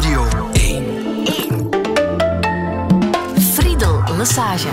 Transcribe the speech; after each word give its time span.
Radio 0.00 0.50
1. 0.52 0.84
1. 1.24 1.68
Friedel 3.38 4.02
Massage. 4.16 4.68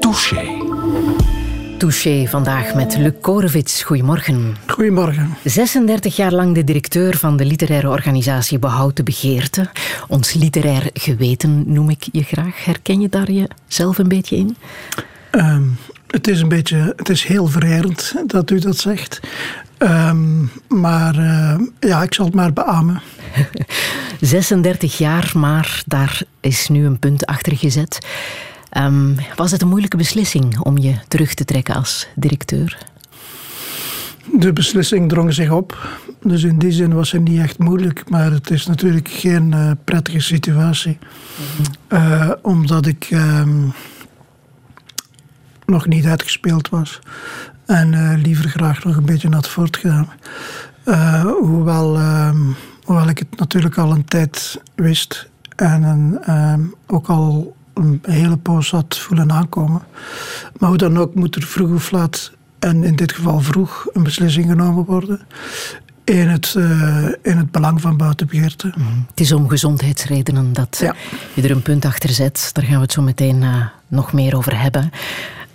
Touché. 0.00 0.46
Touché 1.78 2.26
vandaag 2.28 2.74
met 2.74 2.96
Luc 2.96 3.14
Korevits. 3.20 3.82
Goedemorgen. 3.82 4.56
Goedemorgen. 4.66 5.36
36 5.44 6.16
jaar 6.16 6.32
lang 6.32 6.54
de 6.54 6.64
directeur 6.64 7.16
van 7.16 7.36
de 7.36 7.44
literaire 7.44 7.88
organisatie 7.88 8.58
Behoud 8.58 8.96
de 8.96 9.02
Begeerte. 9.02 9.70
Ons 10.08 10.32
literair 10.32 10.90
geweten 10.92 11.62
noem 11.66 11.90
ik 11.90 12.08
je 12.12 12.22
graag. 12.22 12.64
Herken 12.64 13.00
je 13.00 13.08
daar 13.08 13.30
jezelf 13.30 13.98
een 13.98 14.08
beetje 14.08 14.36
in? 14.36 14.56
Um, 15.30 15.76
het 16.06 16.28
is 16.28 16.40
een 16.40 16.48
beetje, 16.48 16.92
het 16.96 17.08
is 17.08 17.24
heel 17.24 17.46
vererend 17.46 18.14
dat 18.26 18.50
u 18.50 18.58
dat 18.58 18.76
zegt. 18.76 19.20
Um, 19.78 20.50
maar 20.68 21.18
uh, 21.18 21.54
ja, 21.80 22.02
ik 22.02 22.14
zal 22.14 22.24
het 22.24 22.34
maar 22.34 22.52
beamen. 22.52 23.02
36 24.20 24.98
jaar, 24.98 25.32
maar 25.34 25.82
daar 25.86 26.22
is 26.40 26.68
nu 26.68 26.86
een 26.86 26.98
punt 26.98 27.26
achter 27.26 27.56
gezet. 27.56 27.98
Um, 28.76 29.16
was 29.36 29.50
het 29.50 29.62
een 29.62 29.68
moeilijke 29.68 29.96
beslissing 29.96 30.58
om 30.58 30.78
je 30.78 30.94
terug 31.08 31.34
te 31.34 31.44
trekken 31.44 31.74
als 31.74 32.06
directeur? 32.14 32.78
De 34.32 34.52
beslissing 34.52 35.08
drong 35.08 35.34
zich 35.34 35.50
op. 35.50 35.88
Dus 36.22 36.42
in 36.42 36.58
die 36.58 36.72
zin 36.72 36.94
was 36.94 37.12
het 37.12 37.22
niet 37.22 37.40
echt 37.40 37.58
moeilijk. 37.58 38.10
Maar 38.10 38.32
het 38.32 38.50
is 38.50 38.66
natuurlijk 38.66 39.08
geen 39.08 39.52
uh, 39.52 39.70
prettige 39.84 40.20
situatie. 40.20 40.98
Mm 41.00 41.64
-hmm. 41.88 41.98
uh, 41.98 42.30
omdat 42.42 42.86
ik 42.86 43.08
um, 43.10 43.72
nog 45.66 45.86
niet 45.86 46.06
uitgespeeld 46.06 46.68
was. 46.68 46.98
En 47.66 47.92
uh, 47.92 48.12
liever 48.22 48.48
graag 48.48 48.84
nog 48.84 48.96
een 48.96 49.04
beetje 49.04 49.28
had 49.30 49.48
voortgedaan. 49.48 50.08
hoewel, 51.40 52.00
um, 52.00 52.56
hoewel 52.84 53.08
ik 53.08 53.18
het 53.18 53.38
natuurlijk 53.38 53.78
al 53.78 53.92
een 53.92 54.04
tijd 54.04 54.60
wist. 54.74 55.28
En 55.56 56.20
ook 56.86 57.06
al 57.06 57.56
een 57.74 57.98
hele 58.02 58.36
poos 58.36 58.70
had 58.70 58.98
voelen 58.98 59.32
aankomen. 59.32 59.82
Maar 60.58 60.68
hoe 60.68 60.78
dan 60.78 60.98
ook 60.98 61.14
moet 61.14 61.36
er 61.36 61.42
vroeg 61.42 61.70
of 61.70 61.90
laat, 61.90 62.32
en 62.58 62.84
in 62.84 62.96
dit 62.96 63.12
geval 63.12 63.40
vroeg, 63.40 63.86
een 63.92 64.02
beslissing 64.02 64.46
genomen 64.46 64.84
worden. 64.84 65.20
In 66.04 66.28
het, 66.28 66.54
uh, 66.56 67.06
in 67.22 67.36
het 67.36 67.50
belang 67.50 67.80
van 67.80 67.96
buitenbegeerte. 67.96 68.72
Mm. 68.76 69.06
Het 69.10 69.20
is 69.20 69.32
om 69.32 69.48
gezondheidsredenen 69.48 70.52
dat 70.52 70.78
ja. 70.80 70.94
je 71.34 71.42
er 71.42 71.50
een 71.50 71.62
punt 71.62 71.84
achter 71.84 72.10
zet. 72.10 72.50
Daar 72.52 72.64
gaan 72.64 72.74
we 72.74 72.82
het 72.82 72.92
zo 72.92 73.02
meteen 73.02 73.42
uh, 73.42 73.66
nog 73.88 74.12
meer 74.12 74.36
over 74.36 74.60
hebben. 74.60 74.90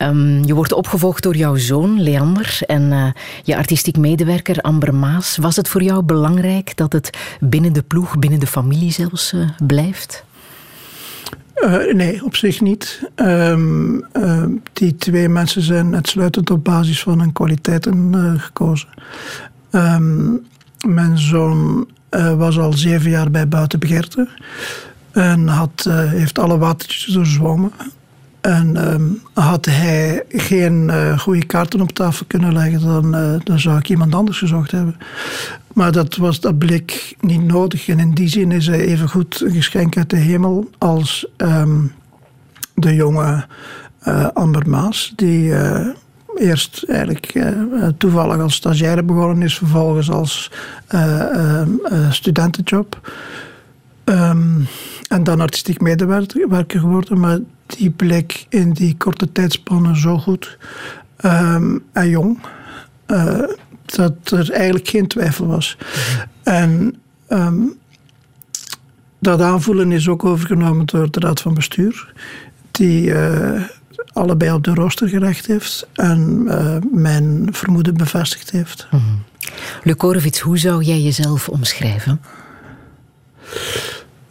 Um, 0.02 0.45
je 0.45 0.53
wordt 0.53 0.73
opgevolgd 0.73 1.23
door 1.23 1.36
jouw 1.36 1.55
zoon, 1.55 2.02
Leander, 2.02 2.59
en 2.66 2.81
uh, 2.81 3.11
je 3.44 3.58
artistiek 3.58 3.97
medewerker 3.97 4.61
Amber 4.61 4.95
Maas. 4.95 5.38
Was 5.38 5.55
het 5.55 5.67
voor 5.67 5.83
jou 5.83 6.03
belangrijk 6.03 6.78
dat 6.78 6.94
het 6.94 7.17
binnen 7.39 7.73
de 7.73 7.81
ploeg, 7.81 8.20
binnen 8.20 8.39
de 8.39 8.47
familie 8.47 8.92
zelfs, 8.92 9.33
blijft? 9.67 10.23
Uh, 11.55 11.94
nee, 11.94 12.23
op 12.23 12.36
zich 12.36 12.61
niet. 12.61 13.09
Uh, 13.16 14.45
die 14.73 14.95
twee 14.95 15.30
mensen 15.30 15.61
zijn 15.61 15.95
uitsluitend 15.95 16.50
op 16.50 16.64
basis 16.64 17.02
van 17.02 17.20
hun 17.20 17.33
kwaliteiten 17.33 18.14
gekozen. 18.39 18.89
Um, 19.72 20.45
mijn 20.88 21.17
zoon 21.17 21.88
was 22.38 22.59
al 22.59 22.73
zeven 22.73 23.09
jaar 23.09 23.31
bij 23.31 23.47
Buitenbegeerte 23.47 24.27
en 25.11 25.47
had, 25.47 25.89
heeft 25.89 26.39
alle 26.39 26.58
watertjes 26.58 27.14
doorzwommen. 27.14 27.72
En 28.50 28.94
um, 28.94 29.22
had 29.33 29.66
hij 29.66 30.23
geen 30.30 30.92
goede 31.19 31.45
kaarten 31.45 31.81
op 31.81 31.92
tafel 31.92 32.25
kunnen 32.28 32.53
leggen, 32.53 32.81
dan, 32.81 33.11
dan 33.44 33.59
zou 33.59 33.78
ik 33.78 33.89
iemand 33.89 34.16
anders 34.16 34.38
gezocht 34.38 34.72
hebben. 34.72 34.97
Maar 35.73 35.92
dat, 35.92 36.16
was, 36.16 36.39
dat 36.39 36.58
bleek 36.58 37.16
niet 37.20 37.44
nodig. 37.44 37.88
En 37.88 38.00
in 38.00 38.14
die 38.14 38.27
zin 38.27 38.52
is 38.52 38.67
hij 38.67 38.80
even 38.80 39.09
goed 39.09 39.42
een 39.42 39.52
geschenk 39.52 39.97
uit 39.97 40.09
de 40.09 40.17
hemel 40.17 40.70
als 40.77 41.27
um, 41.38 41.92
de 42.73 42.95
jonge 42.95 43.45
uh, 44.08 44.27
Amber 44.33 44.70
Maas, 44.70 45.14
die 45.16 45.54
eerst 46.36 46.83
eigenlijk 46.87 47.43
toevallig 47.98 48.39
als 48.39 48.55
stagiaire 48.55 49.04
begonnen 49.04 49.42
is, 49.42 49.58
vervolgens 49.58 50.11
als 50.11 50.52
studentenjob. 52.10 53.11
Um, 54.05 54.67
en 55.08 55.23
dan 55.23 55.42
artistiek 55.42 55.81
medewerker 55.81 56.80
geworden, 56.80 57.20
maar 57.20 57.39
die 57.77 57.89
bleek 57.89 58.45
in 58.49 58.71
die 58.71 58.95
korte 58.97 59.31
tijdspannen 59.31 59.97
zo 59.97 60.17
goed 60.17 60.57
um, 61.25 61.83
en 61.91 62.09
jong 62.09 62.39
dat 63.95 64.31
er 64.31 64.52
eigenlijk 64.52 64.87
geen 64.87 65.07
twijfel 65.07 65.47
was. 65.47 65.77
En 66.43 66.95
um, 67.30 67.77
dat 69.19 69.41
aanvoelen 69.41 69.91
is 69.91 70.07
ook 70.07 70.25
overgenomen 70.25 70.85
door 70.85 71.11
de 71.11 71.19
Raad 71.19 71.41
van 71.41 71.53
Bestuur, 71.53 72.13
die 72.71 73.05
uh, 73.05 73.63
allebei 74.13 74.51
op 74.51 74.63
de 74.63 74.73
rooster 74.73 75.07
gerecht 75.07 75.45
heeft 75.45 75.87
en 75.93 76.43
uh, 76.47 76.75
mijn 76.91 77.47
vermoeden 77.51 77.97
bevestigd 77.97 78.51
heeft. 78.51 78.87
Mm 78.91 78.99
-hmm. 78.99 79.23
Lukorevits, 79.83 80.39
hoe 80.39 80.57
zou 80.57 80.83
jij 80.83 80.99
jezelf 80.99 81.49
omschrijven? 81.49 82.21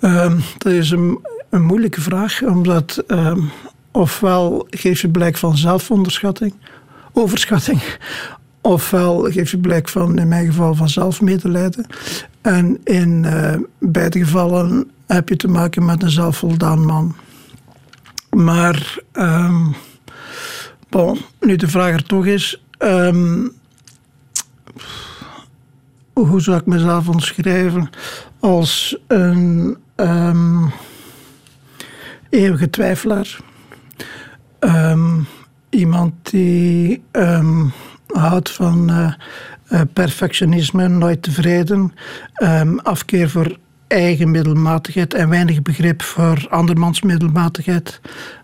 Um, 0.01 0.41
dat 0.59 0.73
is 0.73 0.91
een, 0.91 1.19
een, 1.51 1.63
moeilijke 1.63 2.01
vraag, 2.01 2.43
omdat 2.43 3.05
um, 3.07 3.51
ofwel 3.91 4.67
geef 4.71 5.01
je 5.01 5.09
blijk 5.09 5.37
van 5.37 5.57
zelfonderschatting, 5.57 6.55
overschatting, 7.13 7.83
Ofwel 8.61 9.23
geef 9.23 9.51
je 9.51 9.59
blijk 9.59 9.89
van, 9.89 10.19
in 10.19 10.29
mijn 10.29 10.47
geval, 10.47 10.75
van 10.75 10.89
zelfmedelijden. 10.89 11.87
En 12.41 12.81
in 12.85 13.25
uh, 13.25 13.55
beide 13.79 14.19
gevallen 14.19 14.91
heb 15.07 15.29
je 15.29 15.37
te 15.37 15.49
maken 15.49 15.85
met 15.85 16.03
een 16.03 16.11
zelfvoldaan 16.11 16.85
man. 16.85 17.17
Maar, 18.31 18.99
um, 19.13 19.75
nu 21.41 21.57
de 21.57 21.69
vraag 21.69 21.93
er 21.93 22.05
toch 22.05 22.27
is... 22.27 22.63
Um, 22.79 23.57
hoe 26.13 26.41
zou 26.41 26.59
ik 26.59 26.67
mezelf 26.67 27.09
omschrijven? 27.09 27.91
Als 28.41 28.97
een 29.07 29.77
eeuwige 32.31 32.71
twijfelaar. 32.71 33.39
iemand 35.71 36.13
die 36.23 37.03
houdt 38.07 38.51
van 38.51 38.91
uh, 38.91 39.13
uh, 39.69 39.81
perfectionisme, 39.93 40.89
nooit 40.89 41.23
tevreden, 41.23 41.93
um, 42.43 42.79
afkeer 42.79 43.31
voor 43.31 43.59
eigen 43.87 44.31
middelmatigheid 44.31 45.15
en 45.15 45.29
weinig 45.29 45.63
begrip 45.63 46.03
voor 46.03 46.47
andermans 46.51 47.03
middelmatigheid. 47.03 48.01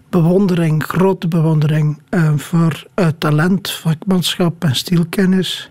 Bewondering, 0.08 0.84
grote 0.84 1.28
bewondering 1.28 2.02
voor 2.36 2.86
talent, 3.18 3.70
vakmanschap 3.70 4.64
en 4.64 4.76
stielkennis. 4.76 5.70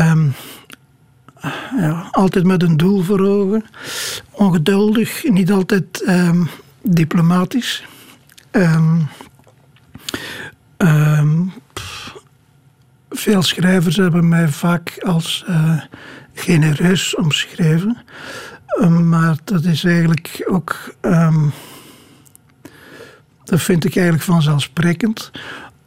Um, 0.00 0.34
ja, 1.78 2.08
altijd 2.10 2.44
met 2.44 2.62
een 2.62 2.76
doel 2.76 3.02
voor 3.02 3.20
ogen. 3.20 3.64
Ongeduldig, 4.30 5.24
niet 5.28 5.50
altijd 5.50 6.04
um, 6.08 6.48
diplomatisch. 6.88 7.84
Um, 8.50 9.08
veel 13.10 13.42
schrijvers 13.42 13.96
hebben 13.96 14.28
mij 14.28 14.48
vaak 14.48 14.98
als 15.06 15.44
uh, 15.48 15.80
genereus 16.34 17.16
omschreven. 17.16 17.96
Um, 18.80 19.08
maar 19.08 19.36
dat 19.44 19.64
is 19.64 19.84
eigenlijk 19.84 20.46
ook. 20.50 20.94
Dat 23.44 23.60
vind 23.60 23.84
ik 23.84 23.96
eigenlijk 23.96 24.24
vanzelfsprekend, 24.24 25.30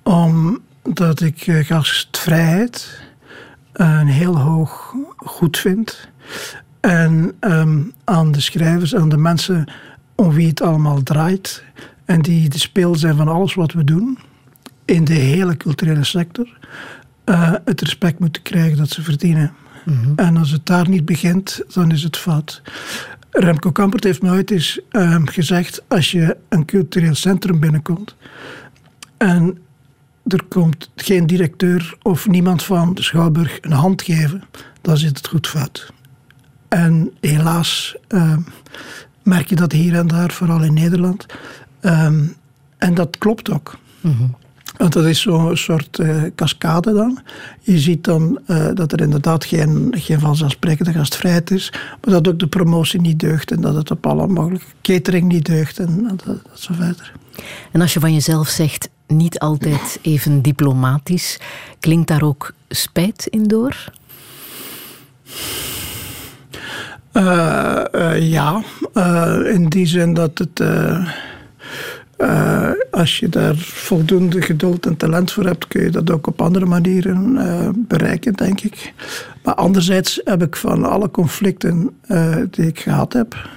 omdat 0.03 1.21
ik 1.21 1.47
uh, 1.47 1.65
gastvrijheid 1.65 3.01
een 3.73 4.07
heel 4.07 4.37
hoog 4.37 4.93
goed 5.17 5.57
vind. 5.57 6.09
En 6.79 7.35
aan 8.03 8.31
de 8.31 8.41
schrijvers, 8.41 8.95
aan 8.95 9.09
de 9.09 9.17
mensen 9.17 9.71
om 10.19 10.33
wie 10.33 10.47
het 10.47 10.61
allemaal 10.61 11.03
draait, 11.03 11.63
en 12.05 12.21
die 12.21 12.49
de 12.49 12.59
speel 12.59 12.95
zijn 12.95 13.15
van 13.15 13.27
alles 13.27 13.53
wat 13.53 13.71
we 13.71 13.83
doen 13.83 14.17
in 14.85 15.03
de 15.03 15.13
hele 15.13 15.57
culturele 15.57 16.03
sector, 16.03 16.57
uh, 17.25 17.53
het 17.65 17.81
respect 17.81 18.19
moeten 18.19 18.41
krijgen 18.41 18.77
dat 18.77 18.89
ze 18.89 19.01
verdienen. 19.01 19.53
Mm 19.85 20.03
-hmm. 20.03 20.13
En 20.15 20.37
als 20.37 20.51
het 20.51 20.65
daar 20.65 20.89
niet 20.89 21.05
begint, 21.05 21.61
dan 21.73 21.91
is 21.91 22.03
het 22.03 22.17
fout. 22.17 22.61
Remco 23.31 23.71
Kampert 23.71 24.03
heeft 24.03 24.21
me 24.21 24.31
ooit 24.31 24.51
eens 24.51 24.79
uh, 24.91 25.21
gezegd: 25.25 25.83
als 25.87 26.11
je 26.11 26.37
een 26.49 26.65
cultureel 26.65 27.15
centrum 27.15 27.59
binnenkomt 27.59 28.15
en 29.17 29.57
er 30.27 30.43
komt 30.43 30.91
geen 30.95 31.27
directeur 31.27 31.97
of 32.01 32.27
niemand 32.27 32.63
van 32.63 32.93
de 32.93 33.03
Schouwburg 33.03 33.57
een 33.61 33.71
hand 33.71 34.01
geven, 34.01 34.43
dan 34.81 34.97
zit 34.97 35.17
het 35.17 35.27
goed 35.27 35.47
fout. 35.47 35.93
En 36.67 37.11
helaas 37.19 37.95
uh, 38.09 38.37
merk 39.23 39.49
je 39.49 39.55
dat 39.55 39.71
hier 39.71 39.95
en 39.95 40.07
daar, 40.07 40.31
vooral 40.31 40.63
in 40.63 40.73
Nederland. 40.73 41.25
Um, 41.81 42.35
en 42.77 42.93
dat 42.93 43.17
klopt 43.17 43.51
ook. 43.51 43.77
Mm 44.01 44.15
-hmm. 44.17 44.35
Want 44.77 44.93
dat 44.93 45.05
is 45.05 45.21
zo'n 45.21 45.57
soort 45.57 45.97
uh, 45.97 46.23
cascade 46.35 46.93
dan. 46.93 47.19
Je 47.61 47.79
ziet 47.79 48.03
dan 48.03 48.39
uh, 48.47 48.67
dat 48.73 48.91
er 48.91 49.01
inderdaad 49.01 49.45
geen, 49.45 49.93
geen 49.97 50.19
vanzelfsprekende 50.19 50.91
gastvrijheid 50.91 51.51
is, 51.51 51.73
maar 51.73 52.13
dat 52.13 52.27
ook 52.27 52.39
de 52.39 52.47
promotie 52.47 53.01
niet 53.01 53.19
deugt 53.19 53.51
en 53.51 53.61
dat 53.61 53.75
het 53.75 53.91
op 53.91 54.05
alle 54.05 54.27
mogelijke 54.27 54.65
catering 54.81 55.27
niet 55.27 55.45
deugt 55.45 55.79
en 55.79 56.07
dat, 56.07 56.23
dat 56.25 56.59
zo 56.59 56.73
verder. 56.73 57.11
En 57.71 57.81
als 57.81 57.93
je 57.93 57.99
van 57.99 58.13
jezelf 58.13 58.47
zegt 58.47 58.89
niet 59.07 59.39
altijd 59.39 59.99
even 60.01 60.41
diplomatisch, 60.41 61.39
klinkt 61.79 62.07
daar 62.07 62.23
ook 62.23 62.53
spijt 62.69 63.27
in 63.27 63.43
door? 63.43 63.91
Uh, 67.19 68.29
ja, 68.29 68.63
in 69.45 69.65
die 69.69 69.85
zin 69.85 70.13
dat 70.13 70.37
het 70.37 70.61
als 72.91 73.19
je 73.19 73.29
daar 73.29 73.55
voldoende 73.55 74.41
geduld 74.41 74.85
en 74.85 74.97
talent 74.97 75.31
voor 75.31 75.45
hebt, 75.45 75.67
kun 75.67 75.83
je 75.83 75.89
dat 75.89 76.11
ook 76.11 76.27
op 76.27 76.41
andere 76.41 76.65
manieren 76.65 77.37
bereiken, 77.87 78.33
denk 78.33 78.61
ik. 78.61 78.93
Maar 79.43 79.53
anderzijds 79.55 80.21
heb 80.23 80.43
ik 80.43 80.55
van 80.55 80.83
alle 80.83 81.11
conflicten 81.11 81.89
die 82.49 82.67
ik 82.67 82.79
gehad 82.79 83.13
heb, 83.13 83.49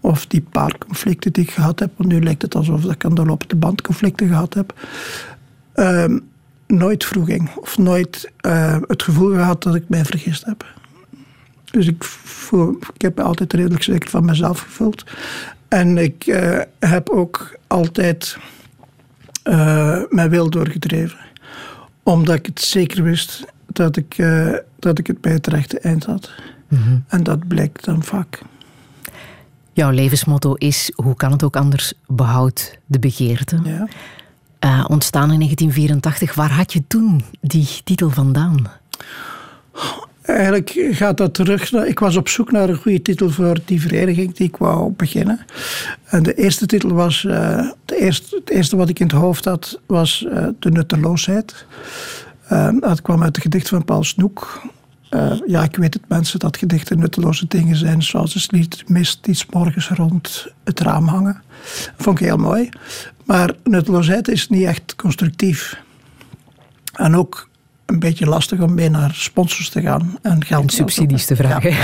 of 0.00 0.26
die 0.26 0.44
paar 0.50 0.78
conflicten 0.78 1.32
die 1.32 1.44
ik 1.44 1.50
gehad 1.50 1.78
heb, 1.78 1.90
want 1.96 2.08
nu 2.08 2.22
lijkt 2.22 2.42
het 2.42 2.54
alsof 2.54 2.84
ik 2.84 3.04
aan 3.04 3.14
de 3.14 3.24
lopende 3.24 3.56
band 3.56 3.82
conflicten 3.82 4.28
gehad 4.28 4.54
heb, 4.54 4.74
ehm, 5.72 6.18
nooit 6.66 7.04
vroeging 7.04 7.50
of 7.56 7.78
nooit 7.78 8.32
het 8.86 9.02
gevoel 9.02 9.30
gehad 9.30 9.62
dat 9.62 9.74
ik 9.74 9.84
mij 9.88 10.04
vergist 10.04 10.44
heb. 10.44 10.64
Dus 11.70 11.86
ik, 11.86 12.04
voel, 12.04 12.76
ik 12.94 13.02
heb 13.02 13.16
me 13.16 13.22
altijd 13.22 13.52
redelijk 13.52 13.82
zeker 13.82 14.10
van 14.10 14.24
mezelf 14.24 14.60
gevoeld. 14.60 15.04
En 15.68 15.98
ik 15.98 16.26
uh, 16.26 16.60
heb 16.78 17.08
ook 17.08 17.56
altijd 17.66 18.36
uh, 19.44 20.02
mijn 20.08 20.30
wil 20.30 20.50
doorgedreven. 20.50 21.18
Omdat 22.02 22.34
ik 22.34 22.46
het 22.46 22.60
zeker 22.60 23.02
wist 23.02 23.44
dat 23.66 23.96
ik, 23.96 24.18
uh, 24.18 24.54
dat 24.78 24.98
ik 24.98 25.06
het 25.06 25.20
bij 25.20 25.32
het 25.32 25.46
rechte 25.46 25.78
eind 25.78 26.04
had. 26.04 26.30
Mm 26.68 26.82
-hmm. 26.82 27.04
En 27.08 27.22
dat 27.22 27.48
blijkt 27.48 27.84
dan 27.84 28.02
vaak. 28.02 28.42
Jouw 29.72 29.90
levensmotto 29.90 30.54
is, 30.54 30.92
hoe 30.94 31.14
kan 31.14 31.32
het 31.32 31.42
ook 31.42 31.56
anders, 31.56 31.92
behoud 32.06 32.78
de 32.86 32.98
begeerte. 32.98 33.58
Ja. 33.64 34.84
ontstaan 34.84 35.32
in 35.32 35.38
1984. 35.38 36.34
Waar 36.34 36.52
had 36.52 36.72
je 36.72 36.86
toen 36.86 37.24
die 37.40 37.68
titel 37.84 38.10
vandaan? 38.10 38.70
Eigenlijk 40.34 40.88
gaat 40.90 41.16
dat 41.16 41.34
terug. 41.34 41.72
Ik 41.72 41.98
was 41.98 42.16
op 42.16 42.28
zoek 42.28 42.52
naar 42.52 42.68
een 42.68 42.76
goede 42.76 43.02
titel 43.02 43.30
voor 43.30 43.58
die 43.64 43.80
vereniging 43.80 44.34
die 44.34 44.46
ik 44.46 44.56
wou 44.56 44.92
beginnen. 44.92 45.40
En 46.04 46.22
de 46.22 46.34
eerste 46.34 46.66
titel 46.66 46.92
was. 46.92 47.24
Uh, 47.24 47.70
de 47.84 48.22
het 48.30 48.50
eerste 48.50 48.76
wat 48.76 48.88
ik 48.88 48.98
in 48.98 49.06
het 49.06 49.16
hoofd 49.16 49.44
had 49.44 49.80
was 49.86 50.26
uh, 50.28 50.46
De 50.58 50.70
Nutteloosheid. 50.70 51.66
Uh, 52.52 52.68
dat 52.80 53.02
kwam 53.02 53.22
uit 53.22 53.34
het 53.34 53.44
gedicht 53.44 53.68
van 53.68 53.84
Paul 53.84 54.04
Snoek. 54.04 54.62
ja, 55.46 55.62
ik 55.62 55.76
weet 55.76 55.94
het, 55.94 56.08
mensen, 56.08 56.38
dat 56.38 56.56
gedichten 56.56 56.98
nutteloze 56.98 57.46
dingen 57.48 57.76
zijn. 57.76 58.02
Zoals 58.02 58.34
een 58.34 58.40
sliet 58.40 58.88
mist 58.88 59.24
die 59.24 59.44
morgens 59.50 59.88
rond 59.88 60.46
het 60.64 60.80
raam 60.80 61.06
hangen. 61.06 61.42
Vond 61.96 62.20
ik 62.20 62.26
heel 62.26 62.36
mooi. 62.36 62.68
Maar 63.24 63.54
nutteloosheid 63.64 64.28
is 64.28 64.48
niet 64.48 64.66
echt 64.66 64.96
constructief. 64.96 65.78
En 66.94 67.16
ook 67.16 67.49
een 67.92 67.98
beetje 67.98 68.26
lastig 68.26 68.60
om 68.60 68.74
mee 68.74 68.90
naar 68.90 69.14
sponsors 69.14 69.68
te 69.68 69.80
gaan 69.80 70.18
en 70.22 70.44
geld 70.44 70.62
en 70.62 70.68
subsidies 70.68 71.26
te 71.26 71.36
vragen. 71.36 71.76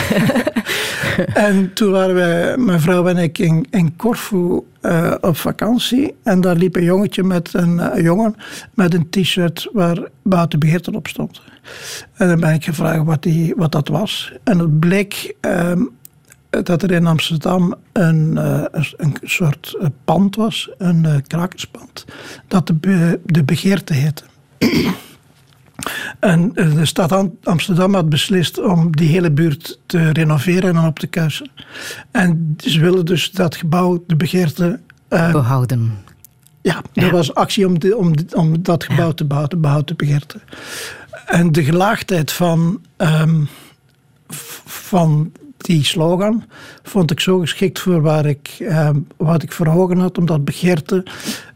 en 1.49 1.73
toen 1.73 1.91
waren 1.91 2.15
wij, 2.15 2.57
mijn 2.57 2.81
vrouw 2.81 3.07
en 3.07 3.17
ik, 3.17 3.39
in, 3.39 3.67
in 3.71 3.97
Corfu 3.97 4.61
uh, 4.83 5.15
op 5.21 5.37
vakantie. 5.37 6.15
En 6.23 6.41
daar 6.41 6.57
liep 6.57 6.77
een 6.77 6.85
jongetje 6.85 7.23
met 7.23 7.55
een, 7.55 7.75
uh, 7.75 8.03
jongen 8.03 8.35
met 8.75 8.95
een 8.95 9.11
t-shirt 9.11 9.69
waar 9.73 10.09
buitenbeheerder 10.23 10.95
op 10.95 11.09
stond. 11.09 11.43
En 12.15 12.29
dan 12.29 12.41
ben 12.41 12.55
ik 12.55 12.65
gevraagd 12.65 13.05
wat, 13.05 13.23
die, 13.23 13.55
wat 13.57 13.73
dat 13.73 13.89
was. 13.89 14.33
En 14.45 14.59
het 14.59 14.81
bleek 14.81 15.35
uh, 15.41 15.73
dat 16.51 16.83
er 16.83 16.91
in 16.91 17.07
Amsterdam 17.07 17.75
een, 17.93 18.33
uh, 18.35 18.65
een 18.97 19.17
soort 19.23 19.79
pand 20.05 20.37
was, 20.37 20.71
een 20.79 21.25
krakerspand, 21.27 22.05
dat 22.49 22.67
de, 22.67 23.21
de 23.25 23.45
begeerte 23.45 23.95
heette. 23.95 24.25
En 26.21 26.51
eh, 26.55 26.75
de 26.75 26.87
stad 26.87 27.29
Amsterdam 27.43 27.95
had 27.95 28.09
beslist 28.09 28.63
om 28.63 28.97
die 28.97 29.09
hele 29.09 29.31
buurt 29.31 29.79
te 29.87 30.11
renoveren 30.11 30.77
en 30.77 30.87
op 30.87 30.99
te 30.99 31.07
kuisen. 31.07 31.51
En 32.11 32.57
ze 32.59 32.81
wilden 32.81 33.05
dus 33.05 33.31
dat 33.31 33.57
gebouw, 33.57 34.05
de 34.07 34.17
begeerte... 34.17 34.81
Uh, 35.09 35.33
behouden. 35.33 35.93
Ja, 36.63 36.83
er 36.93 37.11
was 37.11 37.35
actie 37.35 37.67
om, 37.67 37.77
om, 37.97 38.15
om 38.33 38.63
dat 38.63 38.85
gebouw 38.85 39.13
te 39.13 39.25
behouden, 39.25 39.61
behouden, 39.61 39.97
de 39.97 40.05
begeerte. 40.05 40.41
En 41.27 41.53
de 41.53 41.65
gelaagdheid 41.65 42.33
van, 42.33 42.81
um, 42.97 43.49
van 44.65 45.33
die 45.57 45.85
slogan 45.85 46.45
vond 46.83 47.11
ik 47.11 47.21
zo 47.21 47.39
geschikt 47.39 47.79
voor 47.79 48.01
waar 48.01 48.27
ik, 48.27 48.57
um, 48.61 49.07
wat 49.17 49.43
ik 49.43 49.53
voor 49.53 49.67
ogen 49.67 49.99
had, 49.99 50.19
omdat 50.19 50.45
begeerte 50.45 51.05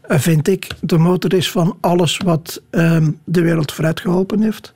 vind 0.19 0.47
ik, 0.47 0.67
de 0.79 0.97
motor 0.97 1.33
is 1.33 1.51
van 1.51 1.77
alles 1.81 2.17
wat 2.17 2.61
um, 2.71 3.19
de 3.23 3.41
wereld 3.41 3.71
vooruit 3.71 3.99
geholpen 3.99 4.41
heeft. 4.41 4.71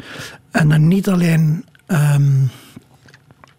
En 0.52 0.88
niet 0.88 1.08
alleen 1.08 1.66
um, 1.88 2.50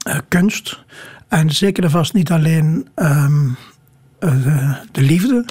uh, 0.08 0.18
kunst, 0.28 0.84
en 1.28 1.50
zeker 1.50 1.84
en 1.84 1.90
vast 1.90 2.12
niet 2.12 2.30
alleen 2.30 2.88
um, 2.94 3.56
uh, 4.20 4.76
de 4.92 5.02
liefde, 5.02 5.44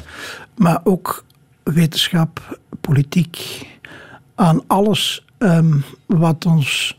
maar 0.57 0.80
ook 0.83 1.25
wetenschap, 1.63 2.60
politiek, 2.81 3.68
aan 4.36 4.63
alles 4.68 5.25
wat 6.06 6.45
ons 6.45 6.98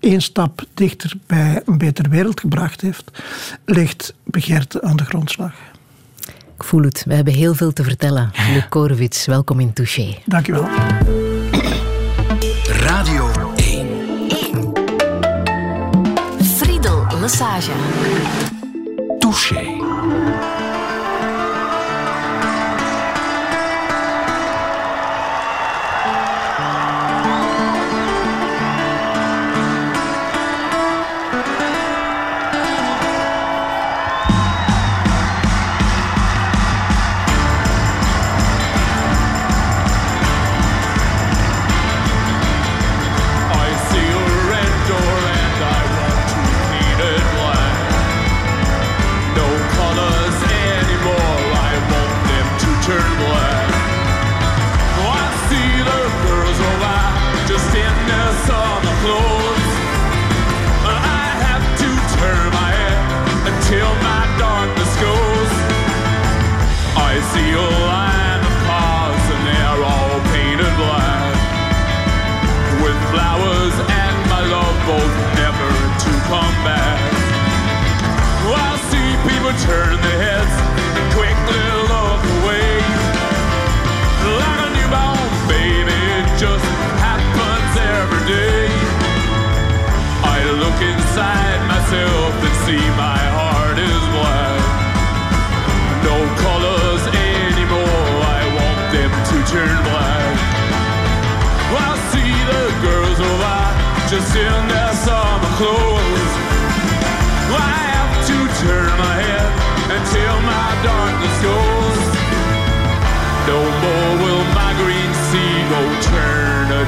één 0.00 0.20
stap 0.20 0.64
dichter 0.74 1.12
bij 1.26 1.62
een 1.64 1.78
betere 1.78 2.08
wereld 2.08 2.40
gebracht 2.40 2.80
heeft, 2.80 3.22
ligt 3.64 4.14
begeerte 4.24 4.82
aan 4.82 4.96
de 4.96 5.04
grondslag. 5.04 5.54
Ik 6.62 6.68
voel 6.68 6.82
het. 6.82 7.04
We 7.06 7.14
hebben 7.14 7.32
heel 7.32 7.54
veel 7.54 7.72
te 7.72 7.82
vertellen. 7.82 8.30
Luc 8.52 8.68
Korowits, 8.68 9.26
welkom 9.26 9.60
in 9.60 9.72
Touché. 9.72 10.18
Dank 10.24 10.46
je 10.46 10.52
wel. 10.52 10.68
Radio 12.66 13.30
1. 13.56 13.88
1. 14.28 14.72
Friedel 16.56 17.06
Massage. 17.20 17.70
Touché. 19.18 19.80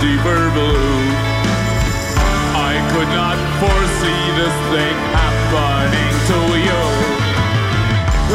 deeper 0.04 0.50
blue. 0.52 1.00
I 2.70 2.74
could 2.92 3.08
not 3.08 3.38
foresee 3.62 4.24
this 4.40 4.56
thing 4.72 4.96
happening 5.16 6.14
to 6.30 6.40
you. 6.66 6.82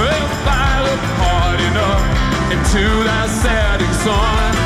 If 0.02 0.32
I 0.66 0.72
look 0.88 1.04
hard 1.22 1.60
enough 1.70 2.04
into 2.56 2.84
that 3.06 3.30
setting 3.30 3.94
sun. 4.02 4.59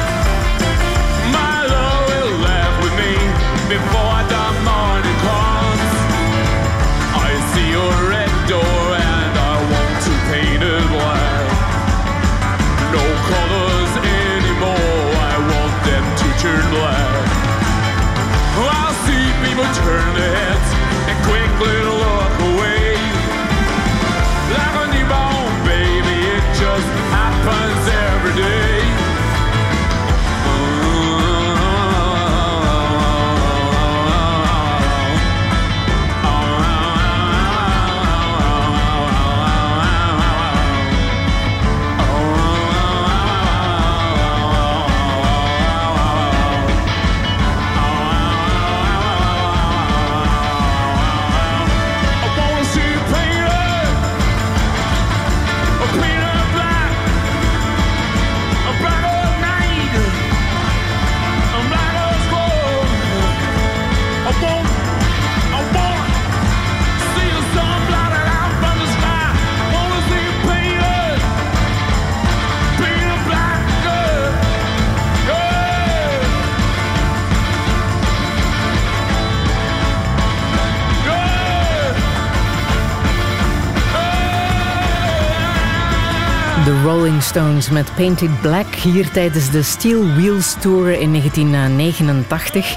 De 86.64 86.82
Rolling 86.82 87.24
Stones 87.24 87.70
met 87.70 87.96
Painted 87.96 88.42
Black 88.42 88.76
hier 88.76 89.10
tijdens 89.12 89.52
de 89.52 89.62
Steel 89.62 90.14
Wheels 90.14 90.56
Tour 90.60 91.00
in 91.00 91.10
1989. 91.10 92.76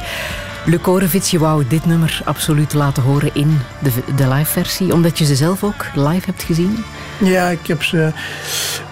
Luc 0.64 0.86
Orevits, 0.86 1.30
je 1.30 1.38
wou 1.38 1.64
dit 1.68 1.86
nummer 1.86 2.20
absoluut 2.24 2.74
laten 2.74 3.02
horen 3.02 3.30
in 3.34 3.58
de, 3.82 3.90
de 4.16 4.28
live 4.28 4.50
versie, 4.50 4.92
omdat 4.92 5.18
je 5.18 5.24
ze 5.24 5.34
zelf 5.34 5.64
ook 5.64 5.86
live 5.94 6.26
hebt 6.26 6.42
gezien. 6.42 6.76
Ja, 7.18 7.48
ik 7.48 7.66
heb 7.66 7.82
ze, 7.82 8.12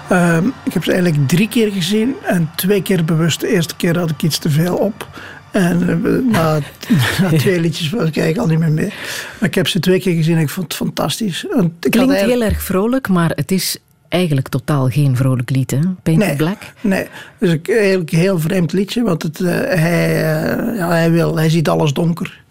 ehm, 0.08 0.46
ik 0.64 0.72
heb 0.72 0.84
ze 0.84 0.92
eigenlijk 0.92 1.28
drie 1.28 1.48
keer 1.48 1.72
gezien 1.72 2.14
en 2.22 2.50
twee 2.54 2.82
keer 2.82 3.04
bewust. 3.04 3.40
De 3.40 3.48
eerste 3.48 3.76
keer 3.76 3.98
had 3.98 4.10
ik 4.10 4.22
iets 4.22 4.38
te 4.38 4.50
veel 4.50 4.76
op. 4.76 5.08
En 5.50 5.88
eh, 5.88 6.32
na, 6.32 6.58
na 7.30 7.38
twee 7.38 7.60
liedjes 7.60 7.90
was 7.90 8.08
ik 8.08 8.16
eigenlijk 8.16 8.38
al 8.38 8.46
niet 8.46 8.58
meer 8.58 8.84
mee. 8.84 8.92
Maar 9.38 9.48
ik 9.48 9.54
heb 9.54 9.68
ze 9.68 9.80
twee 9.80 10.00
keer 10.00 10.14
gezien 10.14 10.36
en 10.36 10.42
ik 10.42 10.50
vond 10.50 10.66
het 10.66 10.76
fantastisch. 10.76 11.46
Had 11.50 11.70
Klinkt 11.78 12.14
heel 12.14 12.42
erg 12.42 12.62
vrolijk, 12.62 13.08
maar 13.08 13.32
het 13.34 13.50
is 13.50 13.78
eigenlijk 14.08 14.48
totaal 14.48 14.88
geen 14.88 15.16
vrolijk 15.16 15.50
lied, 15.50 15.70
hè? 15.70 15.78
Painted 16.02 16.28
Nee. 16.28 16.36
Black. 16.36 16.58
Nee, 16.80 17.06
dus 17.38 17.52
ik, 17.52 17.68
eigenlijk 17.68 18.12
een 18.12 18.18
heel 18.18 18.38
vreemd 18.38 18.72
liedje, 18.72 19.02
want 19.02 19.22
het, 19.22 19.40
eh, 19.40 19.52
hij, 19.54 20.08
eh, 20.08 20.76
ja, 20.76 20.88
hij, 20.88 21.10
wil, 21.10 21.36
hij 21.36 21.50
ziet 21.50 21.68
alles 21.68 21.92
donker. 21.92 22.42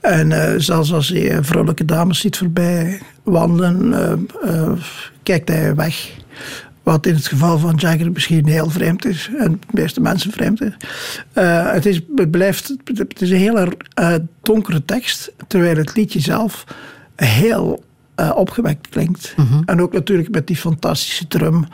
En 0.00 0.32
eh, 0.32 0.54
zelfs 0.56 0.92
als 0.92 1.08
hij 1.08 1.44
vrolijke 1.44 1.84
dames 1.84 2.20
ziet 2.20 2.36
voorbij 2.36 3.00
wandelen, 3.22 4.28
kijkt 5.22 5.48
hij 5.48 5.74
weg. 5.74 6.10
Wat 6.82 7.06
in 7.06 7.14
het 7.14 7.26
geval 7.26 7.58
van 7.58 7.74
Jagger 7.76 8.12
misschien 8.12 8.48
heel 8.48 8.70
vreemd 8.70 9.04
is. 9.04 9.30
En 9.38 9.50
de 9.50 9.80
meeste 9.80 10.00
mensen 10.00 10.32
vreemd 10.32 10.62
is. 10.62 10.76
Het, 11.32 11.86
is 11.86 12.00
het, 12.16 12.30
blijft, 12.30 12.76
het 12.84 13.22
is 13.22 13.30
een 13.30 13.36
hele 13.36 13.72
donkere 14.42 14.84
tekst, 14.84 15.32
terwijl 15.46 15.76
het 15.76 15.96
liedje 15.96 16.20
zelf 16.20 16.64
heel 17.16 17.84
eh, 18.16 18.32
opgewekt 18.34 18.88
klinkt. 18.88 19.34
En 19.66 19.80
ook 19.82 19.92
natuurlijk 19.92 20.30
met 20.30 20.46
die 20.46 20.56
fantastische 20.56 21.26
drum. 21.28 21.66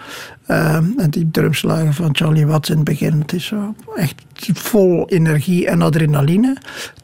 eh, 0.46 0.74
en 0.74 1.06
die 1.10 1.28
drumslagen 1.30 1.94
van 1.94 2.16
Charlie 2.16 2.46
Watts 2.46 2.70
in 2.70 2.76
het 2.76 2.84
begin. 2.84 3.20
Het 3.20 3.32
is 3.32 3.44
zo 3.46 3.74
echt 3.96 4.14
vol 4.52 5.08
energie 5.08 5.66
en 5.66 5.82
adrenaline. 5.82 6.56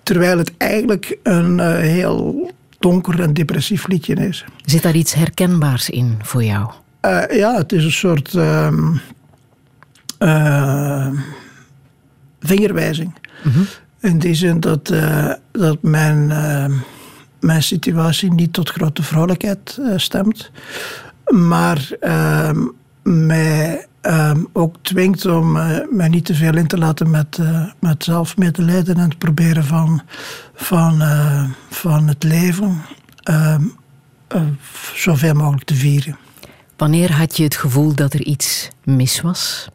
Terwijl 0.02 0.38
het 0.38 0.52
eigenlijk 0.56 1.18
een 1.22 1.60
eh, 1.60 1.76
heel 1.76 2.50
donker 2.78 3.20
en 3.20 3.34
depressief 3.34 3.86
liedje 3.86 4.14
is. 4.14 4.44
Zit 4.64 4.82
daar 4.82 4.94
iets 4.96 5.14
herkenbaars 5.14 5.90
in 5.90 6.18
voor 6.22 6.44
jou? 6.44 6.70
Ja, 7.30 7.54
het 7.56 7.72
is 7.72 7.84
een 7.84 7.92
soort 7.92 8.34
ehm, 8.34 8.92
eh, 10.18 11.08
vingerwijzing. 12.40 13.14
In 14.00 14.18
die 14.18 14.34
zin 14.34 14.60
dat, 14.60 14.92
dat 15.52 15.82
mijn, 15.82 16.30
ehm, 16.30 16.72
mijn 17.40 17.62
situatie 17.62 18.32
niet 18.32 18.52
tot 18.52 18.70
grote 18.70 19.02
vrolijkheid 19.02 19.78
eh, 19.80 19.92
stemt, 19.96 20.50
maar 21.30 21.90
ehm, 22.00 22.66
mij 23.02 23.86
ehm, 24.00 24.44
ook 24.52 24.76
dwingt 24.82 25.26
om 25.26 25.56
eh, 25.56 25.78
mij 25.90 26.08
niet 26.08 26.24
te 26.24 26.34
veel 26.34 26.56
in 26.56 26.66
te 26.66 26.78
laten 26.78 27.10
met, 27.10 27.38
eh, 27.38 27.64
met 27.78 28.04
zelfmedelijden 28.04 28.96
en 28.96 29.08
het 29.08 29.18
proberen 29.18 29.64
van, 29.64 30.02
van, 30.54 31.02
van 31.70 32.08
het 32.08 32.22
leven 32.22 32.82
ehm, 33.22 33.62
eh, 34.28 34.42
zoveel 34.94 35.34
mogelijk 35.34 35.64
te 35.64 35.74
vieren. 35.74 36.16
Wanneer 36.76 37.12
had 37.12 37.36
je 37.36 37.42
het 37.42 37.56
gevoel 37.56 37.94
dat 37.94 38.12
er 38.12 38.22
iets 38.22 38.68
mis 38.84 39.20
was? 39.20 39.68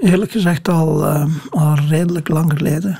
Eerlijk 0.00 0.30
gezegd 0.30 0.68
al, 0.68 1.06
al 1.50 1.74
redelijk 1.88 2.28
lang 2.28 2.52
geleden. 2.56 2.98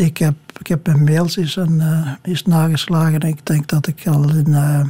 Ik, 0.00 0.18
heb, 0.18 0.34
ik 0.58 0.66
heb 0.66 0.86
mijn 0.86 1.04
mails 1.04 1.36
eens, 1.36 1.56
en, 1.56 1.80
eh, 1.80 2.12
eens 2.22 2.42
nageslagen. 2.42 3.20
En 3.20 3.28
ik 3.28 3.46
denk 3.46 3.68
dat 3.68 3.86
ik 3.86 4.06
al 4.06 4.28
in, 4.30 4.54
eh, 4.54 4.84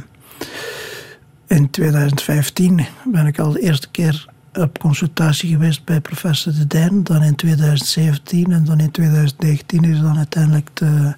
in 1.47 1.69
2015 1.69 2.85
ben 3.05 3.25
ik 3.25 3.39
al 3.39 3.51
de 3.51 3.59
eerste 3.59 3.89
keer 3.91 4.29
op 4.53 4.79
consultatie 4.79 5.49
geweest 5.49 5.85
bij 5.85 6.01
professor 6.01 6.53
De 6.53 6.67
Dijn. 6.67 7.03
Dan 7.03 7.23
in 7.23 7.35
2017 7.35 8.51
en 8.51 8.65
dan 8.65 8.79
in 8.79 8.91
2019 8.91 9.83
is 9.83 9.99
dan 9.99 10.17
uiteindelijk 10.17 10.69
de, 10.73 11.13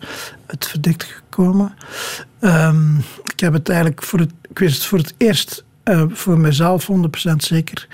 het 0.47 0.65
verdict 0.65 1.03
gekomen. 1.03 1.73
Ehm, 2.39 2.97
ik 3.33 3.39
heb 3.39 3.53
het 3.53 3.69
eigenlijk 3.69 4.03
voor 4.03 4.19
het, 4.19 4.31
ik 4.50 4.59
wist 4.59 4.85
voor 4.85 4.97
het 4.97 5.13
eerst 5.17 5.63
eh, 5.83 6.03
voor 6.09 6.39
mezelf 6.39 6.88
100% 6.88 7.43
zeker. 7.43 7.88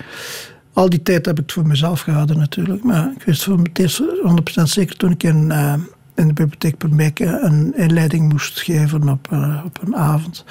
Al 0.72 0.88
die 0.88 1.02
tijd 1.02 1.26
heb 1.26 1.36
ik 1.36 1.42
het 1.42 1.52
voor 1.52 1.66
mezelf 1.66 2.00
gehouden 2.00 2.38
natuurlijk. 2.38 2.84
Maar 2.84 3.12
ik 3.16 3.22
wist 3.22 3.44
voor 3.44 3.58
het 3.58 3.78
eerst 3.78 4.02
100% 4.22 4.68
zeker 4.68 4.96
toen 4.96 5.10
ik 5.10 5.22
in, 5.22 5.50
eh, 5.50 5.72
in 6.14 6.26
de 6.26 6.32
bibliotheek 6.32 6.78
Permeke 6.78 7.38
een 7.42 7.76
inleiding 7.76 8.28
moest 8.32 8.60
geven 8.60 9.08
op, 9.08 9.28
eh, 9.32 9.62
op 9.64 9.78
een 9.82 9.96
avond. 9.96 10.44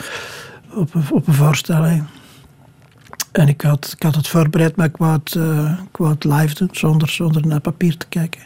Op, 0.74 0.94
een- 0.94 1.12
op 1.12 1.28
een 1.28 1.34
voorstelling. 1.34 2.04
En 3.32 3.48
ik 3.48 3.62
had, 3.62 3.94
ik 3.98 4.04
had 4.04 4.16
het 4.16 4.28
voorbereid, 4.28 4.76
maar 4.76 4.90
eh, 4.98 5.14
ik 5.90 5.98
wou 5.98 6.12
het 6.14 6.24
live 6.24 6.56
doen, 6.56 6.70
zonder, 6.72 7.10
zonder 7.10 7.48
naar 7.48 7.60
papier 7.60 7.98
te 7.98 8.08
kijken. 8.08 8.42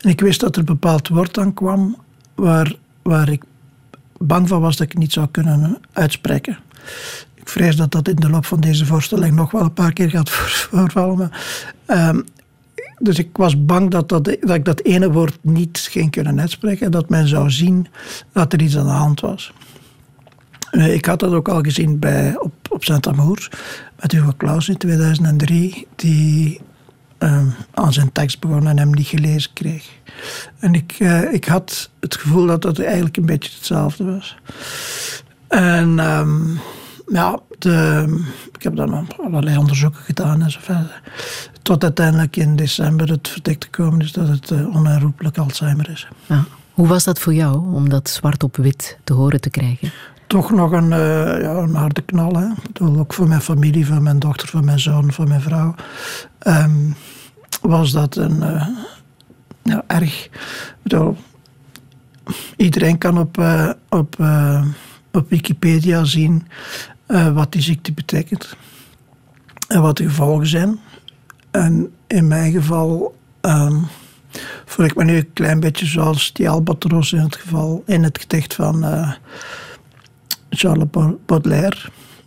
En 0.00 0.10
ik 0.10 0.20
wist 0.20 0.40
dat 0.40 0.52
er 0.54 0.58
een 0.60 0.64
bepaald 0.64 1.08
woord 1.08 1.38
aan 1.38 1.54
kwam 1.54 1.96
waar, 2.34 2.74
waar 3.02 3.28
ik 3.28 3.42
bang 4.18 4.48
van 4.48 4.60
was 4.60 4.76
dat 4.76 4.86
ik 4.86 4.98
niet 4.98 5.12
zou 5.12 5.26
kunnen 5.30 5.78
uitspreken. 5.92 6.58
Ik 7.44 7.50
vrees 7.50 7.76
dat 7.76 7.90
dat 7.92 8.08
in 8.08 8.16
de 8.16 8.28
loop 8.30 8.46
van 8.46 8.60
deze 8.60 8.86
voorstelling 8.86 9.34
nog 9.34 9.50
wel 9.50 9.62
een 9.62 9.72
paar 9.72 9.92
keer 9.92 10.10
gaat 10.10 10.30
voor- 10.34 10.48
voorvallen. 10.78 11.16
Maar, 11.16 11.30
ehm, 11.86 12.20
dus 12.98 13.18
ik 13.18 13.28
was 13.36 13.64
bang 13.64 13.90
dat, 13.90 14.08
dat, 14.08 14.24
dat 14.24 14.54
ik 14.54 14.64
dat 14.64 14.80
ene 14.82 15.12
woord 15.12 15.38
niet 15.40 15.86
ging 15.90 16.10
kunnen 16.10 16.40
uitspreken. 16.40 16.84
En 16.86 16.90
dat 16.92 17.08
men 17.08 17.28
zou 17.28 17.50
zien 17.50 17.86
dat 18.32 18.52
er 18.52 18.62
iets 18.62 18.76
aan 18.76 18.86
de 18.86 18.90
hand 18.92 19.20
was. 19.20 19.52
Eh, 20.70 20.94
Ik 20.94 21.04
had 21.04 21.20
dat 21.20 21.32
ook 21.32 21.48
al 21.48 21.60
gezien 21.60 21.98
bij, 21.98 22.38
op, 22.38 22.52
op 22.70 22.84
Saint-Amour 22.84 23.48
met 24.00 24.12
Hugo 24.12 24.32
Claus 24.36 24.68
in 24.68 24.76
2003, 24.76 25.86
die 25.96 26.60
ehm, 27.18 27.46
aan 27.74 27.92
zijn 27.92 28.12
tekst 28.12 28.40
begon 28.40 28.66
en 28.68 28.78
hem 28.78 28.90
niet 28.94 29.06
gelezen 29.06 29.52
kreeg. 29.52 29.88
En 30.58 30.74
ik, 30.74 30.94
eh, 30.98 31.32
ik 31.32 31.44
had 31.44 31.90
het 32.00 32.14
gevoel 32.16 32.46
dat 32.46 32.62
dat 32.62 32.78
eigenlijk 32.78 33.16
een 33.16 33.26
beetje 33.26 33.50
hetzelfde 33.56 34.04
was. 34.04 34.36
En 35.48 35.98
ehm, 35.98 36.40
ja, 37.06 37.38
de, 37.58 38.06
ik 38.52 38.62
heb 38.62 38.76
dan 38.76 39.06
allerlei 39.24 39.56
onderzoeken 39.56 40.00
gedaan 40.00 40.42
en 40.42 40.50
zo 40.50 40.58
verder. 40.62 41.02
Tot 41.62 41.82
uiteindelijk 41.82 42.36
in 42.36 42.56
december 42.56 43.08
het 43.10 43.28
verdikt 43.28 43.64
gekomen 43.64 44.00
is 44.00 44.12
dat 44.12 44.28
het 44.28 44.50
eh, 44.50 44.74
onherroepelijk 44.74 45.38
Alzheimer 45.38 45.90
is. 45.90 46.08
Ja. 46.26 46.44
Hoe 46.72 46.86
was 46.86 47.04
dat 47.04 47.18
voor 47.18 47.34
jou 47.34 47.74
om 47.74 47.88
dat 47.88 48.10
zwart 48.10 48.42
op 48.42 48.56
wit 48.56 48.98
te 49.04 49.12
horen 49.12 49.40
te 49.40 49.50
krijgen? 49.50 49.92
Toch 50.26 50.50
nog 50.50 50.72
een, 50.72 50.90
uh, 50.90 51.40
ja, 51.40 51.50
een 51.50 51.74
harde 51.74 52.02
knal. 52.02 52.36
Hè? 52.36 52.46
Bedoel, 52.62 52.98
ook 52.98 53.14
voor 53.14 53.28
mijn 53.28 53.40
familie, 53.40 53.86
voor 53.86 54.02
mijn 54.02 54.18
dochter, 54.18 54.48
voor 54.48 54.64
mijn 54.64 54.80
zoon, 54.80 55.12
voor 55.12 55.28
mijn 55.28 55.40
vrouw. 55.40 55.74
Um, 56.46 56.94
was 57.60 57.92
dat 57.92 58.16
een 58.16 58.36
uh, 58.36 58.68
ja, 59.62 59.84
erg. 59.86 60.28
Bedoel, 60.82 61.16
iedereen 62.56 62.98
kan 62.98 63.18
op, 63.18 63.38
uh, 63.38 63.70
op, 63.88 64.16
op 65.12 65.30
Wikipedia 65.30 66.04
zien 66.04 66.46
wat 67.06 67.52
die 67.52 67.62
ziekte 67.62 67.92
betekent 67.92 68.56
en 69.68 69.82
wat 69.82 69.96
de 69.96 70.04
gevolgen 70.04 70.46
zijn. 70.46 70.78
En 71.50 71.92
in 72.06 72.28
mijn 72.28 72.52
geval 72.52 73.16
um, 73.40 73.86
voel 74.64 74.86
ik 74.86 74.94
me 74.94 75.04
nu 75.04 75.16
een 75.16 75.32
klein 75.32 75.60
beetje 75.60 75.86
zoals 75.86 76.32
die 76.32 76.48
albatros 76.48 77.12
in 77.12 77.20
het 77.20 77.36
geval 77.36 77.82
in 77.86 78.02
het 78.02 78.18
gedicht 78.18 78.54
van 78.54 78.84
uh, 78.84 79.12
Charles 80.50 80.88
Baudelaire, 81.26 81.78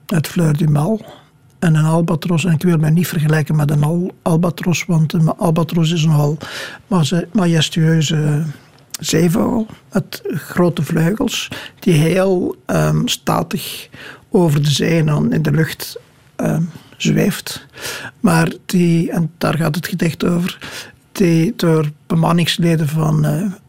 het 0.06 0.28
Fleur 0.28 0.58
du 0.58 0.68
Mal. 0.68 1.06
En 1.60 1.76
een 1.76 1.86
albatros, 1.86 2.46
en 2.46 2.54
ik 2.54 2.62
wil 2.62 2.78
mij 2.78 2.90
niet 2.90 3.08
vergelijken 3.08 3.56
met 3.56 3.72
een 3.72 3.84
al 3.84 4.12
albatros, 4.22 4.86
want 4.86 5.14
een 5.14 5.28
albatros 5.28 5.92
is 5.92 6.06
nogal 6.06 6.38
majestueuze 7.32 8.44
zeevogel 9.00 9.68
met 9.92 10.22
grote 10.26 10.84
vleugels, 10.84 11.48
die 11.80 11.94
heel 11.94 12.56
um, 12.66 13.08
statig 13.08 13.90
over 14.30 14.64
de 14.64 14.72
zee 14.72 15.04
en 15.04 15.32
in 15.32 15.42
de 15.42 15.52
lucht 15.52 16.00
um, 16.38 16.70
zweeft. 16.98 17.66
Maar 18.20 18.54
die, 18.66 19.12
en 19.12 19.32
daar 19.38 19.58
gaat 19.58 19.76
het 19.76 19.88
gedicht 19.88 20.26
over, 20.26 20.58
die 21.12 21.54
door 21.56 21.92
bemanningsleden 22.08 22.88
van, 22.88 23.26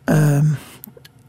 uh, 0.09 0.41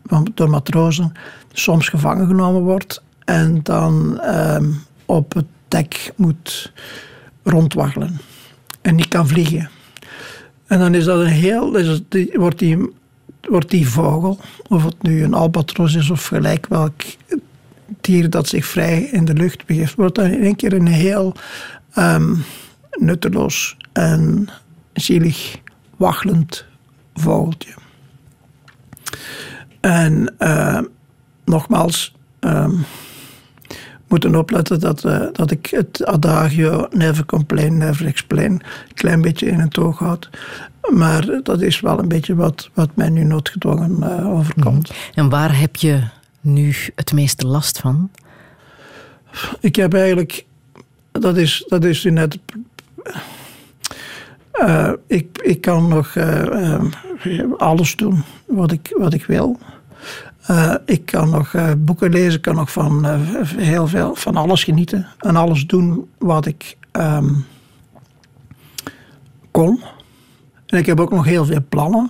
van 0.05 0.31
door 0.33 0.49
matrozen 0.49 1.11
soms 1.53 1.89
gevangen 1.89 2.27
genomen 2.27 2.61
wordt 2.61 3.03
en 3.25 3.59
dan 3.63 4.21
uh, 4.23 4.57
op 5.05 5.33
het 5.33 5.45
dek 5.67 6.11
moet 6.15 6.71
rondwaggelen 7.43 8.19
en 8.81 8.95
niet 8.95 9.07
kan 9.07 9.27
vliegen. 9.27 9.69
En 10.67 10.79
dan 10.79 10.93
is 10.93 11.05
dat 11.05 11.19
een 11.19 11.25
heel, 11.25 11.75
is 11.75 12.01
wordt, 12.33 12.59
die, 12.59 12.91
wordt 13.41 13.69
die 13.69 13.89
vogel, 13.89 14.39
of 14.67 14.83
het 14.83 15.01
nu 15.01 15.23
een 15.23 15.33
albatros 15.33 15.95
is 15.95 16.09
of 16.09 16.25
gelijk 16.25 16.67
welk 16.67 17.01
dier 18.01 18.29
dat 18.29 18.47
zich 18.47 18.65
vrij 18.65 19.01
in 19.01 19.25
de 19.25 19.33
lucht 19.33 19.65
begeeft, 19.65 19.95
wordt 19.95 20.15
dan 20.15 20.25
in 20.25 20.43
één 20.43 20.55
keer 20.55 20.73
een 20.73 20.87
heel 20.87 21.35
um, 21.97 22.43
nutteloos 22.91 23.77
en 23.91 24.47
zielig 24.93 25.55
waggelend 25.97 26.65
vogeltje. 27.13 27.73
En 29.79 30.35
uh, 30.39 30.79
nogmaals, 31.45 32.15
um, 32.39 32.85
moeten 34.07 34.35
opletten 34.35 34.79
dat, 34.79 35.05
uh, 35.05 35.21
dat 35.31 35.51
ik 35.51 35.65
het 35.65 36.05
adagio 36.05 36.87
never 36.91 37.25
complain, 37.25 37.77
never 37.77 38.05
explain 38.05 38.51
een 38.51 38.93
klein 38.93 39.21
beetje 39.21 39.47
in 39.47 39.59
het 39.59 39.77
oog 39.77 39.99
houd. 39.99 40.29
Maar 40.93 41.39
dat 41.43 41.61
is 41.61 41.79
wel 41.79 41.99
een 41.99 42.07
beetje 42.07 42.35
wat, 42.35 42.69
wat 42.73 42.89
mij 42.95 43.09
nu 43.09 43.23
noodgedwongen 43.23 43.97
uh, 43.99 44.27
overkomt. 44.27 44.89
Mhm. 44.89 45.19
En 45.19 45.29
waar 45.29 45.59
heb 45.59 45.75
je 45.75 46.03
nu 46.41 46.75
het 46.95 47.13
meeste 47.13 47.47
last 47.47 47.79
van? 47.79 48.11
Ik 49.59 49.75
heb 49.75 49.93
eigenlijk 49.93 50.45
dat 51.11 51.37
is, 51.37 51.65
dat 51.67 51.83
is 51.83 52.03
net. 52.03 52.39
Uh, 54.53 54.91
ik, 55.07 55.39
ik 55.43 55.61
kan 55.61 55.87
nog 55.87 56.15
uh, 56.15 56.79
alles 57.57 57.95
doen 57.95 58.23
wat 58.45 58.71
ik, 58.71 58.93
wat 58.97 59.13
ik 59.13 59.25
wil. 59.25 59.59
Ik 60.85 61.05
kan 61.05 61.29
nog 61.29 61.55
boeken 61.77 62.11
lezen, 62.11 62.41
kan 62.41 62.55
nog 62.55 62.71
van 62.71 63.05
heel 63.57 63.87
veel, 63.87 64.15
van 64.15 64.35
alles 64.35 64.63
genieten 64.63 65.07
en 65.19 65.35
alles 65.35 65.67
doen 65.67 66.09
wat 66.17 66.45
ik 66.45 66.77
um, 66.91 67.45
kon. 69.51 69.81
En 70.65 70.77
ik 70.77 70.85
heb 70.85 70.99
ook 70.99 71.11
nog 71.11 71.25
heel 71.25 71.45
veel 71.45 71.63
plannen. 71.69 72.09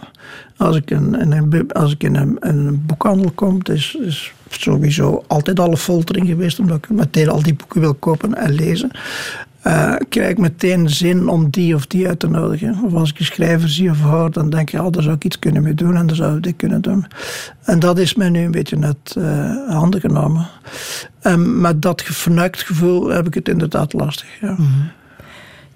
Als 0.59 0.75
ik 0.75 0.91
in, 0.91 1.13
een, 1.13 1.71
als 1.71 1.91
ik 1.91 2.03
in 2.03 2.15
een, 2.15 2.37
een 2.39 2.85
boekhandel 2.85 3.31
kom, 3.31 3.59
is, 3.63 3.97
is 4.01 4.33
sowieso 4.49 5.23
altijd 5.27 5.59
alle 5.59 5.77
foltering 5.77 6.27
geweest, 6.27 6.59
omdat 6.59 6.77
ik 6.77 6.89
meteen 6.89 7.29
al 7.29 7.43
die 7.43 7.53
boeken 7.53 7.81
wil 7.81 7.93
kopen 7.93 8.35
en 8.35 8.51
lezen. 8.51 8.91
Uh, 9.67 9.95
krijg 10.09 10.29
ik 10.29 10.37
meteen 10.37 10.89
zin 10.89 11.27
om 11.27 11.49
die 11.49 11.75
of 11.75 11.87
die 11.87 12.07
uit 12.07 12.19
te 12.19 12.27
nodigen. 12.27 12.83
Of 12.83 12.93
als 12.93 13.09
ik 13.09 13.19
een 13.19 13.25
schrijver 13.25 13.69
zie 13.69 13.89
of 13.89 14.01
hoor, 14.01 14.31
dan 14.31 14.49
denk 14.49 14.71
ik, 14.71 14.79
oh, 14.79 14.91
daar 14.91 15.03
zou 15.03 15.15
ik 15.15 15.23
iets 15.23 15.39
kunnen 15.39 15.63
mee 15.63 15.73
doen 15.73 15.95
en 15.95 16.07
daar 16.07 16.15
zou 16.15 16.37
ik 16.37 16.43
dit 16.43 16.55
kunnen 16.55 16.81
doen. 16.81 17.05
En 17.63 17.79
dat 17.79 17.97
is 17.99 18.15
mij 18.15 18.29
nu 18.29 18.39
een 18.39 18.51
beetje 18.51 18.77
net 18.77 19.15
uh, 19.17 19.51
handen 19.67 19.99
genomen. 19.99 20.47
En 21.21 21.61
met 21.61 21.81
dat 21.81 22.01
gefnuikt 22.01 22.61
gevoel 22.61 23.07
heb 23.07 23.27
ik 23.27 23.33
het 23.33 23.49
inderdaad 23.49 23.93
lastig. 23.93 24.39
Ja. 24.41 24.51
Mhm. 24.51 24.63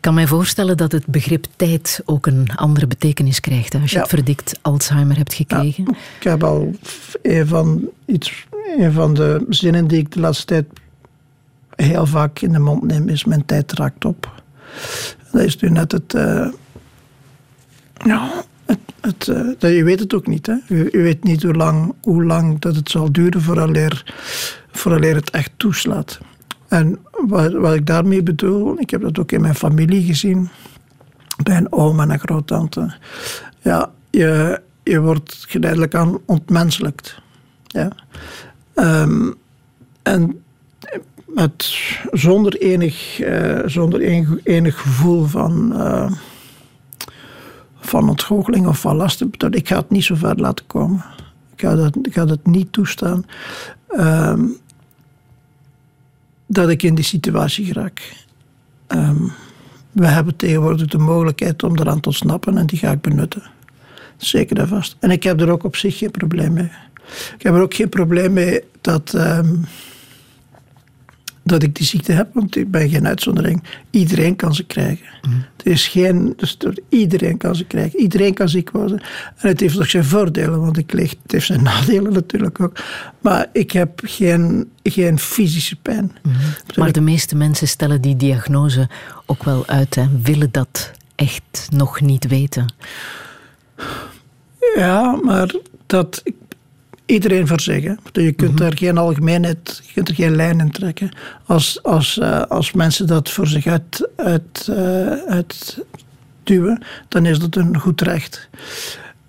Kan 0.03 0.13
mij 0.13 0.27
voorstellen 0.27 0.77
dat 0.77 0.91
het 0.91 1.05
begrip 1.05 1.45
tijd 1.55 2.01
ook 2.05 2.25
een 2.25 2.55
andere 2.55 2.87
betekenis 2.87 3.39
krijgt. 3.39 3.73
Hè, 3.73 3.79
als 3.79 3.91
je 3.91 3.99
het 3.99 4.07
verdikt 4.07 4.59
Alzheimer 4.61 5.17
hebt 5.17 5.33
gekregen. 5.33 5.83
Ja, 5.83 5.97
ik 6.17 6.23
heb 6.23 6.43
al 6.43 6.71
een 7.21 7.47
van, 7.47 7.89
iets, 8.05 8.47
een 8.77 8.91
van 8.91 9.13
de 9.13 9.45
zinnen 9.49 9.87
die 9.87 9.99
ik 9.99 10.11
de 10.11 10.19
laatste 10.19 10.45
tijd 10.45 10.65
heel 11.75 12.05
vaak 12.05 12.39
in 12.39 12.51
de 12.51 12.59
mond 12.59 12.83
neem, 12.83 13.09
is 13.09 13.25
mijn 13.25 13.45
tijd 13.45 13.71
raakt 13.71 14.05
op. 14.05 14.41
Dat 15.31 15.41
is 15.41 15.57
nu 15.57 15.69
net 15.69 15.91
het... 15.91 16.13
Uh, 16.13 16.47
ja, 18.05 18.43
het, 18.65 18.79
het, 19.01 19.27
uh, 19.63 19.77
je 19.77 19.83
weet 19.83 19.99
het 19.99 20.13
ook 20.13 20.27
niet. 20.27 20.45
Hè? 20.45 20.55
Je, 20.67 20.89
je, 20.91 21.01
weet 21.01 21.23
niet 21.23 21.43
hoe 21.43 21.53
lang, 21.53 21.93
hoe 22.01 22.23
lang 22.23 22.59
dat 22.59 22.75
het 22.75 22.89
zal 22.89 23.11
duren 23.11 23.41
vooraleer, 23.41 24.13
vooraleer 24.71 25.15
het 25.15 25.29
echt 25.29 25.51
toeslaat. 25.57 26.19
En 26.73 26.99
wat, 27.27 27.51
wat 27.51 27.73
ik 27.73 27.85
daarmee 27.85 28.23
bedoel, 28.23 28.79
ik 28.79 28.89
heb 28.89 29.01
dat 29.01 29.19
ook 29.19 29.31
in 29.31 29.41
mijn 29.41 29.55
familie 29.55 30.03
gezien, 30.03 30.49
bij 31.43 31.57
een 31.57 31.71
oom 31.71 31.99
en 31.99 32.09
een 32.09 32.19
groottante. 32.19 32.93
Ja, 33.61 33.91
je, 34.09 34.61
je 34.83 35.01
wordt 35.01 35.45
geleidelijk 35.47 35.95
aan 35.95 36.17
ontmenselijkt. 36.25 37.21
Ja. 37.67 37.91
Um, 38.75 39.35
en 40.03 40.43
met, 41.25 41.85
zonder 42.11 42.53
enig, 42.57 43.19
uh, 43.19 43.59
zonder 43.65 44.01
enig, 44.01 44.29
enig, 44.43 44.81
gevoel 44.81 45.25
van, 45.25 45.73
uh, 45.73 46.11
van 47.79 48.09
ontgoocheling 48.09 48.67
of 48.67 48.79
van 48.79 48.95
lasten. 48.95 49.31
Ik 49.49 49.67
ga 49.67 49.77
het 49.77 49.89
niet 49.89 50.03
zo 50.03 50.15
ver 50.15 50.35
laten 50.35 50.67
komen. 50.67 51.05
Ik 51.55 51.61
ga 51.61 51.75
dat, 51.75 51.95
ik 52.01 52.13
ga 52.13 52.25
dat 52.25 52.45
niet 52.45 52.71
toestaan. 52.71 53.25
Um, 53.97 54.61
dat 56.53 56.69
ik 56.69 56.83
in 56.83 56.95
die 56.95 57.03
situatie 57.03 57.65
geraak. 57.65 58.25
Um, 58.87 59.31
we 59.91 60.07
hebben 60.07 60.35
tegenwoordig 60.35 60.87
de 60.87 60.97
mogelijkheid 60.97 61.63
om 61.63 61.77
eraan 61.77 61.99
te 61.99 62.07
ontsnappen 62.09 62.57
en 62.57 62.65
die 62.65 62.79
ga 62.79 62.91
ik 62.91 63.01
benutten. 63.01 63.43
Zeker 64.17 64.59
en 64.59 64.67
vast. 64.67 64.95
En 64.99 65.11
ik 65.11 65.23
heb 65.23 65.41
er 65.41 65.49
ook 65.49 65.63
op 65.63 65.75
zich 65.75 65.97
geen 65.97 66.11
probleem 66.11 66.53
mee. 66.53 66.71
Ik 67.37 67.43
heb 67.43 67.53
er 67.53 67.61
ook 67.61 67.73
geen 67.73 67.89
probleem 67.89 68.33
mee 68.33 68.63
dat, 68.81 69.13
um, 69.13 69.65
dat 71.43 71.63
ik 71.63 71.75
die 71.75 71.85
ziekte 71.85 72.11
heb, 72.11 72.33
want 72.33 72.55
ik 72.55 72.71
ben 72.71 72.89
geen 72.89 73.07
uitzondering. 73.07 73.63
Iedereen 73.89 74.35
kan 74.35 74.55
ze 74.55 74.63
krijgen. 74.63 75.05
Mm. 75.21 75.45
Het 75.57 75.65
is 75.65 75.87
geen, 75.87 76.33
dus 76.37 76.57
iedereen 76.89 77.37
kan 77.37 77.55
ze 77.55 77.65
krijgen. 77.65 77.99
Iedereen 77.99 78.33
kan 78.33 78.49
ziek 78.49 78.71
worden. 78.71 79.01
En 79.37 79.47
het 79.47 79.59
heeft 79.59 79.77
ook 79.77 79.85
zijn 79.85 80.05
voordelen, 80.05 80.59
want 80.59 80.77
ik 80.77 80.93
lig, 80.93 81.09
het 81.21 81.31
heeft 81.31 81.45
zijn 81.45 81.63
nadelen 81.73 82.13
natuurlijk 82.13 82.59
ook. 82.59 82.77
Maar 83.21 83.47
ik 83.53 83.71
heb 83.71 84.01
geen, 84.03 84.69
geen 84.83 85.19
fysische 85.19 85.75
pijn. 85.75 86.11
Mm. 86.21 86.33
Maar 86.75 86.91
de 86.91 87.01
meeste 87.01 87.35
mensen 87.35 87.67
stellen 87.67 88.01
die 88.01 88.15
diagnose 88.15 88.89
ook 89.25 89.43
wel 89.43 89.67
uit 89.67 89.97
en 89.97 90.19
willen 90.23 90.51
dat 90.51 90.91
echt 91.15 91.67
nog 91.69 92.01
niet 92.01 92.27
weten. 92.27 92.73
Ja, 94.75 95.19
maar 95.23 95.53
dat, 95.85 96.23
iedereen 97.05 97.47
voor 97.47 97.59
zich. 97.59 97.83
Je 98.11 98.31
kunt 98.31 98.59
mhm. 98.59 98.63
er 98.63 98.77
geen 98.77 98.97
algemeenheid, 98.97 99.81
je 99.85 99.93
kunt 99.93 100.09
er 100.09 100.15
geen 100.15 100.35
lijn 100.35 100.59
in 100.59 100.71
trekken. 100.71 101.11
Als, 101.45 101.83
als, 101.83 102.17
uh, 102.17 102.41
als 102.41 102.71
mensen 102.71 103.07
dat 103.07 103.29
voor 103.29 103.47
zich 103.47 103.67
uit, 103.67 104.09
uit, 104.15 104.67
uh, 104.69 105.11
uit 105.27 105.79
duwen, 106.43 106.83
dan 107.07 107.25
is 107.25 107.39
dat 107.39 107.55
een 107.55 107.79
goed 107.79 108.01
recht. 108.01 108.49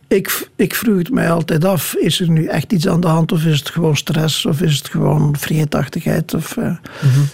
Ik, 0.08 0.48
ik 0.56 0.74
vroeg 0.74 0.98
het 0.98 1.10
mij 1.10 1.30
altijd 1.30 1.64
af, 1.64 1.94
is 1.94 2.20
er 2.20 2.30
nu 2.30 2.46
echt 2.46 2.72
iets 2.72 2.88
aan 2.88 3.00
de 3.00 3.06
hand 3.06 3.32
of 3.32 3.44
is 3.44 3.58
het 3.58 3.70
gewoon 3.70 3.96
stress 3.96 4.46
of 4.46 4.60
is 4.60 4.76
het 4.76 4.88
gewoon 4.88 5.37
vreedachtigheid? 5.37 6.34
Of, 6.34 6.56
uh, 6.56 6.64
mm 6.64 6.78
-hmm. 7.00 7.28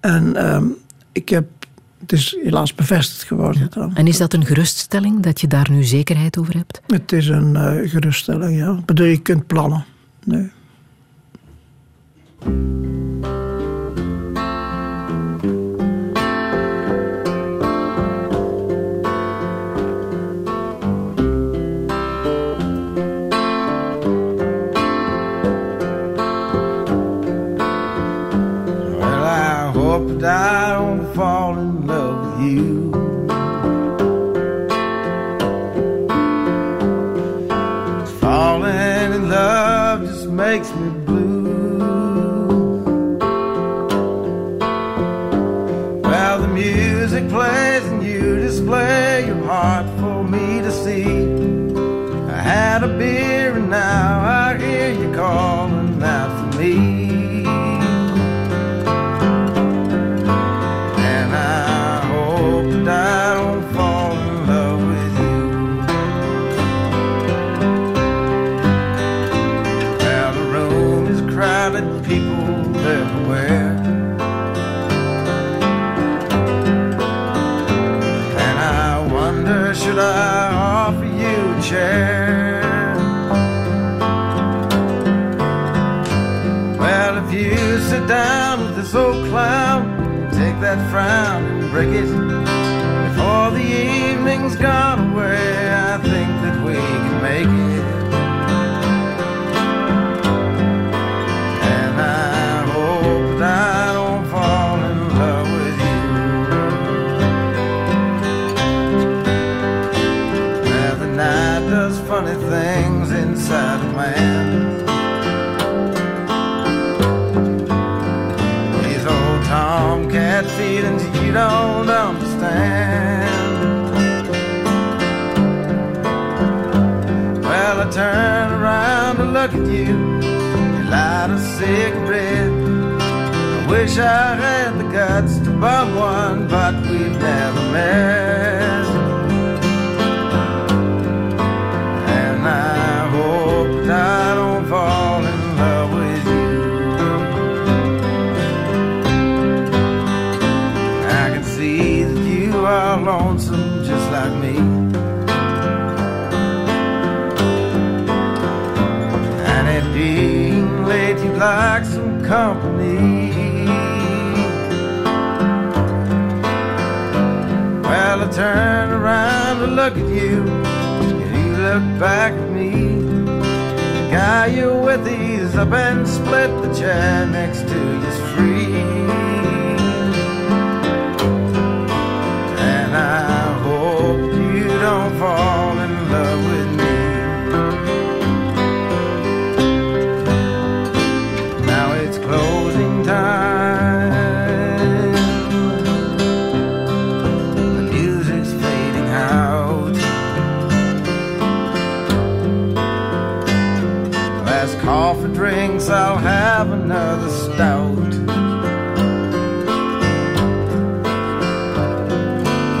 En 0.00 0.54
um, 0.54 0.76
ik 1.12 1.28
heb 1.28 1.46
het 2.10 2.18
is 2.18 2.36
helaas 2.42 2.74
bevestigd 2.74 3.22
geworden. 3.22 3.68
Ja. 3.74 3.90
En 3.94 4.06
is 4.06 4.16
dat 4.16 4.32
een 4.32 4.46
geruststelling 4.46 5.20
dat 5.22 5.40
je 5.40 5.46
daar 5.46 5.70
nu 5.70 5.84
zekerheid 5.84 6.38
over 6.38 6.56
hebt? 6.56 6.80
Het 6.86 7.12
is 7.12 7.28
een 7.28 7.54
uh, 7.54 7.90
geruststelling, 7.90 8.58
ja. 8.58 8.80
Bedoel, 8.84 9.06
je 9.06 9.22
kunt 9.22 9.46
plannen. 9.46 9.84
Nee. 10.24 10.50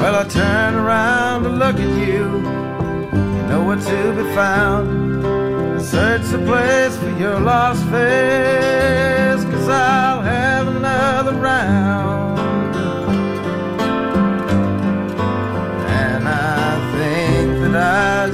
Well, 0.06 0.24
I 0.24 0.28
turn 0.28 0.74
around 0.76 1.42
to 1.42 1.48
look 1.48 1.74
at 1.74 1.92
you. 2.06 2.26
You 3.36 3.42
know 3.48 3.64
where 3.66 3.74
to 3.74 4.12
be 4.14 4.22
found. 4.36 5.82
Search 5.82 6.22
the 6.30 6.38
place 6.46 6.96
for 6.96 7.10
your 7.18 7.40
lost 7.40 7.82
face, 7.86 9.42
cause 9.50 9.68
I'll 9.68 10.22
have 10.22 10.68
another 10.68 11.32
round. 11.32 12.38
And 16.04 16.28
I 16.28 16.92
think 16.96 17.48
that 17.62 17.74
I 17.74 18.30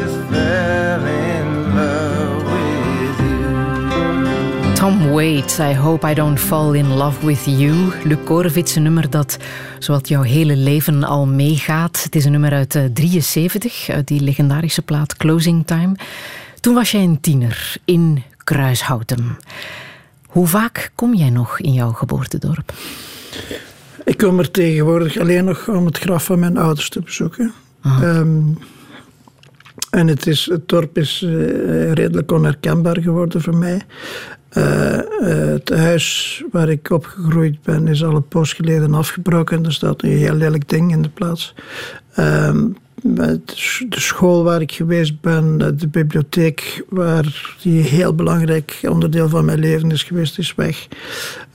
Tom 4.82 5.12
Waits, 5.12 5.58
I 5.58 5.74
hope 5.74 6.10
I 6.10 6.14
don't 6.14 6.38
fall 6.38 6.74
in 6.74 6.96
love 6.96 7.26
with 7.26 7.44
you. 7.44 7.92
Luc 8.04 8.18
Korevits, 8.24 8.74
een 8.74 8.82
nummer 8.82 9.10
dat 9.10 9.38
zowat 9.78 10.08
jouw 10.08 10.22
hele 10.22 10.56
leven 10.56 11.04
al 11.04 11.26
meegaat. 11.26 12.02
Het 12.02 12.16
is 12.16 12.24
een 12.24 12.30
nummer 12.30 12.52
uit 12.52 12.78
73, 12.92 13.88
uit 13.88 14.08
die 14.08 14.20
legendarische 14.20 14.82
plaat 14.82 15.16
Closing 15.16 15.66
Time. 15.66 15.94
Toen 16.60 16.74
was 16.74 16.90
jij 16.90 17.02
een 17.02 17.20
tiener 17.20 17.76
in 17.84 18.22
Kruishouten. 18.44 19.38
Hoe 20.26 20.46
vaak 20.46 20.90
kom 20.94 21.14
jij 21.14 21.30
nog 21.30 21.60
in 21.60 21.72
jouw 21.72 21.92
geboortedorp? 21.92 22.72
Ik 24.04 24.16
kom 24.16 24.38
er 24.38 24.50
tegenwoordig 24.50 25.18
alleen 25.18 25.44
nog 25.44 25.68
om 25.68 25.86
het 25.86 25.98
graf 25.98 26.24
van 26.24 26.38
mijn 26.38 26.56
ouders 26.56 26.88
te 26.88 27.00
bezoeken. 27.00 27.52
Um, 28.02 28.58
en 29.90 30.06
het, 30.06 30.26
is, 30.26 30.46
het 30.46 30.68
dorp 30.68 30.98
is 30.98 31.22
uh, 31.26 31.92
redelijk 31.92 32.32
onherkenbaar 32.32 33.00
geworden 33.00 33.40
voor 33.42 33.56
mij. 33.56 33.80
Uh, 34.56 35.00
het 35.54 35.68
huis 35.68 36.42
waar 36.50 36.68
ik 36.68 36.90
opgegroeid 36.90 37.62
ben 37.62 37.88
is 37.88 38.04
al 38.04 38.14
een 38.14 38.28
poos 38.28 38.52
geleden 38.52 38.94
afgebroken. 38.94 39.64
Er 39.64 39.72
staat 39.72 40.02
een 40.02 40.10
heel 40.10 40.34
lelijk 40.34 40.68
ding 40.68 40.92
in 40.92 41.02
de 41.02 41.08
plaats. 41.08 41.54
Uh, 42.18 42.54
de 43.02 44.00
school 44.00 44.44
waar 44.44 44.60
ik 44.60 44.72
geweest 44.72 45.20
ben, 45.20 45.58
de 45.78 45.88
bibliotheek, 45.88 46.84
waar 46.88 47.56
die 47.62 47.82
heel 47.82 48.14
belangrijk 48.14 48.80
onderdeel 48.88 49.28
van 49.28 49.44
mijn 49.44 49.58
leven 49.58 49.90
is 49.90 50.02
geweest, 50.02 50.38
is 50.38 50.54
weg. 50.54 50.88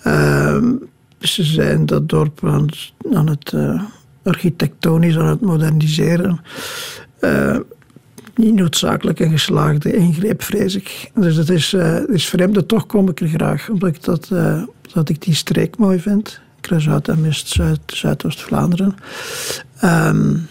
Ehm, 0.04 0.74
ze 1.20 1.44
zijn 1.44 1.86
dat 1.86 2.10
dorp 2.10 2.46
aan, 2.46 2.66
aan 3.14 3.30
het 3.30 3.54
architectonisch 4.24 5.18
aan 5.18 5.28
het 5.28 5.42
moderniseren 5.42 6.42
niet 8.38 8.54
noodzakelijk 8.54 9.20
een 9.20 9.32
geslaagde 9.32 9.96
ingreep, 9.96 10.44
vrees 10.44 10.76
ik. 10.76 11.12
Dus 11.16 11.36
het 11.36 11.50
is, 11.50 11.74
uh, 11.74 12.10
is 12.10 12.28
vreemd, 12.28 12.68
toch 12.68 12.86
kom 12.86 13.10
ik 13.10 13.20
er 13.20 13.28
graag, 13.28 13.70
omdat 13.70 13.90
ik, 13.90 14.04
dat, 14.04 14.30
uh, 14.34 14.64
dat 14.94 15.10
ik 15.10 15.22
die 15.22 15.36
streek 15.36 15.78
mooi 15.78 16.00
vind. 16.00 16.40
Kruishout 16.62 17.08
en 17.08 17.22
Mist, 17.22 17.48
Zuid, 17.48 17.80
Zuidoost-Vlaanderen. 17.86 18.96
Um, 19.84 20.48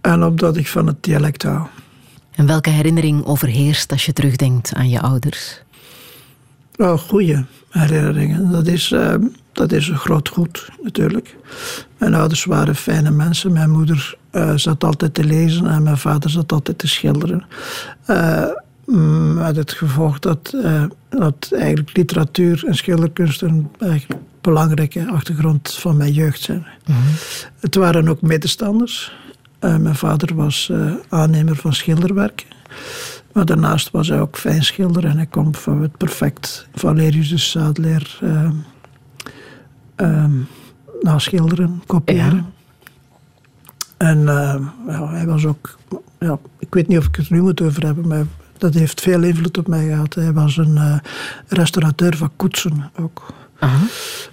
en 0.00 0.24
omdat 0.24 0.56
ik 0.56 0.68
van 0.68 0.86
het 0.86 1.02
dialect 1.02 1.42
hou. 1.42 1.66
En 2.30 2.46
welke 2.46 2.70
herinnering 2.70 3.24
overheerst 3.24 3.92
als 3.92 4.06
je 4.06 4.12
terugdenkt 4.12 4.74
aan 4.74 4.88
je 4.88 5.00
ouders? 5.00 5.63
Oh, 6.76 6.98
goede 6.98 7.44
herinneringen. 7.70 8.50
Dat 8.50 8.66
is, 8.66 8.90
uh, 8.90 9.14
dat 9.52 9.72
is 9.72 9.88
een 9.88 9.98
groot 9.98 10.28
goed, 10.28 10.68
natuurlijk. 10.82 11.36
Mijn 11.98 12.14
ouders 12.14 12.44
waren 12.44 12.74
fijne 12.74 13.10
mensen. 13.10 13.52
Mijn 13.52 13.70
moeder 13.70 14.16
uh, 14.32 14.52
zat 14.54 14.84
altijd 14.84 15.14
te 15.14 15.24
lezen 15.24 15.66
en 15.66 15.82
mijn 15.82 15.98
vader 15.98 16.30
zat 16.30 16.52
altijd 16.52 16.78
te 16.78 16.88
schilderen. 16.88 17.44
Uh, 18.10 18.46
met 19.34 19.56
het 19.56 19.72
gevolg 19.72 20.18
dat, 20.18 20.52
uh, 20.54 20.84
dat 21.08 21.50
eigenlijk 21.52 21.96
literatuur 21.96 22.64
en 22.66 22.74
schilderkunst 22.74 23.42
een 23.42 23.70
belangrijke 24.40 25.06
achtergrond 25.10 25.74
van 25.74 25.96
mijn 25.96 26.12
jeugd 26.12 26.40
zijn. 26.40 26.66
Mm 26.86 26.94
-hmm. 26.94 27.14
Het 27.60 27.74
waren 27.74 28.08
ook 28.08 28.22
medestanders. 28.22 29.12
mijn 29.60 29.94
vader 29.94 30.34
was 30.34 30.72
aannemer 31.08 31.56
van 31.56 31.72
schilderwerken. 31.72 32.46
Maar 33.34 33.44
daarnaast 33.44 33.90
was 33.90 34.08
hij 34.08 34.20
ook 34.20 34.36
fijnschilder 34.36 35.04
en 35.04 35.16
hij 35.16 35.26
kon 35.26 35.50
bijvoorbeeld 35.50 35.96
perfect 35.96 36.68
Valerius 36.74 37.28
de 37.28 37.38
Sadler 37.38 38.18
uh, 38.22 38.50
uh, 39.96 40.24
naschilderen, 41.00 41.82
kopiëren. 41.86 42.36
Ja. 42.36 42.52
En 43.96 44.18
uh, 44.18 44.56
ja, 44.86 45.08
hij 45.08 45.26
was 45.26 45.46
ook, 45.46 45.78
ja, 46.18 46.38
ik 46.58 46.74
weet 46.74 46.88
niet 46.88 46.98
of 46.98 47.06
ik 47.06 47.16
het 47.16 47.30
nu 47.30 47.40
moet 47.42 47.60
over 47.60 47.84
hebben, 47.84 48.08
maar 48.08 48.24
dat 48.58 48.74
heeft 48.74 49.00
veel 49.00 49.22
invloed 49.22 49.58
op 49.58 49.66
mij 49.66 49.86
gehad. 49.86 50.14
Hij 50.14 50.32
was 50.32 50.56
een 50.56 50.74
uh, 50.74 50.96
restaurateur 51.48 52.16
van 52.16 52.30
koetsen 52.36 52.90
ook. 53.00 53.32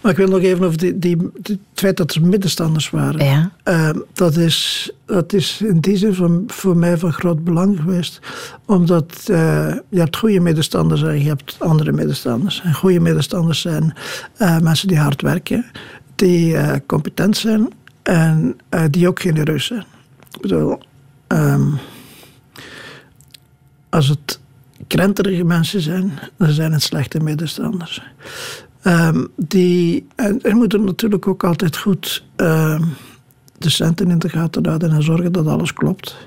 Maar 0.02 0.12
ik 0.12 0.17
wil 0.17 0.28
nog 0.28 0.39
even 0.39 0.65
over 0.65 0.78
die, 0.78 1.00
die, 1.00 1.17
het 1.44 1.60
feit 1.74 1.98
dat 1.98 2.13
er 2.13 2.26
middenstanders 2.26 2.89
waren. 2.89 3.26
Ja. 3.26 3.52
Uh, 3.65 3.89
dat, 4.13 4.36
is, 4.36 4.91
dat 5.06 5.34
is 5.34 5.62
in 5.62 5.80
die 5.80 5.98
zin 5.98 6.13
van, 6.13 6.44
voor 6.48 6.78
mij 6.78 6.98
van 6.98 7.13
groot 7.13 7.44
belang 7.44 7.80
geweest. 7.80 8.20
Omdat 8.65 9.28
uh, 9.32 9.74
je 9.89 10.00
hebt 10.00 10.17
goede 10.17 10.39
middenstanders 10.39 11.04
en 11.04 11.20
je 11.20 11.28
hebt 11.28 11.56
andere 11.60 11.91
middenstanders. 11.91 12.62
En 12.62 12.74
goede 12.74 13.00
middenstanders 13.00 13.62
zijn 13.62 13.94
uh, 14.38 14.60
mensen 14.60 14.88
die 14.88 14.98
hard 14.98 15.22
werken, 15.22 15.65
die 16.15 16.56
competent 16.86 17.38
zijn 17.38 17.67
en 18.04 18.58
die 18.89 19.08
ook 19.08 19.22
genereus 19.22 19.65
zijn. 19.65 19.86
Ik 20.32 20.41
bedoel, 20.41 20.80
um, 21.28 21.80
als 23.89 24.08
het 24.08 24.39
krenterige 24.88 25.44
mensen 25.44 25.82
zijn, 25.82 26.20
dan 26.38 26.52
zijn 26.52 26.72
het 26.72 26.82
slechte 26.82 27.20
middenstanders. 27.20 28.02
Um, 28.84 29.28
die, 29.36 30.08
en 30.15 30.41
er 30.41 30.56
moeten 30.56 30.84
natuurlijk 30.84 31.28
ook 31.28 31.44
altijd 31.44 31.78
goed 31.78 32.26
uh, 32.38 32.82
de 33.58 33.70
centen 33.70 34.10
in 34.10 34.20
de 34.20 34.30
gaten 34.30 34.65
houden 34.65 34.91
en 34.91 35.04
zorgen 35.04 35.32
dat 35.32 35.48
alles 35.48 35.74
klopt. 35.74 36.17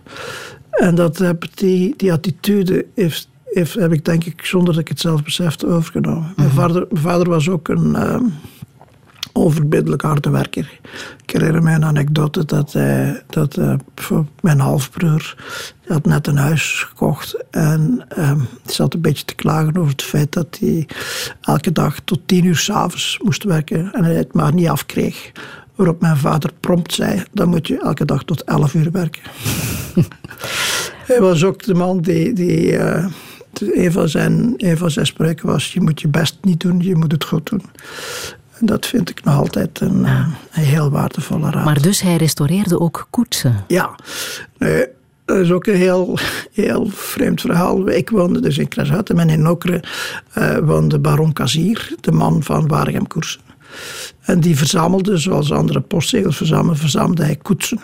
En 0.71 0.95
dat 0.95 1.19
heb, 1.19 1.45
die, 1.55 1.95
die 1.97 2.13
attitude 2.13 2.87
heeft, 2.95 3.29
heeft, 3.45 3.75
heb 3.75 3.93
ik 3.93 4.05
denk 4.05 4.25
ik, 4.25 4.45
zonder 4.45 4.73
dat 4.73 4.83
ik 4.83 4.89
het 4.89 5.01
zelf 5.01 5.23
besefte, 5.23 5.67
overgenomen. 5.67 6.33
mijn, 6.37 6.49
mhm. 6.49 6.57
vader, 6.57 6.87
mijn 6.91 7.03
vader 7.03 7.29
was 7.29 7.49
ook 7.49 7.69
een... 7.69 7.91
Uh, 7.91 8.17
onverbiddelijk 9.35 10.03
harde 10.03 10.31
werker. 10.31 10.81
Ik 11.23 11.31
herinner 11.31 11.63
mij 11.63 11.75
een 11.75 11.85
anekdote 11.85 12.45
dat, 12.45 12.73
hij, 12.73 13.23
dat 13.27 13.57
uh, 13.57 13.75
mijn 14.41 14.61
halfbroer 14.61 15.35
had 15.87 16.05
net 16.05 16.27
een 16.27 16.37
huis 16.37 16.85
gekocht 16.89 17.45
en 17.51 18.07
die 18.63 18.75
zat 18.75 18.95
een 18.95 19.01
beetje 19.01 19.25
te 19.25 19.35
klagen 19.35 19.77
over 19.77 19.91
het 19.91 20.03
feit 20.03 20.33
dat 20.33 20.57
hij 20.61 20.89
elke 21.41 21.73
dag 21.73 22.01
tot 22.05 22.21
tien 22.27 22.45
uur 22.45 22.57
s'avonds 22.57 23.19
moest 23.23 23.45
werken 23.45 23.93
en 23.93 24.05
hij 24.05 24.15
het 24.15 24.33
maar 24.33 24.55
niet 24.55 24.69
afkreeg. 24.69 25.33
Waarop 25.75 26.01
mijn 26.01 26.17
vader 26.17 26.51
prompt 26.61 26.95
zei, 26.95 27.23
dan 27.33 27.49
moet 27.49 27.67
je 27.67 27.81
elke 27.81 28.05
dag 28.05 28.25
tot 28.25 28.45
elf 28.45 28.75
uur 28.75 28.91
werken. 28.91 29.23
hij 31.11 31.21
was 31.21 31.45
ook 31.45 31.63
de 31.63 31.75
man 31.75 32.01
die... 32.01 32.33
die 32.33 32.73
uh, 32.73 33.07
een 33.61 33.93
van, 33.93 34.09
zijn, 34.09 34.55
een 34.57 34.79
van 34.79 34.91
zijn 34.91 35.07
spreuken 35.07 35.47
was: 35.47 35.73
Je 35.73 35.81
moet 35.81 36.01
je 36.01 36.09
best 36.09 36.39
niet 36.41 36.61
doen, 36.61 36.81
je 36.81 36.97
moet 36.97 37.13
het 37.13 37.25
goed 37.25 37.51
doen. 37.51 37.63
En 38.59 38.67
dat 38.67 38.87
vind 38.87 39.11
ik 39.11 39.25
nog 39.25 39.37
altijd 39.37 39.81
een, 39.81 40.05
een 40.05 40.63
heel 40.63 40.91
waardevolle 40.91 41.51
raad. 41.51 41.65
Maar 41.65 41.83
dus 41.83 42.01
hij 42.01 42.17
restaureerde 42.17 42.81
ook 42.81 43.07
koetsen? 43.11 43.65
Ja. 43.69 43.95
Nee, 44.59 44.87
dat 45.25 45.37
is 45.37 45.51
ook 45.51 45.67
een 45.67 45.77
heel, 45.77 46.19
heel 46.53 46.87
vreemd 46.87 47.41
verhaal. 47.41 47.89
Ik 47.89 48.11
woonde 48.11 48.41
dus 48.41 48.59
in 48.59 48.69
Kruishouten 48.69 49.19
en 49.19 49.29
in 49.29 49.49
Okre 49.49 49.83
uh, 50.39 50.59
woonde 50.59 50.99
baron 50.99 51.33
Kazier, 51.33 51.95
de 52.01 52.13
man 52.13 52.43
van 52.43 52.69
Waregem 52.69 53.07
Koersen. 53.07 53.41
En 54.21 54.41
die 54.41 54.57
verzamelde, 54.57 55.17
zoals 55.17 55.53
andere 55.53 55.81
postzegels 55.81 56.37
verzamelde, 56.37 56.79
verzamelde 56.79 57.25
hij 57.25 57.37
koetsen. 57.37 57.81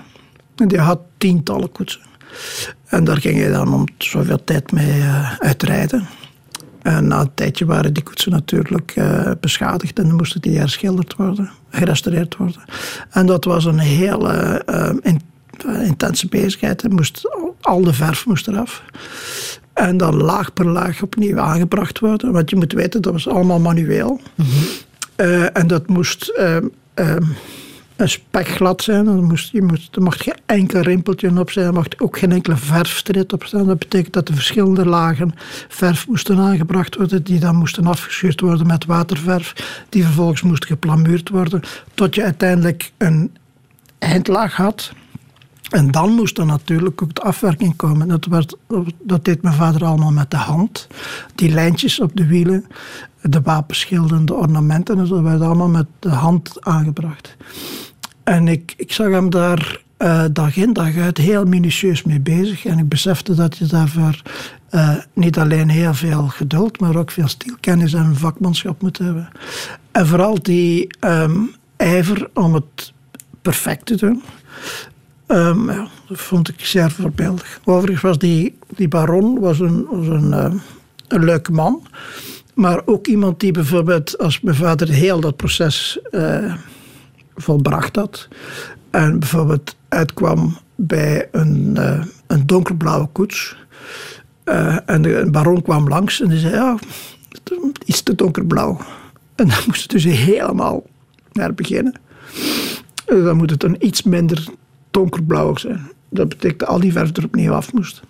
En 0.56 0.68
die 0.68 0.78
had 0.78 1.00
tientallen 1.18 1.72
koetsen. 1.72 2.00
En 2.87 3.04
daar 3.04 3.16
ging 3.16 3.38
hij 3.38 3.50
dan 3.50 3.74
om 3.74 3.85
zoveel 3.98 4.44
tijd 4.44 4.72
mee 4.72 4.98
uh, 4.98 5.33
uitrijden. 5.38 6.06
En 6.82 7.06
na 7.08 7.20
een 7.20 7.34
tijdje 7.34 7.64
waren 7.64 7.92
die 7.92 8.02
koetsen 8.02 8.32
natuurlijk 8.32 8.96
uh, 8.96 9.30
beschadigd 9.40 9.98
en 9.98 10.06
dan 10.06 10.16
moesten 10.16 10.40
die 10.40 10.58
herschilderd 10.58 11.16
worden, 11.16 11.50
gerestaureerd 11.70 12.36
worden. 12.36 12.60
En 13.10 13.26
dat 13.26 13.44
was 13.44 13.64
een 13.64 13.78
hele 13.78 14.62
uh, 15.66 15.86
intense 15.86 16.28
bezigheid. 16.28 16.90
moest, 16.90 17.28
al 17.60 17.80
de 17.80 17.92
verf 17.92 18.26
moest 18.26 18.48
eraf. 18.48 18.82
En 19.72 19.96
dan 19.96 20.16
laag 20.16 20.52
per 20.52 20.66
laag 20.66 21.02
opnieuw 21.02 21.38
aangebracht 21.38 21.98
worden. 21.98 22.32
Want 22.32 22.50
je 22.50 22.56
moet 22.56 22.72
weten, 22.72 23.02
dat 23.02 23.12
was 23.12 23.28
allemaal 23.28 23.60
manueel. 23.60 24.20
Mm 24.34 24.46
en 25.52 25.66
dat 25.66 25.88
moest 25.88 26.32
spekglad 28.08 28.82
zijn. 28.82 29.06
Er, 29.06 29.22
moest, 29.22 29.52
je 29.52 29.62
moest, 29.62 29.96
er 29.96 30.02
mocht 30.02 30.22
geen 30.22 30.38
enkel 30.46 30.80
rimpeltje 30.80 31.38
op 31.38 31.50
zijn. 31.50 31.66
Er 31.66 31.72
mocht 31.72 32.00
ook 32.00 32.18
geen 32.18 32.32
enkele 32.32 32.56
verfstreep 32.56 33.32
op 33.32 33.44
staan. 33.44 33.66
Dat 33.66 33.78
betekent 33.78 34.12
dat 34.12 34.26
de 34.26 34.34
verschillende 34.34 34.86
lagen 34.86 35.34
verf 35.68 36.08
moesten 36.08 36.38
aangebracht 36.38 36.96
worden. 36.96 37.22
Die 37.22 37.40
dan 37.40 37.56
moesten 37.56 37.86
afgeschuurd 37.86 38.40
worden 38.40 38.66
met 38.66 38.84
waterverf. 38.84 39.54
Die 39.88 40.04
vervolgens 40.04 40.42
moest 40.42 40.66
geplamuurd 40.66 41.28
worden. 41.28 41.60
Tot 41.94 42.14
je 42.14 42.22
uiteindelijk 42.22 42.92
een 42.98 43.30
eindlaag 43.98 44.56
had. 44.56 44.92
En 45.70 45.90
dan 45.90 46.14
moest 46.14 46.38
er 46.38 46.46
natuurlijk 46.46 47.02
ook 47.02 47.14
de 47.14 47.20
afwerking 47.20 47.76
komen. 47.76 48.08
Dat, 48.08 48.26
werd, 48.26 48.56
dat 49.02 49.24
deed 49.24 49.42
mijn 49.42 49.54
vader 49.54 49.84
allemaal 49.84 50.10
met 50.10 50.30
de 50.30 50.36
hand. 50.36 50.86
Die 51.34 51.50
lijntjes 51.50 52.00
op 52.00 52.10
de 52.14 52.26
wielen, 52.26 52.66
de 53.22 53.40
wapenschilden, 53.40 54.26
de 54.26 54.34
ornamenten, 54.34 54.96
dat 54.96 55.20
werd 55.20 55.40
allemaal 55.40 55.68
met 55.68 55.86
de 55.98 56.08
hand 56.08 56.56
aangebracht. 56.60 57.36
En 58.24 58.48
ik, 58.48 58.74
ik 58.76 58.92
zag 58.92 59.11
hem 59.11 59.30
daar 59.30 59.80
uh, 59.98 60.24
dag 60.33 60.56
in 60.56 60.72
dag 60.72 60.96
uit 60.96 61.18
heel 61.18 61.44
minutieus 61.44 62.02
mee 62.02 62.20
bezig. 62.20 62.64
En 62.64 62.78
ik 62.78 62.88
besefte 62.88 63.35
dat 63.35 63.56
je 63.56 63.66
daarvoor 63.66 64.22
uh, 64.70 64.96
niet 65.12 65.38
alleen 65.38 65.68
heel 65.68 65.94
veel 65.94 66.26
geduld, 66.26 66.80
maar 66.80 66.96
ook 66.96 67.11
veel 67.11 67.28
stilkennis 67.28 67.92
en 67.92 68.16
vakmanschap 68.16 68.83
moet 68.83 68.98
hebben. 68.98 69.28
En 69.92 70.06
vooral 70.06 70.42
die 70.42 70.87
um, 71.00 71.54
ijver 71.76 72.30
om 72.35 72.54
het 72.54 72.92
perfect 73.42 73.87
te 73.87 73.96
doen. 73.96 74.22
Um, 75.26 75.70
ja, 75.70 75.88
dat 76.09 76.20
vond 76.20 76.48
ik 76.48 76.64
zeer 76.64 76.90
voorbeeldig. 76.90 77.61
Overigens 77.64 78.02
was 78.02 78.18
die, 78.18 78.56
die 78.76 78.88
baron 78.88 79.40
was 79.40 79.61
een, 79.61 79.87
was 79.90 80.06
een, 80.06 80.30
uh, 80.30 80.54
een 81.09 81.24
leuke 81.24 81.52
man. 81.52 81.83
Maar 82.54 82.83
ook 82.85 83.06
iemand 83.06 83.40
die 83.40 83.52
bijvoorbeeld, 83.52 84.18
als 84.18 84.40
mijn 84.40 84.56
vader 84.56 84.88
heel 84.88 85.20
dat 85.20 85.37
proces 85.37 85.98
uh, 86.11 86.54
volbracht 87.40 87.96
had. 87.96 88.29
En 88.90 89.18
bijvoorbeeld 89.18 89.76
uitkwam 89.88 90.57
bij 90.74 91.29
een, 91.33 91.74
uh, 91.79 92.05
een 92.26 92.46
donkerblauwe 92.46 93.09
koets. 93.12 93.57
Uh, 94.44 94.76
en 94.87 95.03
de 95.03 95.29
baron 95.31 95.62
kwam 95.62 95.88
langs 95.88 96.20
en 96.20 96.29
die 96.29 96.38
zei: 96.38 96.55
Ja, 96.55 96.79
iets 97.85 98.03
te 98.03 98.14
donkerblauw. 98.14 98.79
En 99.35 99.48
dan 99.48 99.59
moest 99.66 99.83
het 99.83 99.90
dus 99.90 100.05
helemaal 100.05 100.83
naar 101.33 101.55
beginnen. 101.55 101.94
Dan 103.07 103.37
moet 103.37 103.50
het 103.50 103.62
een 103.62 103.87
iets 103.87 104.03
minder 104.03 104.46
donkerblauw 104.90 105.57
zijn. 105.57 105.90
Dat 106.09 106.29
betekent 106.29 106.59
dat 106.59 106.68
al 106.68 106.81
die 106.81 106.92
verf 106.92 107.16
er 107.16 107.24
opnieuw 107.24 107.53
af 107.53 107.72
moest. 107.72 108.03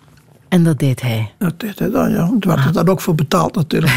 En 0.51 0.63
dat 0.63 0.79
deed 0.79 1.01
hij? 1.01 1.31
Dat 1.37 1.59
deed 1.59 1.79
hij 1.79 1.89
dan, 1.89 2.11
ja. 2.11 2.31
Daar 2.39 2.39
werd 2.39 2.59
ah. 2.59 2.65
er 2.65 2.73
dan 2.73 2.89
ook 2.89 3.01
voor 3.01 3.15
betaald 3.15 3.55
natuurlijk. 3.55 3.93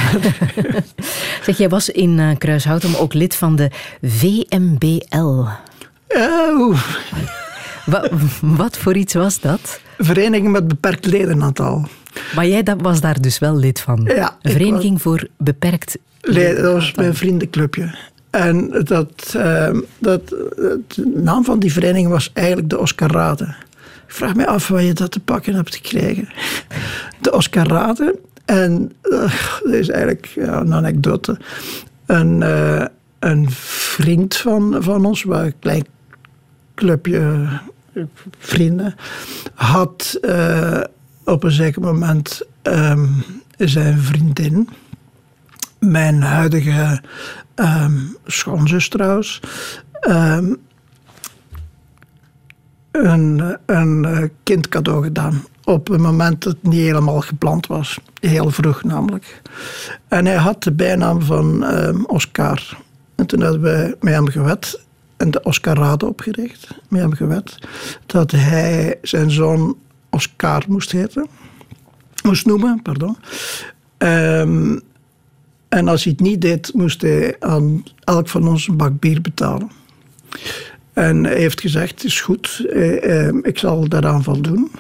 zeg, 1.45 1.59
jij 1.59 1.69
was 1.69 1.89
in 1.89 2.19
uh, 2.19 2.37
Kruishouten 2.39 2.99
ook 2.99 3.15
lid 3.15 3.35
van 3.35 3.57
de 3.57 3.71
VMBL. 4.03 5.45
Oh. 6.09 6.83
Wat, 7.87 8.11
wat 8.41 8.77
voor 8.77 8.97
iets 8.97 9.15
was 9.15 9.41
dat? 9.41 9.81
Vereniging 9.99 10.53
met 10.53 10.69
beperkt 10.69 11.07
ledenaantal. 11.07 11.89
Maar 12.35 12.47
jij 12.47 12.65
was 12.79 13.01
daar 13.01 13.21
dus 13.21 13.39
wel 13.39 13.57
lid 13.57 13.81
van? 13.81 14.11
Ja. 14.15 14.37
Een 14.43 14.53
vereniging 14.53 15.03
voor 15.03 15.29
beperkt 15.37 15.99
leden. 16.21 16.63
Dat 16.63 16.73
was 16.73 16.95
mijn 16.95 17.15
vriendenclubje. 17.15 17.95
En 18.31 18.71
dat, 18.85 19.35
uh, 19.37 19.71
dat, 19.99 20.29
de 20.29 21.13
naam 21.15 21.45
van 21.45 21.59
die 21.59 21.73
vereniging 21.73 22.09
was 22.09 22.31
eigenlijk 22.33 22.71
de 22.71 22.79
Oscarade. 22.79 23.55
Ik 24.07 24.15
vraag 24.15 24.35
me 24.35 24.47
af 24.47 24.69
waar 24.69 24.83
je 24.83 24.93
dat 24.93 25.11
te 25.11 25.21
pakken 25.21 25.55
hebt 25.55 25.75
gekregen. 25.75 26.29
De 27.21 27.33
Oscarade. 27.33 28.19
En 28.45 28.93
uh, 29.03 29.35
dat 29.63 29.73
is 29.73 29.89
eigenlijk 29.89 30.33
een 30.37 30.75
anekdote. 30.75 31.39
Een, 32.07 32.41
uh, 32.41 32.85
een 33.19 33.51
vriend 33.51 34.37
van, 34.37 34.77
van 34.79 35.05
ons, 35.05 35.25
een 35.25 35.59
klein 35.59 35.87
clubje 36.75 37.49
vrienden, 38.39 38.95
had 39.55 40.21
op 41.25 41.45
een 41.45 41.51
zeker 41.51 41.81
moment 41.81 42.43
um, 42.63 43.25
zijn 43.59 43.99
vriendin 43.99 44.69
mijn 45.85 46.23
huidige 46.23 47.01
um, 47.55 48.17
schoonzus 48.25 48.89
trouwens, 48.89 49.41
um, 50.09 50.57
een, 53.03 53.57
een 53.67 54.05
eh, 54.05 54.29
kind 54.43 54.69
cadeau 54.69 55.03
gedaan. 55.03 55.45
Op 55.65 55.89
een 55.89 56.01
moment 56.01 56.43
dat 56.43 56.53
het 56.53 56.63
niet 56.63 56.81
helemaal 56.81 57.21
gepland 57.21 57.67
was. 57.67 57.99
Heel 58.21 58.51
vroeg 58.51 58.83
namelijk. 58.83 59.43
En 60.09 60.27
hij 60.27 60.37
had 60.37 60.63
de 60.63 60.73
bijnaam 60.73 61.23
van 61.23 61.63
um, 61.63 62.07
Oscar. 62.07 62.79
En 63.15 63.27
toen 63.27 63.43
hadden 63.43 63.63
we 63.63 63.97
met 64.01 64.15
hem 64.15 64.29
gewet 64.29 64.81
en 65.17 65.31
de 65.31 65.43
Oscarade 65.43 66.07
opgericht. 66.07 66.69
Met 66.89 67.01
hem 67.01 67.13
gewet 67.13 67.59
dat 68.07 68.31
hij 68.31 68.99
zijn 69.03 69.31
zoon 69.31 69.77
Oscar 70.11 70.63
moest 70.69 70.93
heten. 70.93 71.27
moest 72.25 72.47
noemen. 72.47 72.83
Pardon. 72.83 73.17
Ehm, 73.99 74.79
en 75.69 75.89
als 75.89 76.05
hij 76.05 76.13
het 76.13 76.27
niet 76.27 76.41
deed, 76.41 76.71
moest 76.75 77.03
hij 77.03 77.37
aan 77.41 77.85
elk 78.05 78.29
van 78.29 78.49
ons 78.49 78.69
een 78.69 78.77
bak 78.77 79.01
bier 79.01 79.21
betalen. 79.21 79.71
En 80.95 81.25
hij 81.25 81.37
heeft 81.37 81.61
gezegd, 81.61 82.05
is 82.05 82.21
goed, 82.21 82.67
eh, 82.71 83.27
eh, 83.27 83.35
ik 83.43 83.59
zal 83.59 83.89
daaraan 83.89 84.23
voldoen. 84.23 84.71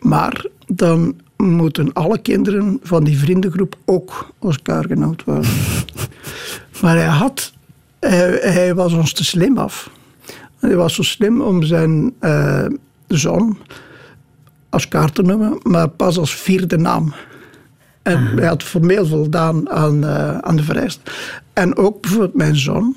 Maar 0.00 0.46
dan 0.66 1.16
moeten 1.36 1.92
alle 1.92 2.18
kinderen 2.18 2.80
van 2.82 3.04
die 3.04 3.18
vriendengroep 3.18 3.76
ook 3.84 4.32
Oscar 4.38 4.84
genoemd 4.84 5.24
worden. 5.24 5.50
maar 6.82 6.96
hij, 6.96 7.06
had, 7.06 7.52
hij, 8.00 8.38
hij, 8.42 8.74
was 8.74 8.92
ons 8.92 9.12
te 9.12 9.24
slim 9.24 9.58
af. 9.58 9.90
Hij 10.58 10.76
was 10.76 10.94
zo 10.94 11.02
slim 11.02 11.40
om 11.40 11.62
zijn 11.62 12.14
uh, 12.20 12.66
zoon 13.08 13.58
Oscar 14.70 15.12
te 15.12 15.22
noemen, 15.22 15.58
maar 15.62 15.88
pas 15.88 16.18
als 16.18 16.34
vierde 16.34 16.76
naam. 16.76 17.14
En 18.02 18.26
hij 18.26 18.46
had 18.46 18.62
formeel 18.62 19.06
voldaan 19.06 19.70
aan, 19.70 20.04
uh, 20.04 20.38
aan 20.38 20.56
de 20.56 20.62
vereisten. 20.62 21.12
En 21.52 21.76
ook 21.76 22.00
bijvoorbeeld 22.00 22.34
mijn 22.34 22.56
zoon 22.56 22.96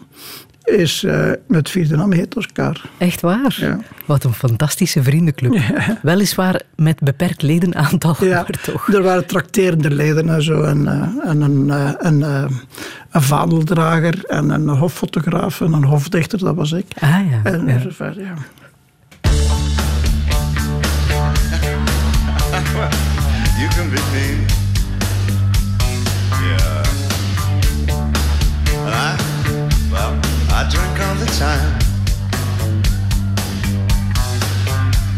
is 0.72 1.04
uh, 1.04 1.32
met 1.48 1.70
vierde 1.70 1.96
naam 1.96 2.12
heet 2.12 2.36
Oscar. 2.36 2.82
Echt 2.98 3.22
waar? 3.22 3.56
Ja. 3.60 3.80
Wat 4.06 4.24
een 4.24 4.34
fantastische 4.34 5.04
vriendenclub. 5.04 5.54
Ja. 5.54 6.00
Weliswaar 6.02 6.62
met 6.76 7.00
beperkt 7.00 7.42
ledenaantal, 7.42 8.16
Ja, 8.20 8.34
maar 8.34 8.60
toch. 8.64 8.94
er 8.94 9.04
waren 9.04 9.26
trakterende 9.26 9.92
leden 9.92 10.30
en 10.30 10.44
zo. 10.44 10.62
En, 10.64 10.82
uh, 10.82 11.30
en 11.30 11.42
een, 11.42 11.68
uh, 11.68 11.92
een, 11.98 12.22
een 12.22 13.22
vadeldrager 13.22 14.26
en 14.26 14.50
een 14.50 14.68
hoffotograaf 14.68 15.62
en 15.62 15.74
een 15.74 15.84
hofdichter, 15.84 16.40
dat 16.40 16.56
was 16.56 16.72
ik. 16.72 16.86
Ah 17.00 17.10
ja. 17.10 17.40
En 17.44 17.68
ja. 17.68 17.80
zover, 17.80 18.20
ja. 18.20 18.34
You 23.58 23.70
can 23.70 23.90
be 23.90 24.00
me. 24.12 24.61
The 31.22 31.32
time. 31.38 31.80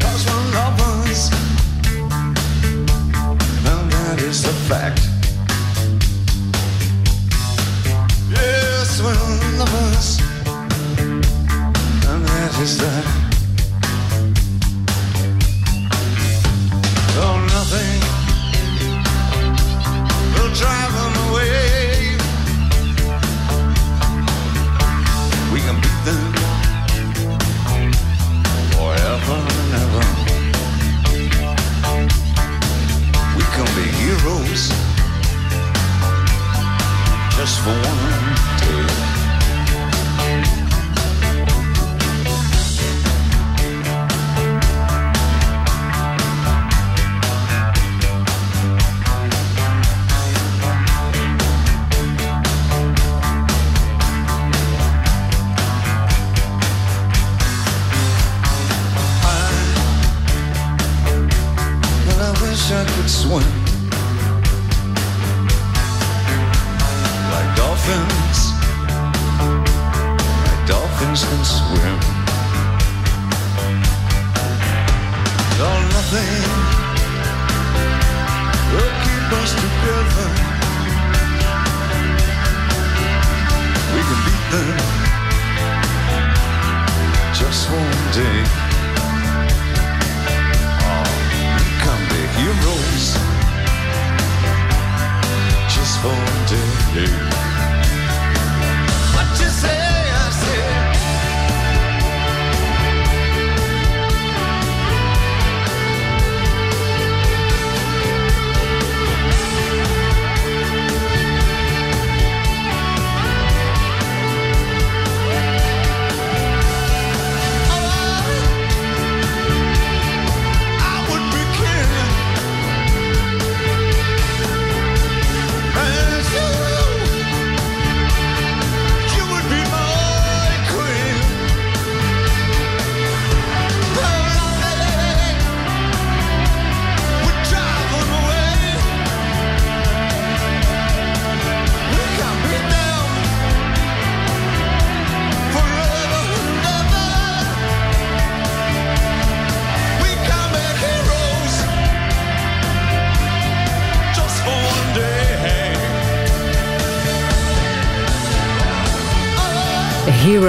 Cause 0.01 0.25
we're 0.27 0.47
lovers. 0.59 1.21
And 3.69 3.91
that 3.91 4.17
is 4.21 4.43
the 4.43 4.55
fact. 4.69 4.99
Yes, 8.29 9.01
we're 9.03 9.15
lovers. 9.59 10.19
And 12.09 12.21
that 12.31 12.53
is 12.59 12.77
that. 12.83 13.05
Oh, 17.23 17.37
nothing 17.55 17.99
will 20.35 20.53
drive 20.53 20.93
them 20.99 21.15
away. 21.29 21.82
Forever 26.03 26.19
and 29.39 29.73
ever. 29.83 30.03
We 33.37 33.43
can 33.55 33.67
be 33.77 33.87
heroes 34.01 34.63
just 37.37 37.55
for 37.61 37.71
one 37.71 38.25
day. 38.59 39.02
Swim 63.13 63.43
like 67.33 67.55
dolphins. 67.55 68.39
Like 70.45 70.61
dolphins 70.67 71.21
can 71.29 71.43
swim. 71.45 71.97
Oh, 75.65 75.79
nothing 75.95 76.43
will 78.71 78.93
keep 79.05 79.25
us 79.41 79.51
together. 79.63 80.29
We 83.93 84.01
can 84.09 84.19
beat 84.25 84.45
them 84.53 84.77
just 87.33 87.69
one 87.69 88.01
day. 88.13 88.62
on 96.05 96.45
day. 96.93 97.52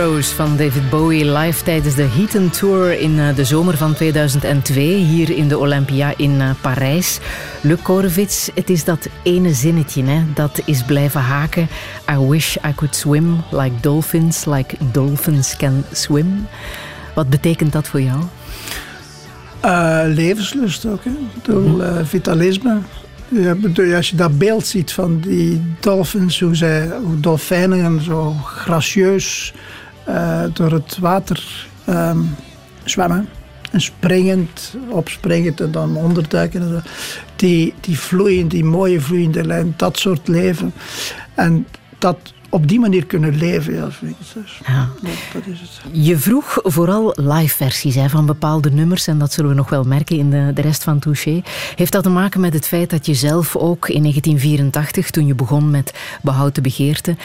Heroes 0.05 0.29
van 0.29 0.57
David 0.57 0.90
Bowie 0.90 1.33
live 1.33 1.64
tijdens 1.64 1.95
de 1.95 2.03
Heaton 2.03 2.51
Tour 2.51 3.01
in 3.01 3.19
eh, 3.19 3.35
de 3.37 3.45
zomer 3.45 3.77
van 3.77 3.95
2002 3.95 4.94
hier 4.94 5.31
in 5.31 5.48
de 5.48 5.59
Olympia 5.59 6.13
in 6.17 6.40
eh, 6.40 6.50
Parijs. 6.61 7.19
Luc 7.61 7.83
Korevits, 7.83 8.50
het 8.55 8.71
is 8.71 8.85
dat 8.85 9.09
ene 9.23 9.52
zinnetje 9.52 10.05
hè, 10.05 10.23
dat 10.35 10.63
is 10.65 10.83
blijven 10.83 11.21
haken. 11.21 11.69
I 12.11 12.19
wish 12.29 12.57
I 12.57 12.75
could 12.75 12.96
swim 12.96 13.42
like 13.50 13.81
dolphins, 13.81 14.44
like 14.44 14.77
dolphins 14.92 15.57
can 15.57 15.85
swim. 15.92 16.46
Wat 17.15 17.31
betekent 17.31 17.73
dat 17.73 17.88
voor 17.88 18.00
jou? 18.00 18.21
Uh, 19.65 20.00
levenslust 20.07 20.87
ook, 20.87 21.00
hè. 21.05 21.11
Uh, 21.55 21.98
vitalisme. 22.02 22.79
Ja, 23.29 23.57
als 23.96 24.11
je 24.11 24.17
dat 24.17 24.38
beeld 24.38 24.67
ziet 24.67 24.92
van 24.92 25.21
die 25.21 25.63
dolphins, 25.81 26.40
hoe, 26.40 26.55
zij, 26.55 26.88
hoe 27.05 27.21
dolfijnen 27.21 28.02
zo 28.02 28.33
gracieus 28.44 29.55
door 30.52 30.73
het 30.73 30.98
water 30.98 31.69
um, 31.88 32.35
zwemmen. 32.85 33.29
En 33.71 33.81
springend, 33.81 34.75
opspringend 34.88 35.61
en 35.61 35.71
dan 35.71 35.96
onderduiken. 35.96 36.83
Die, 37.37 37.75
die 37.81 37.98
vloeien, 37.98 38.48
die 38.48 38.65
mooie 38.65 39.00
vloeiende 39.00 39.44
lijn, 39.44 39.75
dat 39.77 39.98
soort 39.98 40.29
leven. 40.29 40.73
En 41.35 41.67
dat 41.98 42.33
op 42.55 42.69
die 42.69 42.81
manier 42.81 43.07
kunnen 43.07 43.37
leven. 43.37 43.75
Ja, 43.75 43.88
dus. 44.35 44.61
Ja. 44.67 44.88
Dat, 45.02 45.13
dat 45.33 45.46
is 45.46 45.61
het. 45.61 45.71
Je 45.92 46.19
vroeg 46.19 46.59
vooral 46.63 47.13
live 47.17 47.57
versies 47.57 47.94
hè, 47.94 48.09
van 48.09 48.27
bepaalde 48.27 48.71
nummers 48.71 49.07
en 49.07 49.19
dat 49.19 49.33
zullen 49.33 49.50
we 49.50 49.57
nog 49.57 49.69
wel 49.69 49.85
merken 49.85 50.17
in 50.17 50.31
de, 50.31 50.50
de 50.55 50.61
rest 50.61 50.83
van 50.83 50.98
Touché. 50.98 51.42
Heeft 51.77 51.92
dat 51.92 52.02
te 52.02 52.09
maken 52.09 52.40
met 52.40 52.52
het 52.52 52.67
feit 52.67 52.90
dat 52.90 53.07
je 53.07 53.15
zelf 53.15 53.57
ook 53.57 53.88
in 53.88 54.00
1984, 54.00 55.11
toen 55.11 55.27
je 55.27 55.35
begon 55.35 55.71
met 55.71 55.94
Behoud 56.23 56.55
de 56.55 56.61
Begeerte, 56.61 57.17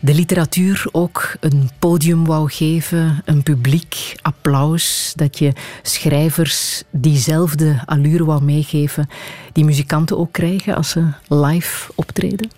de 0.00 0.14
literatuur 0.14 0.86
ook 0.92 1.36
een 1.40 1.70
podium 1.78 2.26
wou 2.26 2.50
geven, 2.50 3.22
een 3.24 3.42
publiek, 3.42 4.14
applaus, 4.22 5.12
dat 5.16 5.38
je 5.38 5.52
schrijvers 5.82 6.82
diezelfde 6.90 7.82
allure 7.84 8.24
wou 8.24 8.42
meegeven, 8.42 9.08
die 9.52 9.64
muzikanten 9.64 10.18
ook 10.18 10.32
krijgen 10.32 10.76
als 10.76 10.90
ze 10.90 11.04
live 11.28 11.92
optreden? 11.94 12.50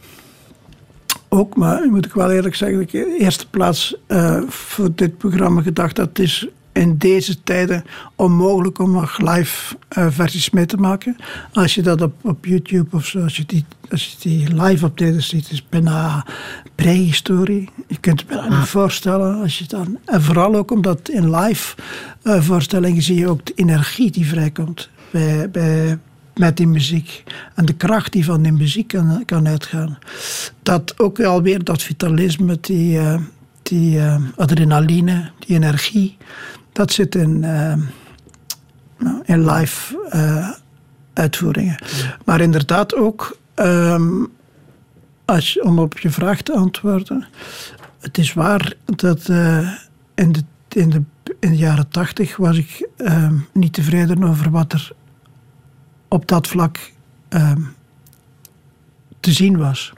Ook, 1.32 1.56
maar 1.56 1.88
moet 1.90 2.06
ik 2.06 2.12
wel 2.12 2.30
eerlijk 2.30 2.54
zeggen, 2.54 2.78
dat 2.78 2.86
ik 2.86 2.92
in 2.92 3.08
de 3.08 3.18
eerste 3.18 3.48
plaats 3.48 3.96
eh, 4.06 4.40
voor 4.48 4.94
dit 4.94 5.18
programma 5.18 5.62
gedacht 5.62 5.96
dat 5.96 6.08
het 6.08 6.18
is 6.18 6.48
in 6.72 6.96
deze 6.98 7.42
tijden 7.42 7.84
onmogelijk 8.14 8.78
om 8.78 8.90
nog 8.90 9.18
live 9.18 9.76
eh, 9.88 10.06
versies 10.10 10.50
mee 10.50 10.66
te 10.66 10.76
maken. 10.76 11.16
Als 11.52 11.74
je 11.74 11.82
dat 11.82 12.02
op, 12.02 12.12
op 12.22 12.44
YouTube 12.44 12.96
of 12.96 13.06
zo, 13.06 13.22
als 13.22 13.36
je 13.36 13.46
die, 13.46 13.64
als 13.90 14.04
je 14.06 14.28
die 14.28 14.62
live 14.62 14.86
optreden 14.86 15.22
ziet, 15.22 15.50
is 15.50 15.58
het 15.58 15.68
bijna 15.68 16.26
prehistorie. 16.74 17.68
Je 17.86 17.98
kunt 18.00 18.20
het 18.20 18.28
bijna 18.28 18.58
niet 18.58 18.68
voorstellen. 18.68 19.40
Als 19.42 19.58
je 19.58 19.66
dan, 19.66 19.98
en 20.04 20.22
vooral 20.22 20.54
ook 20.54 20.70
omdat 20.70 21.08
in 21.08 21.36
live 21.36 21.74
eh, 22.22 22.42
voorstellingen 22.42 23.02
zie 23.02 23.18
je 23.18 23.28
ook 23.28 23.46
de 23.46 23.52
energie 23.54 24.10
die 24.10 24.26
vrijkomt 24.26 24.90
bij, 25.10 25.50
bij, 25.50 25.98
met 26.34 26.56
die 26.56 26.66
muziek. 26.66 27.22
En 27.54 27.64
de 27.64 27.72
kracht 27.72 28.12
die 28.12 28.24
van 28.24 28.42
die 28.42 28.52
muziek 28.52 28.88
kan, 28.88 29.24
kan 29.24 29.48
uitgaan. 29.48 29.98
Dat 30.62 30.98
ook 30.98 31.20
alweer 31.20 31.64
dat 31.64 31.82
vitalisme, 31.82 32.58
die, 32.60 32.98
eh, 32.98 33.20
die 33.62 33.98
eh, 33.98 34.22
adrenaline, 34.36 35.30
die 35.38 35.56
energie, 35.56 36.16
dat 36.72 36.92
zit 36.92 37.14
in, 37.14 37.44
eh, 37.44 37.74
nou, 38.98 39.22
in 39.24 39.44
live 39.50 39.98
uitvoeringen. 41.12 41.82
Maar 42.24 42.40
inderdaad 42.40 42.94
ook, 42.94 43.38
ehm, 43.54 44.24
als 45.24 45.52
je, 45.52 45.64
om 45.64 45.78
op 45.78 45.98
je 45.98 46.10
vraag 46.10 46.42
te 46.42 46.52
antwoorden, 46.52 47.26
het 48.00 48.18
is 48.18 48.32
waar 48.32 48.74
dat 48.84 49.28
in, 50.14 50.32
de, 50.32 50.42
in, 50.68 50.90
de, 50.90 51.02
in 51.40 51.50
de 51.50 51.56
jaren 51.56 51.88
tachtig 51.88 52.36
was 52.36 52.56
ik 52.56 52.88
ehm, 52.96 53.34
niet 53.52 53.72
tevreden 53.72 54.24
over 54.24 54.50
wat 54.50 54.72
er 54.72 54.92
op 56.10 56.28
dat 56.28 56.46
vlak 56.46 56.92
ehm, 57.28 57.60
te 59.20 59.32
zien 59.32 59.58
was. 59.58 59.92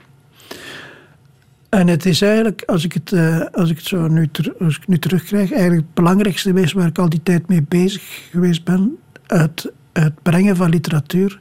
En 1.69 1.87
het 1.87 2.05
is 2.05 2.21
eigenlijk, 2.21 2.63
als 2.65 2.83
ik 2.83 2.93
het, 2.93 3.11
eh, 3.11 3.39
als 3.51 3.69
ik 3.69 3.77
het 3.77 3.85
zo 3.85 4.07
nu, 4.07 4.29
als 4.59 4.77
ik 4.77 4.87
nu 4.87 4.99
terugkrijg, 4.99 5.51
eigenlijk 5.51 5.81
het 5.81 5.93
belangrijkste 5.93 6.49
geweest 6.49 6.73
waar 6.73 6.87
ik 6.87 6.97
al 6.97 7.09
die 7.09 7.23
tijd 7.23 7.47
mee 7.47 7.61
bezig 7.61 8.03
geweest 8.31 8.63
ben. 8.63 8.97
Het, 9.27 9.71
het 9.93 10.21
brengen 10.21 10.55
van 10.55 10.69
literatuur 10.69 11.39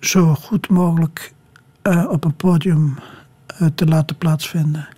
zo 0.00 0.34
goed 0.34 0.68
mogelijk 0.68 1.32
eh, 1.82 2.06
op 2.10 2.24
een 2.24 2.34
podium 2.34 2.94
eh, 3.46 3.66
te 3.74 3.86
laten 3.86 4.16
plaatsvinden. 4.16 4.88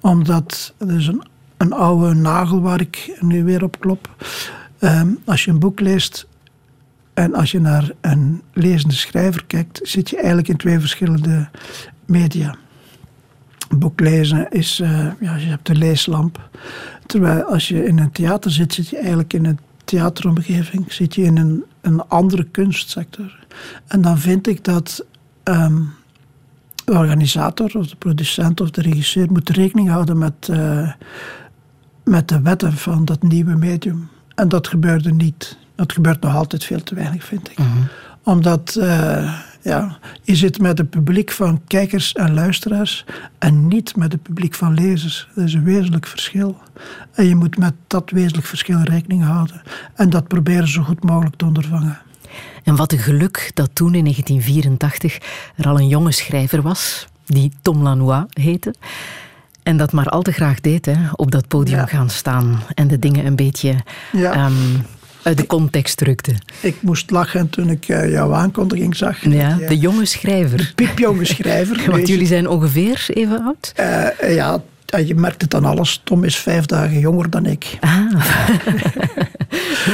Omdat, 0.00 0.74
dat 0.78 0.90
is 0.90 1.06
een, 1.06 1.22
een 1.56 1.72
oude 1.72 2.14
nagel 2.14 2.60
waar 2.60 2.80
ik 2.80 3.16
nu 3.20 3.44
weer 3.44 3.62
op 3.62 3.80
klop. 3.80 4.24
Ehm, 4.78 5.08
als 5.24 5.44
je 5.44 5.50
een 5.50 5.58
boek 5.58 5.80
leest, 5.80 6.26
en 7.14 7.34
als 7.34 7.50
je 7.50 7.60
naar 7.60 7.90
een 8.00 8.42
lezende 8.52 8.94
schrijver 8.94 9.44
kijkt, 9.44 9.80
zit 9.82 10.10
je 10.10 10.16
eigenlijk 10.16 10.48
in 10.48 10.56
twee 10.56 10.80
verschillende 10.80 11.48
media. 12.06 12.54
Boek 13.78 14.00
lezen 14.00 14.50
is, 14.50 14.80
eh, 14.80 15.06
ja, 15.20 15.36
je 15.36 15.46
hebt 15.46 15.66
de 15.66 15.74
leeslamp. 15.74 16.48
Terwijl 17.06 17.42
als 17.42 17.68
je 17.68 17.84
in 17.84 17.98
een 17.98 18.12
theater 18.12 18.50
zit, 18.50 18.74
zit 18.74 18.88
je 18.88 18.98
eigenlijk 18.98 19.32
in 19.32 19.44
een 19.44 19.58
theateromgeving, 19.84 20.92
zit 20.92 21.14
je 21.14 21.22
in 21.22 21.36
een, 21.36 21.64
een 21.80 22.08
andere 22.08 22.44
kunstsector. 22.44 23.46
En 23.86 24.00
dan 24.00 24.18
vind 24.18 24.46
ik 24.46 24.64
dat 24.64 25.04
ehm, 25.42 25.82
de 26.84 26.92
organisator 26.92 27.70
of 27.74 27.86
de 27.86 27.96
producent 27.96 28.60
of 28.60 28.70
de 28.70 28.82
regisseur 28.82 29.32
moet 29.32 29.48
rekening 29.48 29.88
houden 29.88 30.18
met, 30.18 30.48
eh, 30.50 30.92
met 32.04 32.28
de 32.28 32.40
wetten 32.40 32.72
van 32.72 33.04
dat 33.04 33.22
nieuwe 33.22 33.54
medium. 33.54 34.08
En 34.34 34.48
dat 34.48 34.68
gebeurde 34.68 35.12
niet. 35.12 35.58
Dat 35.76 35.92
gebeurt 35.92 36.20
nog 36.20 36.34
altijd 36.34 36.64
veel 36.64 36.82
te 36.82 36.94
weinig, 36.94 37.24
vind 37.24 37.50
ik. 37.50 37.58
Omdat 38.22 38.76
eh, 38.76 39.34
ja, 39.62 39.98
je 40.22 40.36
zit 40.36 40.60
met 40.60 40.78
een 40.78 40.88
publiek 40.88 41.30
van 41.30 41.60
kijkers 41.66 42.12
en 42.12 42.34
luisteraars 42.34 43.04
en 43.38 43.68
niet 43.68 43.96
met 43.96 44.12
het 44.12 44.22
publiek 44.22 44.54
van 44.54 44.74
lezers. 44.74 45.28
Dat 45.34 45.44
is 45.44 45.54
een 45.54 45.64
wezenlijk 45.64 46.06
verschil. 46.06 46.58
En 47.12 47.24
je 47.28 47.34
moet 47.36 47.58
met 47.58 47.74
dat 47.86 48.10
wezenlijk 48.10 48.46
verschil 48.46 48.80
rekening 48.80 49.24
houden. 49.24 49.62
En 49.94 50.10
dat 50.10 50.28
proberen 50.28 50.68
zo 50.68 50.82
goed 50.82 51.04
mogelijk 51.04 51.36
te 51.36 51.44
ondervangen. 51.44 51.98
En 52.62 52.76
wat 52.76 52.92
een 52.92 52.98
geluk 52.98 53.50
dat 53.54 53.70
toen 53.72 53.94
in 53.94 54.02
1984 54.04 55.18
er 55.56 55.68
al 55.68 55.78
een 55.78 55.88
jonge 55.88 56.12
schrijver 56.12 56.62
was, 56.62 57.06
die 57.26 57.52
Tom 57.62 57.82
Lanois 57.82 58.24
heette. 58.32 58.74
En 59.62 59.76
dat 59.76 59.92
maar 59.92 60.06
al 60.08 60.22
te 60.22 60.32
graag 60.32 60.60
deed, 60.60 60.86
hè, 60.86 60.94
op 61.12 61.30
dat 61.30 61.48
podium 61.48 61.78
Ja. 61.78 61.86
gaan 61.86 62.10
staan 62.10 62.60
en 62.74 62.88
de 62.88 62.98
dingen 62.98 63.26
een 63.26 63.36
beetje 63.36 63.74
Ja. 64.12 64.32
ehm, 64.32 64.52
uit 65.24 65.36
de 65.36 65.46
context 65.46 65.96
drukte. 65.96 66.32
Ik 66.60 66.76
moest 66.82 67.10
lachen 67.10 67.50
toen 67.50 67.68
ik 67.70 67.88
eh, 67.88 68.10
jouw 68.10 68.34
aankondiging 68.34 68.96
zag. 68.96 69.24
Ja, 69.30 69.56
je- 69.60 69.66
de 69.66 69.78
jonge 69.78 70.04
schrijver. 70.04 70.72
piepjonge 70.74 71.24
schrijver. 71.24 71.82
Want 71.90 72.08
jullie 72.08 72.26
zijn 72.26 72.48
ongeveer 72.48 73.04
even 73.08 73.40
oud. 73.42 73.72
eh, 73.76 74.34
ja, 74.34 74.62
eh, 74.86 75.06
je 75.08 75.14
merkt 75.14 75.42
het 75.42 75.54
aan 75.54 75.64
alles. 75.64 76.00
Tom 76.04 76.24
is 76.24 76.36
vijf 76.36 76.66
dagen 76.66 76.98
jonger 76.98 77.30
dan 77.30 77.46
ik. 77.46 77.78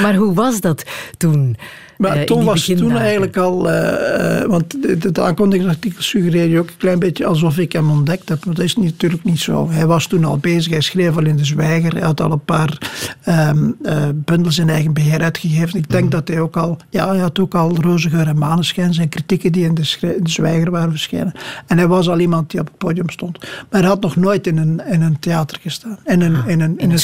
Maar 0.02 0.14
hoe 0.14 0.34
was 0.34 0.60
dat 0.60 0.84
toen? 1.16 1.56
Maar 2.00 2.16
eh, 2.16 2.26
die 2.26 2.44
was 2.44 2.64
toen 2.64 2.96
eigenlijk 2.96 3.36
al... 3.36 3.70
eh, 3.70 4.40
eh, 4.40 4.48
want 4.48 4.76
het 4.98 5.18
aankondigingsartikel 5.18 6.02
suggereerde 6.02 6.58
ook 6.58 6.68
een 6.68 6.76
klein 6.76 6.98
beetje 6.98 7.26
alsof 7.26 7.58
ik 7.58 7.72
hem 7.72 7.90
ontdekt 7.90 8.28
heb. 8.28 8.44
Maar 8.44 8.54
dat 8.54 8.64
is 8.64 8.76
natuurlijk 8.76 9.24
niet 9.24 9.38
zo. 9.38 9.70
Hij 9.70 9.86
was 9.86 10.06
toen 10.06 10.24
al 10.24 10.38
bezig. 10.38 10.72
Hij 10.72 10.80
schreef 10.80 11.16
al 11.16 11.24
in 11.24 11.36
De 11.36 11.44
Zwijger. 11.44 11.92
Hij 11.92 12.02
had 12.02 12.20
al 12.20 12.32
een 12.32 12.44
paar 12.44 12.78
ehm, 13.22 13.70
eh, 13.82 14.02
bundels 14.14 14.58
in 14.58 14.68
eigen 14.68 14.92
beheer 14.92 15.22
uitgegeven. 15.22 15.78
Ik 15.78 15.90
denk 15.90 16.10
dat 16.10 16.28
hij 16.28 16.40
ook 16.40 16.56
al... 16.56 16.76
Ja, 16.90 17.08
hij 17.08 17.18
had 17.18 17.38
ook 17.38 17.54
al 17.54 17.76
Rozengeur 17.80 18.26
en 18.26 18.38
Maneschijn. 18.38 18.94
Zijn 18.94 19.08
kritieken 19.08 19.52
die 19.52 19.64
in 19.64 19.74
de, 19.74 19.84
Schrij- 19.84 20.14
in 20.14 20.24
de 20.24 20.30
Zwijger 20.30 20.70
waren 20.70 20.90
verschenen. 20.90 21.32
En 21.66 21.78
hij 21.78 21.86
was 21.88 22.08
al 22.08 22.18
iemand 22.18 22.50
die 22.50 22.60
op 22.60 22.66
het 22.66 22.78
podium 22.78 23.10
stond. 23.10 23.38
Maar 23.70 23.80
hij 23.80 23.88
had 23.90 24.00
nog 24.00 24.16
nooit 24.16 24.46
in 24.46 24.56
een, 24.56 24.82
in 24.86 25.02
een 25.02 25.18
theater 25.18 25.58
gestaan. 25.62 25.98
In 26.04 26.20
een, 26.20 26.36
in 26.46 26.60
een, 26.60 26.78
in 26.78 26.90
een 26.90 26.98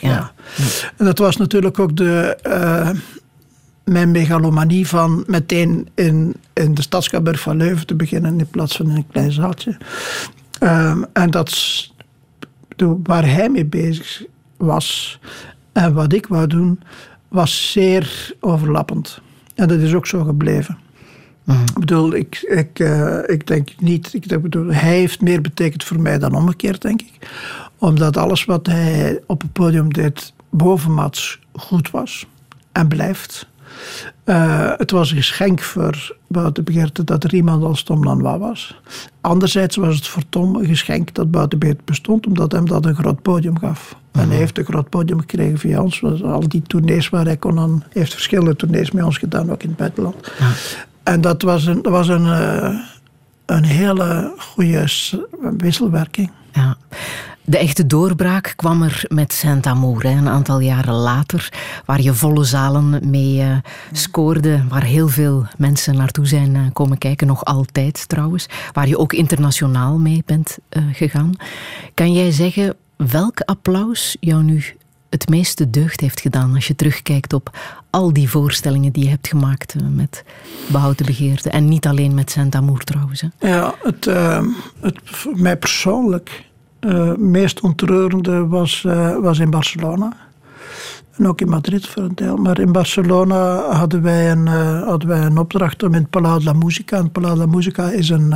ja. 0.00 0.32
En 0.96 1.04
dat 1.04 1.18
was 1.18 1.36
natuurlijk 1.36 1.78
ook 1.78 1.96
de... 1.96 3.04
mijn 3.86 4.10
megalomanie 4.10 4.86
van 4.86 5.24
meteen 5.26 5.88
in, 5.94 6.34
in 6.52 6.74
de 6.74 6.82
Stadsschouwburg 6.82 7.40
van 7.40 7.56
Leuven 7.56 7.86
te 7.86 7.94
beginnen 7.94 8.38
in 8.38 8.46
plaats 8.46 8.76
van 8.76 8.90
in 8.90 8.96
een 8.96 9.06
klein 9.10 9.32
zaaltje. 9.32 9.76
Ehm, 10.58 11.02
en 11.12 11.30
dat 11.30 11.90
waar 13.02 13.30
hij 13.30 13.48
mee 13.48 13.64
bezig 13.64 14.24
was 14.56 15.20
en 15.72 15.94
wat 15.94 16.12
ik 16.12 16.26
wou 16.26 16.46
doen, 16.46 16.80
was 17.28 17.72
zeer 17.72 18.34
overlappend. 18.40 19.20
En 19.54 19.68
dat 19.68 19.78
is 19.78 19.94
ook 19.94 20.06
zo 20.06 20.24
gebleven. 20.24 20.78
Ik 21.46 21.78
bedoel, 21.78 22.14
ik, 22.14 22.42
ik, 22.42 22.78
eh, 22.78 23.18
ik 23.26 23.46
denk 23.46 23.70
niet. 23.78 24.14
Ik 24.14 24.42
bedoel, 24.42 24.72
hij 24.72 24.98
heeft 24.98 25.20
meer 25.20 25.40
betekend 25.40 25.84
voor 25.84 26.00
mij 26.00 26.18
dan 26.18 26.34
omgekeerd, 26.34 26.82
denk 26.82 27.00
ik. 27.00 27.28
Omdat 27.78 28.16
alles 28.16 28.44
wat 28.44 28.66
hij 28.66 29.20
op 29.26 29.40
het 29.42 29.52
podium 29.52 29.92
deed 29.92 30.32
bovenmaats 30.50 31.40
goed 31.52 31.90
was 31.90 32.26
en 32.72 32.88
blijft. 32.88 33.46
Eh, 34.24 34.72
het 34.76 34.90
was 34.90 35.10
een 35.10 35.16
geschenk 35.16 35.60
voor 35.60 36.16
Buiten 36.26 36.64
Begeerte 36.64 37.04
dat 37.04 37.24
er 37.24 37.34
iemand 37.34 37.64
als 37.64 37.82
Tom 37.82 38.04
Lanois 38.04 38.38
was. 38.38 38.80
Anderzijds 39.20 39.76
was 39.76 39.96
het 39.96 40.06
voor 40.06 40.22
Tom 40.28 40.56
een 40.56 40.66
geschenk 40.66 41.14
dat 41.14 41.30
Buiten 41.30 41.58
Begeerte 41.58 41.82
bestond, 41.84 42.26
omdat 42.26 42.52
hem 42.52 42.66
dat 42.66 42.86
een 42.86 42.96
groot 42.96 43.22
podium 43.22 43.58
gaf. 43.58 43.96
En 44.12 44.28
hij 44.28 44.36
heeft 44.36 44.58
een 44.58 44.64
groot 44.64 44.88
podium 44.88 45.20
gekregen 45.20 45.58
via 45.58 45.82
ons. 45.82 46.02
Al 46.22 46.48
die 46.48 46.62
tournees 46.62 47.08
waar 47.08 47.24
hij 47.24 47.36
kon 47.36 47.58
aan, 47.58 47.78
hij 47.78 48.00
heeft 48.00 48.12
verschillende 48.12 48.56
tournees 48.56 48.90
met 48.90 49.04
ons 49.04 49.18
gedaan, 49.18 49.50
ook 49.50 49.62
in 49.62 49.68
het 49.68 49.78
buitenland. 49.78 50.32
En 51.02 51.20
dat 51.20 51.42
was 51.42 51.66
een, 51.66 51.82
dat 51.82 51.92
was 51.92 52.08
een, 52.08 52.26
eh, 52.26 52.74
een 53.46 53.64
hele 53.64 54.32
goede 54.38 54.84
wisselwerking. 55.56 56.30
Ja. 56.52 56.76
De 57.48 57.58
echte 57.58 57.86
doorbraak 57.86 58.52
kwam 58.56 58.82
er 58.82 59.04
met 59.08 59.32
Saint-Amour, 59.32 60.04
een 60.04 60.28
aantal 60.28 60.60
jaren 60.60 60.94
later, 60.94 61.52
waar 61.84 62.00
je 62.00 62.14
volle 62.14 62.44
zalen 62.44 63.10
mee 63.10 63.40
eh, 63.40 63.56
scoorde, 63.92 64.64
waar 64.68 64.84
heel 64.84 65.08
veel 65.08 65.46
mensen 65.58 65.96
naartoe 65.96 66.26
zijn 66.26 66.56
eh, 66.56 66.62
komen 66.72 66.98
kijken, 66.98 67.26
nog 67.26 67.44
altijd 67.44 68.08
trouwens, 68.08 68.46
waar 68.72 68.88
je 68.88 68.98
ook 68.98 69.12
internationaal 69.12 69.98
mee 69.98 70.22
bent 70.26 70.58
eh, 70.68 70.82
gegaan. 70.92 71.32
Kan 71.94 72.12
jij 72.12 72.30
zeggen 72.30 72.76
welk 72.96 73.40
applaus 73.40 74.16
jou 74.20 74.42
nu 74.42 74.64
het 75.10 75.28
meeste 75.28 75.70
deugd 75.70 76.00
heeft 76.00 76.20
gedaan 76.20 76.54
als 76.54 76.66
je 76.66 76.76
terugkijkt 76.76 77.32
op 77.32 77.58
al 77.90 78.12
die 78.12 78.30
voorstellingen 78.30 78.92
die 78.92 79.04
je 79.04 79.10
hebt 79.10 79.28
gemaakt 79.28 79.74
met 79.90 80.24
Behoud 80.66 80.98
de 80.98 81.04
Begeerte 81.04 81.50
en 81.50 81.68
niet 81.68 81.86
alleen 81.86 82.14
met 82.14 82.30
Saint-Amour 82.30 82.84
trouwens? 82.84 83.20
Hè? 83.20 83.48
Ja, 83.48 83.74
het, 83.82 84.04
het, 84.80 84.98
voor 85.04 85.38
mij 85.40 85.56
persoonlijk 85.56 86.44
eh, 86.86 87.14
meest 87.14 87.60
ontreurende 87.60 88.46
was, 88.46 88.84
eh, 88.84 89.16
was 89.18 89.38
in 89.38 89.50
Barcelona. 89.50 90.12
En 91.16 91.28
ook 91.28 91.40
in 91.40 91.48
Madrid 91.48 91.86
voor 91.86 92.02
een 92.02 92.14
deel. 92.14 92.36
Maar 92.36 92.60
in 92.60 92.72
Barcelona 92.72 93.70
hadden 93.70 94.02
wij 94.02 94.30
een, 94.30 94.46
eh, 94.46 94.82
hadden 94.82 95.08
wij 95.08 95.20
een 95.20 95.38
opdracht 95.38 95.82
om 95.82 95.94
in 95.94 96.00
het 96.00 96.10
Palau 96.10 96.38
de 96.38 96.44
la 96.44 96.52
Musica. 96.52 96.96
En 96.96 97.02
het 97.02 97.12
Palau 97.12 97.34
de 97.34 97.40
la 97.40 97.46
Musica 97.46 97.90
is, 97.90 98.08
een, 98.08 98.34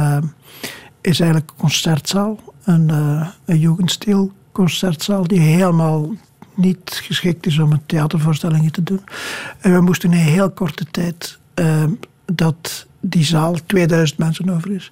is 1.00 1.20
eigenlijk 1.20 1.50
een 1.50 1.56
concertzaal. 1.56 2.38
Een, 2.64 2.88
uh, 2.88 3.28
een 3.44 3.58
jugendstil 3.58 4.32
concertzaal 4.52 5.26
die 5.26 5.40
helemaal 5.40 6.10
niet 6.54 7.00
geschikt 7.04 7.46
is 7.46 7.58
om 7.58 7.72
een 7.72 7.86
theatervoorstellingen 7.86 8.72
te 8.72 8.82
doen. 8.82 9.00
En 9.60 9.74
we 9.74 9.80
moesten 9.80 10.12
in 10.12 10.18
heel 10.18 10.50
korte 10.50 10.84
tijd 10.90 11.38
dat 12.24 12.86
die 13.00 13.24
zaal, 13.24 13.56
2000 13.66 14.18
mensen 14.18 14.50
over 14.50 14.70
is, 14.70 14.90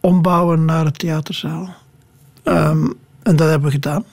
ombouwen 0.00 0.64
naar 0.64 0.86
een 0.86 0.92
theaterzaal. 0.92 1.74
Ehm, 2.42 2.86
en 3.22 3.36
dat 3.36 3.48
hebben 3.48 3.68
we 3.68 3.74
gedaan. 3.74 4.04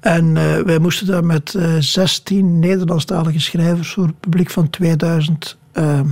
En 0.00 0.36
eh, 0.36 0.58
wij 0.58 0.78
moesten 0.78 1.06
daar 1.06 1.24
met 1.24 1.54
eh 1.54 1.74
16 1.78 2.58
Nederlandstalige 2.58 3.40
schrijvers 3.40 3.92
voor 3.92 4.06
het 4.06 4.20
publiek 4.20 4.50
van 4.50 4.70
2000 4.70 5.56
ehm 5.72 6.08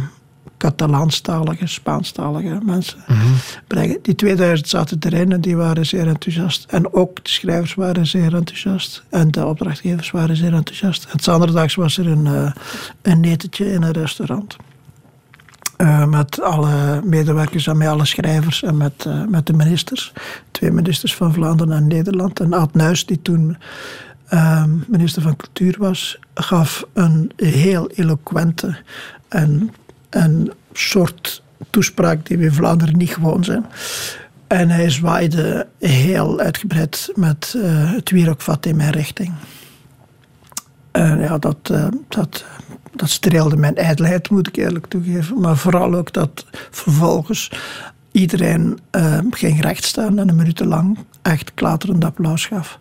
Catalaanstalige, 0.58 1.66
Spaanstalige 1.66 2.60
mensen 2.64 2.98
brengen. 3.66 3.98
Die 4.02 4.14
2000 4.14 4.68
zaten 4.68 4.98
erin 5.00 5.32
en 5.32 5.40
die 5.40 5.56
waren 5.56 5.86
zeer 5.86 6.06
enthousiast. 6.06 6.64
En 6.68 6.94
ook 6.94 7.24
de 7.24 7.30
schrijvers 7.30 7.74
waren 7.74 8.06
zeer 8.06 8.34
enthousiast. 8.34 9.04
En 9.10 9.30
de 9.30 9.46
opdrachtgevers 9.46 10.10
waren 10.10 10.36
zeer 10.36 10.54
enthousiast. 10.54 11.06
En 11.12 11.20
zaterdags 11.20 11.74
was 11.74 11.98
er 11.98 12.06
een, 12.06 12.26
eh, 12.26 12.52
een 13.02 13.24
etentje 13.24 13.72
in 13.72 13.82
een 13.82 13.92
restaurant. 13.92 14.56
Eh, 15.78 16.04
met 16.04 16.40
alle 16.40 17.00
medewerkers 17.04 17.66
en 17.66 17.76
met 17.76 17.88
alle 17.88 18.04
schrijvers 18.04 18.62
en 18.62 18.76
met, 18.76 19.04
eh, 19.06 19.24
met 19.26 19.46
de 19.46 19.52
ministers. 19.52 20.12
Twee 20.50 20.70
ministers 20.70 21.14
van 21.14 21.32
Vlaanderen 21.32 21.76
en 21.76 21.86
Nederland. 21.86 22.40
En 22.40 22.54
Aad 22.54 22.74
Nuis, 22.74 23.06
die 23.06 23.22
toen 23.22 23.56
eh, 24.28 24.64
minister 24.86 25.22
van 25.22 25.36
Cultuur 25.36 25.74
was, 25.78 26.18
gaf 26.34 26.84
een 26.92 27.32
heel 27.36 27.90
eloquente 27.90 28.76
en 29.28 29.72
een 30.10 30.52
soort 30.72 31.42
toespraak 31.70 32.26
die 32.26 32.38
we 32.38 32.44
in 32.44 32.52
Vlaanderen 32.52 32.96
niet 32.96 33.14
gewoon 33.14 33.44
zijn. 33.44 33.66
En 34.46 34.68
hij 34.70 34.90
zwaaide 34.90 35.66
heel 35.78 36.38
uitgebreid 36.40 37.12
met 37.14 37.54
het 37.94 38.10
wierookvat 38.10 38.66
in 38.66 38.76
mijn 38.76 38.92
richting. 38.92 39.32
En 40.90 41.18
ja, 41.20 41.38
dat, 41.38 41.72
dat, 42.08 42.44
dat 42.98 43.10
streelde 43.10 43.56
mijn 43.56 43.76
ijdelheid, 43.76 44.30
moet 44.30 44.48
ik 44.48 44.56
eerlijk 44.56 44.86
toegeven. 44.86 45.40
Maar 45.40 45.56
vooral 45.56 45.94
ook 45.94 46.12
dat 46.12 46.44
vervolgens 46.70 47.50
iedereen 48.12 48.78
eh, 48.90 49.18
ging 49.30 49.60
rechtstaan 49.60 50.18
en 50.18 50.28
een 50.28 50.36
minuut 50.36 50.64
lang 50.64 50.98
echt 51.22 51.54
klaterend 51.54 52.04
applaus 52.04 52.46
gaf. 52.46 52.78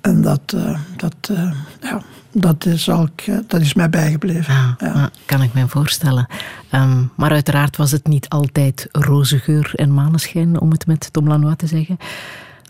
En 0.00 0.22
dat, 0.22 0.40
eh, 0.56 0.78
dat, 0.96 1.14
eh, 1.30 1.52
ja, 1.80 2.02
dat, 2.32 2.66
is 2.66 2.90
al, 2.90 3.08
dat 3.46 3.60
is 3.60 3.74
mij 3.74 3.90
bijgebleven. 3.90 4.54
Ja, 4.54 4.76
Ja. 4.78 4.94
ja, 4.94 5.10
kan 5.26 5.42
ik 5.42 5.54
me 5.54 5.68
voorstellen. 5.68 6.26
Ehm, 6.70 7.02
maar 7.14 7.30
uiteraard 7.30 7.76
was 7.76 7.90
het 7.90 8.06
niet 8.06 8.28
altijd 8.28 8.88
roze 8.92 9.38
geur 9.38 9.72
en 9.74 9.94
maneschijn, 9.94 10.60
om 10.60 10.70
het 10.70 10.86
met 10.86 11.12
Tom 11.12 11.28
Lanois 11.28 11.56
te 11.56 11.66
zeggen. 11.66 11.98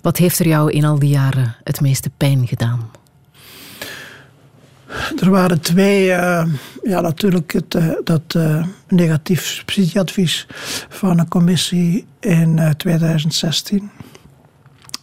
Wat 0.03 0.17
heeft 0.17 0.39
er 0.39 0.47
jou 0.47 0.71
in 0.71 0.85
al 0.85 0.99
die 0.99 1.11
jaren 1.11 1.55
het 1.65 1.81
meeste 1.81 2.11
pijn 2.17 2.47
gedaan? 2.47 2.91
Er 5.21 5.31
waren 5.31 5.61
twee, 5.61 6.13
eh, 6.13 6.47
ja 6.83 7.01
natuurlijk 7.01 7.53
het, 7.53 7.75
eh, 7.75 7.89
dat 8.05 8.23
eh, 8.29 8.65
negatief 8.89 9.45
subsidieadvies 9.47 10.47
van 10.89 11.19
een 11.19 11.29
commissie 11.29 12.07
in 12.21 12.59
eh, 12.59 12.71
2016. 12.71 13.91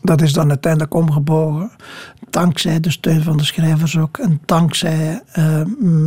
Dat 0.01 0.21
is 0.21 0.33
dan 0.33 0.49
uiteindelijk 0.49 0.93
omgebogen, 0.93 1.71
dankzij 2.29 2.79
de 2.79 2.91
steun 2.91 3.23
van 3.23 3.37
de 3.37 3.43
schrijvers 3.45 3.97
ook 3.97 4.17
en 4.17 4.39
dankzij 4.45 5.21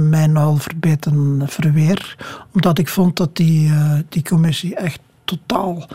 mijn 0.08 0.36
al 0.36 0.56
verbeterd 0.56 1.14
verweer. 1.46 2.16
Omdat 2.54 2.78
ik 2.78 2.88
vond 2.88 3.16
dat 3.16 3.36
die, 3.36 3.72
die 4.08 4.22
commissie 4.22 4.74
echt 4.76 5.00
totaal 5.24 5.88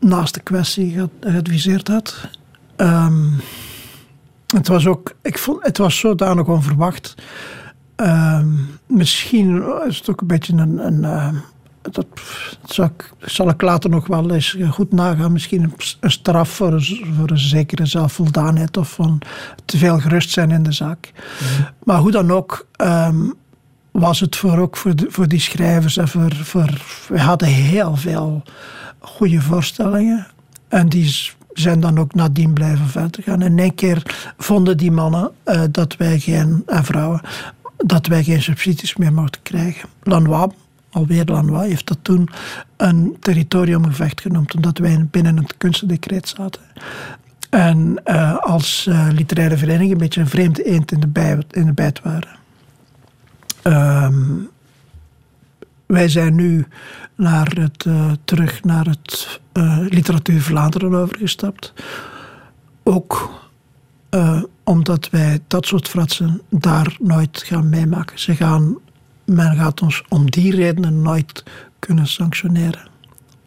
naast 0.00 0.34
de 0.34 0.40
kwestie 0.40 0.92
ge- 0.92 1.08
geadviseerd 1.20 1.88
had. 1.88 2.28
Ehm, 2.76 3.26
het 4.50 4.68
was 4.68 4.86
ook, 4.86 5.12
ik 5.22 5.38
vond, 5.38 5.62
het 5.62 5.78
was 5.78 5.98
zodanig 5.98 6.46
onverwacht. 6.46 7.14
Ehm, 7.96 8.48
misschien 8.86 9.62
is 9.88 9.98
het 9.98 10.10
ook 10.10 10.20
een 10.20 10.26
beetje 10.26 10.52
een. 10.56 10.86
een 10.86 11.04
ehm, 11.04 11.34
dat 11.90 12.06
zal 12.64 12.84
ik, 12.84 13.12
zal 13.18 13.48
ik 13.48 13.62
later 13.62 13.90
nog 13.90 14.06
wel 14.06 14.30
eens 14.30 14.56
goed 14.70 14.92
nagaan. 14.92 15.32
Misschien 15.32 15.62
een, 15.62 15.74
een 16.00 16.10
straf 16.10 16.48
voor 16.48 16.72
een, 16.72 17.14
voor 17.16 17.30
een 17.30 17.38
zekere 17.38 17.86
zelfvoldaanheid 17.86 18.76
of 18.76 18.90
van 18.92 19.20
te 19.64 19.78
veel 19.78 19.98
gerust 19.98 20.30
zijn 20.30 20.50
in 20.50 20.62
de 20.62 20.72
zaak. 20.72 21.12
Maar 21.84 21.98
hoe 21.98 22.10
dan 22.10 22.30
ook. 22.30 22.66
ehm, 22.76 23.16
was 23.92 24.20
het 24.20 24.36
voor, 24.36 24.58
ook 24.58 24.76
voor, 24.76 24.96
de- 24.96 25.06
voor 25.08 25.28
die 25.28 25.40
schrijvers 25.40 25.96
en 25.96 26.08
voor, 26.08 26.34
voor. 26.34 26.80
We 27.08 27.20
hadden 27.20 27.48
heel 27.48 27.96
veel 27.96 28.42
goede 28.98 29.40
voorstellingen. 29.40 30.26
En 30.68 30.88
die 30.88 31.30
zijn 31.52 31.80
dan 31.80 31.98
ook 31.98 32.14
nadien 32.14 32.52
blijven 32.52 32.86
verder 32.86 33.22
gaan. 33.22 33.40
En 33.40 33.52
in 33.52 33.58
één 33.58 33.74
keer 33.74 34.32
vonden 34.38 34.76
die 34.76 34.90
mannen 34.90 35.30
eh, 35.42 35.62
dat 35.70 35.96
wij 35.96 36.18
geen, 36.18 36.62
en 36.66 36.84
vrouwen, 36.84 37.20
dat 37.76 38.06
wij 38.06 38.24
geen 38.24 38.42
subsidies 38.42 38.96
meer 38.96 39.12
mochten 39.12 39.42
krijgen. 39.42 39.88
Lanois, 40.02 40.52
alweer 40.90 41.24
Lanois, 41.24 41.68
heeft 41.68 41.86
dat 41.86 41.98
toen 42.02 42.28
een 42.76 43.16
territoriumgevecht 43.20 44.20
genoemd, 44.20 44.54
omdat 44.54 44.78
wij 44.78 45.06
binnen 45.10 45.36
het 45.36 45.54
kunstendecreet 45.58 46.28
zaten. 46.28 46.62
En 47.50 48.00
eh, 48.04 48.36
als 48.36 48.86
eh, 48.86 49.06
literaire 49.12 49.56
vereniging 49.56 49.92
een 49.92 49.98
beetje 49.98 50.20
een 50.20 50.28
vreemde 50.28 50.62
eend 50.62 50.92
in 50.92 51.00
de, 51.00 51.08
bij, 51.08 51.38
in 51.50 51.66
de 51.66 51.72
bijt 51.72 52.00
waren. 52.02 52.38
Ehm, 53.62 54.29
wij 55.90 56.08
zijn 56.08 56.34
nu 56.34 56.66
naar 57.14 57.52
het, 57.54 57.84
eh, 57.84 58.12
terug 58.24 58.62
naar 58.62 58.86
het 58.86 59.40
eh, 59.52 59.78
Literatuur 59.88 60.42
Vlaanderen 60.42 60.94
overgestapt. 60.94 61.72
Ook 62.82 63.30
eh, 64.08 64.42
omdat 64.64 65.10
wij 65.10 65.40
dat 65.46 65.66
soort 65.66 65.88
fratsen 65.88 66.40
daar 66.48 66.96
nooit 67.00 67.42
gaan 67.46 67.68
meemaken. 67.68 68.18
Ze 68.18 68.34
gaan, 68.34 68.76
men 69.24 69.56
gaat 69.56 69.82
ons 69.82 70.04
om 70.08 70.30
die 70.30 70.54
redenen 70.54 71.02
nooit 71.02 71.44
kunnen 71.78 72.06
sanctioneren. 72.06 72.88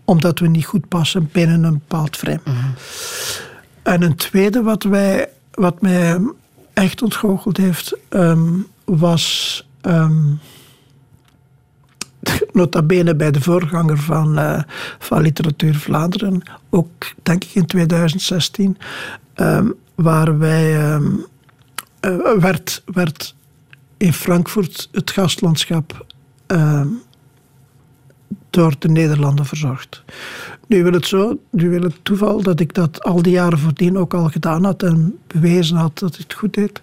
Omdat 0.06 0.40
we 0.40 0.48
niet 0.48 0.66
goed 0.66 0.88
passen 0.88 1.30
binnen 1.32 1.64
een 1.64 1.74
bepaald 1.88 2.18
frame. 2.18 2.42
En 3.84 4.02
een 4.02 4.16
tweede 4.16 4.62
wat, 4.62 4.84
wij, 4.84 5.30
wat 5.52 5.82
mij 5.82 6.20
echt 6.74 7.02
ontgoocheld 7.02 7.58
heeft, 7.58 7.98
ehm, 8.10 8.52
was 8.86 9.68
ehm, 9.82 10.24
nota 12.52 12.82
bene 12.82 13.16
bij 13.16 13.32
de 13.32 13.42
voorganger 13.42 13.98
van, 13.98 14.38
eh, 14.38 14.64
van 15.00 15.22
Literatuur 15.22 15.76
Vlaanderen, 15.76 16.42
ook 16.70 17.14
denk 17.24 17.44
ik 17.44 17.56
in 17.56 17.66
2016, 17.66 18.78
ehm, 19.34 19.68
waar 19.96 20.38
wij, 20.38 20.80
ehm, 20.80 21.12
eh, 22.00 22.34
werd, 22.40 22.84
werd 22.86 23.36
in 23.98 24.14
Frankfurt 24.14 24.90
het 24.92 25.12
gastlandschap 25.12 26.06
ehm, 26.48 26.88
door 28.50 28.76
de 28.80 28.90
Nederlanden 28.90 29.46
verzorgd. 29.46 30.04
Nu 30.68 30.84
wil 30.84 30.94
het 30.94 31.06
zo, 31.06 31.40
nu 31.52 31.70
wil 31.70 31.82
het 31.82 31.96
toeval 32.04 32.42
dat 32.42 32.60
ik 32.60 32.74
dat 32.74 33.04
al 33.04 33.22
die 33.22 33.34
jaren 33.34 33.60
voordien 33.60 33.98
ook 33.98 34.14
al 34.14 34.30
gedaan 34.30 34.64
had 34.64 34.84
en 34.84 35.18
bewezen 35.28 35.78
had 35.78 36.00
dat 36.00 36.18
het 36.18 36.34
goed 36.34 36.54
deed. 36.54 36.80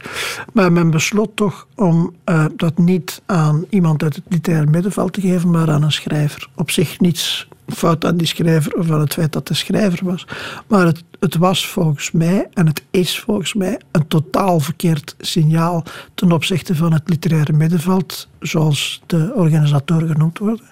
Maar 0.52 0.72
men 0.72 0.90
besloot 0.90 1.30
toch 1.34 1.66
om 1.76 2.14
eh, 2.24 2.44
dat 2.56 2.78
niet 2.78 3.22
aan 3.26 3.64
iemand 3.68 4.02
uit 4.02 4.14
het 4.14 4.24
literaire 4.28 4.70
middenveld 4.70 5.12
te 5.12 5.20
geven, 5.20 5.50
maar 5.50 5.70
aan 5.70 5.82
een 5.82 5.92
schrijver. 5.92 6.48
Op 6.54 6.70
zich 6.70 7.00
niets 7.00 7.48
fout 7.66 8.04
aan 8.04 8.16
die 8.16 8.26
schrijver 8.26 8.74
of 8.74 8.90
aan 8.90 9.00
het 9.00 9.12
feit 9.12 9.32
dat 9.32 9.48
de 9.48 9.54
schrijver 9.54 10.04
was. 10.04 10.26
Maar 10.66 10.86
het, 10.86 11.02
het 11.20 11.36
was 11.36 11.68
volgens 11.68 12.10
mij, 12.10 12.48
en 12.52 12.66
het 12.66 12.82
is 12.90 13.20
volgens 13.20 13.54
mij, 13.54 13.80
een 13.90 14.08
totaal 14.08 14.60
verkeerd 14.60 15.14
signaal 15.18 15.84
ten 16.14 16.32
opzichte 16.32 16.74
van 16.76 16.92
het 16.92 17.08
literaire 17.08 17.52
middenveld, 17.52 18.28
zoals 18.40 19.02
de 19.06 19.32
organisatoren 19.34 20.08
genoemd 20.08 20.38
worden. 20.38 20.64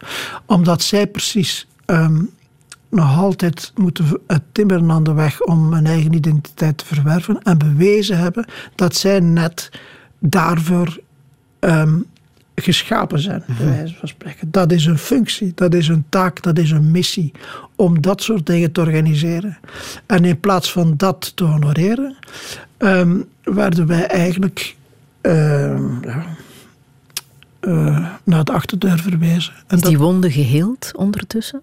Omdat 0.47 0.83
zij 0.83 1.07
precies 1.07 1.67
ehm, 1.85 2.23
nog 2.91 3.17
altijd 3.19 3.73
moeten 3.75 4.07
timmeren 4.53 4.91
aan 4.91 5.03
de 5.03 5.13
weg 5.13 5.41
om 5.43 5.73
een 5.73 5.87
eigen 5.87 6.13
identiteit 6.13 6.79
te 6.79 6.85
verwerven 6.85 7.43
en 7.43 7.59
bewezen 7.59 8.19
hebben 8.19 8.45
dat 8.75 8.95
zij 8.97 9.21
net 9.21 9.71
daarvoor 10.19 10.99
ehm, 11.59 11.99
geschapen 12.55 13.21
zijn, 13.21 13.43
bij 13.59 13.67
wijze 13.67 13.95
van 13.95 14.09
spreken. 14.09 14.51
Dat 14.51 14.73
is 14.73 14.87
een 14.87 14.99
functie, 14.99 15.53
dat 15.55 15.75
is 15.75 15.89
een 15.89 16.05
taak, 16.09 16.43
dat 16.43 16.59
is 16.59 16.71
een 16.71 16.91
missie 16.91 17.33
om 17.77 18.01
dat 18.01 18.23
soort 18.23 18.47
dingen 18.47 18.73
te 18.73 18.81
organiseren. 18.81 19.59
En 20.07 20.25
in 20.25 20.41
plaats 20.41 20.73
van 20.73 20.95
dat 20.97 21.37
te 21.37 21.45
honoreren, 21.45 22.17
ehm, 22.77 23.17
werden 23.43 23.87
wij 23.87 24.07
eigenlijk 24.07 24.77
ehm, 25.21 26.03
ja, 26.03 26.25
eh, 27.61 28.07
naar 28.25 28.45
de 28.45 28.53
achterdeur 28.53 28.99
verwezen. 28.99 29.53
En 29.67 29.77
Is 29.77 29.83
dat- 29.83 29.91
die 29.91 29.99
wonde 29.99 30.31
geheeld 30.31 30.93
ondertussen? 30.97 31.61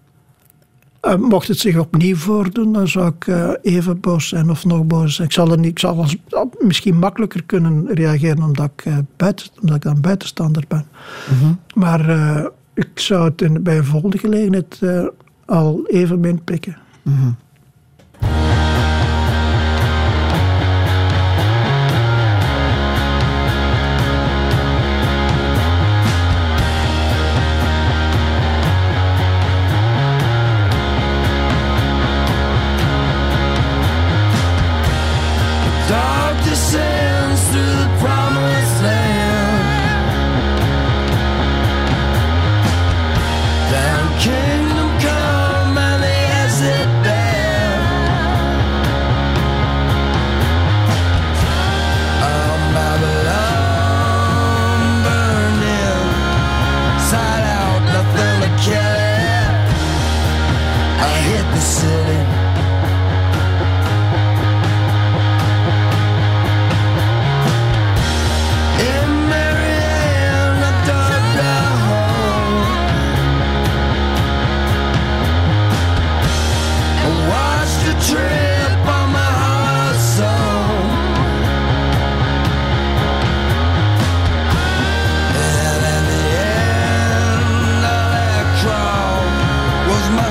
Eh, 1.06 1.16
mocht 1.16 1.48
het 1.48 1.58
zich 1.58 1.78
opnieuw 1.78 2.16
voordoen, 2.16 2.72
dan 2.72 2.88
zou 2.88 3.08
ik 3.08 3.26
eh, 3.26 3.50
even 3.62 4.00
boos 4.00 4.28
zijn 4.28 4.50
of 4.50 4.64
nog 4.64 4.86
boos 4.86 5.14
zijn. 5.14 5.28
Ik 5.28 5.34
zal, 5.34 5.50
er 5.50 5.58
niet, 5.58 5.70
ik 5.70 5.78
zal 5.78 5.96
als, 5.96 6.16
misschien 6.58 6.98
makkelijker 6.98 7.44
kunnen 7.44 7.88
reageren 7.94 8.42
omdat 8.42 8.70
ik, 8.76 8.84
eh, 8.84 8.98
buiten, 9.16 9.46
omdat 9.60 9.76
ik 9.76 9.82
dan 9.82 10.00
buitenstander 10.00 10.64
ben. 10.68 10.86
Maar 11.74 12.08
eh, 12.08 12.46
ik 12.74 12.88
zou 12.94 13.24
het 13.24 13.42
in, 13.42 13.62
bij 13.62 13.76
een 13.76 13.84
volgende 13.84 14.18
gelegenheid 14.18 14.80
al 15.44 15.86
even 15.86 16.20
min 16.20 16.44
pikken. 16.44 16.76
Dark 17.02 17.45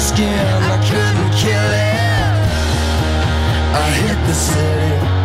skin. 0.06 0.48
I 0.74 0.78
couldn't 0.90 1.32
kill 1.42 1.70
it. 1.74 1.96
I 3.74 3.86
hit 4.02 4.20
the 4.28 4.34
city. 4.34 5.25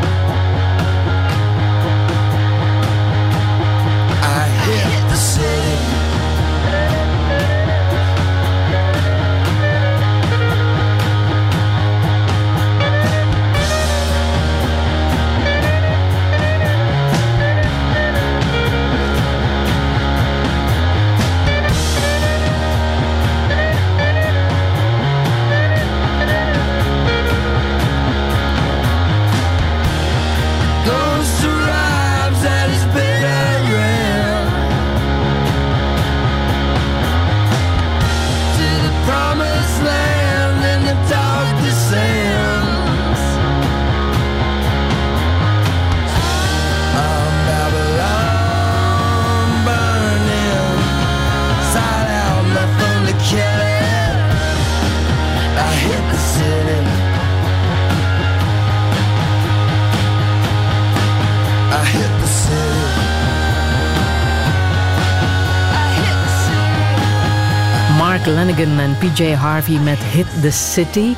Lanigan 68.34 68.78
en 68.78 68.96
PJ 68.98 69.32
Harvey 69.32 69.78
met 69.78 69.98
Hit 69.98 70.26
the 70.40 70.50
City. 70.50 71.14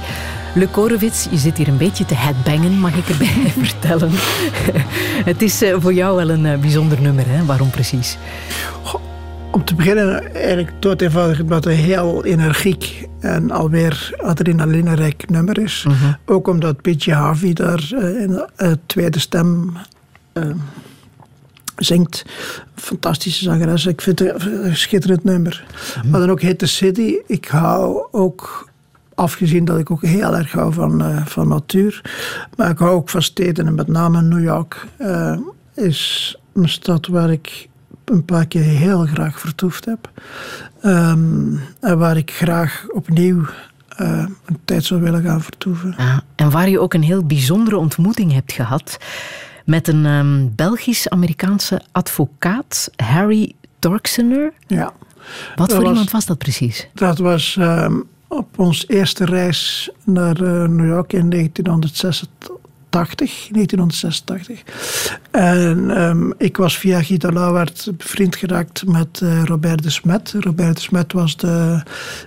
Le 0.55 0.69
Korowitz, 0.69 1.27
je 1.31 1.37
zit 1.37 1.57
hier 1.57 1.69
een 1.69 1.77
beetje 1.77 2.05
te 2.05 2.15
headbangen, 2.15 2.79
mag 2.79 2.97
ik 2.97 3.09
erbij 3.09 3.53
vertellen. 3.65 4.11
Het 5.31 5.43
is 5.43 5.63
eh, 5.63 5.77
voor 5.79 5.93
jou 5.93 6.17
wel 6.17 6.31
een 6.31 6.47
eh, 6.47 6.59
bijzonder 6.59 7.01
nummer, 7.01 7.25
hè? 7.29 7.45
Waarom 7.45 7.71
precies? 7.71 8.19
Om 9.51 9.65
te 9.65 9.75
beginnen, 9.75 10.35
eigenlijk 10.35 10.73
dood 10.79 11.01
eenvoudig 11.01 11.41
omdat 11.41 11.65
het 11.65 11.73
een 11.73 11.79
heel 11.79 12.25
energiek 12.25 13.09
en 13.21 13.51
alweer 13.51 14.15
adrenalinerijk 14.17 15.31
nummer 15.31 15.59
is. 15.59 15.87
Ook 16.25 16.49
omdat 16.49 16.83
P.J. 16.83 17.11
Harvey 17.11 17.53
daar 17.53 17.91
eh, 17.91 18.21
in 18.21 18.43
de 18.57 18.79
tweede 18.87 19.19
stem 19.19 19.77
zingt. 21.85 22.25
Fantastische 22.75 23.45
zangeres. 23.45 23.87
Ik 23.87 24.01
vind 24.01 24.19
het 24.19 24.45
een 24.47 24.77
schitterend 24.77 25.25
nummer. 25.25 25.65
Maar 26.11 26.21
dan 26.21 26.31
ook 26.31 26.41
Hit 26.41 26.63
City. 26.69 27.17
Ik 27.27 27.47
hou 27.47 28.07
ook, 28.11 28.69
afgezien 29.15 29.65
dat 29.65 29.79
ik 29.79 29.91
ook 29.91 30.03
heel 30.03 30.37
erg 30.37 30.53
hou 30.53 30.73
van, 30.73 31.03
eh, 31.03 31.27
van 31.27 31.49
natuur, 31.49 32.01
maar 32.57 32.71
ik 32.71 32.79
hou 32.79 32.91
ook 32.91 33.09
van 33.09 33.23
steden 33.23 33.67
en 33.67 33.75
met 33.75 33.89
name 33.89 34.23
New 34.23 34.43
York 34.43 34.87
eh, 34.97 35.37
is 35.75 36.37
een 36.55 36.69
stad 36.69 37.07
waar 37.07 37.31
ik 37.31 37.69
een 38.05 38.25
paar 38.25 38.47
keer 38.47 38.63
heel 38.63 39.07
graag 39.07 39.41
vertoefd 39.41 39.85
heb. 39.85 40.11
Ehm, 40.81 41.57
en 41.81 41.99
waar 41.99 42.17
ik 42.17 42.31
graag 42.31 42.85
opnieuw 42.89 43.45
eh, 43.97 44.27
een 44.47 44.59
tijd 44.65 44.85
zou 44.85 45.01
willen 45.01 45.23
gaan 45.23 45.43
vertoeven. 45.43 45.95
Ja, 45.99 46.23
en 46.35 46.51
waar 46.51 46.69
je 46.69 46.81
ook 46.81 46.95
een 46.95 47.03
heel 47.03 47.25
bijzondere 47.25 47.77
ontmoeting 47.77 48.33
hebt 48.33 48.53
gehad 48.53 48.99
met 49.65 49.89
een 49.89 50.07
ehm, 50.07 50.47
Belgisch-Amerikaanse 50.57 51.81
advocaat, 51.93 52.91
Harry 52.97 53.53
Torksener. 53.79 54.53
Ja. 54.67 54.93
Wat 55.57 55.69
Dat 55.69 55.73
voor 55.73 55.81
was- 55.81 55.89
iemand 55.91 56.11
was 56.11 56.27
dat 56.27 56.39
precies? 56.39 56.89
Dat 56.95 57.19
was 57.19 57.57
ehm, 57.59 58.01
op 58.29 58.59
ons 58.59 58.89
eerste 58.89 59.25
reis 59.25 59.91
naar 60.05 60.37
eh, 60.43 60.69
New 60.69 60.87
York 60.87 61.13
in 61.13 61.31
1986. 61.31 62.61
1986. 62.91 64.63
En 65.31 65.91
ehm, 65.97 66.31
ik 66.39 66.57
was 66.57 66.79
via 66.79 67.03
Gita 67.03 67.31
Lauwaert 67.33 67.89
bevriend 67.97 68.37
geraakt 68.37 68.87
met 68.87 69.21
eh, 69.23 69.43
Robert 69.45 69.83
de 69.83 69.91
Smet. 69.91 70.35
Robert 70.39 70.77
de 70.77 70.83
Smet 70.83 71.13
was 71.13 71.37
de, 71.37 71.83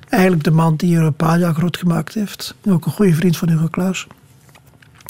eigenlijk 0.10 0.44
de 0.44 0.52
man 0.52 0.76
die 0.76 0.96
Europalia 0.96 1.54
groot 1.54 1.78
gemaakt 1.78 2.14
heeft. 2.14 2.56
Ook 2.70 2.86
een 2.86 2.92
goede 2.92 3.14
vriend 3.14 3.38
van 3.38 3.50
Hugo 3.50 3.68
Claus. 3.68 4.08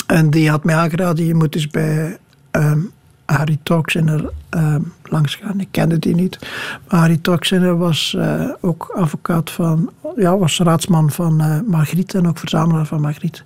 En 0.07 0.29
die 0.29 0.49
had 0.49 0.63
mij 0.63 0.75
aangeraden, 0.75 1.25
je 1.25 1.35
moet 1.35 1.55
eens 1.55 1.67
bij 1.67 2.17
ehm, 2.51 2.79
Harry 3.25 3.57
Torksinner 3.63 4.29
ehm 4.49 4.81
langs 5.03 5.35
gaan. 5.35 5.59
Ik 5.59 5.67
kende 5.71 5.99
die 5.99 6.15
niet. 6.15 6.39
Maar 6.87 6.99
Harry 6.99 7.17
Torksinner 7.17 7.77
was 7.77 8.15
eh, 8.17 8.49
ook 8.61 8.93
advocaat 8.95 9.51
van, 9.51 9.89
ja, 10.15 10.37
was 10.37 10.59
raadsman 10.59 11.11
van 11.11 11.41
eh 11.41 11.59
Margriet 11.67 12.13
en 12.13 12.27
ook 12.27 12.37
verzamelaar 12.37 12.85
van 12.85 13.01
Margriet. 13.01 13.43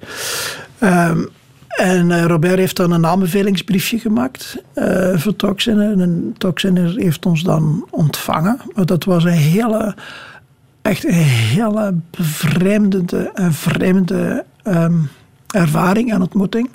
Ehm, 0.78 1.22
en 1.68 2.12
eh, 2.12 2.26
Robert 2.26 2.58
heeft 2.58 2.76
dan 2.76 2.92
een 2.92 3.06
aanbevelingsbriefje 3.06 4.00
gemaakt 4.00 4.64
eh, 4.74 5.18
voor 5.18 5.36
Torksinner. 5.36 6.00
En 6.00 6.36
Torksinner 6.38 6.96
heeft 6.96 7.26
ons 7.26 7.44
dan 7.44 7.88
ontvangen. 7.90 8.60
Maar 8.76 8.86
dat 8.86 9.04
was 9.04 9.24
een 9.24 9.32
hele 9.32 9.96
echt 10.82 11.06
een 11.06 11.14
hele 11.14 11.94
bevreemdende 12.10 13.32
en 13.34 13.54
vreemde 13.54 14.46
ervaring 15.54 16.12
en 16.12 16.22
ontmoeting. 16.22 16.70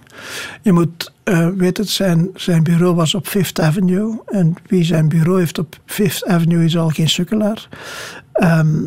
Je 0.63 0.73
moet 0.73 1.13
eh, 1.23 1.49
weten, 1.49 1.85
zijn, 1.85 2.29
zijn 2.35 2.63
bureau 2.63 2.95
was 2.95 3.15
op 3.15 3.27
Fifth 3.27 3.61
Avenue. 3.61 4.21
En 4.27 4.55
wie 4.67 4.85
zijn 4.85 5.09
bureau 5.09 5.39
heeft 5.39 5.59
op 5.59 5.79
Fifth 5.87 6.27
Avenue 6.27 6.65
is 6.65 6.77
al 6.77 6.89
geen 6.89 7.09
sukkelaar. 7.09 7.69
Ehm, 8.33 8.87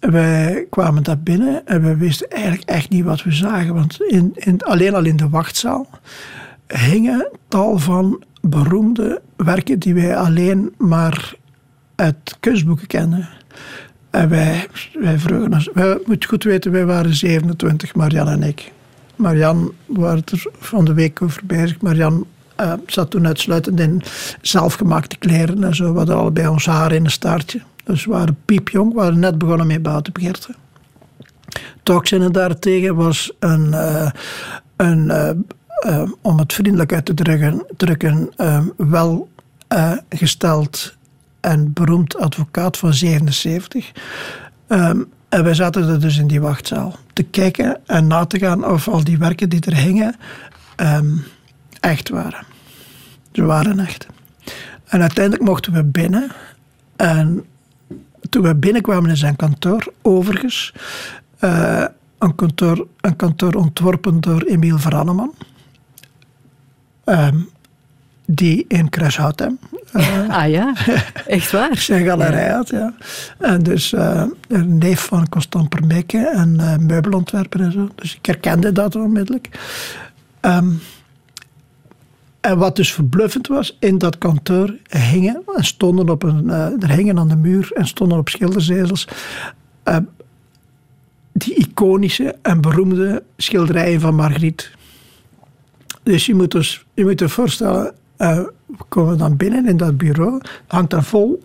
wij 0.00 0.66
kwamen 0.70 1.02
daar 1.02 1.18
binnen 1.18 1.66
en 1.66 1.82
we 1.82 1.96
wisten 1.96 2.30
eigenlijk 2.30 2.68
echt 2.68 2.90
niet 2.90 3.04
wat 3.04 3.22
we 3.22 3.32
zagen. 3.32 3.74
Want 3.74 4.02
in, 4.02 4.32
in, 4.34 4.62
alleen 4.62 4.94
al 4.94 5.04
in 5.04 5.16
de 5.16 5.28
wachtzaal 5.28 5.88
hingen 6.66 7.28
tal 7.48 7.78
van 7.78 8.22
beroemde 8.40 9.22
werken 9.36 9.78
die 9.78 9.94
wij 9.94 10.16
alleen 10.16 10.74
maar 10.78 11.34
uit 11.94 12.36
kunstboeken 12.40 12.86
kennen. 12.86 13.28
En 14.10 14.28
wij, 14.28 14.66
vroegen 15.16 15.52
ons, 15.52 15.70
wij 15.74 15.98
moet 16.04 16.24
goed 16.24 16.44
weten, 16.44 16.72
wij 16.72 16.86
waren 16.86 17.14
27, 17.14 17.94
Marian 17.94 18.28
en 18.28 18.42
ik. 18.42 18.72
Marian 19.16 19.72
waren 19.86 20.22
er 20.32 20.44
van 20.58 20.84
de 20.84 20.94
week 20.94 21.22
over 21.22 21.42
bezig. 21.44 21.80
Marian 21.80 22.26
eh, 22.56 22.72
zat 22.86 23.10
toen 23.10 23.26
uitsluitend 23.26 23.80
in 23.80 24.02
zelfgemaakte 24.40 25.16
kleren 25.16 25.64
en 25.64 25.74
zo. 25.74 25.92
We 25.92 25.98
hadden 25.98 26.16
allebei 26.16 26.48
ons 26.48 26.66
haar 26.66 26.92
in 26.92 27.04
een 27.04 27.10
staartje. 27.10 27.62
Dus 27.84 28.04
we 28.04 28.10
waren 28.10 28.36
piepjong, 28.44 28.92
we 28.92 28.98
waren 28.98 29.18
net 29.18 29.38
begonnen 29.38 29.66
met 29.66 29.82
buitenbegeerte. 29.82 30.54
Toxinnen 31.82 32.32
daartegen 32.32 32.94
was 32.94 33.32
een, 33.38 33.74
eh, 33.74 34.10
een 34.76 35.10
eh, 35.82 36.02
om 36.20 36.38
het 36.38 36.52
vriendelijk 36.52 36.92
uit 36.92 37.04
te 37.04 37.14
drukken, 37.14 37.66
drukken 37.76 38.30
eh, 38.36 38.64
wel 38.76 39.28
eh, 39.68 39.92
gesteld 40.08 40.96
en 41.40 41.72
beroemd 41.72 42.16
advocaat 42.16 42.76
van 42.76 42.94
77. 42.94 43.92
Ehm, 44.66 45.00
en 45.28 45.44
wij 45.44 45.54
zaten 45.54 45.88
er 45.88 46.00
dus 46.00 46.18
in 46.18 46.26
die 46.26 46.40
wachtzaal 46.40 46.96
te 47.12 47.22
kijken 47.22 47.80
en 47.86 48.06
na 48.06 48.26
te 48.26 48.38
gaan 48.38 48.66
of 48.66 48.88
al 48.88 49.04
die 49.04 49.18
werken 49.18 49.48
die 49.48 49.60
er 49.60 49.76
hingen 49.76 50.14
ehm, 50.76 51.16
echt 51.80 52.08
waren. 52.08 52.44
Ze 53.32 53.42
waren 53.42 53.78
echt. 53.78 54.06
En 54.84 55.00
uiteindelijk 55.00 55.44
mochten 55.44 55.72
we 55.72 55.84
binnen. 55.84 56.30
En 56.96 57.44
toen 58.28 58.42
we 58.42 58.54
binnenkwamen 58.54 59.10
in 59.10 59.16
zijn 59.16 59.36
kantoor, 59.36 59.92
overigens, 60.02 60.74
eh, 61.38 61.84
een, 62.18 62.34
kantoor, 62.34 62.86
een 63.00 63.16
kantoor 63.16 63.54
ontworpen 63.54 64.20
door 64.20 64.42
Emiel 64.42 64.78
Vranneman, 64.78 65.34
ehm, 67.04 67.38
die 68.34 68.64
in 68.68 68.88
Crashoutem 68.88 69.58
Ah 70.28 70.50
ja, 70.50 70.74
echt 71.26 71.50
waar. 71.50 71.76
zijn 71.76 72.04
galerij 72.04 72.50
had. 72.50 72.68
Ja. 72.68 72.94
En 73.38 73.62
dus 73.62 73.92
eh, 73.92 74.24
een 74.48 74.78
neef 74.78 75.00
van 75.00 75.28
Constant 75.28 75.68
Permeke 75.68 76.26
en 76.28 76.60
eh, 76.60 76.76
meubelontwerper 76.76 77.60
en 77.60 77.72
zo. 77.72 77.88
Dus 77.94 78.16
ik 78.16 78.26
herkende 78.26 78.72
dat 78.72 78.96
onmiddellijk. 78.96 79.48
Ehm, 80.40 80.68
en 82.40 82.58
wat 82.58 82.76
dus 82.76 82.92
verbluffend 82.92 83.46
was, 83.46 83.76
in 83.80 83.98
dat 83.98 84.18
kantoor 84.18 84.74
hingen 84.88 85.42
en 85.56 85.64
stonden 85.64 86.08
op 86.08 86.22
een, 86.22 86.50
eh, 86.50 86.82
er 86.82 86.90
hingen 86.90 87.18
aan 87.18 87.28
de 87.28 87.36
muur 87.36 87.70
en 87.74 87.86
stonden 87.86 88.18
op 88.18 88.28
schilderzezels 88.28 89.08
die 91.32 91.54
iconische 91.54 92.36
en 92.42 92.60
beroemde 92.60 93.22
schilderijen 93.36 94.00
van 94.00 94.14
Margriet. 94.14 94.70
Dus 96.02 96.26
je 96.26 96.34
moet, 96.34 96.50
dus, 96.50 96.84
je 96.94 97.04
moet 97.04 97.20
je 97.20 97.28
voorstellen, 97.28 97.94
eh, 98.22 98.38
we 98.66 98.84
komen 98.88 99.18
dan 99.18 99.36
binnen 99.36 99.66
in 99.66 99.76
dat 99.76 99.96
bureau, 99.96 100.40
hangt 100.66 100.90
daar 100.90 101.04
vol 101.04 101.42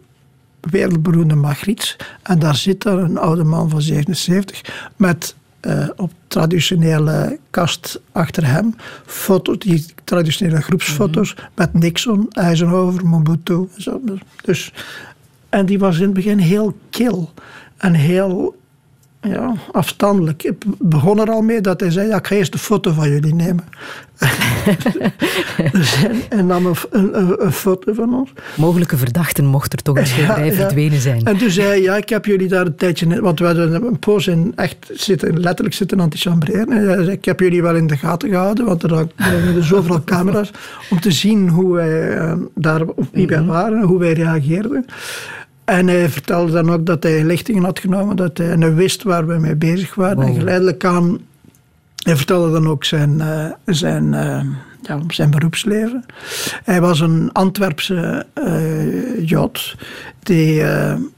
wereldberoemde 0.60 1.36
Margriets 1.36 1.96
en 2.24 2.40
daar 2.40 2.56
zit 2.56 2.84
daar 2.84 2.98
een 2.98 3.18
oude 3.18 3.44
man 3.44 3.70
van 3.70 3.82
77 3.82 4.62
met 4.96 5.36
eh, 5.60 5.88
op 5.96 6.12
traditionele 6.28 7.40
kast 7.50 8.02
achter 8.12 8.48
hem 8.48 8.76
foto's, 9.06 9.60
die 9.60 9.86
traditionele 10.04 10.62
groepsfoto's 10.62 11.36
met 11.56 11.74
Nixon, 11.74 12.28
Eisenhower, 12.30 13.06
Mobutu. 13.06 13.68
Zo. 13.78 14.02
Dus, 14.42 14.74
en 15.50 15.66
die 15.66 15.80
was 15.80 15.98
in 15.98 16.04
het 16.04 16.14
begin 16.14 16.38
heel 16.38 16.78
kil 16.90 17.34
en 17.78 17.94
heel 17.94 18.57
ja, 19.22 19.54
afstandelijk. 19.72 20.44
Ik 20.44 20.56
begon 20.80 21.20
er 21.20 21.30
al 21.30 21.42
mee 21.42 21.62
dat 21.62 21.80
hij 21.80 21.92
zei, 21.92 22.08
ja, 22.08 22.18
ik 22.18 22.28
ga 22.28 22.36
eerst 22.36 22.54
een 22.54 22.60
foto 22.60 22.92
van 22.92 23.10
jullie 23.10 23.36
nemen. 23.36 23.64
dus 25.72 26.04
en, 26.04 26.22
en 26.30 26.46
nam 26.46 26.66
een, 26.66 26.76
een, 26.92 27.46
een, 27.46 27.52
foto 27.52 27.94
van 27.94 28.14
ons. 28.14 28.32
Mogelijke 28.56 28.98
verdachten 28.98 29.46
mocht 29.46 29.74
er 29.74 29.82
toch 29.82 29.98
een 30.00 30.08
schilderij 30.08 30.46
Ja, 30.46 30.52
ja. 30.52 30.58
verdwenen 30.58 31.00
zijn. 31.00 31.26
En 31.26 31.38
toen 31.38 31.50
zei 31.50 31.68
hij, 31.68 31.82
ja, 31.82 31.96
ik 31.98 32.10
heb 32.10 32.26
jullie 32.26 32.48
daar 32.48 32.66
een 32.66 32.76
tijdje... 32.76 33.06
in- 33.06 33.22
Want 33.22 33.40
we 33.40 33.46
hadden 33.46 33.74
een 33.86 34.00
poos 34.00 34.28
in 34.28 34.52
echt 34.56 34.90
zitten, 34.94 35.40
letterlijk 35.40 35.76
zitten 35.76 36.00
antichambreren. 36.00 36.72
En 36.72 36.88
hij 36.88 36.96
zei, 37.04 37.12
ik 37.12 37.26
heb 37.26 37.40
jullie 37.40 37.62
wel 37.62 37.76
in 37.76 37.88
de 37.88 37.98
gaten 37.98 38.30
gehouden, 38.30 38.66
want 38.66 38.84
er 38.84 38.90
waren 38.90 39.64
zoveel 39.74 40.04
camera's, 40.04 40.52
om 40.90 41.00
te 41.00 41.12
zien 41.12 41.50
hoe 41.50 41.74
wij 41.74 42.18
eh, 42.18 42.34
daar, 42.56 42.82
wie 43.12 43.28
wij 43.28 43.44
waren, 43.44 43.82
hoe 43.82 44.00
wij 44.00 44.14
reageerden. 44.14 44.86
En 45.68 45.88
hij 45.88 46.10
vertelde 46.10 46.52
dan 46.52 46.72
ook 46.72 46.86
dat 46.86 47.04
hij 47.04 47.24
lichtingen 47.24 47.64
had 47.64 47.80
genomen, 47.80 48.16
dat 48.16 48.38
hij, 48.38 48.52
en 48.52 48.62
hij 48.62 48.74
wist 48.74 49.04
waar 49.04 49.28
we 49.28 49.38
mee 49.38 49.56
bezig 49.56 49.96
waren. 49.96 50.24
En 50.24 50.34
geleidelijk 50.34 50.86
aan 50.86 51.20
hij 52.08 52.16
vertelde 52.16 52.52
dan 52.52 52.68
ook 52.68 52.84
zijn, 52.84 53.22
eh, 53.22 53.46
zijn, 53.66 54.14
eh, 54.14 54.42
ja, 54.82 55.00
zijn 55.08 55.32
beroepsleven. 55.32 56.06
Hij 56.64 56.82
was 56.82 57.00
een 57.00 57.32
Antwerpse 57.32 58.26
eh, 58.34 59.28
Jood 59.28 59.76
die 60.20 60.58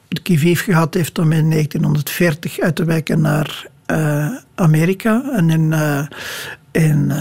de 0.08 0.22
Kiviv 0.24 0.64
gehad 0.64 0.94
heeft 0.94 1.20
om 1.20 1.32
in 1.32 1.48
1940 1.48 2.60
uit 2.60 2.76
te 2.76 2.86
wijken 2.86 3.22
naar 3.22 3.68
Amerika. 4.56 5.24
En 5.34 5.50
in, 5.50 5.74
in, 6.72 7.12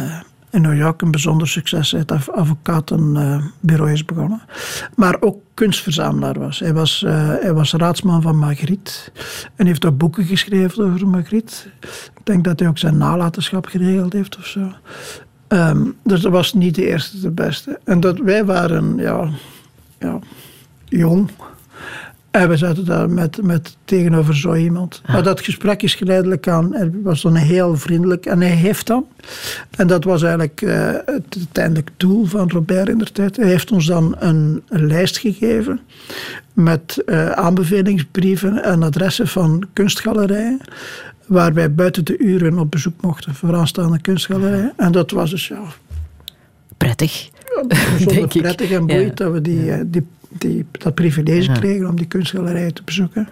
in 0.50 0.62
New 0.62 0.76
York 0.76 1.02
een 1.02 1.10
bijzonder 1.10 1.48
succes 1.48 1.94
uit 1.94 2.10
het 2.10 2.30
advocatenbureau 2.32 3.92
is 3.92 4.04
begonnen. 4.04 4.42
Maar 4.96 5.16
ook 5.20 5.38
kunstverzamelaar 5.54 6.38
was. 6.38 6.58
Hij 6.58 6.74
was, 6.74 7.02
eh, 7.02 7.28
hij 7.40 7.52
was 7.52 7.72
raadsman 7.72 8.22
van 8.22 8.36
Magritte 8.36 8.92
en 9.56 9.66
heeft 9.66 9.84
ook 9.84 9.98
boeken 9.98 10.24
geschreven 10.24 10.84
over 10.84 11.08
Magritte. 11.08 11.54
Ik 11.80 12.20
denk 12.24 12.44
dat 12.44 12.58
hij 12.58 12.68
ook 12.68 12.78
zijn 12.78 12.96
nalatenschap 12.96 13.66
geregeld 13.66 14.12
heeft 14.12 14.36
of 14.36 14.46
zo. 14.46 14.72
Ehm, 15.48 15.84
dus 16.04 16.20
dat 16.20 16.32
was 16.32 16.54
niet 16.54 16.74
de 16.74 16.86
eerste, 16.86 17.20
de 17.20 17.30
beste. 17.30 17.80
En 17.84 18.00
dat, 18.00 18.18
wij 18.18 18.44
waren 18.44 18.96
ja, 18.96 19.28
ja, 19.98 20.18
jong. 20.84 21.30
En 22.30 22.48
we 22.48 22.56
zaten 22.56 22.84
daar 22.84 23.10
met, 23.10 23.42
met 23.42 23.76
tegenover 23.84 24.36
zo 24.36 24.54
iemand. 24.54 25.02
Maar 25.06 25.22
dat 25.22 25.40
gesprek 25.40 25.82
is 25.82 25.94
geleidelijk 25.94 26.48
aan. 26.48 26.74
Hij 26.74 26.90
was 27.02 27.22
dan 27.22 27.34
heel 27.34 27.76
vriendelijk. 27.76 28.26
En 28.26 28.40
hij 28.40 28.50
heeft 28.50 28.86
dan. 28.86 29.06
En 29.70 29.86
dat 29.86 30.04
was 30.04 30.22
eigenlijk 30.22 30.62
eh, 30.62 30.90
het 31.06 31.36
uiteindelijk 31.36 31.90
doel 31.96 32.24
van 32.24 32.50
Robert 32.50 32.88
in 32.88 32.98
der 32.98 33.12
tijd. 33.12 33.36
Hij 33.36 33.48
heeft 33.48 33.72
ons 33.72 33.86
dan 33.86 34.16
een, 34.18 34.62
een 34.68 34.86
lijst 34.86 35.18
gegeven. 35.18 35.80
Met 36.52 37.02
eh, 37.06 37.30
aanbevelingsbrieven 37.30 38.62
en 38.64 38.82
adressen 38.82 39.28
van 39.28 39.64
kunstgalerijen. 39.72 40.60
Waar 41.26 41.54
wij 41.54 41.74
buiten 41.74 42.04
de 42.04 42.18
uren 42.18 42.58
op 42.58 42.70
bezoek 42.70 43.00
mochten 43.02 43.34
voor 43.34 43.54
aanstaande 43.56 44.00
kunstgalerijen. 44.00 44.72
En 44.76 44.92
dat 44.92 45.10
was 45.10 45.30
dus 45.30 45.48
ja, 45.48 45.60
Prettig. 46.76 47.30
bijzonder 47.68 48.06
Denk 48.14 48.34
ik. 48.34 48.42
prettig 48.42 48.70
en 48.70 48.86
boeiend 48.86 49.18
Ja. 49.18 49.24
dat 49.24 49.32
we 49.32 49.40
die, 49.40 49.72
eh, 49.72 49.80
die, 49.86 50.06
die, 50.28 50.66
dat 50.72 50.94
privilege 50.94 51.42
Ja. 51.52 51.52
kregen 51.58 51.88
om 51.88 51.96
die 51.96 52.06
kunstgalerijen 52.06 52.74
te 52.74 52.82
bezoeken. 52.84 53.28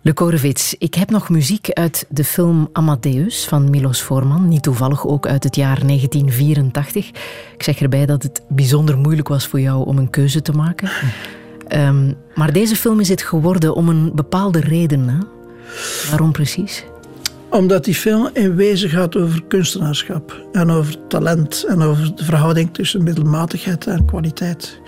Le 0.00 0.12
Korevits, 0.12 0.74
ik 0.78 0.94
heb 0.94 1.10
nog 1.10 1.28
muziek 1.28 1.70
uit 1.70 2.06
de 2.08 2.24
film 2.24 2.68
Amadeus 2.72 3.44
van 3.44 3.70
Milos 3.70 4.00
Forman. 4.00 4.48
Niet 4.48 4.62
toevallig 4.62 5.06
ook 5.06 5.26
uit 5.26 5.44
het 5.44 5.56
jaar 5.56 5.86
1984. 5.86 7.08
Ik 7.54 7.62
zeg 7.62 7.80
erbij 7.80 8.06
dat 8.06 8.22
het 8.22 8.42
bijzonder 8.48 8.98
moeilijk 8.98 9.28
was 9.28 9.46
voor 9.46 9.60
jou 9.60 9.86
om 9.86 9.98
een 9.98 10.10
keuze 10.10 10.42
te 10.42 10.52
maken. 10.52 10.90
Ehm, 11.68 12.12
maar 12.34 12.52
deze 12.52 12.76
film 12.76 13.00
is 13.00 13.08
het 13.08 13.22
geworden 13.22 13.74
om 13.74 13.88
een 13.88 14.12
bepaalde 14.14 14.60
reden. 14.60 15.08
Hè? 15.08 15.18
Waarom 16.10 16.32
precies? 16.32 16.84
Omdat 17.54 17.84
die 17.84 17.94
film 17.94 18.28
in 18.32 18.54
wezen 18.54 18.88
gaat 18.88 19.16
over 19.16 19.42
kunstenaarschap 19.42 20.46
en 20.52 20.70
over 20.70 21.06
talent 21.06 21.64
en 21.68 21.82
over 21.82 22.16
de 22.16 22.24
verhouding 22.24 22.74
tussen 22.74 23.02
middelmatigheid 23.02 23.86
en 23.86 24.04
kwaliteit. 24.04 24.80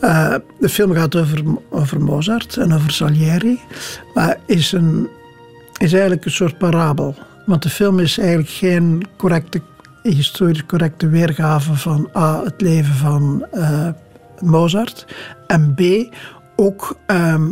Eh, 0.00 0.34
de 0.60 0.68
film 0.68 0.92
gaat 0.92 1.16
over, 1.16 1.42
over 1.70 2.00
Mozart 2.00 2.56
en 2.56 2.72
over 2.72 2.90
Salieri, 2.90 3.60
maar 4.14 4.38
is, 4.46 4.72
een, 4.72 5.08
is 5.78 5.92
eigenlijk 5.92 6.24
een 6.24 6.30
soort 6.30 6.58
parabel. 6.58 7.14
Want 7.46 7.62
de 7.62 7.70
film 7.70 7.98
is 7.98 8.18
eigenlijk 8.18 8.50
geen 8.50 9.06
correcte, 9.16 9.60
historisch 10.02 10.66
correcte 10.66 11.08
weergave 11.08 11.74
van 11.74 12.08
A, 12.16 12.44
het 12.44 12.60
leven 12.60 12.94
van 12.94 13.46
eh, 13.50 13.88
Mozart 14.40 15.06
en 15.46 15.74
B, 15.74 16.14
ook 16.56 16.96
ehm, 17.06 17.48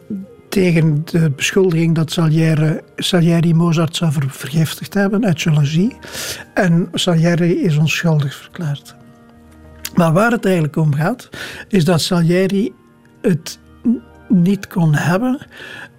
tegen 0.49 1.01
de 1.05 1.31
beschuldiging 1.35 1.95
dat 1.95 2.11
Salieri, 2.11 2.79
Salieri 2.95 3.53
Mozart 3.53 3.95
zou 3.95 4.11
ver- 4.11 4.29
vergiftigd 4.29 4.93
hebben 4.93 5.25
uit 5.25 5.41
jaloezie. 5.41 5.97
En 6.53 6.89
Salieri 6.93 7.61
is 7.61 7.77
onschuldig 7.77 8.35
verklaard. 8.35 8.97
Maar 9.99 10.13
waar 10.13 10.31
het 10.31 10.45
eigenlijk 10.45 10.75
om 10.75 10.93
gaat, 10.93 11.29
is 11.67 11.85
dat 11.85 12.01
Salieri 12.01 12.73
het 13.21 13.59
niet 14.27 14.67
kon 14.67 14.95
hebben 14.95 15.39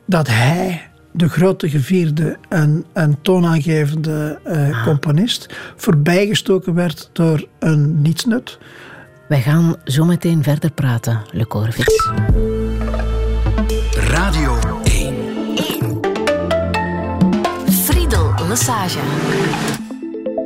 dat 0.07 0.27
hij, 0.27 0.91
de 1.13 1.29
grote 1.29 1.69
gevierde 1.69 2.37
en, 2.49 2.85
en 2.93 3.19
toonaangevende 3.23 4.39
eh, 4.45 4.85
componist, 4.85 5.57
voorbijgestoken 5.77 6.75
werd 6.75 7.11
door 7.13 7.47
een 7.59 8.03
nietsnut. 8.03 8.59
Wij 9.29 9.41
gaan 9.41 9.75
zo 9.85 10.05
meteen 10.05 10.43
verder 10.43 10.71
praten, 10.71 11.23
Le 11.31 11.47
Corvitz. 11.47 12.11
Radio 13.95 14.59
1. 14.85 15.15
Friedel 17.71 18.35
Lassage. 18.49 18.99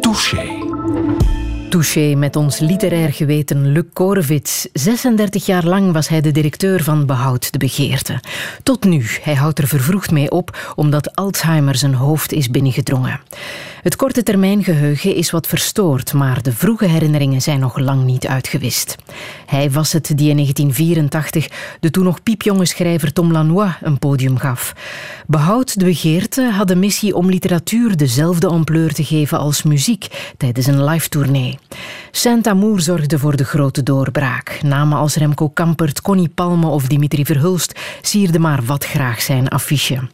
Touché. 0.00 1.42
Touché 1.74 2.14
met 2.14 2.36
ons 2.36 2.58
literair 2.58 3.12
geweten 3.12 3.72
Luc 3.72 3.84
Korevits. 3.92 4.68
36 4.72 5.46
jaar 5.46 5.64
lang 5.64 5.92
was 5.92 6.08
hij 6.08 6.20
de 6.20 6.30
directeur 6.30 6.82
van 6.82 7.06
Behoud 7.06 7.52
de 7.52 7.58
Begeerte. 7.58 8.20
Tot 8.62 8.84
nu, 8.84 9.06
hij 9.22 9.34
houdt 9.34 9.58
er 9.58 9.66
vervroegd 9.66 10.10
mee 10.10 10.30
op 10.30 10.72
omdat 10.76 11.16
Alzheimer 11.16 11.76
zijn 11.76 11.94
hoofd 11.94 12.32
is 12.32 12.50
binnengedrongen. 12.50 13.20
Het 13.82 13.96
korte 13.96 14.22
termijn 14.22 14.64
geheugen 14.64 15.14
is 15.14 15.30
wat 15.30 15.46
verstoord, 15.46 16.12
maar 16.12 16.42
de 16.42 16.52
vroege 16.52 16.86
herinneringen 16.86 17.42
zijn 17.42 17.60
nog 17.60 17.78
lang 17.78 18.04
niet 18.04 18.26
uitgewist. 18.26 18.96
Hij 19.46 19.70
was 19.70 19.92
het 19.92 20.06
die 20.06 20.28
in 20.28 20.36
1984 20.36 21.76
de 21.80 21.90
toen 21.90 22.04
nog 22.04 22.22
piepjonge 22.22 22.66
schrijver 22.66 23.12
Tom 23.12 23.32
Lanois 23.32 23.72
een 23.82 23.98
podium 23.98 24.38
gaf. 24.38 24.74
Behoud 25.26 25.78
de 25.78 25.84
Begeerte 25.84 26.50
had 26.50 26.68
de 26.68 26.76
missie 26.76 27.14
om 27.14 27.28
literatuur 27.28 27.96
dezelfde 27.96 28.46
ampleur 28.46 28.92
te 28.92 29.04
geven 29.04 29.38
als 29.38 29.62
muziek 29.62 30.32
tijdens 30.36 30.66
een 30.66 30.84
live 30.84 31.08
tournee. 31.08 31.58
Saint-Amour 32.10 32.80
zorgde 32.80 33.18
voor 33.18 33.36
de 33.36 33.44
grote 33.44 33.82
doorbraak. 33.82 34.58
Namen 34.62 34.98
als 34.98 35.14
Remco 35.16 35.48
Kampert, 35.48 36.00
Connie 36.00 36.28
Palme 36.28 36.66
of 36.66 36.86
Dimitri 36.86 37.24
Verhulst 37.24 37.80
sierden 38.02 38.40
maar 38.40 38.62
wat 38.64 38.84
graag 38.84 39.20
zijn 39.20 39.48
affiche. 39.48 40.08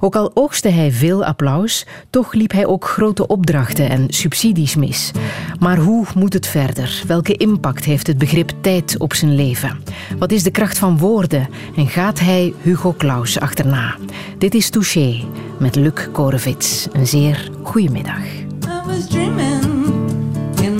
Ook 0.00 0.16
al 0.16 0.30
oogste 0.34 0.68
hij 0.68 0.92
veel 0.92 1.24
applaus, 1.24 1.86
toch 2.10 2.32
liep 2.32 2.52
hij 2.52 2.66
ook 2.66 2.84
grote 2.84 3.26
opdrachten 3.26 3.90
en 3.90 4.04
subsidies 4.08 4.76
mis. 4.76 5.10
Maar 5.58 5.78
hoe 5.78 6.06
moet 6.14 6.32
het 6.32 6.46
verder? 6.46 7.02
Welke 7.06 7.36
impact 7.36 7.84
heeft 7.84 8.06
het 8.06 8.18
begrip 8.18 8.52
tijd 8.60 8.98
op 8.98 9.14
zijn 9.14 9.34
leven? 9.34 9.82
Wat 10.18 10.32
is 10.32 10.42
de 10.42 10.50
kracht 10.50 10.78
van 10.78 10.98
woorden? 10.98 11.48
En 11.76 11.88
gaat 11.88 12.20
hij 12.20 12.54
Hugo 12.60 12.94
Claus 12.98 13.40
achterna? 13.40 13.96
Dit 14.38 14.54
is 14.54 14.70
Touché 14.70 15.24
met 15.58 15.74
Luc 15.74 16.08
Korevits. 16.12 16.86
Een 16.92 17.06
zeer 17.06 17.50
goede 17.62 17.90
middag. 17.90 18.22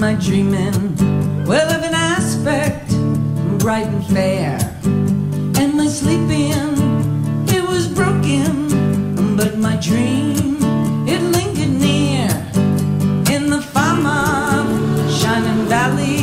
My 0.00 0.14
dreaming, 0.14 0.96
well 1.44 1.70
of 1.70 1.82
an 1.82 1.92
aspect 1.92 2.88
bright 3.58 3.86
and 3.86 4.06
fair. 4.06 4.58
And 5.60 5.74
my 5.74 5.88
sleeping, 5.88 6.72
it 7.48 7.62
was 7.68 7.86
broken, 7.86 9.36
but 9.36 9.58
my 9.58 9.76
dream, 9.76 10.56
it 11.06 11.20
lingered 11.36 11.78
near. 11.78 12.30
In 13.34 13.50
the 13.50 13.60
farm 13.60 14.06
of 14.06 15.12
shining 15.12 15.66
valleys, 15.66 16.19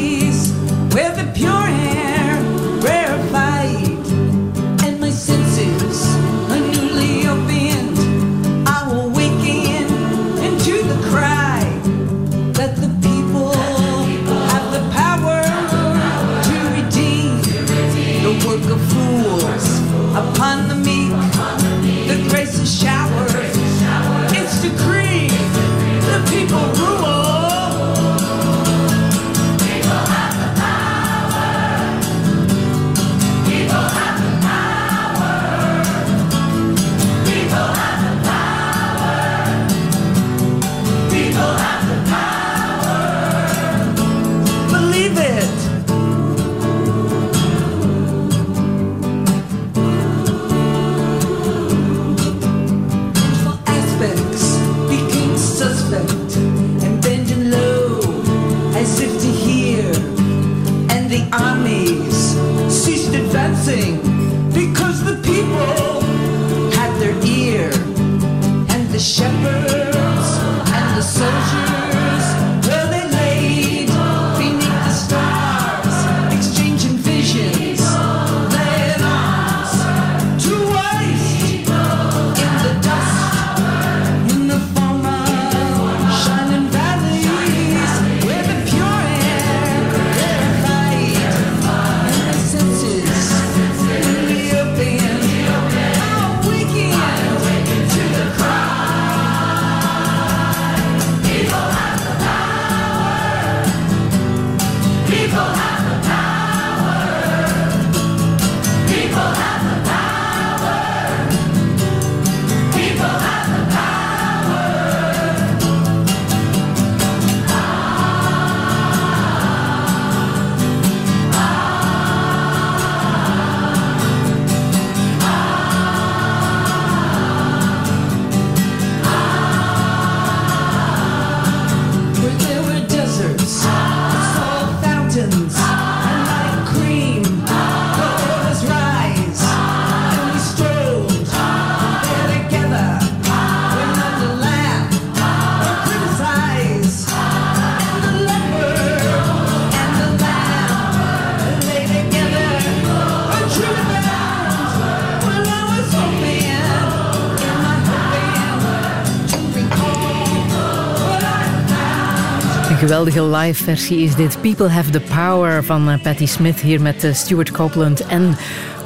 geweldige 162.97 163.37
live 163.37 163.63
versie 163.63 163.99
is 163.99 164.15
dit. 164.15 164.41
People 164.41 164.67
Have 164.69 164.89
the 164.91 164.99
Power 164.99 165.63
van 165.63 165.89
eh, 165.89 166.01
Patti 166.01 166.27
Smith 166.27 166.59
hier 166.59 166.81
met 166.81 167.03
eh, 167.03 167.13
Stuart 167.13 167.51
Copeland 167.51 168.05
en 168.05 168.35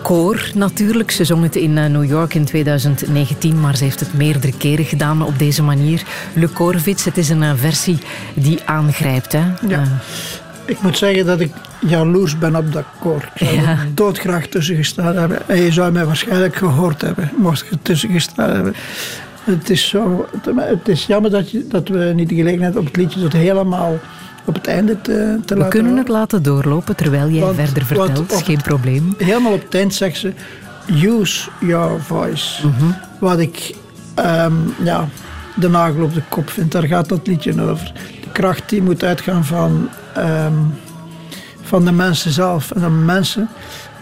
koor 0.01 0.51
natuurlijk. 0.53 1.12
Ze 1.12 1.26
zong 1.26 1.43
het 1.43 1.55
in 1.55 1.78
eh, 1.78 1.86
New 1.86 2.09
York 2.09 2.34
in 2.34 2.45
2019, 2.45 3.59
maar 3.59 3.76
ze 3.76 3.84
heeft 3.84 3.99
het 3.99 4.14
meerdere 4.14 4.57
keren 4.57 4.86
gedaan 4.86 5.22
op 5.22 5.39
deze 5.39 5.64
manier. 5.64 6.01
Le 6.34 6.49
Corvitz, 6.51 7.05
het 7.05 7.18
is 7.18 7.30
een 7.30 7.57
versie 7.57 7.97
die 8.34 8.59
aangrijpt. 8.66 9.32
Hè? 9.32 9.43
Ja. 9.68 9.84
Ik 10.66 10.82
moet 10.82 10.97
zeggen 10.97 11.26
dat 11.26 11.39
ik 11.39 11.51
jaloers 11.80 12.38
ben 12.38 12.55
op 12.55 12.74
dat 12.74 12.86
koor. 12.99 13.30
Ik 13.36 13.47
zou 13.47 13.62
Ja. 13.62 13.70
er 13.70 13.88
doodgraag 13.93 14.45
tussen 14.47 14.76
gestaan 14.76 15.16
hebben. 15.16 15.49
En 15.49 15.57
je 15.62 15.72
zou 15.72 15.91
mij 15.91 16.05
waarschijnlijk 16.05 16.55
gehoord 16.55 17.01
hebben, 17.01 17.32
mocht 17.38 17.62
ik 17.64 17.72
er 17.72 17.82
tussen 17.82 18.09
gestaan 18.12 18.49
hebben. 18.49 18.76
Het 19.44 19.70
is, 19.70 19.89
zo, 19.89 20.26
het 20.56 20.88
is 20.88 21.06
jammer 21.06 21.32
dat, 21.32 21.52
je, 21.52 21.68
dat 21.68 21.88
we 21.88 22.12
niet 22.16 22.30
de 22.30 22.36
gelegenheid 22.36 22.76
op 22.76 22.86
het 22.86 22.96
liedje 22.96 23.20
tot 23.22 23.34
helemaal 23.34 24.00
op 24.46 24.54
het 24.54 24.68
einde 24.68 25.02
te, 25.02 25.39
te 25.46 25.54
we 25.54 25.60
laten 25.60 25.70
kunnen 25.80 25.98
het 25.98 26.08
laten 26.08 26.44
doorlopen 26.44 26.96
terwijl 26.96 27.30
jij 27.30 27.42
Want- 27.42 27.56
verder 27.56 27.86
vertelt. 27.86 28.20
op- 28.20 28.44
Geen 28.44 28.62
probleem. 28.62 29.14
Helemaal 29.18 29.54
op 29.54 29.64
het 29.64 29.76
eind 29.76 29.94
zegt 29.94 30.18
ze, 30.18 30.34
use 31.04 31.50
your 31.60 32.02
voice. 32.02 32.68
Wat 33.20 33.39
ik 33.39 33.76
ehm, 34.16 34.54
ja, 34.84 35.08
de 35.56 35.70
nagel 35.70 36.04
op 36.04 36.14
de 36.14 36.22
kop 36.30 36.50
vind. 36.50 36.72
Daar 36.72 36.84
gaat 36.88 37.10
dat 37.10 37.28
liedje 37.28 37.62
over. 37.62 37.92
De 38.22 38.32
kracht 38.32 38.70
die 38.70 38.82
moet 38.82 39.04
uitgaan 39.04 39.46
van, 39.46 39.89
ehm, 40.16 40.54
van 41.62 41.86
de 41.86 41.92
mensen 41.92 42.32
zelf. 42.32 42.72
En 42.72 42.82
dat 42.82 42.92
mensen, 42.92 43.50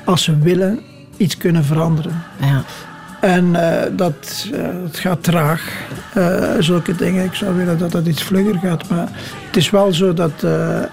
als 0.06 0.24
ze 0.24 0.38
willen, 0.38 0.80
iets 1.18 1.38
kunnen 1.38 1.64
veranderen. 1.64 2.24
Ja. 2.42 2.64
En 3.20 3.56
eh, 3.56 3.92
dat 3.92 4.48
eh, 4.54 4.62
het 4.84 4.98
gaat 4.98 5.24
traag. 5.24 5.72
Eh, 6.14 6.54
zulke 6.60 6.96
dingen. 6.96 7.26
Ik 7.26 7.34
zou 7.34 7.56
willen 7.56 7.78
dat 7.78 7.92
dat 7.92 8.06
iets 8.06 8.24
vlugger 8.24 8.60
gaat. 8.64 8.90
Maar 8.90 9.10
het 9.46 9.58
is 9.58 9.70
wel 9.70 9.94
zo 9.94 10.14
dat, 10.14 10.46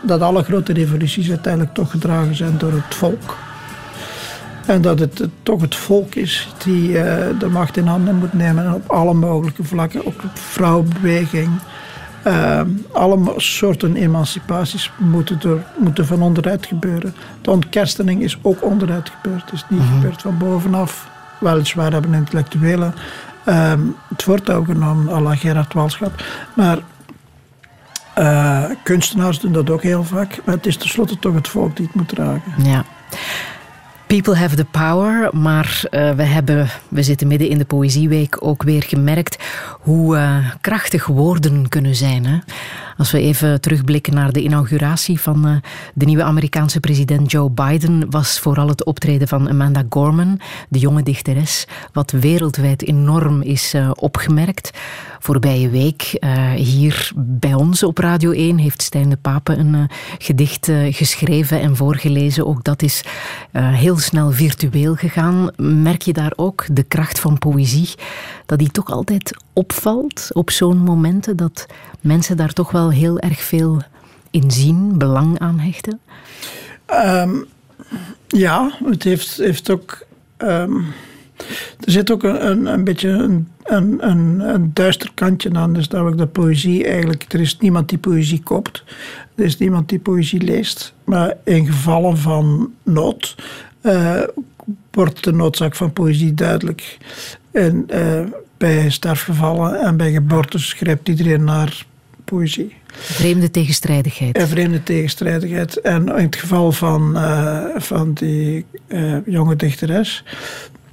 dat 0.02 0.20
alle 0.20 0.42
grote 0.42 0.72
revoluties 0.72 1.28
uiteindelijk 1.28 1.74
toch 1.74 1.90
gedragen 1.90 2.34
zijn 2.34 2.58
door 2.58 2.72
het 2.72 2.94
volk. 2.94 3.36
En 4.66 4.82
dat 4.82 4.98
het 4.98 5.28
toch 5.42 5.60
het 5.60 5.74
volk 5.74 6.14
is 6.14 6.48
die 6.64 6.92
de 7.38 7.48
macht 7.50 7.76
in 7.76 7.86
handen 7.86 8.14
moet 8.14 8.32
nemen. 8.32 8.64
En 8.64 8.74
op 8.74 8.90
alle 8.90 9.14
mogelijke 9.14 9.64
vlakken. 9.64 10.00
Ook 10.06 10.22
op 10.24 10.30
vrouwenbeweging. 10.34 11.50
Eh, 12.26 12.60
alle 12.92 13.32
soorten 13.36 13.96
emancipaties 13.96 14.90
moeten, 14.98 15.40
door, 15.40 15.62
moeten 15.76 16.06
van 16.06 16.22
onderuit 16.22 16.66
gebeuren. 16.66 17.14
De 17.40 17.50
ontkerstening 17.50 18.22
is 18.22 18.38
ook 18.42 18.64
onderuit 18.64 19.10
gebeurd. 19.10 19.42
Het 19.42 19.52
is 19.52 19.64
niet 19.68 19.82
gebeurd 19.94 20.22
van 20.22 20.38
bovenaf. 20.38 21.08
Weliswaar 21.38 21.92
hebben 21.92 22.14
intellectuelen 22.14 22.94
ehm, 23.44 23.80
het 24.08 24.22
voortouw 24.22 24.64
genomen, 24.64 25.14
à 25.14 25.20
la 25.20 25.34
Gerard 25.34 25.72
Walschap. 25.72 26.24
Maar 26.54 26.78
eh, 28.14 28.64
kunstenaars 28.82 29.40
doen 29.40 29.52
dat 29.52 29.70
ook 29.70 29.82
heel 29.82 30.04
vaak. 30.04 30.40
Maar 30.44 30.54
het 30.54 30.66
is 30.66 30.76
tenslotte 30.76 31.18
toch 31.18 31.34
het 31.34 31.48
volk 31.48 31.76
die 31.76 31.86
het 31.86 31.94
moet 31.94 32.08
dragen. 32.08 32.52
Ja. 32.62 32.84
People 34.06 34.36
have 34.36 34.56
the 34.56 34.64
power, 34.64 35.36
maar 35.36 35.80
eh, 35.90 36.10
we, 36.10 36.22
hebben, 36.22 36.68
we 36.88 37.02
zitten 37.02 37.26
midden 37.26 37.48
in 37.48 37.58
de 37.58 37.64
Poëzieweek 37.64 38.36
ook 38.44 38.62
weer 38.62 38.82
gemerkt 38.82 39.38
hoe 39.80 40.16
eh, 40.16 40.36
krachtig 40.60 41.06
woorden 41.06 41.68
kunnen 41.68 41.94
zijn. 41.94 42.26
Hè? 42.26 42.38
Als 42.96 43.10
we 43.10 43.20
even 43.20 43.60
terugblikken 43.60 44.14
naar 44.14 44.32
de 44.32 44.42
inauguratie 44.42 45.20
van 45.20 45.46
eh, 45.46 45.56
de 45.94 46.04
nieuwe 46.04 46.22
Amerikaanse 46.22 46.80
president 46.80 47.30
Joe 47.30 47.50
Biden, 47.50 48.10
was 48.10 48.38
vooral 48.38 48.68
het 48.68 48.84
optreden 48.84 49.28
van 49.28 49.48
Amanda 49.48 49.82
Gorman, 49.88 50.40
de 50.68 50.78
jonge 50.78 51.02
dichteres, 51.02 51.66
wat 51.92 52.10
wereldwijd 52.10 52.82
enorm 52.82 53.42
is 53.42 53.74
eh, 53.74 53.90
opgemerkt. 53.94 54.70
Voorbije 55.18 55.68
week 55.68 56.02
eh, 56.02 56.50
hier 56.50 57.12
bij 57.16 57.54
ons 57.54 57.82
op 57.82 57.98
Radio 57.98 58.30
1 58.30 58.58
heeft 58.58 58.82
Stijn 58.82 59.08
de 59.08 59.16
Pape 59.16 59.56
een 59.56 59.90
gedicht 60.18 60.70
geschreven 60.90 61.60
en 61.60 61.76
voorgelezen. 61.76 62.46
Ook 62.46 62.64
dat 62.64 62.82
is 62.82 63.04
heel 63.52 63.98
snel 63.98 64.30
virtueel 64.30 64.94
gegaan. 64.94 65.50
Merk 65.56 66.02
je 66.02 66.12
daar 66.12 66.32
ook 66.36 66.64
de 66.72 66.82
kracht 66.82 67.18
van 67.18 67.38
poëzie, 67.38 67.94
dat 68.46 68.58
die 68.58 68.70
toch 68.70 68.90
altijd 68.90 69.32
opvalt 69.56 70.30
op 70.32 70.50
zo'n 70.50 70.78
momenten, 70.78 71.36
dat 71.36 71.66
mensen 72.00 72.36
daar 72.36 72.52
toch 72.52 72.70
wel 72.70 72.90
heel 72.90 73.18
erg 73.18 73.40
veel 73.40 73.82
in 74.30 74.50
zien, 74.50 74.98
belang 74.98 75.38
aan 75.38 75.58
hechten? 75.58 76.00
Ehm, 76.86 77.34
ja, 78.28 78.78
het 78.84 79.02
heeft, 79.02 79.36
heeft 79.36 79.70
ook. 79.70 80.06
ehm, 80.36 80.76
er 81.84 81.90
zit 81.92 82.10
ook 82.10 82.22
een, 82.22 82.66
een, 82.66 82.84
beetje 82.84 83.08
een, 83.08 83.48
een, 83.62 84.08
een, 84.54 84.70
duister 84.74 85.10
kantje 85.14 85.52
aan. 85.52 85.72
Dus 85.72 85.88
namelijk 85.88 86.18
dat 86.18 86.32
poëzie 86.32 86.84
eigenlijk. 86.84 87.32
Er 87.32 87.40
is 87.40 87.58
niemand 87.58 87.88
die 87.88 87.98
poëzie 87.98 88.42
koopt. 88.42 88.84
Er 89.34 89.44
is 89.44 89.58
niemand 89.58 89.88
die 89.88 89.98
poëzie 89.98 90.42
leest. 90.42 90.94
Maar 91.04 91.36
in 91.44 91.66
gevallen 91.66 92.16
van 92.16 92.72
nood. 92.82 93.34
eh, 93.80 94.22
wordt 94.90 95.24
de 95.24 95.32
noodzaak 95.32 95.74
van 95.74 95.92
poëzie 95.92 96.34
duidelijk. 96.34 96.96
En 97.50 97.84
eh, 97.88 98.24
bij 98.56 98.90
sterfgevallen 98.90 99.80
en 99.80 99.96
bij 99.96 100.12
geboortes 100.12 100.72
grijpt 100.72 101.08
iedereen 101.08 101.44
naar 101.44 101.84
poëzie. 102.24 102.74
Vreemde 102.86 103.50
tegenstrijdigheid. 103.50 104.36
En 104.36 104.48
vreemde 104.48 104.82
tegenstrijdigheid. 104.82 105.80
En 105.80 106.06
in 106.08 106.24
het 106.24 106.36
geval 106.36 106.72
van, 106.72 107.16
eh, 107.16 107.64
van 107.76 108.12
die 108.12 108.64
eh, 108.86 109.26
jonge 109.26 109.56
dichteres, 109.56 110.24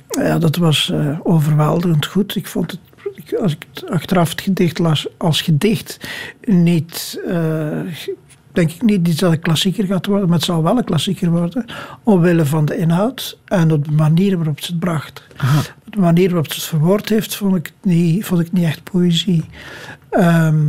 ja, 0.09 0.38
dat 0.39 0.55
was 0.55 0.89
eh, 0.91 1.20
overweldigend 1.24 2.05
goed. 2.05 2.36
Ik 2.36 2.47
vond 2.47 2.72
het, 2.72 2.80
ik- 3.16 3.34
als 3.39 3.51
ik 3.51 3.66
het 3.74 3.89
achteraf 3.89 4.30
het 4.30 4.41
gedicht 4.41 4.80
las 4.80 5.07
als 5.18 5.41
gedicht, 5.41 5.97
niet, 6.45 7.20
eh, 7.28 7.80
denk 8.54 8.72
ik 8.72 8.82
niet 8.82 9.20
dat 9.20 9.32
een 9.32 9.39
klassieker 9.39 9.86
gaat 9.86 10.06
worden, 10.06 10.28
maar 10.28 10.38
het 10.38 10.45
zal 10.45 10.64
wel 10.64 10.78
een 10.78 10.84
klassieker 10.84 11.30
worden, 11.30 11.66
omwille 12.04 12.45
van 12.45 12.66
de 12.66 12.78
inhoud 12.78 13.38
en 13.45 13.72
op 13.72 13.86
de 13.86 13.91
manier 13.91 14.38
waarop 14.38 14.62
ze 14.62 14.72
het 14.72 14.80
bracht. 14.80 15.24
De 15.84 15.99
manier 15.99 16.28
waarop 16.28 16.51
ze 16.51 16.60
het 16.60 16.70
verwoord 16.70 17.10
heeft, 17.10 17.36
vond 17.36 17.56
ik 17.56 17.74
niet, 17.82 18.26
vond 18.26 18.41
ik 18.41 18.51
niet 18.51 18.66
echt 18.66 18.84
poëzie. 18.84 19.45
Ehm, 20.10 20.68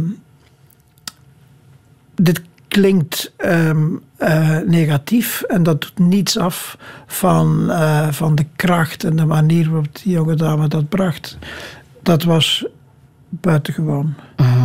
dit 2.14 2.42
klinkt 2.68 3.32
ehm, 3.36 3.86
eh, 4.16 4.58
negatief 4.58 5.42
en 5.42 5.62
dat 5.62 5.80
doet 5.80 5.98
niets 5.98 6.38
af 6.38 6.78
van, 7.06 7.70
eh, 7.70 8.08
van 8.10 8.34
de 8.34 8.46
kracht 8.56 9.04
en 9.04 9.16
de 9.16 9.24
manier 9.24 9.70
waarop 9.70 10.02
die 10.02 10.12
jonge 10.12 10.34
dame 10.34 10.68
dat 10.68 10.88
bracht. 10.88 11.38
Dat 12.02 12.22
was 12.22 12.66
buitengewoon. 13.28 14.14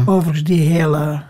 Overigens, 0.06 0.44
die 0.44 0.62
hele 0.62 1.22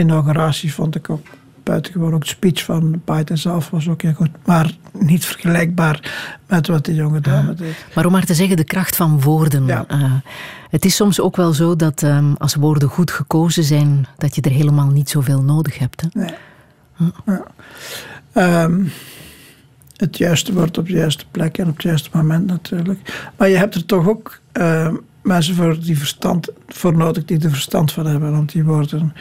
inauguratie 0.00 0.74
vond 0.74 0.94
ik 0.94 1.10
ook 1.10 1.26
buitengewoon. 1.62 2.14
Ook 2.14 2.22
de 2.22 2.28
speech 2.28 2.64
van 2.64 3.02
Biden 3.04 3.38
zelf 3.38 3.70
was 3.70 3.88
ook 3.88 4.02
heel 4.02 4.12
goed, 4.12 4.30
maar 4.44 4.72
niet 4.92 5.24
vergelijkbaar 5.24 6.12
met 6.46 6.66
wat 6.66 6.84
die 6.84 6.94
jonge 6.94 7.20
dame 7.20 7.54
deed. 7.54 7.86
Maar 7.94 8.06
om 8.06 8.12
maar 8.12 8.24
te 8.24 8.34
zeggen, 8.34 8.56
de 8.56 8.64
kracht 8.64 8.96
van 8.96 9.20
woorden. 9.20 9.66
Ja. 9.66 9.84
eh, 9.88 10.12
het 10.70 10.84
is 10.84 10.96
soms 10.96 11.20
ook 11.20 11.36
wel 11.36 11.52
zo 11.52 11.76
dat 11.76 12.02
ehm, 12.02 12.32
als 12.38 12.54
woorden 12.54 12.88
goed 12.88 13.10
gekozen 13.10 13.64
zijn, 13.64 14.06
dat 14.16 14.34
je 14.34 14.40
er 14.40 14.50
helemaal 14.50 14.88
niet 14.88 15.10
zoveel 15.10 15.42
nodig 15.42 15.78
hebt. 15.78 16.00
Hè? 16.00 16.08
Nee. 16.12 16.34
Ja. 17.26 17.44
Ehm, 18.32 18.84
het 19.96 20.18
juiste 20.18 20.52
woord 20.52 20.78
op 20.78 20.86
de 20.86 20.92
juiste 20.92 21.24
plek 21.30 21.58
en 21.58 21.68
op 21.68 21.74
het 21.74 21.82
juiste 21.82 22.10
moment 22.12 22.46
natuurlijk. 22.46 23.30
Maar 23.36 23.48
je 23.48 23.56
hebt 23.56 23.74
er 23.74 23.86
toch 23.86 24.08
ook 24.08 24.40
ehm, 24.52 24.94
mensen 25.22 25.54
voor, 25.54 25.80
die 25.80 25.98
verstand, 25.98 26.48
voor 26.68 26.96
nodig 26.96 27.24
die 27.24 27.40
er 27.40 27.50
verstand 27.50 27.92
van 27.92 28.06
hebben 28.06 28.32
om 28.32 28.46
die 28.46 28.64
woorden 28.64 29.12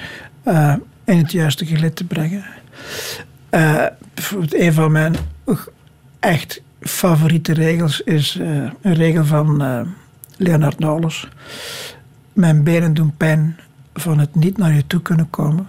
eh, 0.43 0.73
in 1.03 1.17
het 1.17 1.31
juiste 1.31 1.65
gelid 1.65 1.95
te 1.95 2.03
brengen. 2.03 2.43
Eh, 3.49 3.85
een 4.49 4.73
van 4.73 4.91
mijn 4.91 5.15
echt 6.19 6.61
favoriete 6.79 7.53
regels 7.53 8.01
is 8.01 8.37
eh, 8.39 8.47
een 8.81 8.93
regel 8.93 9.25
van 9.25 9.63
Leonard 10.37 10.79
Nolens. 10.79 11.27
Mijn 12.33 12.63
benen 12.63 12.93
doen 12.93 13.17
pijn 13.17 13.59
van 13.93 14.19
het 14.19 14.35
niet 14.35 14.57
naar 14.57 14.73
je 14.73 14.87
toe 14.87 15.01
kunnen 15.01 15.29
komen. 15.29 15.67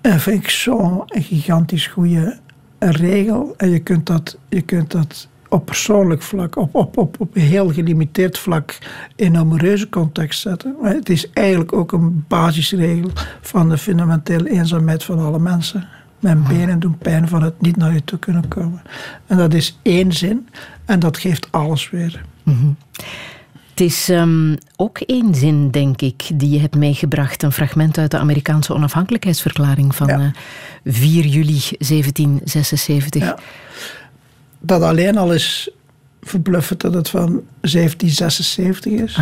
En 0.00 0.20
vind 0.20 0.42
ik 0.42 0.50
zo'n 0.50 1.02
gigantisch 1.06 1.86
goede 1.86 2.38
regel. 2.78 3.54
En 3.56 3.70
je 3.70 3.78
kunt 3.78 4.06
dat, 4.06 4.38
je 4.48 4.60
kunt 4.60 4.90
dat 4.90 5.28
op 5.48 5.66
persoonlijk 5.66 6.22
vlak, 6.22 6.56
op, 6.56 6.74
op, 6.74 6.96
op, 6.96 7.16
op 7.20 7.36
een 7.36 7.42
heel 7.42 7.68
gelimiteerd 7.72 8.38
vlak 8.38 8.78
in 9.16 9.26
een 9.34 9.40
amoureuze 9.40 9.88
context 9.88 10.40
zetten. 10.40 10.74
Maar 10.82 10.92
het 10.94 11.08
is 11.08 11.30
eigenlijk 11.32 11.72
ook 11.72 11.92
een 11.92 12.24
basisregel 12.28 13.10
van 13.40 13.68
de 13.68 13.78
fundamentele 13.78 14.50
eenzaamheid 14.50 15.04
van 15.04 15.18
alle 15.18 15.38
mensen. 15.38 15.88
Mijn 16.20 16.42
benen 16.48 16.78
doen 16.80 16.98
pijn 16.98 17.28
van 17.28 17.42
het 17.42 17.60
niet 17.60 17.76
naar 17.76 17.92
je 17.92 18.04
toe 18.04 18.18
kunnen 18.18 18.48
komen. 18.48 18.82
En 19.26 19.36
dat 19.36 19.54
is 19.54 19.78
één 19.82 20.12
zin 20.12 20.48
en 20.84 20.98
dat 21.00 21.18
geeft 21.18 21.48
alles 21.52 21.90
weer. 21.90 22.20
Het 23.70 23.80
is 23.86 24.08
ehm, 24.08 24.56
ook 24.76 24.98
één 24.98 25.34
zin, 25.34 25.70
denk 25.70 26.00
ik, 26.02 26.30
die 26.34 26.50
je 26.50 26.58
hebt 26.60 26.76
meegebracht. 26.76 27.42
Een 27.42 27.52
fragment 27.52 27.98
uit 27.98 28.10
de 28.10 28.18
Amerikaanse 28.18 28.74
onafhankelijkheidsverklaring 28.74 29.94
van 29.94 30.06
Ja. 30.06 30.18
eh, 30.84 30.92
4 30.92 31.26
juli 31.26 31.60
1776. 31.78 33.22
Ja. 33.22 33.38
Dat 34.60 34.82
alleen 34.82 35.16
al 35.16 35.32
is 35.32 35.70
verbluffend 36.22 36.80
dat 36.80 36.94
het 36.94 37.08
van 37.08 37.42
1776 37.60 38.92
is. 38.92 39.18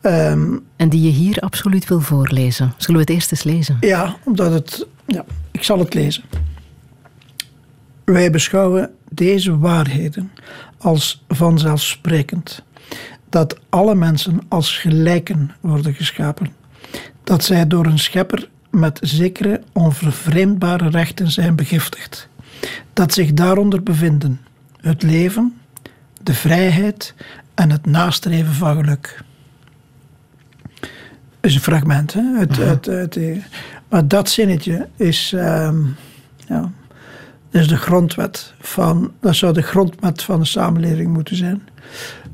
Ehm, 0.00 0.56
En 0.76 0.88
die 0.88 1.02
je 1.02 1.10
hier 1.10 1.38
absoluut 1.38 1.88
wil 1.88 2.00
voorlezen. 2.00 2.74
Zullen 2.76 2.94
we 2.94 3.06
het 3.06 3.10
eerst 3.16 3.30
eens 3.32 3.42
lezen? 3.42 3.76
Ja, 3.80 4.16
omdat 4.24 4.52
het. 4.52 4.86
Ja, 5.06 5.24
ik 5.50 5.62
zal 5.62 5.78
het 5.78 5.94
lezen. 5.94 6.22
Wij 8.04 8.30
beschouwen 8.30 8.90
deze 9.10 9.58
waarheden 9.58 10.30
als 10.78 11.24
vanzelfsprekend. 11.28 12.62
Dat 13.28 13.58
alle 13.68 13.94
mensen 13.94 14.40
als 14.48 14.78
gelijken 14.78 15.54
worden 15.60 15.94
geschapen. 15.94 16.52
Dat 17.24 17.44
zij 17.44 17.66
door 17.66 17.86
een 17.86 17.98
schepper 17.98 18.48
met 18.70 18.98
zekere 19.02 19.62
onvervreemdbare 19.72 20.88
rechten 20.88 21.30
zijn 21.30 21.56
begiftigd. 21.56 22.28
Dat 22.92 23.12
zich 23.12 23.32
daaronder 23.32 23.82
bevinden 23.82 24.40
het 24.80 25.02
leven, 25.02 25.58
de 26.22 26.34
vrijheid 26.34 27.14
en 27.54 27.70
het 27.70 27.86
nastreven 27.86 28.54
van 28.54 28.76
geluk 28.76 29.22
is 31.44 31.54
een 31.54 31.60
fragment. 31.60 32.12
Hè? 32.12 32.22
Het, 32.38 32.56
het, 32.56 32.86
het, 32.86 33.18
maar 33.88 34.08
dat 34.08 34.28
zinnetje 34.28 34.88
is, 34.96 35.32
ehm, 35.36 35.76
ja, 36.48 36.70
is 37.50 37.68
de 37.68 37.76
grondwet 37.76 38.54
van. 38.60 39.12
Dat 39.20 39.34
zou 39.34 39.52
de 39.52 39.62
grondwet 39.62 40.22
van 40.22 40.40
de 40.40 40.46
samenleving 40.46 41.12
moeten 41.12 41.36
zijn. 41.36 41.68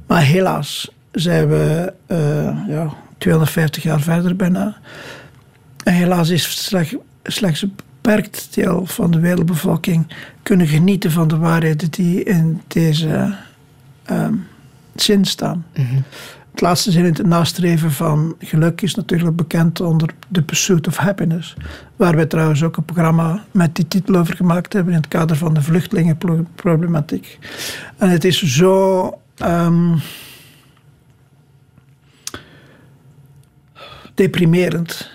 Maar 0.06 0.22
helaas 0.22 0.90
zijn 1.12 1.48
we 1.48 1.92
eh, 2.06 2.58
ja, 2.68 2.94
250 3.18 3.82
jaar 3.82 4.00
verder 4.00 4.36
bijna. 4.36 4.76
En 5.84 5.92
helaas 5.92 6.28
is 6.28 6.44
het 6.46 6.58
slecht, 6.58 6.94
slechts 7.22 7.66
beperkt 8.00 8.54
deel 8.54 8.86
van 8.86 9.10
de 9.10 9.20
wereldbevolking 9.20 10.06
kunnen 10.42 10.66
genieten 10.66 11.10
van 11.10 11.28
de 11.28 11.36
waarheden 11.36 11.90
die 11.90 12.22
in 12.22 12.60
deze 12.66 13.34
ehm, 14.04 14.34
zin 14.94 15.24
staan. 15.24 15.66
Het 16.50 16.60
laatste 16.60 16.90
zin 16.90 17.04
in 17.04 17.12
het 17.12 17.26
nastreven 17.26 17.92
van 17.92 18.34
geluk 18.38 18.80
is 18.80 18.94
natuurlijk 18.94 19.36
bekend 19.36 19.80
onder 19.80 20.14
The 20.32 20.42
Pursuit 20.42 20.86
of 20.86 20.96
Happiness. 20.96 21.56
Waar 21.96 22.16
wij 22.16 22.26
trouwens 22.26 22.62
ook 22.62 22.76
een 22.76 22.84
programma 22.84 23.44
met 23.50 23.74
die 23.76 23.88
titel 23.88 24.14
over 24.16 24.36
gemaakt 24.36 24.72
hebben 24.72 24.92
in 24.92 24.98
het 24.98 25.08
kader 25.08 25.36
van 25.36 25.54
de 25.54 25.62
vluchtelingenproblematiek. 25.62 27.38
En 27.96 28.08
het 28.10 28.24
is 28.24 28.42
zo. 28.42 29.18
ehm, 29.36 29.96
deprimerend 34.14 35.10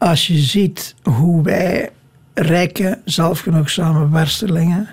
als 0.00 0.26
je 0.26 0.38
ziet 0.38 0.94
hoe 1.02 1.42
wij 1.42 1.90
rijke, 2.34 2.98
zelfgenoegzame 3.04 4.08
westerlingen 4.08 4.88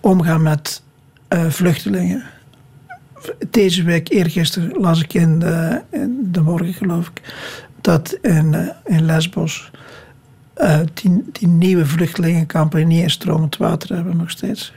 omgaan 0.00 0.42
met 0.42 0.82
eh, 1.28 1.46
vluchtelingen. 1.46 2.24
Deze 3.50 3.82
week, 3.82 4.08
eergisteren, 4.08 4.80
las 4.80 5.02
ik 5.02 5.14
in 5.14 5.38
de, 5.38 5.80
in 5.90 6.28
de 6.32 6.40
morgen, 6.40 6.74
geloof 6.74 7.08
ik, 7.08 7.20
dat 7.80 8.18
in, 8.22 8.54
eh, 8.54 8.96
in 8.96 9.04
Lesbos 9.04 9.70
eh, 10.54 10.80
die, 11.32 11.48
nieuwe 11.48 11.86
vluchtelingenkampen 11.86 12.88
niet 12.88 13.02
eens 13.02 13.12
stromend 13.12 13.56
water 13.56 13.94
hebben 13.94 14.16
nog 14.16 14.30
steeds. 14.30 14.72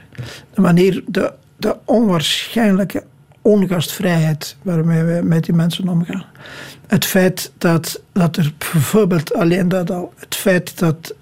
De 0.54 0.60
manier, 0.60 1.04
de, 1.06 1.32
de 1.56 1.76
onwaarschijnlijke 1.84 3.04
ongastvrijheid 3.42 4.56
waarmee 4.62 5.02
we 5.02 5.20
met 5.22 5.44
die 5.44 5.54
mensen 5.54 5.88
omgaan. 5.88 6.24
Het 6.86 7.04
feit 7.04 7.52
dat, 7.58 8.00
dat 8.12 8.36
er 8.36 8.52
bijvoorbeeld 8.58 9.34
alleen 9.34 9.68
dat 9.68 9.90
al, 9.90 10.12
het 10.16 10.34
feit 10.34 10.78
dat 10.78 11.14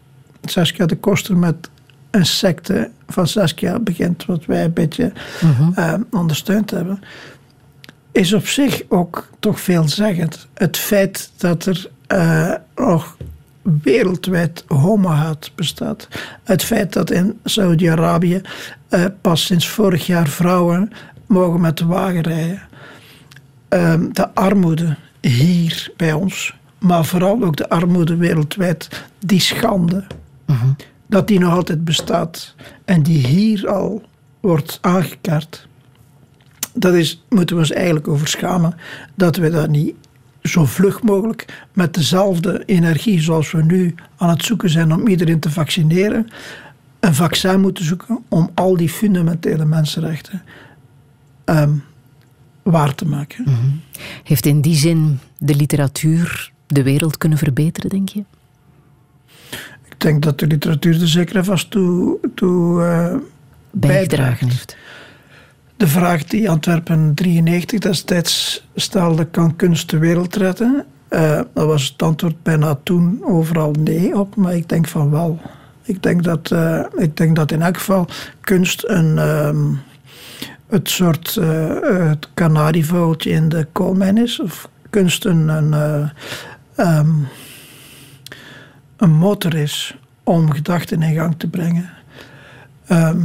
Saskia 0.44 0.86
de 0.86 0.96
Koster 0.96 1.36
met 1.36 1.70
een 2.10 2.26
secte 2.26 2.90
van 3.08 3.26
Saskia 3.26 3.78
begint, 3.78 4.24
wat 4.24 4.44
wij 4.44 4.64
een 4.64 4.72
beetje 4.72 5.12
eh, 5.74 5.94
ondersteund 6.10 6.70
hebben, 6.70 7.00
is 8.12 8.32
op 8.32 8.46
zich 8.46 8.82
ook 8.88 9.28
toch 9.38 9.60
veelzeggend. 9.60 10.46
Het 10.54 10.76
feit 10.76 11.30
dat 11.36 11.66
er 11.66 11.90
eh, 12.06 12.52
nog 12.76 13.16
wereldwijd 13.82 14.64
homohaat 14.66 15.50
bestaat. 15.54 16.08
Het 16.44 16.62
feit 16.62 16.92
dat 16.92 17.10
in 17.10 17.38
Saudi-Arabië 17.44 18.40
eh, 18.88 19.04
pas 19.20 19.44
sinds 19.44 19.68
vorig 19.68 20.06
jaar 20.06 20.28
vrouwen 20.28 20.92
mogen 21.26 21.60
met 21.60 21.78
de 21.78 21.86
wagen 21.86 22.20
rijden. 22.20 22.62
Ehm, 23.68 24.12
de 24.12 24.34
armoede 24.34 24.96
hier 25.20 25.90
bij 25.96 26.12
ons, 26.12 26.54
maar 26.78 27.04
vooral 27.04 27.42
ook 27.42 27.56
de 27.56 27.68
armoede 27.68 28.16
wereldwijd, 28.16 29.04
die 29.18 29.40
schande, 29.40 30.04
dat 31.06 31.28
die 31.28 31.38
nog 31.38 31.52
altijd 31.52 31.84
bestaat 31.84 32.54
en 32.84 33.02
die 33.02 33.26
hier 33.26 33.68
al 33.68 34.02
wordt 34.40 34.78
aangekaart. 34.80 35.68
Dat 36.74 36.94
is, 36.94 37.24
moeten 37.28 37.56
we 37.56 37.62
ons 37.62 37.72
eigenlijk 37.72 38.08
over 38.08 38.28
schamen 38.28 38.74
dat 39.14 39.36
we 39.36 39.50
dat 39.50 39.68
niet 39.68 39.94
zo 40.42 40.64
vlug 40.64 41.02
mogelijk 41.02 41.66
met 41.72 41.94
dezelfde 41.94 42.62
energie 42.66 43.20
zoals 43.20 43.50
we 43.50 43.62
nu 43.62 43.94
aan 44.16 44.28
het 44.28 44.44
zoeken 44.44 44.70
zijn 44.70 44.92
om 44.92 45.06
iedereen 45.06 45.40
te 45.40 45.50
vaccineren, 45.50 46.26
een 47.00 47.14
vaccin 47.14 47.60
moeten 47.60 47.84
zoeken 47.84 48.18
om 48.28 48.50
al 48.54 48.76
die 48.76 48.88
fundamentele 48.88 49.64
mensenrechten 49.64 50.42
ehm, 51.46 51.72
waar 52.62 52.94
te 52.94 53.06
maken. 53.06 53.44
Heeft 54.22 54.46
in 54.46 54.60
die 54.60 54.76
zin 54.76 55.18
de 55.38 55.54
literatuur 55.54 56.52
de 56.66 56.82
wereld 56.82 57.18
kunnen 57.18 57.38
verbeteren, 57.38 57.90
denk 57.90 58.08
je? 58.08 58.24
Ik 59.88 60.00
denk 60.00 60.22
dat 60.22 60.38
de 60.38 60.46
literatuur 60.46 61.00
er 61.00 61.08
zeker 61.08 61.36
en 61.36 61.44
vast 61.44 61.70
toe, 61.70 62.18
toe 62.34 62.82
eh, 62.84 63.14
Bijgedragen 63.70 64.48
heeft. 64.48 64.76
De 65.76 65.86
vraag 65.86 66.24
die 66.24 66.50
Antwerpen 66.50 67.14
93 67.14 67.78
destijds 67.80 68.66
stelde, 68.74 69.24
kan 69.24 69.56
kunst 69.56 69.90
de 69.90 69.98
wereld 69.98 70.36
redden? 70.36 70.84
Eh, 71.08 71.40
dat 71.54 71.66
was 71.66 71.88
het 71.88 72.02
antwoord 72.02 72.42
bijna 72.42 72.78
toen 72.82 73.20
overal 73.24 73.74
nee 73.78 74.18
op, 74.18 74.36
maar 74.36 74.56
ik 74.56 74.68
denk 74.68 74.88
van 74.88 75.10
wel. 75.10 75.40
Ik 75.82 76.02
denk 76.02 76.24
dat, 76.24 76.50
eh, 76.50 76.84
ik 76.96 77.16
denk 77.16 77.36
dat 77.36 77.52
in 77.52 77.62
elk 77.62 77.76
geval 77.76 78.06
kunst 78.40 78.84
een, 78.86 79.18
ehm, 79.18 79.72
het 80.68 80.88
soort 80.90 81.36
eh, 81.36 82.08
het 82.08 82.28
in 83.26 83.48
de 83.48 83.66
koolmijn 83.72 84.18
is. 84.18 84.40
Of 84.40 84.68
kunst 84.90 85.24
een, 85.24 85.48
een, 85.48 85.74
eh, 85.74 86.08
ehm, 86.74 87.10
een 88.96 89.10
motor 89.10 89.54
is 89.54 89.96
om 90.22 90.52
gedachten 90.52 91.02
in 91.02 91.14
gang 91.14 91.34
te 91.38 91.48
brengen. 91.48 91.90
Ehm, 92.86 93.22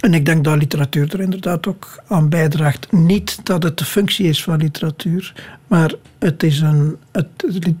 en 0.00 0.14
ik 0.14 0.26
denk 0.26 0.44
dat 0.44 0.56
literatuur 0.56 1.14
er 1.14 1.20
inderdaad 1.20 1.66
ook 1.66 2.02
aan 2.08 2.28
bijdraagt. 2.28 2.92
Niet 2.92 3.46
dat 3.46 3.62
het 3.62 3.78
de 3.78 3.84
functie 3.84 4.28
is 4.28 4.42
van 4.42 4.56
literatuur, 4.56 5.32
maar 5.66 5.92
het, 6.18 6.42
is 6.42 6.60
een, 6.60 6.96
het, 7.12 7.28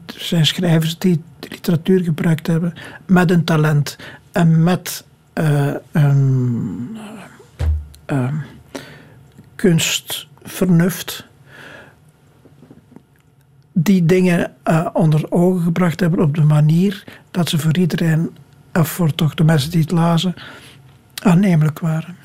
zijn 0.06 0.46
schrijvers 0.46 0.98
die 0.98 1.22
literatuur 1.40 2.02
gebruikt 2.02 2.46
hebben 2.46 2.72
met 3.06 3.30
een 3.30 3.44
talent 3.44 3.96
en 4.32 4.62
met 4.62 5.04
eh, 5.32 5.74
kunstvernuft. 9.56 11.26
Die 13.72 14.06
dingen 14.06 14.52
eh, 14.62 14.86
onder 14.92 15.32
ogen 15.32 15.62
gebracht 15.62 16.00
hebben 16.00 16.20
op 16.20 16.34
de 16.34 16.44
manier 16.44 17.04
dat 17.30 17.48
ze 17.48 17.58
voor 17.58 17.76
iedereen, 17.76 18.36
of 18.72 18.88
voor 18.88 19.14
toch 19.14 19.34
de 19.34 19.44
mensen 19.44 19.70
die 19.70 19.80
het 19.80 19.90
lazen, 19.90 20.34
aannemelijk 21.22 21.78
waren. 21.78 22.16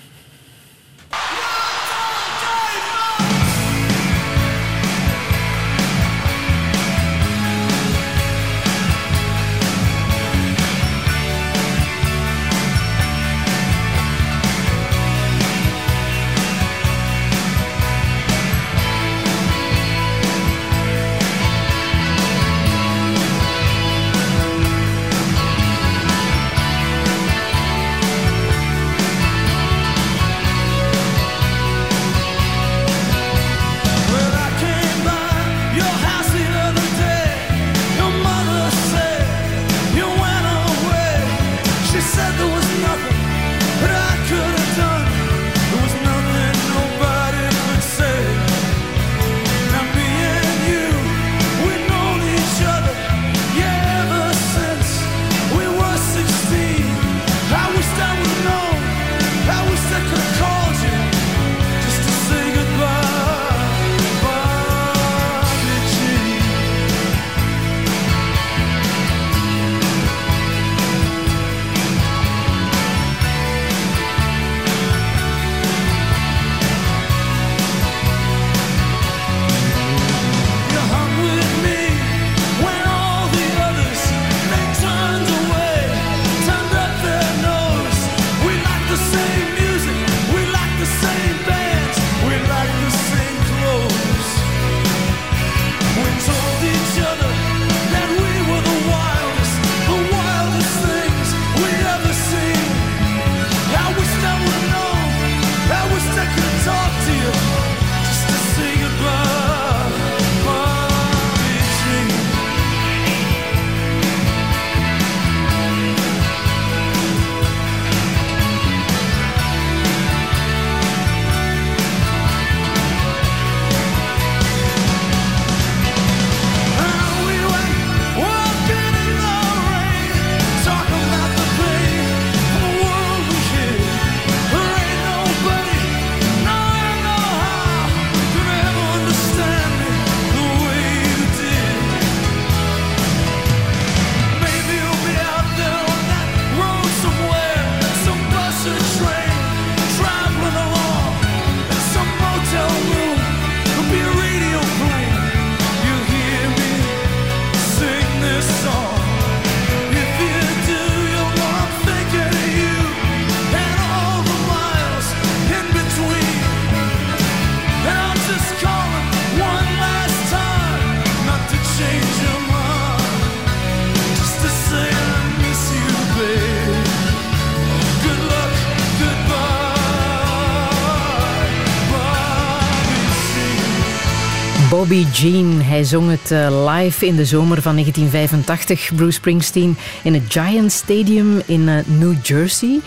Bobby 184.92 185.08
Jean. 185.12 185.62
Hij 185.62 185.84
zong 185.84 186.10
het 186.10 186.32
eh, 186.32 186.68
live 186.68 187.06
in 187.06 187.16
de 187.16 187.26
zomer 187.26 187.62
van 187.62 187.74
1985. 187.74 188.92
Bruce 188.96 189.12
Springsteen 189.12 189.78
in 190.04 190.14
het 190.14 190.24
Giant 190.28 190.72
Stadium 190.72 191.42
in 191.46 191.70
eh, 191.70 191.76
New 191.86 192.14
Jersey. 192.24 192.80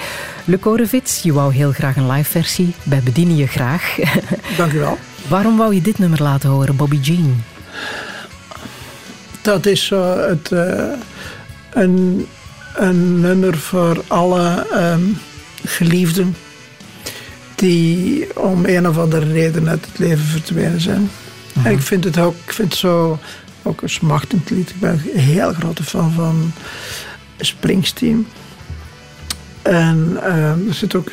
Le 0.44 0.58
Korevits, 0.58 1.22
je 1.22 1.32
wou 1.32 1.54
heel 1.54 1.72
graag 1.72 1.96
een 1.96 2.10
live 2.10 2.30
versie. 2.30 2.74
Wij 2.82 3.00
bedienen 3.04 3.36
je 3.36 3.46
graag. 3.46 3.96
Dank 4.56 4.72
u 4.72 4.78
wel. 4.78 4.98
Waarom 5.28 5.56
wou 5.56 5.74
je 5.74 5.82
dit 5.82 5.98
nummer 5.98 6.22
laten 6.22 6.50
horen, 6.50 6.76
Bobby 6.76 6.98
Jean? 7.02 7.44
Dat 9.42 9.66
is 9.66 9.84
zo 9.84 10.18
het, 10.18 10.52
eh, 10.52 10.92
een, 11.72 12.26
een 12.74 13.20
nummer 13.20 13.58
voor 13.58 14.02
alle 14.06 14.66
ehm, 14.72 15.04
geliefden 15.64 16.36
die 17.54 18.26
om 18.36 18.64
een 18.64 18.88
of 18.88 18.98
andere 18.98 19.32
reden 19.32 19.68
uit 19.68 19.86
het 19.86 19.98
leven 19.98 20.24
verdwenen 20.24 20.80
zijn. 20.80 21.10
En 21.62 21.72
ik 21.72 21.80
vind 21.80 22.04
het 22.04 22.18
ook, 22.18 22.34
ik 22.44 22.52
vind 22.52 22.68
het 22.68 22.78
zo 22.78 23.18
ook 23.62 23.82
een 23.82 23.90
smachtend 23.90 24.50
lied. 24.50 24.70
Ik 24.70 24.80
ben 24.80 24.90
een 24.90 25.20
heel 25.20 25.52
grote 25.52 25.82
fan 25.82 26.12
van 26.12 26.52
Springsteen. 27.38 28.26
En 29.62 30.16
ehm, 30.22 30.68
er 30.68 30.74
zit 30.74 30.94
ook, 30.94 31.10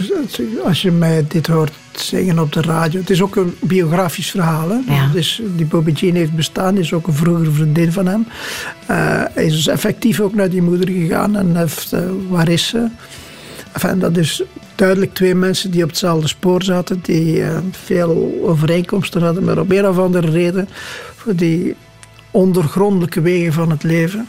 als 0.63 0.81
je 0.81 0.91
mij 0.91 1.25
dit 1.27 1.47
hoort 1.47 1.71
zingen 1.91 2.39
op 2.39 2.51
de 2.53 2.61
radio, 2.61 2.99
het 2.99 3.09
is 3.09 3.21
ook 3.21 3.35
een 3.35 3.55
biografisch 3.59 4.29
verhaal. 4.31 4.69
Hè? 4.69 4.93
Ja. 4.93 5.07
Dus 5.13 5.41
die 5.55 5.65
Bobby 5.65 5.91
Jean 5.91 6.15
heeft 6.15 6.35
bestaan, 6.35 6.77
is 6.77 6.93
ook 6.93 7.07
een 7.07 7.13
vroegere 7.13 7.51
vriendin 7.51 7.91
van 7.91 8.05
hem. 8.05 8.27
Eh, 8.85 8.97
hij 9.33 9.45
is 9.45 9.53
dus 9.53 9.67
effectief 9.67 10.19
ook 10.19 10.35
naar 10.35 10.49
die 10.49 10.61
moeder 10.61 10.89
gegaan 10.89 11.35
en 11.35 11.55
heeft, 11.55 11.93
eh, 11.93 11.99
waar 12.29 12.49
is 12.49 12.67
ze? 12.67 12.87
Enfin, 13.71 13.99
dat 13.99 14.17
is 14.17 14.43
duidelijk 14.75 15.13
twee 15.13 15.35
mensen 15.35 15.71
die 15.71 15.83
op 15.83 15.89
hetzelfde 15.89 16.27
spoor 16.27 16.63
zaten, 16.63 16.99
die 17.01 17.43
eh, 17.43 17.57
veel 17.71 18.39
overeenkomsten 18.43 19.21
hadden, 19.21 19.43
maar 19.43 19.57
op 19.59 19.71
een 19.71 19.87
of 19.87 19.97
andere 19.97 20.29
reden 20.29 20.69
voor 21.15 21.35
die 21.35 21.75
ondergrondelijke 22.31 23.21
wegen 23.21 23.53
van 23.53 23.69
het 23.69 23.83
leven 23.83 24.27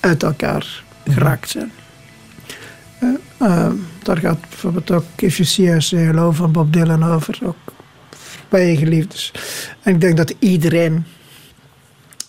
uit 0.00 0.22
elkaar 0.22 0.82
geraakt 1.08 1.50
zijn. 1.50 1.72
Eh, 2.98 3.08
eh, 3.38 3.72
daar 4.02 4.18
gaat 4.18 4.40
bijvoorbeeld 4.40 4.90
ook 4.90 5.04
If 5.16 5.36
You 5.36 5.48
See 5.48 5.74
Us 5.74 5.88
Say 5.88 5.98
Hello 5.98 6.30
van 6.30 6.52
Bob 6.52 6.72
Dylan 6.72 7.04
over, 7.04 7.38
ook 7.42 7.56
bij 8.48 8.70
je 8.70 8.76
geliefdes. 8.76 9.32
En 9.82 9.94
ik 9.94 10.00
denk 10.00 10.16
dat 10.16 10.34
iedereen 10.38 11.04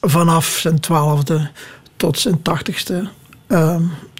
vanaf 0.02 0.46
zijn 0.46 0.80
twaalfde 0.80 1.50
tot 1.96 2.20
zijn 2.20 2.42
tachtigste 2.42 3.10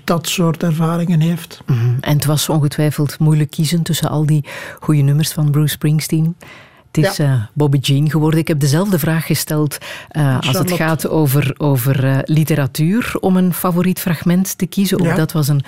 dat 0.04 0.28
soort 0.28 0.64
ervaringen 0.64 1.20
heeft. 1.20 1.62
Mhm. 1.66 1.80
En 2.02 2.16
het 2.16 2.26
was 2.26 2.50
ongetwijfeld 2.50 3.20
moeilijk 3.20 3.52
kiezen 3.52 3.82
tussen 3.84 4.10
al 4.10 4.26
die 4.26 4.46
goede 4.80 5.02
nummers 5.02 5.32
van 5.32 5.52
Bruce 5.52 5.74
Springsteen. 5.74 6.36
Het 6.92 7.06
is 7.06 7.20
eh, 7.20 7.34
Bobby 7.54 7.78
Jean 7.78 8.10
geworden. 8.10 8.40
Ik 8.40 8.48
heb 8.48 8.60
dezelfde 8.60 9.00
vraag 9.00 9.26
gesteld 9.26 9.78
eh, 10.10 10.40
als 10.40 10.58
het 10.58 10.72
gaat 10.72 11.08
over, 11.08 11.54
over 11.58 12.06
eh, 12.06 12.18
literatuur 12.24 13.14
om 13.20 13.38
een 13.38 13.54
favoriet 13.54 14.00
fragment 14.00 14.58
te 14.58 14.66
kiezen. 14.66 15.00
Ook 15.00 15.06
Ja. 15.06 15.16
dat 15.16 15.32
was 15.32 15.48
een 15.48 15.64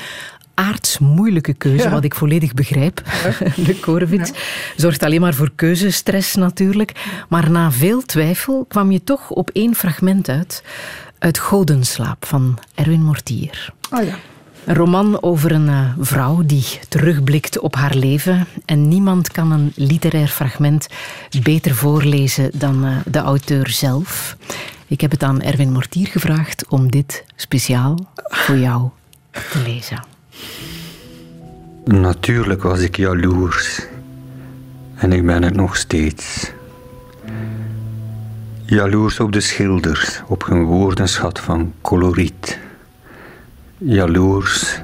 aards 0.54 1.00
moeilijke 1.00 1.54
keuze, 1.54 1.84
Ja. 1.84 1.90
wat 1.90 2.04
ik 2.04 2.16
volledig 2.16 2.54
begrijp. 2.54 3.02
De 3.56 3.80
Korevits 3.80 4.32
zorgt 4.76 5.04
alleen 5.04 5.22
maar 5.22 5.34
voor 5.34 5.52
keuzestress 5.56 6.36
natuurlijk. 6.36 6.92
Maar 7.30 7.52
na 7.52 7.72
veel 7.72 8.02
twijfel 8.02 8.66
kwam 8.68 8.92
je 8.92 9.04
toch 9.04 9.30
op 9.30 9.50
één 9.50 9.76
fragment 9.76 10.30
uit. 10.30 10.64
Uit 11.24 11.38
Godenslaap 11.38 12.26
van 12.26 12.58
Erwin 12.76 13.04
Mortier. 13.04 13.74
Ah 13.90 14.06
ja. 14.06 14.16
Een 14.66 14.76
roman 14.76 15.22
over 15.22 15.52
een 15.52 15.70
eh, 15.70 15.94
vrouw 16.00 16.42
die 16.46 16.66
terugblikt 16.90 17.60
op 17.60 17.76
haar 17.76 17.96
leven. 17.96 18.48
En 18.66 18.88
niemand 18.88 19.32
kan 19.32 19.52
een 19.52 19.72
literair 19.76 20.28
fragment 20.28 20.88
beter 21.44 21.76
voorlezen 21.76 22.52
dan 22.54 22.86
eh, 22.86 22.98
de 23.06 23.20
auteur 23.20 23.70
zelf. 23.70 24.38
Ik 24.88 25.02
heb 25.02 25.12
het 25.12 25.24
aan 25.24 25.42
Erwin 25.42 25.72
Mortier 25.72 26.08
gevraagd 26.08 26.68
om 26.68 26.92
dit 26.92 27.24
speciaal 27.36 28.14
voor 28.16 28.58
jou 28.58 28.90
te 29.32 29.62
lezen. 29.66 30.04
Natuurlijk 31.86 32.64
was 32.64 32.80
ik 32.80 32.98
jaloers. 32.98 33.82
En 34.96 35.14
ik 35.14 35.26
ben 35.26 35.44
het 35.44 35.56
nog 35.56 35.76
steeds. 35.76 36.52
Jaloers 38.66 39.20
op 39.20 39.32
de 39.32 39.40
schilders, 39.40 40.22
op 40.28 40.46
hun 40.46 40.64
woordenschat 40.64 41.40
van 41.40 41.74
coloriet. 41.82 42.60
Jaloers 43.78 44.82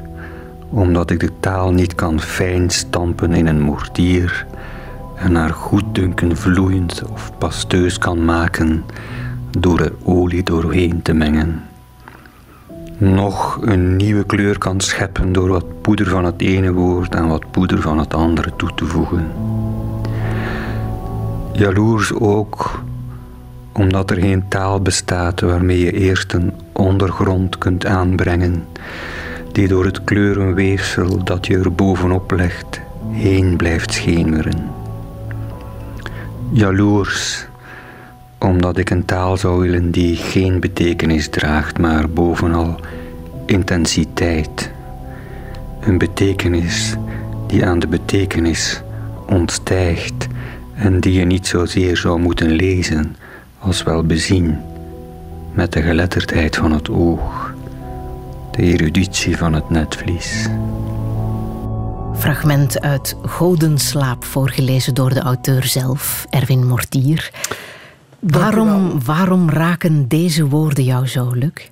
omdat 0.69 1.11
ik 1.11 1.19
de 1.19 1.31
taal 1.39 1.72
niet 1.72 1.95
kan 1.95 2.22
fijn 2.22 2.69
stampen 2.69 3.34
in 3.34 3.47
een 3.47 3.61
mortier 3.61 4.45
en 5.15 5.35
haar 5.35 5.53
goeddunken 5.53 6.38
vloeiend 6.38 7.03
of 7.11 7.31
pasteus 7.38 7.97
kan 7.97 8.26
maken 8.26 8.84
door 9.60 9.80
er 9.80 9.93
olie 10.03 10.43
doorheen 10.43 11.01
te 11.01 11.14
mengen 11.14 11.64
nog 12.99 13.60
een 13.61 13.95
nieuwe 13.95 14.23
kleur 14.23 14.57
kan 14.57 14.81
scheppen 14.81 15.31
door 15.34 15.49
wat 15.49 15.81
poeder 15.81 16.07
van 16.07 16.26
het 16.26 16.41
ene 16.41 16.73
woord 16.73 17.15
en 17.15 17.27
wat 17.27 17.51
poeder 17.51 17.81
van 17.81 17.99
het 17.99 18.14
andere 18.14 18.56
toe 18.56 18.73
te 18.76 18.85
voegen. 18.85 19.31
Jaloers 21.51 22.14
ook 22.14 22.81
omdat 23.80 24.11
er 24.11 24.18
geen 24.18 24.47
taal 24.47 24.81
bestaat 24.81 25.41
waarmee 25.41 25.80
je 25.80 25.91
eerst 25.91 26.34
een 26.34 26.53
ondergrond 26.72 27.57
kunt 27.57 27.85
aanbrengen, 27.85 28.65
die 29.51 29.68
door 29.68 29.85
het 29.85 30.03
kleurenweefsel 30.03 31.23
dat 31.23 31.47
je 31.47 31.57
er 31.57 31.73
bovenop 31.73 32.31
legt 32.31 32.81
heen 33.11 33.57
blijft 33.57 33.93
schemeren. 33.93 34.69
Jaloers 36.51 37.47
omdat 38.39 38.77
ik 38.77 38.89
een 38.89 39.06
taal 39.06 39.38
zou 39.38 39.60
willen 39.61 39.91
die 39.91 40.15
geen 40.15 40.60
betekenis 40.60 41.30
draagt, 41.30 41.77
maar 41.77 42.10
bovenal 42.10 42.80
intensiteit. 43.45 44.72
Een 45.81 45.97
betekenis 45.97 46.95
die 47.47 47.65
aan 47.65 47.80
de 47.80 47.88
betekenis 47.88 48.81
ontstijgt 49.27 50.27
en 50.76 50.99
die 50.99 51.14
je 51.14 51.26
niet 51.26 51.47
zozeer 51.47 51.97
zou 51.97 52.19
moeten 52.19 52.49
lezen 52.49 53.15
als 53.60 53.84
wel 53.84 54.03
bezien, 54.03 54.61
met 55.53 55.73
de 55.73 55.81
geletterdheid 55.81 56.56
van 56.56 56.72
het 56.72 56.90
oog, 56.90 57.53
de 58.52 58.61
eruditie 58.61 59.38
van 59.38 59.53
het 59.53 59.69
netvlies. 59.69 60.48
Fragment 62.15 62.81
uit 62.81 63.15
Godenslaap, 63.26 64.23
voorgelezen 64.23 64.94
door 64.94 65.14
de 65.14 65.19
auteur 65.19 65.64
zelf, 65.64 66.26
Erwin 66.30 66.68
Mortier. 66.68 67.31
Waarom, 68.19 69.03
waarom 69.03 69.49
raken 69.49 70.07
deze 70.07 70.48
woorden 70.48 70.84
jou 70.84 71.07
zo, 71.07 71.31
Luc? 71.31 71.69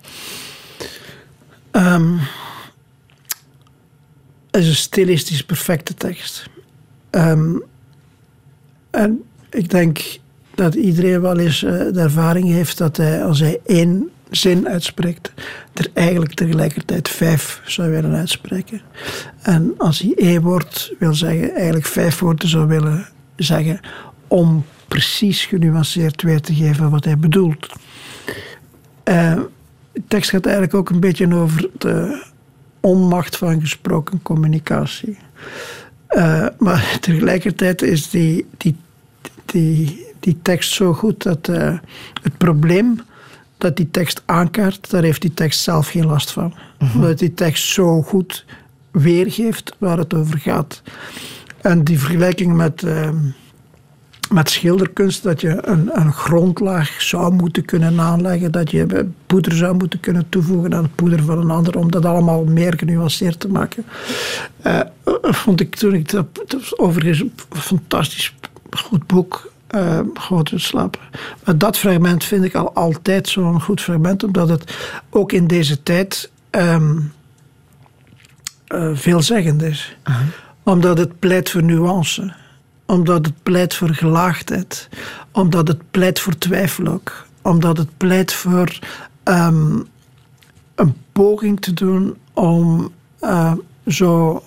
Ehm, 1.71 2.17
het 4.51 4.61
is 4.61 4.67
een 4.67 4.75
stilistisch 4.75 5.43
perfecte 5.43 5.93
tekst. 5.93 6.49
Ehm, 7.09 7.55
en 8.89 9.23
ik 9.49 9.69
denk 9.69 10.19
dat 10.57 10.75
iedereen 10.75 11.21
wel 11.21 11.37
eens 11.37 11.63
eh, 11.63 11.71
de 11.71 11.99
ervaring 11.99 12.47
heeft 12.47 12.77
dat 12.77 12.97
hij, 12.97 13.23
als 13.23 13.39
hij 13.39 13.59
één 13.65 14.09
zin 14.29 14.67
uitspreekt, 14.67 15.31
er 15.73 15.87
eigenlijk 15.93 16.33
tegelijkertijd 16.33 17.09
vijf 17.09 17.61
zou 17.65 17.89
willen 17.89 18.13
uitspreken. 18.13 18.81
En 19.41 19.73
als 19.77 19.99
hij 19.99 20.13
één 20.15 20.41
woord 20.41 20.93
wil 20.99 21.13
zeggen, 21.13 21.53
eigenlijk 21.53 21.85
vijf 21.85 22.19
woorden 22.19 22.49
zou 22.49 22.67
willen 22.67 23.07
zeggen 23.35 23.79
om 24.27 24.65
precies 24.87 25.45
genuanceerd 25.45 26.21
weer 26.21 26.41
te 26.41 26.53
geven 26.53 26.89
wat 26.89 27.05
hij 27.05 27.17
bedoelt. 27.17 27.73
Eh, 29.03 29.39
de 29.91 30.03
tekst 30.07 30.29
gaat 30.29 30.45
eigenlijk 30.45 30.75
ook 30.75 30.89
een 30.89 30.99
beetje 30.99 31.35
over 31.35 31.69
de 31.77 32.25
onmacht 32.79 33.37
van 33.37 33.61
gesproken 33.61 34.21
communicatie. 34.21 35.17
Eh, 36.07 36.47
maar 36.57 36.97
tegelijkertijd 37.01 37.81
is 37.81 38.09
die, 38.09 38.45
die, 38.57 38.75
die, 39.51 40.05
die 40.19 40.37
tekst 40.41 40.73
zo 40.73 40.93
goed 40.93 41.23
dat 41.23 41.47
eh, 41.47 41.77
het 42.21 42.37
probleem 42.37 42.99
dat 43.57 43.77
die 43.77 43.91
tekst 43.91 44.21
aankaart, 44.25 44.89
daar 44.89 45.03
heeft 45.03 45.21
die 45.21 45.33
tekst 45.33 45.59
zelf 45.59 45.89
geen 45.89 46.05
last 46.05 46.31
van. 46.31 46.53
Omdat 46.95 47.19
die 47.19 47.33
tekst 47.33 47.63
zo 47.63 48.01
goed 48.01 48.45
weergeeft 48.91 49.75
waar 49.77 49.97
het 49.97 50.13
over 50.13 50.39
gaat. 50.39 50.81
En 51.61 51.83
die 51.83 51.99
vergelijking 51.99 52.55
met, 52.55 52.83
eh, 52.83 53.09
met 54.31 54.49
schilderkunst, 54.49 55.23
dat 55.23 55.41
je 55.41 55.67
een, 55.67 55.89
een 55.93 56.13
grondlaag 56.13 57.01
zou 57.01 57.33
moeten 57.33 57.65
kunnen 57.65 57.99
aanleggen, 57.99 58.51
dat 58.51 58.71
je 58.71 59.07
poeder 59.25 59.53
zou 59.55 59.75
moeten 59.75 59.99
kunnen 59.99 60.29
toevoegen 60.29 60.73
aan 60.73 60.83
het 60.83 60.95
poeder 60.95 61.23
van 61.23 61.37
een 61.37 61.51
ander, 61.51 61.77
om 61.77 61.91
dat 61.91 62.05
allemaal 62.05 62.43
meer 62.43 62.73
genuanceerd 62.77 63.39
te 63.39 63.47
maken. 63.47 63.85
Eh, 64.61 64.79
vond 65.21 65.59
ik 65.59 65.75
toen 65.75 65.93
ik 65.93 66.09
dat, 66.09 66.25
dat 66.47 66.79
overigens 66.79 67.19
een 67.19 67.33
fantastisch 67.49 68.35
goed 68.71 69.07
boek. 69.07 69.51
eh 69.67 69.99
Grote 70.13 70.57
slaap. 70.59 70.99
Maar 71.45 71.57
dat 71.57 71.77
fragment 71.77 72.23
vind 72.23 72.43
ik 72.43 72.55
al 72.55 72.73
altijd 72.73 73.27
zo'n 73.29 73.61
goed 73.61 73.81
fragment, 73.81 74.23
omdat 74.23 74.49
het 74.49 74.75
ook 75.09 75.31
in 75.31 75.47
deze 75.47 75.83
tijd 75.83 76.31
eh, 76.49 76.81
veelzeggend 78.93 79.61
is. 79.61 79.97
Omdat 80.63 80.97
het 80.97 81.19
pleit 81.19 81.49
voor 81.49 81.63
nuance. 81.63 82.33
omdat 82.85 83.25
het 83.25 83.43
pleit 83.43 83.73
voor 83.75 83.89
gelaagdheid, 83.89 84.89
omdat 85.31 85.67
het 85.67 85.81
pleit 85.91 86.19
voor 86.19 86.37
twijfel 86.37 86.87
ook, 86.87 87.25
omdat 87.41 87.77
het 87.77 87.97
pleit 87.97 88.33
voor 88.33 88.79
ehm, 89.23 89.79
een 90.75 90.95
poging 91.11 91.61
te 91.61 91.73
doen 91.73 92.17
om 92.33 92.91
eh, 93.19 93.53
zo 93.87 94.43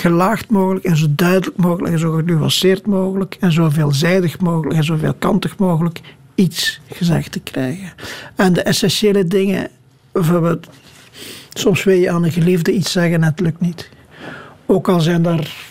gelaagd 0.00 0.50
mogelijk 0.50 0.84
en 0.84 0.96
zo 0.96 1.06
duidelijk 1.10 1.56
mogelijk 1.56 1.92
en 1.92 1.98
zo 1.98 2.12
genuanceerd 2.12 2.86
mogelijk 2.86 3.36
en 3.40 3.52
zo 3.52 3.68
veelzijdig 3.68 4.40
mogelijk 4.40 4.76
en 4.76 4.84
zo 4.84 4.96
veelkantig 4.96 5.58
mogelijk 5.58 6.00
iets 6.34 6.80
gezegd 6.92 7.32
te 7.32 7.40
krijgen. 7.40 7.92
En 8.36 8.52
de 8.52 8.62
essentiële 8.62 9.24
dingen, 9.24 9.68
bijvoorbeeld, 10.12 10.66
soms 11.52 11.84
wil 11.84 11.96
je 11.96 12.10
aan 12.10 12.24
een 12.24 12.32
geliefde 12.32 12.72
iets 12.72 12.92
zeggen 12.92 13.14
en 13.14 13.22
het 13.22 13.40
lukt 13.40 13.60
niet. 13.60 13.88
Ook 14.66 14.88
al 14.88 15.00
zijn 15.00 15.22
daar 15.22 15.70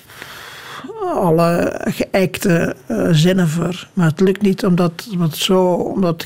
alle 1.14 1.82
geëikte 1.86 2.76
uh, 2.88 3.08
zinnen 3.12 3.48
voor, 3.48 3.88
maar 3.94 4.08
het 4.08 4.20
lukt 4.20 4.42
niet 4.42 4.66
omdat, 4.66 5.08
omdat, 5.12 5.38
zo, 5.38 5.66
omdat 5.74 6.26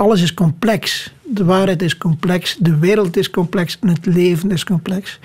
alles 0.00 0.22
is 0.22 0.34
complex. 0.34 1.12
De 1.22 1.44
waarheid 1.44 1.82
is 1.82 1.96
complex, 1.96 2.56
de 2.58 2.78
wereld 2.78 3.16
is 3.16 3.30
complex 3.30 3.78
en 3.80 3.88
het 3.88 4.06
leven 4.06 4.50
is 4.50 4.64
complex. 4.64 5.18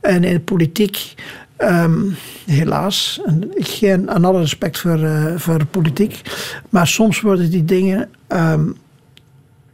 En 0.00 0.24
in 0.24 0.32
de 0.32 0.40
politiek, 0.40 1.14
ehm, 1.56 2.00
helaas, 2.46 3.20
en 3.24 3.50
geen 3.54 4.10
aan 4.10 4.24
alle 4.24 4.40
respect 4.40 4.78
voor, 4.78 4.98
uh, 4.98 5.36
voor 5.36 5.66
politiek, 5.66 6.20
maar 6.68 6.86
soms 6.86 7.20
worden 7.20 7.50
die 7.50 7.64
dingen 7.64 8.10
um, 8.28 8.76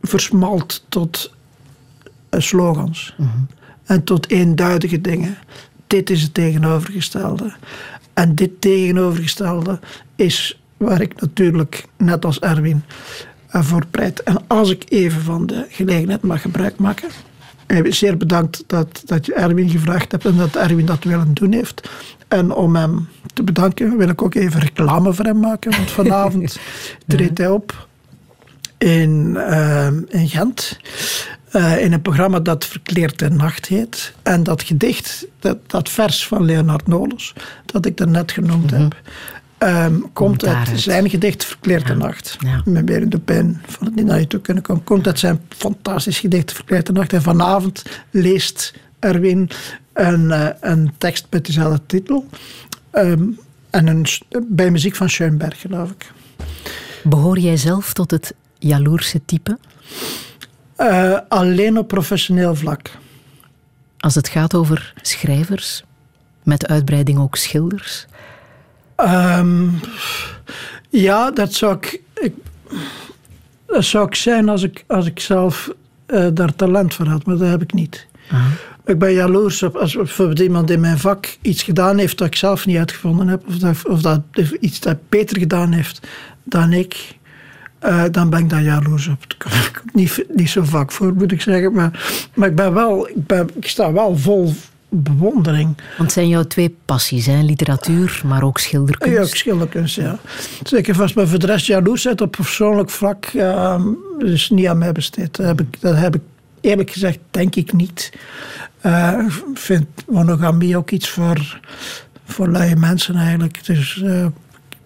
versmalt 0.03 0.85
tot 0.89 1.33
uh, 2.31 2.41
slogans 2.41 3.16
en 3.85 4.05
tot 4.05 4.31
eenduidige 4.31 5.01
dingen. 5.01 5.37
Dit 5.87 6.11
is 6.11 6.23
het 6.23 6.35
tegenovergestelde. 6.35 7.53
En 8.15 8.35
dit 8.35 8.61
tegenovergestelde 8.61 9.81
is 10.16 10.61
waar 10.77 11.01
ik 11.01 11.20
natuurlijk, 11.20 11.85
net 11.97 12.24
als 12.24 12.41
Erwin, 12.41 12.85
voor 13.53 13.87
pleit. 13.91 14.23
En 14.23 14.45
als 14.47 14.70
ik 14.70 14.85
even 14.89 15.23
van 15.23 15.47
de 15.47 15.66
gelegenheid 15.69 16.23
mag 16.23 16.41
gebruik 16.43 16.79
maken. 16.79 17.09
Zeer 17.83 18.16
bedankt 18.16 18.65
dat, 18.66 19.03
dat 19.05 19.27
je 19.27 19.35
Erwin 19.35 19.69
gevraagd 19.69 20.12
hebt 20.12 20.24
en 20.24 20.37
dat 20.37 20.57
Erwin 20.57 20.87
dat 20.87 21.05
willen 21.05 21.35
doen 21.35 21.53
heeft. 21.53 21.91
En 22.29 22.53
om 22.53 22.77
hem 22.77 23.09
te 23.35 23.43
bedanken 23.43 23.97
wil 23.97 24.09
ik 24.09 24.23
ook 24.23 24.35
even 24.35 24.61
reclame 24.61 25.12
voor 25.12 25.24
hem 25.24 25.41
maken. 25.41 25.70
Want 25.70 25.91
vanavond 26.01 26.59
treedt 27.07 27.39
hij 27.39 27.49
op 27.49 27.89
in, 28.79 29.35
uh, 29.37 29.87
in 30.09 30.29
Gent. 30.29 30.79
Uh, 31.53 31.85
in 31.85 31.93
een 31.93 32.03
programma 32.03 32.41
dat 32.41 32.65
Verkleerde 32.65 33.31
Nacht 33.31 33.66
heet. 33.66 34.15
En 34.23 34.43
dat 34.43 34.62
gedicht, 34.62 35.27
dat, 35.39 35.59
dat 35.66 35.89
vers 35.89 36.27
van 36.27 36.45
Leonard 36.45 36.87
Nolens, 36.87 37.35
dat 37.66 37.87
ik 37.87 37.97
daarnet 37.97 38.33
genoemd 38.33 38.70
mm 38.70 38.77
-hmm. 38.77 38.83
heb, 38.83 38.97
Um, 39.63 40.13
komt 40.13 40.47
uit 40.47 40.81
zijn 40.81 41.11
gedicht 41.11 41.45
Verkleerde 41.45 41.93
ja. 41.93 41.95
Nacht. 41.95 42.37
Ja. 42.39 42.63
Met 42.65 42.85
Berend 42.85 43.11
de 43.11 43.19
Pijn 43.19 43.63
van 43.67 43.87
het 43.87 43.95
niet 43.95 44.05
naar 44.05 44.21
je 44.21 44.27
toe 44.27 44.41
kunnen 44.41 44.63
komen. 44.63 44.85
Komt 44.85 45.07
uit 45.07 45.19
zijn 45.19 45.41
fantastisch 45.49 46.19
gedicht 46.19 46.53
Verkleerde 46.53 46.93
Nacht. 46.93 47.13
En 47.13 47.23
vanavond 47.23 47.83
leest 48.11 48.75
Erwin 48.99 49.51
een, 49.93 50.25
uh, 50.25 50.49
een 50.61 50.93
tekst 50.99 51.27
met 51.31 51.47
dezelfde 51.47 51.81
titel. 51.87 52.27
Um, 52.93 53.39
en 53.71 53.87
een, 53.87 54.07
bij 54.49 54.71
muziek 54.71 54.97
van 54.97 55.11
Schoenberg, 55.11 55.61
geloof 55.61 55.91
ik. 55.91 56.13
Behoor 57.03 57.39
jij 57.39 57.57
zelf 57.57 57.93
tot 57.93 58.11
het 58.11 58.35
jaloerse 58.59 59.21
type? 59.25 59.59
Uh, 60.79 61.19
alleen 61.29 61.79
op 61.79 61.89
professioneel 61.89 62.55
vlak. 62.55 62.91
Als 63.99 64.15
het 64.15 64.29
gaat 64.29 64.55
over 64.55 64.93
schrijvers, 65.03 65.83
met 66.43 66.67
uitbreiding 66.67 67.19
ook 67.19 67.37
schilders? 67.37 68.07
Um, 69.05 69.81
ja, 70.89 71.31
dat 71.31 71.53
zou 71.53 71.77
ik, 71.77 72.01
ik, 72.15 72.35
dat 73.66 73.85
zou 73.85 74.07
ik 74.07 74.15
zijn 74.15 74.49
als 74.49 74.62
ik, 74.62 74.85
als 74.87 75.07
ik 75.07 75.20
zelf 75.20 75.70
uh, 76.07 76.27
daar 76.35 76.55
talent 76.55 76.95
voor 76.95 77.07
had, 77.07 77.27
maar 77.27 77.37
dat 77.37 77.49
heb 77.49 77.62
ik 77.62 77.73
niet. 77.73 78.07
Ik 78.85 78.99
ben 78.99 79.12
jaloers 79.12 79.62
op 79.62 79.77
als 79.77 79.95
bijvoorbeeld 79.95 80.39
iemand 80.39 80.70
in 80.70 80.81
mijn 80.81 80.99
vak 80.99 81.37
iets 81.43 81.62
gedaan 81.62 81.99
heeft 81.99 82.19
dat 82.19 82.27
ik 82.27 82.37
zelf 82.37 82.66
niet 82.66 82.77
uitgevonden 82.77 83.29
heb, 83.29 83.43
of 83.49 83.59
dat, 83.59 83.89
of 83.89 84.01
dat 84.01 84.20
iets 84.61 84.81
dat 84.81 85.09
beter 85.09 85.39
gedaan 85.39 85.73
heeft 85.73 86.07
dan 86.45 86.73
ik. 86.73 87.16
Uh, 87.85 88.05
dan 88.11 88.31
ben 88.31 88.39
ik 88.39 88.51
daar 88.51 88.62
jaloers 88.62 89.09
op. 89.09 89.23
Ik 89.23 89.35
kom 89.39 89.53
niet, 89.93 90.24
niet 90.35 90.51
zo 90.51 90.62
vak 90.62 90.93
voor, 90.93 91.15
moet 91.15 91.33
ik 91.33 91.41
zeggen. 91.41 91.73
Maar, 91.73 92.20
maar 92.35 92.49
ik, 92.49 92.55
ben 92.55 92.74
wel, 92.74 93.09
ik, 93.09 93.27
ben, 93.27 93.49
ik 93.55 93.69
sta 93.69 93.93
wel 93.93 94.19
vol 94.19 94.55
bewondering. 94.93 95.77
Want 95.77 95.98
het 95.98 96.12
zijn 96.12 96.28
jouw 96.28 96.43
twee 96.43 96.77
passies, 96.85 97.27
hè? 97.27 97.43
literatuur, 97.43 98.20
maar 98.24 98.43
ook 98.43 98.59
schilderkunst. 98.59 99.16
Ja, 99.16 99.23
ook 99.23 99.36
schilderkunst, 99.36 99.97
ja. 99.97 100.19
Zeker 100.62 100.94
vast, 100.94 101.14
maar 101.14 101.28
voor 101.28 101.39
de 101.39 101.47
rest 101.47 102.20
op 102.20 102.31
persoonlijk 102.31 102.90
vlak 102.90 103.32
uh, 103.32 103.85
is 104.19 104.51
niet 104.51 104.66
aan 104.66 104.78
mij 104.78 104.93
besteed. 104.93 105.36
Dat 105.36 105.47
heb 105.47 105.60
ik, 105.60 105.81
dat 105.81 105.97
heb 105.97 106.14
ik 106.14 106.20
eerlijk 106.60 106.90
gezegd, 106.90 107.19
denk 107.31 107.56
ik 107.56 107.73
niet. 107.73 108.12
Uh, 108.86 109.19
ik 109.52 109.59
vind 109.59 109.86
monogamie 110.09 110.77
ook 110.77 110.90
iets 110.90 111.09
voor, 111.09 111.60
voor 112.24 112.48
luie 112.48 112.77
mensen 112.77 113.16
eigenlijk. 113.16 113.66
Dus 113.66 113.97
uh, 114.05 114.24
ik 114.24 114.31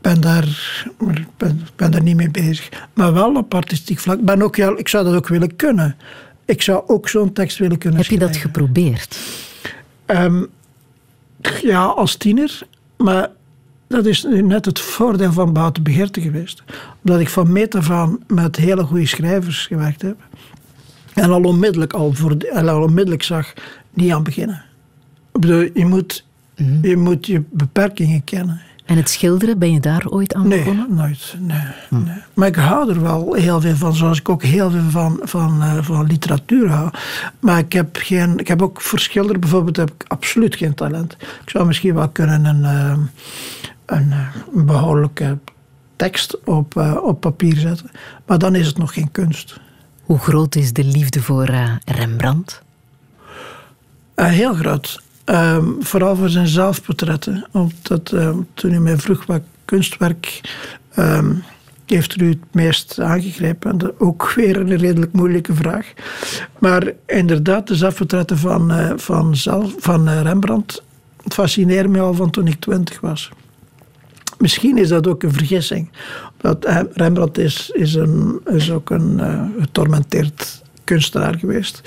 ben 0.00 0.20
daar, 0.20 0.46
ben, 1.36 1.66
ben 1.76 1.90
daar 1.90 2.02
niet 2.02 2.16
mee 2.16 2.30
bezig. 2.30 2.68
Maar 2.94 3.12
wel 3.12 3.34
op 3.34 3.54
artistiek 3.54 3.98
vlak. 3.98 4.20
Ben 4.20 4.42
ook, 4.42 4.56
ik 4.56 4.88
zou 4.88 5.04
dat 5.04 5.14
ook 5.14 5.28
willen 5.28 5.56
kunnen. 5.56 5.96
Ik 6.44 6.62
zou 6.62 6.82
ook 6.86 7.08
zo'n 7.08 7.32
tekst 7.32 7.58
willen 7.58 7.78
kunnen 7.78 8.00
Heb 8.00 8.10
je 8.10 8.18
dat 8.18 8.36
geprobeerd? 8.36 9.18
Um, 10.06 10.46
ja, 11.62 11.84
als 11.84 12.16
tiener. 12.16 12.60
Maar 12.96 13.30
dat 13.86 14.06
is 14.06 14.26
net 14.28 14.64
het 14.64 14.80
voordeel 14.80 15.32
van 15.32 15.52
buiten 15.52 15.82
begeerte 15.82 16.20
geweest. 16.20 16.62
Omdat 17.04 17.20
ik 17.20 17.28
van 17.28 17.52
meet 17.52 17.74
af 17.74 17.90
aan 17.90 18.18
met 18.26 18.56
hele 18.56 18.82
goede 18.82 19.06
schrijvers 19.06 19.66
gewerkt 19.66 20.02
heb. 20.02 20.16
En 21.14 21.30
al 21.30 21.42
onmiddellijk, 21.42 21.92
al, 21.92 22.12
voor, 22.12 22.36
al 22.52 22.82
onmiddellijk 22.82 23.22
zag, 23.22 23.52
niet 23.90 24.12
aan 24.12 24.22
beginnen. 24.22 24.64
Ik 25.32 25.40
bedoel, 25.40 25.68
je 25.74 25.86
moet, 25.86 26.24
mm. 26.56 26.78
je 26.82 26.96
moet 26.96 27.26
je 27.26 27.42
beperkingen 27.50 28.24
kennen. 28.24 28.60
En 28.86 28.96
het 28.96 29.08
schilderen, 29.08 29.58
ben 29.58 29.72
je 29.72 29.80
daar 29.80 30.06
ooit 30.08 30.34
aan 30.34 30.48
nee, 30.48 30.58
begonnen? 30.58 30.94
Nooit, 30.94 31.36
nee, 31.38 31.62
hm. 31.88 32.04
nee. 32.04 32.22
Maar 32.34 32.48
ik 32.48 32.54
hou 32.54 32.90
er 32.90 33.02
wel 33.02 33.34
heel 33.34 33.60
veel 33.60 33.76
van, 33.76 33.94
zoals 33.94 34.18
ik 34.18 34.28
ook 34.28 34.42
heel 34.42 34.70
veel 34.70 34.90
van, 34.90 35.20
van, 35.22 35.62
uh, 35.62 35.82
van 35.82 36.06
literatuur 36.06 36.68
hou. 36.68 36.90
Maar 37.40 37.58
ik 37.58 37.72
heb, 37.72 37.96
geen, 37.96 38.38
ik 38.38 38.48
heb 38.48 38.62
ook 38.62 38.80
voor 38.80 38.98
schilderen 38.98 39.40
bijvoorbeeld 39.40 39.76
heb 39.76 39.90
ik 39.90 40.04
absoluut 40.08 40.56
geen 40.56 40.74
talent. 40.74 41.16
Ik 41.20 41.50
zou 41.50 41.66
misschien 41.66 41.94
wel 41.94 42.08
kunnen 42.08 42.44
een, 42.44 42.60
uh, 42.60 42.98
een, 43.86 44.12
een 44.54 44.66
behoorlijke 44.66 45.38
tekst 45.96 46.44
op, 46.44 46.74
uh, 46.74 46.96
op 47.02 47.20
papier 47.20 47.56
zetten. 47.56 47.90
Maar 48.26 48.38
dan 48.38 48.54
is 48.54 48.66
het 48.66 48.78
nog 48.78 48.92
geen 48.92 49.10
kunst. 49.10 49.60
Hoe 50.02 50.18
groot 50.18 50.54
is 50.54 50.72
de 50.72 50.84
liefde 50.84 51.22
voor 51.22 51.50
Rembrandt? 51.84 52.62
heel 54.14 54.54
groot. 54.54 55.02
Um, 55.31 55.77
vooral 55.81 56.16
voor 56.16 56.28
zijn 56.28 56.47
zelfportretten. 56.47 57.47
Omdat 57.53 58.12
um, 58.12 58.47
toen 58.55 58.70
hij 58.70 58.81
mij 58.81 58.98
vroeg 58.98 59.27
wat 59.27 59.43
kunstwerk 59.65 60.40
um, 60.98 61.43
heeft 61.86 62.20
u 62.20 62.28
het 62.28 62.39
meest 62.53 63.01
aangegrepen. 63.01 63.70
En 63.70 64.01
ook 64.01 64.32
weer 64.32 64.57
een 64.57 64.77
redelijk 64.77 65.12
moeilijke 65.12 65.55
vraag. 65.55 65.93
Maar 66.59 66.93
inderdaad, 67.07 67.66
de 67.66 67.74
zelfportretten 67.74 68.39
van, 68.39 68.73
uh, 68.73 68.93
van, 68.97 69.36
zelf, 69.36 69.74
van 69.78 70.09
uh, 70.09 70.20
Rembrandt 70.23 70.82
fascineerden 71.28 71.90
me 71.90 72.01
al 72.01 72.15
van 72.15 72.31
toen 72.31 72.47
ik 72.47 72.61
twintig 72.61 73.01
was. 73.01 73.31
Misschien 74.39 74.78
is 74.78 74.89
dat 74.89 75.07
ook 75.07 75.23
een 75.23 75.32
vergissing. 75.32 75.90
Dat 76.36 76.66
Rembrandt 76.93 77.39
is, 77.39 77.70
is, 77.70 77.94
een, 77.94 78.40
is 78.44 78.70
ook 78.70 78.90
een 78.90 79.19
uh, 79.19 79.43
getormenteerd 79.61 80.62
kunstenaar 80.86 81.38
geweest. 81.38 81.80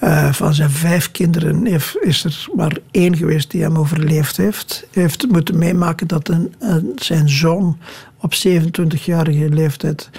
Uh, 0.00 0.32
van 0.32 0.54
zijn 0.54 0.70
vijf 0.70 1.10
kinderen 1.10 1.66
heeft, 1.66 1.96
is 2.00 2.24
er 2.24 2.46
maar 2.56 2.76
één 2.90 3.16
geweest 3.16 3.50
die 3.50 3.62
hem 3.62 3.78
overleefd 3.78 4.36
heeft. 4.36 4.86
Hij 4.90 5.02
heeft 5.02 5.26
moeten 5.28 5.58
meemaken 5.58 6.06
dat 6.06 6.28
een, 6.28 6.54
zijn 6.96 7.28
zoon 7.28 7.78
op 8.20 8.34
27-jarige 8.34 9.48
leeftijd, 9.48 10.10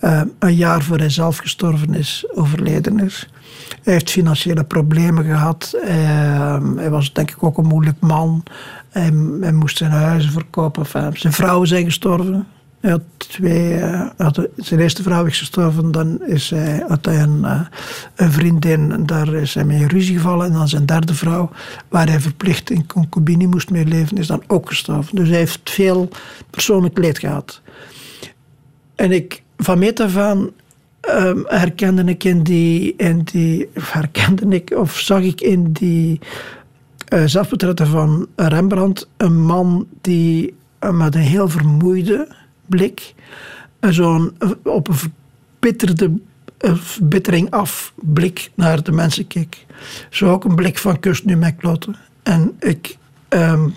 uh, 0.00 0.20
een 0.38 0.54
jaar 0.54 0.82
voor 0.82 0.98
hij 0.98 1.10
zelf 1.10 1.36
gestorven 1.36 1.94
is, 1.94 2.24
overleden 2.34 2.98
is. 3.00 3.28
Hij 3.82 3.92
heeft 3.92 4.10
financiële 4.10 4.64
problemen 4.64 5.24
gehad. 5.24 5.74
Uh, 5.84 6.76
hij 6.76 6.90
was 6.90 7.12
denk 7.12 7.30
ik 7.30 7.42
ook 7.42 7.58
een 7.58 7.66
moeilijk 7.66 8.00
man. 8.00 8.42
Hij, 8.88 9.12
moest 9.52 9.76
zijn 9.76 9.90
huizen 9.90 10.32
verkopen. 10.32 10.86
Zijn 11.12 11.32
vrouwen 11.32 11.68
zijn 11.68 11.84
gestorven. 11.84 12.46
Hij 12.82 12.90
had 12.90 13.02
twee, 13.16 13.74
uh, 13.74 14.08
had 14.16 14.48
zijn 14.56 14.80
eerste 14.80 15.02
vrouw 15.02 15.24
is 15.24 15.38
gestorven, 15.38 15.92
dan 15.92 16.22
is 16.26 16.50
hij, 16.50 16.84
had 16.88 17.04
hij 17.04 17.22
een, 17.22 17.38
uh, 17.42 17.60
een 18.14 18.32
vriendin, 18.32 18.92
en 18.92 19.06
daar 19.06 19.34
is 19.34 19.54
hij 19.54 19.64
mee 19.64 19.80
in 19.80 19.86
ruzie 19.86 20.16
gevallen. 20.16 20.46
En 20.46 20.52
dan 20.52 20.68
zijn 20.68 20.86
derde 20.86 21.14
vrouw, 21.14 21.50
waar 21.88 22.08
hij 22.08 22.20
verplicht 22.20 22.70
in 22.70 22.86
concubine 22.86 23.46
moest 23.46 23.70
mee 23.70 23.84
leven, 23.84 24.16
is 24.16 24.26
dan 24.26 24.42
ook 24.46 24.68
gestorven. 24.68 25.16
Dus 25.16 25.28
hij 25.28 25.38
heeft 25.38 25.70
veel 25.70 26.08
persoonlijk 26.50 26.98
leed 26.98 27.18
gehad. 27.18 27.60
En 28.94 29.12
ik, 29.12 29.42
van 29.56 29.78
meet 29.78 30.00
af 30.00 30.16
aan, 30.16 30.50
um, 31.10 31.44
herkende 31.46 32.04
ik 32.04 32.24
in 32.24 32.42
die, 32.42 32.94
in 32.96 33.22
die, 33.24 33.68
of 33.76 33.92
herkende 33.92 34.46
ik, 34.48 34.70
of 34.76 34.98
zag 34.98 35.20
ik 35.20 35.40
in 35.40 35.72
die 35.72 36.20
eh, 37.08 37.22
zelfportretten 37.24 37.86
van 37.86 38.26
Rembrandt 38.36 39.08
een 39.16 39.42
man 39.42 39.86
die 40.00 40.54
eh, 40.78 40.90
met 40.90 41.14
een 41.14 41.20
heel 41.20 41.48
vermoeide 41.48 42.28
blik, 42.76 43.14
eh, 43.80 43.90
zo'n 43.90 44.34
eh, 44.38 44.50
op 44.62 44.88
een 44.88 44.94
verbitterde 44.94 46.10
eh, 46.58 46.74
verbittering 46.74 47.50
af 47.50 47.92
blik 47.96 48.50
naar 48.54 48.82
de 48.82 48.92
mensen 48.92 49.26
keek. 49.26 49.66
Zo 50.10 50.30
ook 50.30 50.44
een 50.44 50.54
blik 50.54 50.78
van 50.78 51.00
kust 51.00 51.24
nu. 51.24 51.38
En 52.22 52.56
ik, 52.60 52.96
ehm, 53.28 53.68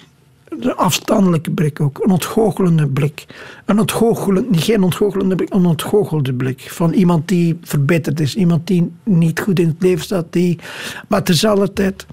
een 0.49 0.75
afstandelijke 0.75 1.51
blik 1.51 1.79
ook, 1.79 2.03
een 2.03 2.11
ontgoochelende 2.11 2.87
blik. 2.87 3.25
Een 3.65 3.79
ontgoochelend, 3.79 4.63
geen 4.63 4.83
ontgoochelende 4.83 5.35
blik, 5.35 5.53
een 5.53 5.65
ontgoochelde 5.65 6.33
blik. 6.33 6.71
Van 6.71 6.93
iemand 6.93 7.27
die 7.27 7.57
verbitterd 7.61 8.19
is, 8.19 8.35
iemand 8.35 8.67
die 8.67 8.91
niet 9.03 9.39
goed 9.39 9.59
in 9.59 9.67
het 9.67 9.81
leven 9.81 10.03
staat, 10.03 10.25
die, 10.29 10.59
maar 11.07 11.23
tezelfde 11.23 11.73
tijd 11.73 12.05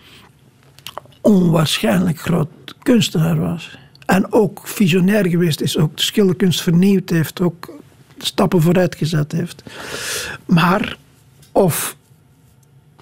onwaarschijnlijk 1.20 2.20
groot 2.20 2.48
kunstenaar 2.82 3.38
was. 3.40 3.78
En 4.12 4.32
ook 4.32 4.60
visionair 4.64 5.26
geweest 5.26 5.60
is, 5.60 5.78
ook 5.78 5.96
de 5.96 6.02
schilderkunst 6.02 6.62
vernieuwd 6.62 7.10
heeft, 7.10 7.40
ook 7.40 7.70
stappen 8.18 8.62
vooruit 8.62 8.94
gezet 8.94 9.32
heeft. 9.32 9.62
Maar 10.46 10.96
of 11.52 11.96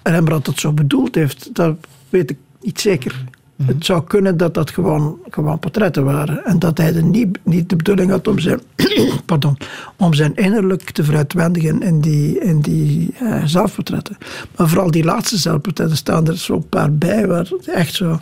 Rembrandt 0.03 0.47
het 0.47 0.59
zo 0.59 0.71
bedoeld 0.71 1.15
heeft, 1.15 1.55
dat 1.55 1.75
weet 2.09 2.29
ik 2.29 2.37
niet 2.61 2.79
zeker. 2.79 3.23
Het 3.65 3.85
zou 3.85 4.03
kunnen 4.03 4.37
dat 4.37 4.53
dat 4.53 4.71
gewoon, 4.71 5.17
gewoon 5.29 5.59
portretten 5.59 6.03
waren. 6.03 6.45
En 6.45 6.59
dat 6.59 6.77
hij 6.77 6.91
de 6.91 7.01
niet, 7.01 7.39
niet 7.43 7.69
de 7.69 7.75
bedoeling 7.75 8.11
had 8.11 8.27
om 8.27 8.39
zijn, 8.39 8.59
pardon, 9.25 9.57
om 9.95 10.13
zijn 10.13 10.35
innerlijk 10.35 10.89
te 10.89 11.03
veruitwendigen 11.03 11.81
in 11.81 12.01
die, 12.01 12.39
in 12.39 12.61
die 12.61 13.13
eh, 13.19 13.45
zelfportretten. 13.45 14.17
Maar 14.57 14.67
vooral 14.67 14.91
die 14.91 15.03
laatste 15.03 15.37
zelfportretten 15.37 15.97
staan 15.97 16.27
er 16.27 16.37
zo 16.37 16.55
een 16.55 16.69
paar 16.69 16.93
bij, 16.93 17.27
waar 17.27 17.49
echt 17.65 17.93
zo, 17.93 18.19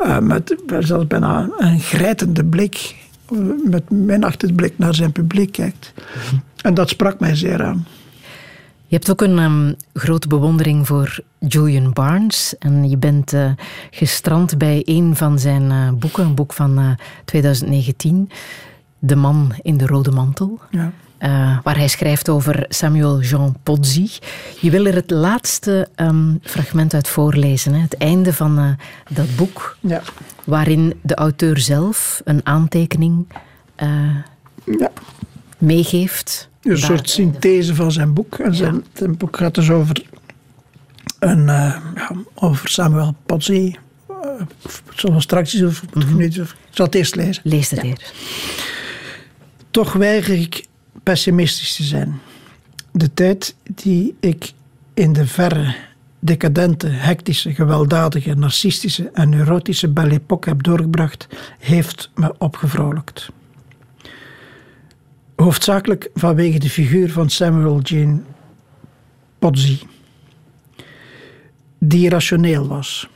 eh, 0.00 0.18
met 0.18 0.56
zelfs 0.78 1.06
bijna 1.06 1.48
een 1.58 1.80
grijtende 1.80 2.44
blik, 2.44 2.94
met 3.64 3.90
minachtend 3.90 4.56
blik 4.56 4.78
naar 4.78 4.94
zijn 4.94 5.12
publiek 5.12 5.52
kijkt. 5.52 5.92
En 6.62 6.74
dat 6.74 6.88
sprak 6.88 7.20
mij 7.20 7.34
zeer 7.34 7.62
aan. 7.62 7.86
Je 8.88 8.94
hebt 8.94 9.10
ook 9.10 9.20
een 9.20 9.38
ehm, 9.38 9.72
grote 9.92 10.28
bewondering 10.28 10.86
voor 10.86 11.20
Julian 11.38 11.92
Barnes. 11.92 12.54
En 12.58 12.88
je 12.90 12.96
bent 12.96 13.32
eh, 13.32 13.50
gestrand 13.90 14.58
bij 14.58 14.82
een 14.84 15.16
van 15.16 15.38
zijn 15.38 15.70
eh, 15.70 15.92
boeken, 15.92 16.24
een 16.24 16.34
boek 16.34 16.52
van 16.52 16.78
eh, 16.78 16.90
2019, 17.24 18.30
De 18.98 19.16
man 19.16 19.52
in 19.62 19.76
de 19.76 19.86
rode 19.86 20.10
mantel. 20.10 20.58
Ja. 20.70 20.92
Eh, 21.18 21.58
waar 21.62 21.76
hij 21.76 21.88
schrijft 21.88 22.28
over 22.28 22.64
Samuel 22.68 23.20
Jean 23.20 23.56
Pozzi. 23.62 24.08
Je 24.60 24.70
wil 24.70 24.84
er 24.86 24.94
het 24.94 25.10
laatste 25.10 25.88
ehm, 25.94 26.34
fragment 26.42 26.94
uit 26.94 27.08
voorlezen, 27.08 27.72
hè? 27.74 27.80
het 27.80 27.96
einde 27.96 28.32
van 28.32 28.58
eh, 28.58 28.70
dat 29.16 29.36
boek, 29.36 29.76
Ja. 29.80 30.02
waarin 30.44 30.98
de 31.02 31.14
auteur 31.14 31.58
zelf 31.58 32.20
een 32.24 32.40
aantekening 32.46 33.26
eh, 33.74 33.88
Ja. 34.78 34.90
meegeeft. 35.58 36.48
Een 36.62 36.70
Daar- 36.70 36.78
soort 36.78 37.10
synthese 37.10 37.74
van 37.74 37.92
zijn 37.92 38.12
boek. 38.12 38.34
En 38.38 38.54
zijn, 38.54 38.84
zijn 38.94 39.16
boek 39.16 39.36
gaat 39.36 39.54
dus 39.54 39.70
over, 39.70 40.02
een, 41.18 41.44
ja, 41.46 41.82
over 42.34 42.68
Samuel 42.68 43.14
Pozzi. 43.26 43.76
Zullen 44.94 45.16
we 45.16 45.22
straks 45.22 45.62
of? 45.62 45.82
Of- 45.94 46.04
Ik 46.20 46.32
zal 46.70 46.86
het 46.86 46.94
eerst 46.94 47.14
lezen. 47.14 47.42
Lees 47.44 47.70
het 47.70 47.82
eerst. 47.82 48.12
Toch 49.70 49.92
weiger 49.92 50.34
ik 50.34 50.57
pessimistisch 51.08 51.76
te 51.76 51.82
zijn. 51.82 52.20
De 52.92 53.14
tijd 53.14 53.56
die 53.74 54.16
ik 54.20 54.52
in 54.94 55.12
de 55.12 55.26
verre, 55.26 55.74
decadente, 56.18 56.86
hectische, 56.86 57.54
gewelddadige, 57.54 58.34
narcistische 58.34 59.10
en 59.12 59.28
neurotische 59.28 59.88
Belle 59.88 60.10
Époque 60.10 60.48
heb 60.48 60.62
doorgebracht, 60.62 61.28
heeft 61.58 62.10
me 62.14 62.34
opgevrolijkt. 62.38 63.28
Hoofdzakelijk 65.36 66.10
vanwege 66.14 66.58
de 66.58 66.70
figuur 66.70 67.12
van 67.12 67.30
Samuel 67.30 67.80
Jane 67.80 68.20
Pozzi, 69.38 69.80
die 71.78 72.08
rationeel 72.08 72.68
was, 72.68 73.08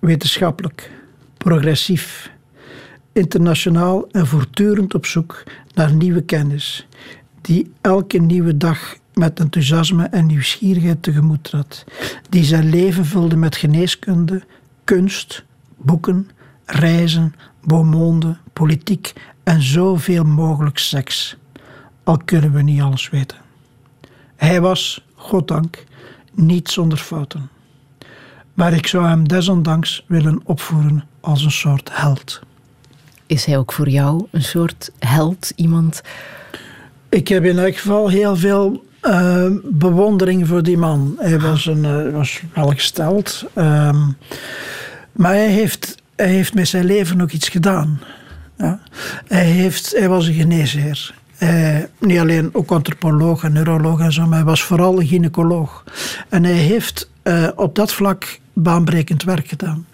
wetenschappelijk, 0.00 0.90
progressief, 1.36 2.30
internationaal 3.12 4.08
en 4.10 4.26
voortdurend 4.26 4.94
op 4.94 5.06
zoek 5.06 5.42
naar 5.74 5.92
nieuwe 5.92 6.22
kennis, 6.22 6.86
die 7.44 7.72
elke 7.80 8.18
nieuwe 8.18 8.56
dag 8.56 8.94
met 9.14 9.40
enthousiasme 9.40 10.04
en 10.04 10.26
nieuwsgierigheid 10.26 11.02
tegemoet 11.02 11.44
trad, 11.44 11.84
die 12.28 12.44
zijn 12.44 12.68
leven 12.70 13.04
vulde 13.04 13.36
met 13.36 13.56
geneeskunde, 13.56 14.42
kunst, 14.84 15.44
boeken, 15.76 16.30
reizen, 16.64 17.34
beaumonde, 17.64 18.36
politiek 18.52 19.12
en 19.42 19.62
zoveel 19.62 20.24
mogelijk 20.24 20.78
seks. 20.78 21.36
Al 22.04 22.20
kunnen 22.24 22.52
we 22.52 22.62
niet 22.62 22.80
alles 22.80 23.10
weten. 23.10 23.38
Hij 24.36 24.60
was, 24.60 25.04
goddank, 25.14 25.84
niet 26.32 26.70
zonder 26.70 26.98
fouten. 26.98 27.48
Maar 28.54 28.72
ik 28.72 28.86
zou 28.86 29.06
hem 29.06 29.28
desondanks 29.28 30.04
willen 30.06 30.40
opvoeren 30.44 31.04
als 31.20 31.44
een 31.44 31.50
soort 31.50 31.90
held. 31.92 32.40
Is 33.26 33.44
hij 33.44 33.58
ook 33.58 33.72
voor 33.72 33.88
jou 33.88 34.26
een 34.30 34.42
soort 34.42 34.90
held? 34.98 35.52
Iemand 35.56 36.02
Ik 37.14 37.28
heb 37.28 37.44
in 37.44 37.58
elk 37.58 37.76
geval 37.76 38.08
heel 38.08 38.36
veel 38.36 38.84
eh, 39.00 39.46
bewondering 39.64 40.48
voor 40.48 40.62
die 40.62 40.78
man. 40.78 41.16
Hij 41.18 41.40
was, 41.40 41.66
een, 41.66 41.84
eh, 41.84 42.12
was 42.12 42.42
welgesteld. 42.54 43.44
ehm, 43.54 44.06
maar 45.12 45.32
hij 45.32 45.50
heeft, 45.50 46.02
hij 46.16 46.28
heeft 46.28 46.54
met 46.54 46.68
zijn 46.68 46.84
leven 46.84 47.20
ook 47.20 47.30
iets 47.30 47.48
gedaan. 47.48 48.00
Ja. 48.58 48.80
Hij, 49.26 49.44
heeft, 49.44 49.94
hij 49.98 50.08
was 50.08 50.26
een 50.26 50.34
geneesheer. 50.34 51.14
Niet 51.98 52.18
alleen 52.18 52.50
ook 52.52 52.70
antropoloog 52.70 53.44
en 53.44 53.52
neuroloog 53.52 54.00
en 54.00 54.12
zo, 54.12 54.26
maar 54.26 54.38
hij 54.38 54.46
was 54.46 54.62
vooral 54.62 55.00
een 55.00 55.06
gynaecoloog. 55.06 55.84
En 56.28 56.44
hij 56.44 56.52
heeft 56.52 57.10
eh, 57.22 57.48
op 57.54 57.74
dat 57.74 57.92
vlak 57.92 58.38
baanbrekend 58.52 59.22
werk 59.22 59.48
gedaan. 59.48 59.86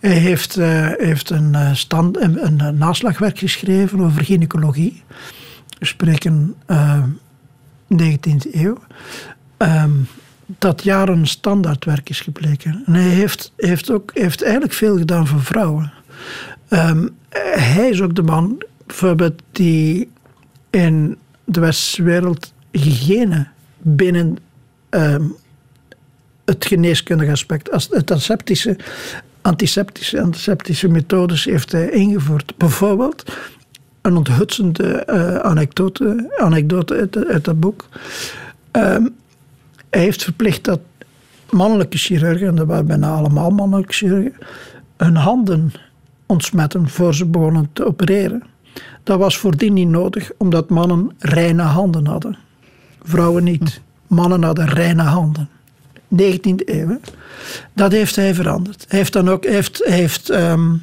Hij 0.00 0.18
heeft, 0.18 0.56
eh, 0.56 0.88
heeft 0.96 1.30
een, 1.30 1.76
stand, 1.76 2.20
een, 2.20 2.60
naslagwerk 2.78 3.38
geschreven 3.38 4.00
over 4.00 4.24
gynaecologie. 4.24 5.02
Spreken 5.80 6.54
eh 6.66 7.02
19e 7.88 8.50
eeuw. 8.52 8.78
Ehm, 9.56 9.92
dat 10.46 10.82
jaren 10.82 11.26
standaardwerk 11.26 12.08
is 12.10 12.20
gebleken. 12.20 12.82
En 12.86 12.92
hij 12.92 13.08
heeft, 13.08 13.52
heeft, 13.56 13.90
ook, 13.90 14.10
heeft 14.14 14.42
eigenlijk 14.42 14.72
veel 14.72 14.98
gedaan 14.98 15.26
voor 15.26 15.42
vrouwen. 15.42 15.92
Ehm, 16.68 17.08
hij 17.52 17.88
is 17.88 18.00
ook 18.00 18.14
de 18.14 18.22
man 18.22 18.62
bijvoorbeeld 18.86 19.42
die 19.52 20.08
in 20.70 21.18
de 21.44 21.60
westerse 21.60 22.02
wereld 22.02 22.52
hygiëne 22.70 23.46
binnen 23.78 24.38
ehm, 24.88 25.24
het 26.44 26.66
geneeskundige 26.66 27.30
aspect, 27.30 27.72
als 27.72 27.88
het 27.90 28.10
aseptische, 28.10 28.76
antiseptische, 29.40 30.20
antiseptische 30.20 30.88
methodes 30.88 31.44
heeft 31.44 31.72
hij 31.72 31.90
ingevoerd. 31.90 32.56
Bijvoorbeeld 32.56 33.32
een 34.08 34.16
onthutsende 34.16 34.94
eh, 34.94 35.36
anekdote, 35.36 36.34
anekdote 36.38 36.94
uit, 36.94 37.26
uit 37.26 37.44
dat 37.44 37.60
boek. 37.60 37.88
Ehm, 38.70 39.06
hij 39.90 40.00
heeft 40.00 40.22
verplicht 40.22 40.64
dat 40.64 40.80
mannelijke 41.50 41.98
chirurgen, 41.98 42.46
en 42.46 42.54
dat 42.54 42.66
waren 42.66 42.86
bijna 42.86 43.10
allemaal 43.14 43.50
mannelijke 43.50 43.92
chirurgen, 43.92 44.34
hun 44.96 45.16
handen 45.16 45.72
ontsmetten 46.26 46.88
voor 46.88 47.14
ze 47.14 47.26
begonnen 47.26 47.68
te 47.72 47.86
opereren. 47.86 48.42
Dat 49.02 49.18
was 49.18 49.38
voordien 49.38 49.72
niet 49.72 49.88
nodig, 49.88 50.30
omdat 50.36 50.68
mannen 50.68 51.10
reine 51.18 51.62
handen 51.62 52.06
hadden. 52.06 52.36
Vrouwen 53.02 53.44
niet. 53.44 53.80
Mannen 54.06 54.42
hadden 54.42 54.68
reine 54.68 55.02
handen. 55.02 55.48
19e 56.08 56.64
eeuw. 56.64 56.88
hè. 56.88 56.96
Dat 57.72 57.92
heeft 57.92 58.16
hij 58.16 58.34
veranderd. 58.34 58.84
Hij 58.88 58.98
heeft 58.98 59.12
dan 59.12 59.28
ook 59.28 59.44
hij 59.44 59.52
heeft, 59.52 59.80
hij 59.84 59.96
heeft, 59.96 60.30
ehm, 60.30 60.74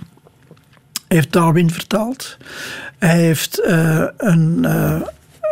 heeft 1.07 1.33
Darwin 1.33 1.71
vertaald. 1.71 2.37
Hij 2.97 3.19
heeft 3.19 3.59
eh, 3.59 4.05
een, 4.17 4.65
eh, 4.65 5.01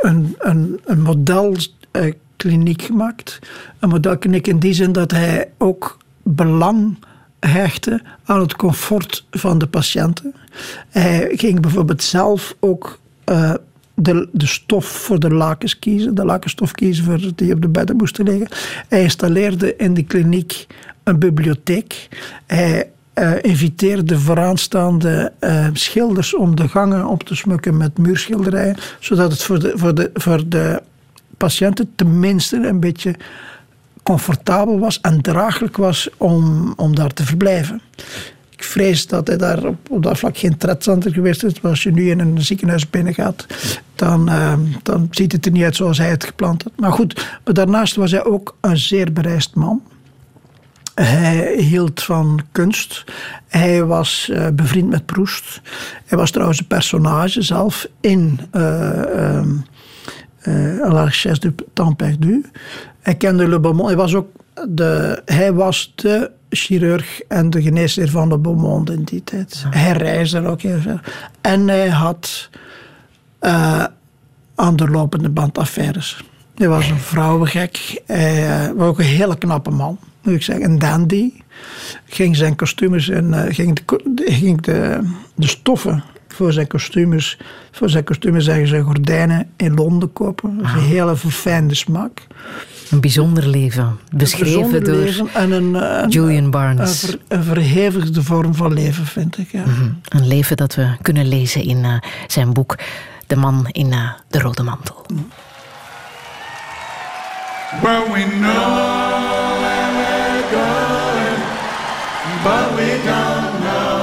een, 0.01 0.35
een, 0.39 0.79
een 0.85 1.01
modelkliniek 1.01 2.81
gemaakt. 2.81 3.39
Een 3.79 3.89
modelkliniek 3.89 4.47
in 4.47 4.59
die 4.59 4.73
zin 4.73 4.91
dat 4.91 5.11
hij 5.11 5.49
ook 5.57 5.97
belang 6.23 6.97
hechtte 7.39 8.01
aan 8.23 8.39
het 8.39 8.55
comfort 8.55 9.25
van 9.31 9.57
de 9.57 9.67
patiënten. 9.67 10.33
Hij 10.89 11.31
ging 11.31 11.59
bijvoorbeeld 11.59 12.03
zelf 12.03 12.55
ook 12.59 12.99
eh, 13.23 13.53
de, 13.93 14.29
de 14.31 14.47
stof 14.47 14.85
voor 14.85 15.19
de 15.19 15.33
lakens 15.33 15.79
kiezen, 15.79 16.15
de 16.15 16.25
lakenstof 16.25 16.71
kiezen 16.71 17.05
voor 17.05 17.31
die 17.35 17.53
op 17.53 17.61
de 17.61 17.67
bedden 17.67 17.95
moesten 17.95 18.25
liggen. 18.25 18.47
Hij 18.87 19.01
installeerde 19.01 19.75
in 19.75 19.93
de 19.93 20.03
kliniek 20.03 20.67
een 21.03 21.19
bibliotheek. 21.19 22.07
Hij 22.45 22.89
eh, 23.13 23.31
inviteerde 23.41 24.19
vooraanstaande 24.19 25.31
eh, 25.39 25.67
schilders 25.73 26.35
om 26.35 26.55
de 26.55 26.67
gangen 26.67 27.05
op 27.05 27.23
te 27.23 27.35
smukken 27.35 27.77
met 27.77 27.97
muurschilderijen, 27.97 28.77
zodat 28.99 29.31
het 29.31 29.43
voor 29.43 29.59
de, 29.59 29.71
voor 29.75 29.95
de, 29.95 30.09
voor 30.13 30.49
de 30.49 30.81
patiënten 31.37 31.91
tenminste 31.95 32.55
een 32.55 32.79
beetje 32.79 33.15
comfortabel 34.03 34.79
was 34.79 35.01
en 35.01 35.21
draaglijk 35.21 35.77
was 35.77 36.09
om, 36.17 36.73
om 36.75 36.95
daar 36.95 37.13
te 37.13 37.25
verblijven. 37.25 37.81
Ik 38.49 38.63
vrees 38.63 39.07
dat 39.07 39.27
hij 39.27 39.37
daar 39.37 39.65
op, 39.65 39.89
op 39.89 40.03
dat 40.03 40.17
vlak 40.17 40.37
geen 40.37 40.57
tredcenter 40.57 41.13
geweest 41.13 41.43
is. 41.43 41.61
Maar 41.61 41.71
Als 41.71 41.83
je 41.83 41.91
nu 41.91 42.09
in 42.09 42.19
een 42.19 42.41
ziekenhuis 42.41 42.89
binnengaat, 42.89 43.45
dan, 43.95 44.29
eh, 44.29 44.53
dan 44.83 45.07
ziet 45.11 45.31
het 45.31 45.45
er 45.45 45.51
niet 45.51 45.63
uit 45.63 45.75
zoals 45.75 45.97
hij 45.97 46.09
het 46.09 46.23
gepland 46.23 46.63
had. 46.63 46.71
Maar 46.75 46.91
goed, 46.91 47.39
maar 47.45 47.53
daarnaast 47.53 47.95
was 47.95 48.11
hij 48.11 48.25
ook 48.25 48.55
een 48.61 48.77
zeer 48.77 49.13
bereisd 49.13 49.55
man. 49.55 49.81
Hij 50.93 51.55
hield 51.57 52.03
van 52.03 52.41
kunst. 52.51 53.03
Hij 53.47 53.85
was 53.85 54.29
eh, 54.29 54.47
bevriend 54.53 54.89
met 54.89 55.05
Proest. 55.05 55.61
Hij 56.05 56.17
was 56.17 56.31
trouwens 56.31 56.59
een 56.59 56.67
personage 56.67 57.41
zelf 57.41 57.87
in 58.01 58.39
uh, 58.51 59.35
um, 59.35 59.65
uh, 60.43 60.91
La 60.91 61.03
Richesse 61.03 61.39
du 61.39 61.55
Temps 61.73 61.95
Perdu. 61.95 62.45
Hij 63.01 63.15
kende 63.15 63.47
Le 63.47 63.59
Beaumont. 63.59 63.87
Hij 63.87 63.97
was 63.97 64.15
ook 64.15 64.27
de, 64.69 65.21
hij 65.25 65.53
was 65.53 65.93
de 65.95 66.31
chirurg 66.49 67.21
en 67.21 67.49
de 67.49 67.61
geneesheer 67.61 68.09
van 68.09 68.27
Le 68.27 68.37
Beaumont 68.37 68.89
in 68.89 69.03
die 69.03 69.23
tijd. 69.23 69.65
Hij 69.69 69.91
reisde 69.91 70.47
ook 70.47 70.61
heel 70.61 70.79
veel. 70.79 70.99
En 71.41 71.67
hij 71.67 71.89
had 71.89 72.49
aan 74.55 74.75
de 74.75 74.87
lopende 74.87 75.29
band 75.29 75.57
affaires. 75.57 76.23
Hij 76.55 76.67
was 76.67 76.89
een 76.89 76.99
vrouwengek. 76.99 78.01
Hij 78.05 78.67
uh, 78.67 78.71
was 78.75 78.87
ook 78.87 78.99
een 78.99 79.05
hele 79.05 79.37
knappe 79.37 79.69
man 79.69 79.99
moet 80.23 80.33
ik 80.33 80.43
zeggen, 80.43 80.65
een 80.65 80.79
dandy. 80.79 81.31
Ging 82.05 82.35
zijn 82.35 82.55
kostuums 82.55 83.09
en 83.09 83.25
uh, 83.25 83.43
ging, 83.47 83.79
de, 83.85 84.23
ging 84.31 84.61
de, 84.61 84.99
de 85.35 85.47
stoffen 85.47 86.03
voor 86.27 86.53
zijn 86.53 86.67
kostuums, 86.67 87.37
voor 87.71 87.89
zijn 87.89 88.03
kostuums 88.03 88.45
zeggen 88.45 88.67
ze 88.67 88.81
gordijnen 88.81 89.49
in 89.55 89.73
Londen 89.73 90.13
kopen. 90.13 90.57
Dat 90.57 90.65
is 90.65 90.73
een 90.73 90.79
hele 90.79 91.15
verfijnde 91.15 91.75
smaak. 91.75 92.27
Een 92.89 93.01
bijzonder 93.01 93.47
leven, 93.47 93.97
beschreven 94.15 94.53
bijzonder 94.53 94.83
door 94.83 94.95
leven 94.95 95.27
en 95.33 95.51
een, 95.51 95.73
een, 95.73 96.09
Julian 96.09 96.49
Barnes. 96.49 97.03
Een, 97.03 97.09
ver, 97.09 97.19
een, 97.27 97.43
verhevigde 97.43 98.23
vorm 98.23 98.55
van 98.55 98.73
leven, 98.73 99.05
vind 99.05 99.37
ik. 99.37 99.51
Ja. 99.51 99.65
Mm 99.65 99.73
-hmm. 99.73 99.99
Een 100.07 100.27
leven 100.27 100.57
dat 100.57 100.75
we 100.75 100.95
kunnen 101.01 101.27
lezen 101.27 101.63
in 101.63 101.77
uh, 101.77 101.97
zijn 102.27 102.53
boek 102.53 102.77
De 103.27 103.35
man 103.35 103.67
in 103.71 103.87
uh, 103.87 104.11
de 104.27 104.39
rode 104.39 104.63
mantel. 104.63 105.05
Mm. 105.13 105.27
Well, 107.81 108.05
we 108.13 108.21
know 108.39 108.67
where 109.61 109.89
we're 109.99 110.43
going, 110.51 111.39
but 112.43 112.65
we 112.77 112.89
don't 113.03 113.53
know 113.67 113.97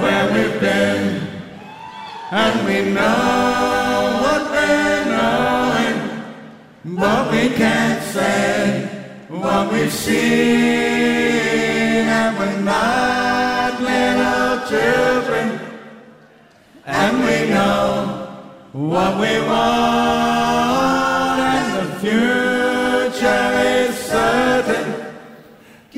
where 0.00 0.26
we've 0.32 0.58
been, 0.60 1.04
and 2.30 2.66
we 2.66 2.76
know 2.90 4.18
what 4.22 4.42
we're 4.50 5.04
knowing, 5.14 5.96
but 6.96 7.20
we 7.30 7.42
can't 7.50 8.02
say 8.02 8.88
what 9.28 9.72
we've 9.72 9.92
seen, 9.92 10.18
and 12.08 12.36
we're 12.38 12.60
not 12.60 13.80
little 13.80 14.58
children, 14.68 15.46
and 16.84 17.24
we 17.24 17.36
know 17.48 18.28
what 18.72 19.12
we 19.18 19.38
want, 19.48 20.72
and 21.40 21.66
the 21.78 21.84
future 22.00 22.41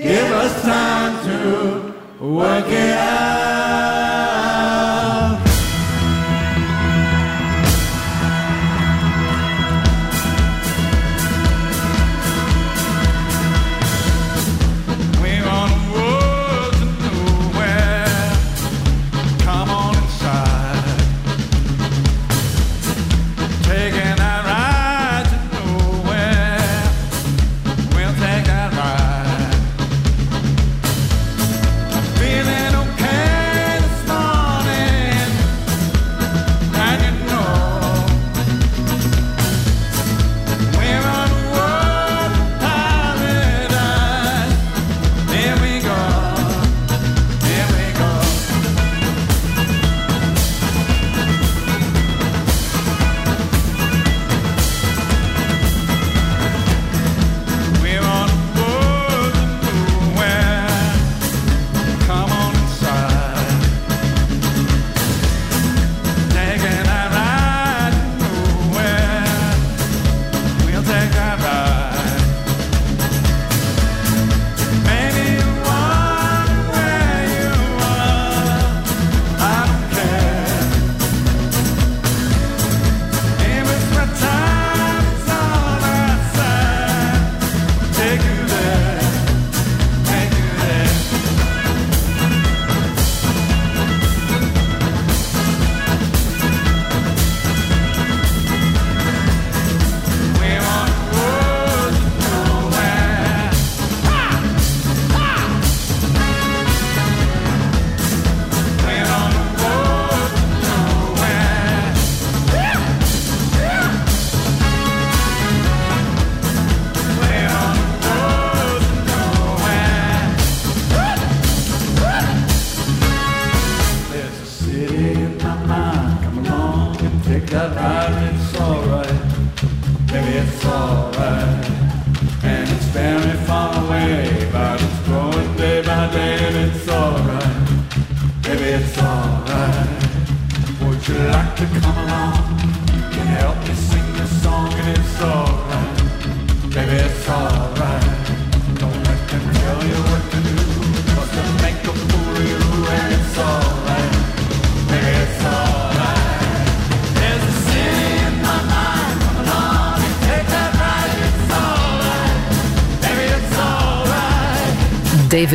Give 0.05 0.33
us 0.33 0.61
time 0.61 1.25
to 1.25 2.27
work 2.27 2.67
it 2.67 2.91
out. 2.91 3.44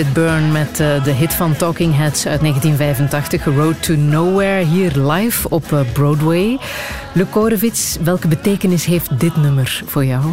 David 0.03 0.51
met 0.51 0.79
uh, 0.79 1.03
de 1.03 1.11
hit 1.11 1.33
van 1.33 1.55
Talking 1.55 1.95
Heads 1.95 2.27
uit 2.27 2.39
1985, 2.39 3.45
Road 3.45 3.83
to 3.83 3.95
Nowhere, 3.95 4.65
hier 4.65 4.91
live 4.97 5.49
op 5.49 5.71
uh, 5.71 5.79
Broadway. 5.93 6.57
Luc 7.13 7.25
Korevits, 7.29 7.97
welke 8.03 8.27
betekenis 8.27 8.85
heeft 8.85 9.19
dit 9.19 9.35
nummer 9.35 9.81
voor 9.85 10.05
jou? 10.05 10.23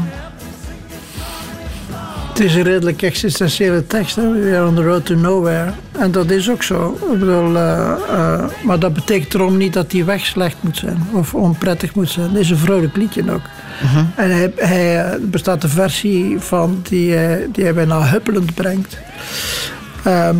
Het 2.28 2.40
is 2.40 2.54
een 2.54 2.62
redelijk 2.62 3.02
existentiële 3.02 3.86
tekst. 3.86 4.16
Hè? 4.16 4.32
We 4.32 4.56
are 4.56 4.66
on 4.66 4.74
the 4.74 4.82
road 4.82 5.04
to 5.04 5.14
nowhere. 5.14 5.72
En 5.98 6.10
dat 6.10 6.30
is 6.30 6.50
ook 6.50 6.62
zo. 6.62 6.98
Ik 7.12 7.18
bedoel, 7.18 7.56
eh, 7.56 7.92
eh, 8.08 8.44
maar 8.62 8.78
dat 8.78 8.92
betekent 8.92 9.34
erom 9.34 9.56
niet 9.56 9.72
dat 9.72 9.90
die 9.90 10.04
weg 10.04 10.26
slecht 10.26 10.56
moet 10.60 10.76
zijn. 10.76 11.08
Of 11.12 11.34
onprettig 11.34 11.94
moet 11.94 12.10
zijn. 12.10 12.28
Het 12.30 12.38
is 12.38 12.50
een 12.50 12.56
vrolijk 12.56 12.96
liedje 12.96 13.32
ook. 13.32 13.42
En 14.16 14.30
hij, 14.30 14.52
eh, 15.04 15.14
bestaat 15.20 15.62
een 15.62 15.68
versie 15.68 16.38
van 16.40 16.80
die, 16.82 17.12
hij- 17.12 17.48
die 17.52 17.64
hij 17.64 17.74
bijna 17.74 18.02
huppelend 18.08 18.54
brengt. 18.54 18.98
Ehm, 20.04 20.36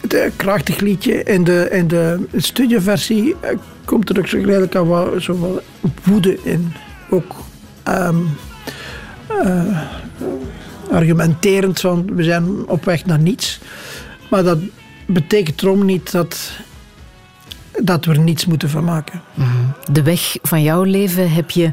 het 0.00 0.14
is 0.14 0.20
een 0.24 0.36
krachtig 0.36 0.80
liedje. 0.80 1.22
In 1.22 1.44
de, 1.44 1.68
in 1.70 1.88
de 1.88 2.26
studioversie 2.36 3.36
eh, 3.40 3.56
komt 3.84 4.10
er 4.10 4.18
ook 4.18 4.26
zo 4.26 4.38
aan 4.78 4.88
wat, 4.88 5.62
woede 6.04 6.38
in. 6.42 6.72
Ook 7.10 7.34
ehm, 7.82 8.16
eh, 9.42 9.78
argumenterend 10.90 11.80
van 11.80 12.10
we 12.14 12.22
zijn 12.22 12.68
op 12.68 12.84
weg 12.84 13.04
naar 13.06 13.18
niets. 13.18 13.60
Maar 14.30 14.42
dat 14.42 14.58
betekent 15.06 15.62
erom 15.62 15.84
niet 15.84 16.12
dat, 16.12 16.50
dat 17.82 18.04
we 18.04 18.12
er 18.12 18.18
niets 18.20 18.46
moeten 18.46 18.70
van 18.70 18.84
maken. 18.84 19.20
De 19.92 20.02
weg 20.02 20.36
van 20.42 20.62
jouw 20.62 20.82
leven 20.82 21.30
heb 21.32 21.50
je 21.50 21.72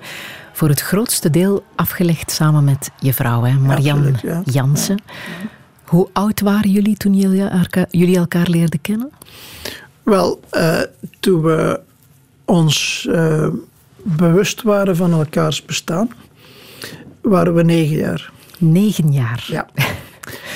voor 0.56 0.69
het 0.69 0.82
grootste 0.82 1.30
deel 1.30 1.64
afgelegd 1.76 2.32
samen 2.32 2.64
met 2.64 2.91
je 2.99 3.14
vrouw, 3.14 3.44
hè? 3.44 3.53
Marianne 3.53 4.11
ja. 4.22 4.41
Jansen. 4.45 5.02
Hoe 5.84 6.07
oud 6.14 6.41
waren 6.41 6.69
jullie 6.72 6.98
toen 6.98 7.14
jullie 7.14 7.41
elkaar, 7.48 7.86
jullie 7.91 8.18
elkaar 8.18 8.48
leerden 8.49 8.82
kennen? 8.82 9.11
Wel, 10.03 10.40
eh, 10.49 10.80
toen 11.19 11.41
we 11.41 11.80
ons 12.45 13.07
eh, 13.11 13.48
bewust 14.03 14.61
waren 14.61 14.95
van 14.95 15.11
elkaars 15.11 15.65
bestaan, 15.65 16.10
waren 17.22 17.53
we 17.53 17.64
negen 17.64 17.98
jaar. 17.98 18.32
Negen 18.57 19.11
jaar. 19.14 19.45
Ja. 19.48 19.68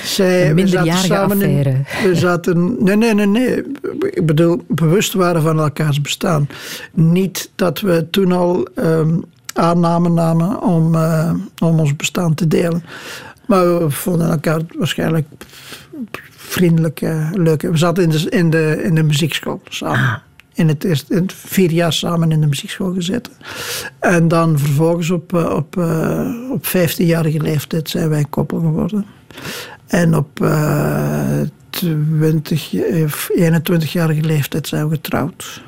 Zij, 0.03 0.55
we 0.55 0.67
zaten 0.67 0.97
samen 0.97 1.41
in- 1.41 1.85
we 2.03 2.15
zaten. 2.15 2.83
Nee, 2.83 2.95
nee, 2.95 3.13
nee, 3.13 3.25
nee. 3.27 3.63
Ik 4.09 4.25
bedoel, 4.25 4.63
bewust 4.67 5.13
waren 5.13 5.41
van 5.41 5.59
elkaars 5.59 6.01
bestaan. 6.01 6.47
Niet 6.93 7.51
dat 7.55 7.79
we 7.79 8.07
toen 8.09 8.31
al 8.31 8.67
ehm, 8.75 9.17
aannamen 9.59 10.13
namen 10.13 10.61
om, 10.61 10.95
eh, 10.95 11.33
om 11.59 11.79
ons 11.79 11.95
bestaan 11.95 12.33
te 12.33 12.47
delen. 12.47 12.83
Maar 13.47 13.79
we 13.79 13.91
vonden 13.91 14.29
elkaar 14.29 14.61
waarschijnlijk 14.77 15.27
vriendelijk, 16.27 17.01
eh, 17.01 17.29
leuk. 17.33 17.61
We 17.61 17.77
zaten 17.77 18.03
in 18.03 18.09
de, 18.09 18.29
in 18.29 18.49
de, 18.49 18.81
in 18.83 18.95
de 18.95 19.03
muziekschool 19.03 19.61
samen. 19.69 20.21
In 20.53 20.67
het, 20.67 20.83
eerste, 20.83 21.13
in 21.13 21.21
het 21.21 21.33
vier 21.33 21.71
jaar 21.71 21.93
samen 21.93 22.31
in 22.31 22.41
de 22.41 22.47
muziekschool 22.47 22.93
gezeten. 22.93 23.33
En 23.99 24.27
dan 24.27 24.59
vervolgens 24.59 25.09
op, 25.09 25.33
eh, 25.33 25.55
op, 25.55 25.77
op 26.51 26.65
15-jarige 26.65 27.41
leeftijd 27.41 27.89
zijn 27.89 28.09
wij 28.09 28.25
koppel 28.29 28.59
geworden. 28.59 29.05
En 29.87 30.15
op 30.15 30.47
20, 31.69 32.73
of 33.03 33.29
21-jarige 33.33 34.21
leeftijd 34.21 34.67
zijn 34.67 34.89
we 34.89 34.95
getrouwd. 34.95 35.61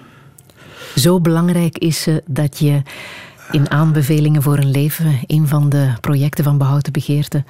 Zo 0.95 1.19
belangrijk 1.19 1.77
is 1.77 2.01
ze 2.01 2.23
dat 2.25 2.59
je 2.59 2.81
in 3.51 3.69
aanbevelingen 3.71 4.41
voor 4.41 4.57
een 4.57 4.71
leven, 4.71 5.19
een 5.27 5.47
van 5.47 5.69
de 5.69 5.93
projecten 6.01 6.43
van 6.43 6.57
Behouden 6.57 6.91
Begeerte, 6.91 7.43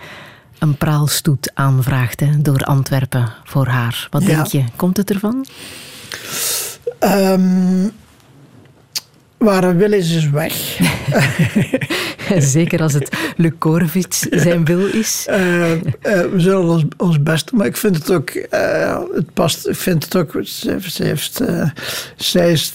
een 0.59 0.75
praalstoet 0.75 1.51
aanvraagt 1.53 2.19
hè, 2.19 2.41
door 2.41 2.63
Antwerpen 2.63 3.33
voor 3.43 3.67
haar. 3.67 4.07
Wat 4.11 4.21
Ja. 4.21 4.27
denk 4.27 4.45
je? 4.45 4.63
Komt 4.75 4.97
het 4.97 5.09
ervan? 5.11 5.45
Ehm, 6.99 7.87
waar 9.41 9.63
een 9.63 9.77
wil 9.77 9.91
is, 9.91 10.15
is 10.15 10.29
weg. 10.29 10.53
Zeker 12.37 12.81
als 12.81 12.93
het 12.93 13.17
Luc 13.37 13.51
Korevits 13.57 14.19
zijn 14.19 14.65
wil 14.65 14.85
is. 14.85 15.25
Eh, 15.27 15.71
eh, 15.71 15.79
we 16.01 16.39
zullen 16.39 16.63
ons, 16.69 16.83
ons 16.97 17.23
best 17.23 17.49
doen, 17.49 17.57
maar 17.57 17.67
ik 17.67 17.77
vind 17.77 17.95
het 17.95 18.11
ook, 18.11 18.29
eh, 18.29 18.99
het 19.13 19.33
past, 19.33 19.67
ik 19.67 19.75
vind 19.75 20.03
het 20.03 20.15
ook, 20.15 20.31
ze, 20.43 20.77
ze 20.81 21.03
heeft, 21.03 21.41
zij 22.15 22.51
is 22.51 22.73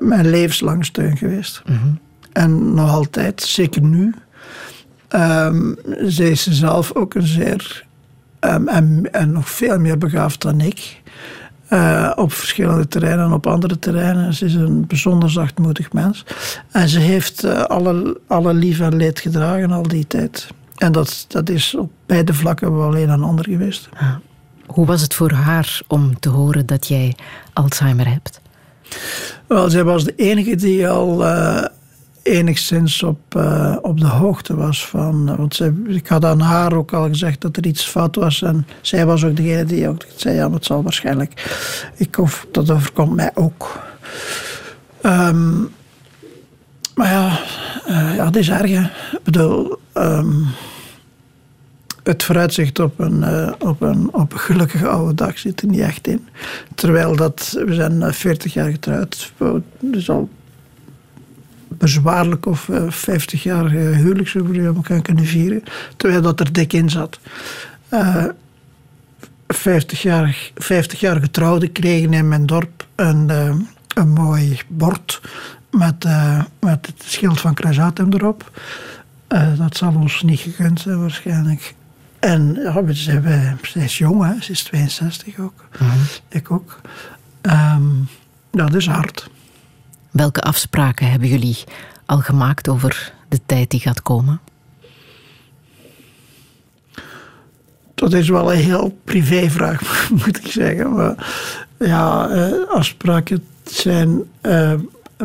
mijn 0.00 0.30
levenslang 0.30 0.84
steun 0.84 1.16
geweest. 1.16 1.62
En 2.32 2.74
nog 2.74 2.90
altijd, 2.90 3.42
zeker 3.42 3.82
nu. 3.82 4.14
Ehm 5.08 5.72
zij 6.00 6.30
is 6.30 6.46
zelf 6.46 6.94
ook 6.94 7.14
een 7.14 7.26
zeer, 7.26 7.84
ehm, 8.40 8.68
en, 8.68 9.08
en 9.12 9.32
nog 9.32 9.50
veel 9.50 9.78
meer 9.78 9.98
begaafd 9.98 10.42
dan 10.42 10.60
ik. 10.60 10.99
Eh, 11.70 12.10
op 12.14 12.32
verschillende 12.32 12.88
terreinen 12.88 13.24
en 13.24 13.32
op 13.32 13.46
andere 13.46 13.78
terreinen. 13.78 14.34
Ze 14.34 14.44
is 14.44 14.54
een 14.54 14.86
bijzonder 14.86 15.30
zachtmoedig 15.30 15.92
mens. 15.92 16.24
En 16.70 16.88
ze 16.88 16.98
heeft 16.98 17.44
eh, 17.44 17.62
alle, 17.62 18.20
alle 18.26 18.54
lief 18.54 18.80
en 18.80 18.96
leed 18.96 19.20
gedragen 19.20 19.70
al 19.70 19.82
die 19.82 20.06
tijd. 20.06 20.48
En 20.76 20.92
dat, 20.92 21.24
dat 21.28 21.48
is 21.48 21.74
op 21.74 21.90
beide 22.06 22.34
vlakken 22.34 22.76
wel 22.76 22.96
een 22.96 23.08
en 23.08 23.22
ander 23.22 23.44
geweest. 23.44 23.88
Hoe 24.66 24.86
was 24.86 25.00
het 25.00 25.14
voor 25.14 25.30
haar 25.30 25.80
om 25.86 26.20
te 26.20 26.28
horen 26.28 26.66
dat 26.66 26.88
jij 26.88 27.16
Alzheimer 27.52 28.08
hebt? 28.08 28.40
Wel, 29.46 29.70
zij 29.70 29.84
was 29.84 30.04
de 30.04 30.14
enige 30.16 30.54
die 30.54 30.88
al 30.88 31.26
eh, 31.26 31.64
enigszins 32.22 33.02
op, 33.02 33.34
eh, 33.34 33.76
op 33.82 34.00
de 34.00 34.06
hoogte 34.06 34.56
was 34.56 34.86
van. 34.86 35.36
want 35.36 35.60
ik 35.86 36.06
had 36.06 36.24
aan 36.24 36.40
haar 36.40 36.72
ook 36.72 36.92
al 36.92 37.08
gezegd 37.08 37.40
dat 37.40 37.56
er 37.56 37.66
iets 37.66 37.84
fout 37.84 38.16
was. 38.16 38.42
En 38.42 38.66
zij 38.80 39.06
was 39.06 39.24
ook 39.24 39.36
degene 39.36 39.64
die 39.64 39.88
ook 39.88 40.04
zei: 40.16 40.34
ja, 40.34 40.50
het 40.50 40.64
zal 40.64 40.82
waarschijnlijk. 40.82 41.56
Ik 41.96 42.14
hoef, 42.14 42.46
dat 42.52 42.70
overkomt 42.70 43.14
mij 43.14 43.30
ook. 43.34 43.78
Ehm, 45.00 45.60
maar 46.94 47.10
ja, 47.10 47.40
eh, 47.86 48.14
ja, 48.16 48.24
het 48.24 48.36
is 48.36 48.48
erg. 48.48 48.70
Ik 48.70 49.22
bedoel. 49.22 49.78
ehm, 49.92 50.32
het 52.02 52.22
vooruitzicht 52.22 52.78
op 52.78 52.98
een, 52.98 53.22
eh, 53.22 53.52
op, 53.58 53.80
een, 53.80 54.08
op 54.14 54.32
een 54.32 54.38
gelukkige 54.38 54.88
oude 54.88 55.14
dag 55.14 55.38
zit 55.38 55.60
er 55.62 55.68
niet 55.68 55.80
echt 55.80 56.06
in. 56.06 56.28
Terwijl 56.74 57.16
dat, 57.16 57.58
we 57.66 57.74
zijn 57.74 58.02
eh, 58.02 58.12
40 58.12 58.52
jaar 58.52 58.70
getrouwd. 58.70 59.32
Dus 59.80 60.10
al 60.10 60.28
bezwaarlijk 61.78 62.46
of 62.46 62.68
eh, 62.68 62.90
50 62.90 63.42
jaar 63.42 63.64
eh, 63.66 63.96
huwelijksjubileum 63.96 64.74
elkaar 64.76 65.02
kunnen 65.02 65.26
vieren. 65.26 65.62
Terwijl 65.96 66.22
dat 66.22 66.40
er 66.40 66.52
dik 66.52 66.72
in 66.72 66.90
zat. 66.90 67.18
Eh 67.88 68.24
50 69.48 70.02
jaar, 70.02 70.50
50 70.54 71.00
jaar 71.00 71.20
getrouwden 71.20 71.72
kregen 71.72 72.12
in 72.12 72.28
mijn 72.28 72.46
dorp 72.46 72.86
een, 72.94 73.30
eh, 73.30 73.54
een 73.94 74.08
mooi 74.08 74.60
bord 74.68 75.20
met, 75.70 76.04
eh, 76.04 76.42
met 76.60 76.86
het 76.86 77.02
schild 77.04 77.40
van 77.40 77.54
Kruisatem 77.54 78.12
erop. 78.12 78.60
Dat 79.58 79.76
zal 79.76 79.94
ons 79.94 80.22
niet 80.22 80.40
gegund 80.40 80.80
zijn 80.80 81.00
waarschijnlijk. 81.00 81.74
En 82.18 82.54
ja, 82.62 82.84
we 82.84 82.94
zijn, 82.94 83.22
wij- 83.22 83.56
zij 83.62 83.84
is 83.84 83.98
jong, 83.98 84.24
hè? 84.24 84.40
ze 84.40 84.50
is 84.52 84.62
62 84.62 85.38
ook. 85.38 85.64
Ik 86.28 86.50
ook. 86.50 86.80
Ehm, 87.40 87.82
dat 88.50 88.74
is 88.74 88.86
hard. 88.86 89.30
Welke 90.10 90.40
afspraken 90.40 91.10
hebben 91.10 91.28
jullie 91.28 91.64
al 92.06 92.18
gemaakt 92.18 92.68
over 92.68 93.12
de 93.28 93.40
tijd 93.46 93.70
die 93.70 93.80
gaat 93.80 94.02
komen? 94.02 94.40
Dat 97.94 98.12
is 98.12 98.28
wel 98.28 98.52
een 98.52 98.58
heel 98.58 98.98
privévraag, 99.04 99.80
moet 100.24 100.38
ik 100.38 100.46
zeggen. 100.46 100.92
Maar 100.92 101.32
ja, 101.78 102.28
eh, 102.28 102.68
afspraken 102.68 103.44
zijn 103.64 104.22
eh, 104.40 104.74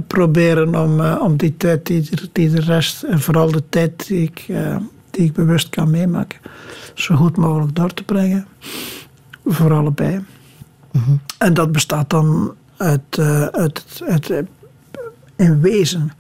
proberen 0.07 0.76
om, 0.76 1.02
eh, 1.02 1.22
om 1.22 1.38
die 1.38 1.57
tijd 1.57 1.86
die, 1.86 2.10
die 2.32 2.49
de 2.49 2.62
rest, 2.62 3.03
en 3.03 3.20
vooral 3.20 3.52
de 3.52 3.64
tijd 3.70 4.07
die 4.07 4.22
ik, 4.22 4.45
die 5.12 5.26
ik 5.26 5.34
bewust 5.34 5.70
kan 5.70 5.90
meemaken, 5.90 6.40
zo 6.94 7.16
goed 7.16 7.38
mogelijk 7.38 7.76
door 7.76 7.94
te 7.94 8.03
brengen. 8.03 8.48
Voor 9.45 9.74
allebei. 9.74 10.26
En 11.38 11.53
dat 11.53 11.72
bestaat 11.72 12.10
dan 12.10 12.56
uit, 12.78 13.20
uit, 13.52 14.02
uit 14.07 14.30
eh, 14.30 14.40
in 15.36 15.62
wezen 15.62 16.12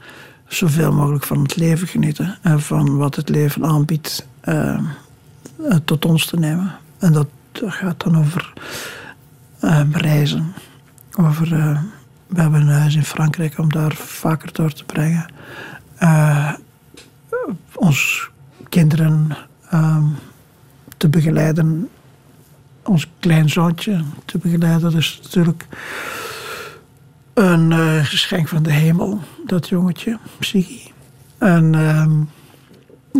zoveel 0.47 0.91
mogelijk 0.91 1.23
van 1.23 1.41
het 1.41 1.55
leven 1.55 1.87
genieten 1.87 2.37
en 2.41 2.61
van 2.61 2.97
wat 2.97 3.15
het 3.15 3.29
leven 3.29 3.65
aanbiedt. 3.65 4.27
eh, 4.41 4.79
eh, 5.69 5.75
tot 5.85 6.05
ons 6.05 6.25
te 6.25 6.37
nemen. 6.39 6.75
En 6.99 7.13
dat 7.13 7.27
gaat 7.53 8.03
dan 8.03 8.17
over 8.17 8.53
eh, 9.59 9.81
reizen. 9.91 10.53
Over, 11.15 11.53
eh, 11.53 11.79
we 12.27 12.41
hebben 12.41 12.61
een 12.61 12.67
huis 12.67 12.95
in 12.95 13.03
Frankrijk 13.05 13.57
om 13.57 13.71
daar 13.71 13.93
vaker 13.95 14.53
door 14.53 14.71
te 14.73 14.83
brengen. 14.85 15.25
Ons 17.75 18.29
kinderen 18.69 19.37
ehm, 19.69 20.03
te 20.97 21.09
begeleiden. 21.09 21.89
Ons 22.83 23.07
kleinzoontje 23.19 24.03
te 24.25 24.37
begeleiden. 24.37 24.95
Is 24.97 25.19
natuurlijk 25.23 25.65
een 27.35 27.71
eh, 27.71 28.05
geschenk 28.05 28.47
van 28.47 28.63
de 28.63 28.71
hemel, 28.71 29.19
dat 29.45 29.67
jongetje, 29.69 30.19
Psyche. 30.39 30.91
En 31.37 31.75
ehm, 31.75 32.11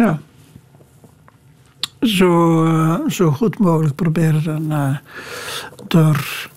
ja, 0.03 0.19
zo, 2.01 2.65
eh, 2.65 3.09
zo 3.09 3.31
goed 3.31 3.59
mogelijk 3.59 3.95
proberen 3.95 4.71
eh, 4.71 4.97
door 5.87 6.49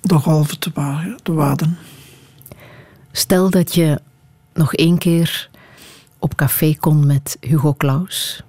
de 0.00 0.14
golven 0.14 0.58
te, 0.58 0.70
wa- 0.74 1.14
te 1.22 1.32
waden. 1.32 1.78
Stel 3.12 3.50
dat 3.50 3.74
je 3.74 4.00
nog 4.54 4.74
één 4.74 4.98
keer 4.98 5.48
op 6.18 6.34
café 6.34 6.74
kon 6.80 7.06
met 7.06 7.36
Hugo 7.40 7.74
Claus. 7.74 8.42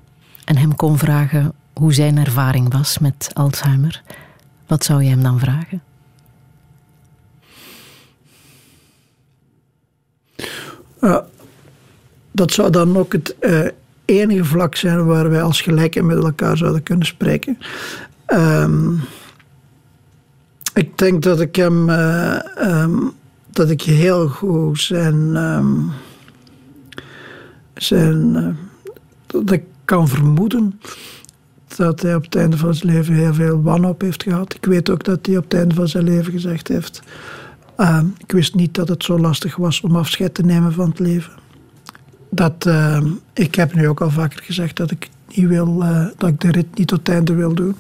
en 0.45 0.57
hem 0.57 0.75
kon 0.75 0.97
vragen 0.97 1.53
hoe 1.73 1.93
zijn 1.93 2.17
ervaring 2.17 2.73
was 2.73 2.97
met 2.97 3.29
Alzheimer, 3.33 4.01
wat 4.67 4.83
zou 4.83 5.03
je 5.03 5.09
hem 5.09 5.23
dan 5.23 5.39
vragen? 5.39 5.81
Ja, 11.01 11.25
dat 12.31 12.51
zou 12.51 12.69
dan 12.69 12.97
ook 12.97 13.11
het 13.11 13.35
eh, 13.39 13.67
enige 14.05 14.45
vlak 14.45 14.75
zijn 14.75 15.05
waar 15.05 15.29
wij 15.29 15.41
als 15.41 15.61
gelijken 15.61 16.05
met 16.05 16.17
elkaar 16.17 16.57
zouden 16.57 16.83
kunnen 16.83 17.05
spreken. 17.05 17.57
Ehm, 18.25 18.93
ik 20.73 20.97
denk 20.97 21.23
dat 21.23 21.39
ik 21.39 21.55
hem, 21.55 21.89
eh, 21.89 22.57
ehm, 22.57 22.97
dat 23.49 23.69
ik 23.69 23.81
heel 23.81 24.27
goed 24.27 24.79
zijn, 24.79 25.35
ehm, 25.35 25.75
zijn 27.73 28.57
dat 29.27 29.51
ik 29.51 29.63
kan 29.85 30.07
vermoeden 30.07 30.79
dat 31.75 32.01
hij 32.01 32.15
op 32.15 32.23
het 32.23 32.35
einde 32.35 32.57
van 32.57 32.75
zijn 32.75 32.93
leven 32.93 33.13
heel 33.13 33.33
veel 33.33 33.61
wanhoop 33.61 34.01
heeft 34.01 34.23
gehad. 34.23 34.53
Ik 34.53 34.65
weet 34.65 34.89
ook 34.89 35.03
dat 35.03 35.25
hij 35.25 35.37
op 35.37 35.43
het 35.43 35.53
einde 35.53 35.75
van 35.75 35.87
zijn 35.87 36.03
leven 36.03 36.31
gezegd 36.31 36.67
heeft: 36.67 37.01
ehm, 37.81 38.05
ik 38.17 38.31
wist 38.31 38.55
niet 38.55 38.73
dat 38.73 38.87
het 38.87 39.03
zo 39.03 39.19
lastig 39.19 39.55
was 39.55 39.81
om 39.81 39.95
afscheid 39.95 40.33
te 40.33 40.43
nemen 40.43 40.73
van 40.73 40.89
het 40.89 40.99
leven. 40.99 41.33
Dat, 42.29 42.65
ehm, 42.65 43.07
ik 43.33 43.55
heb 43.55 43.73
nu 43.73 43.87
ook 43.87 44.01
al 44.01 44.09
vaker 44.09 44.43
gezegd 44.43 44.77
dat 44.77 44.91
ik, 44.91 45.09
niet 45.35 45.47
wil, 45.47 45.83
eh, 45.83 46.05
dat 46.17 46.29
ik 46.29 46.41
de 46.41 46.51
rit 46.51 46.77
niet 46.77 46.87
tot 46.87 46.99
het 46.99 47.09
einde 47.09 47.33
wil 47.33 47.53
doen. 47.53 47.75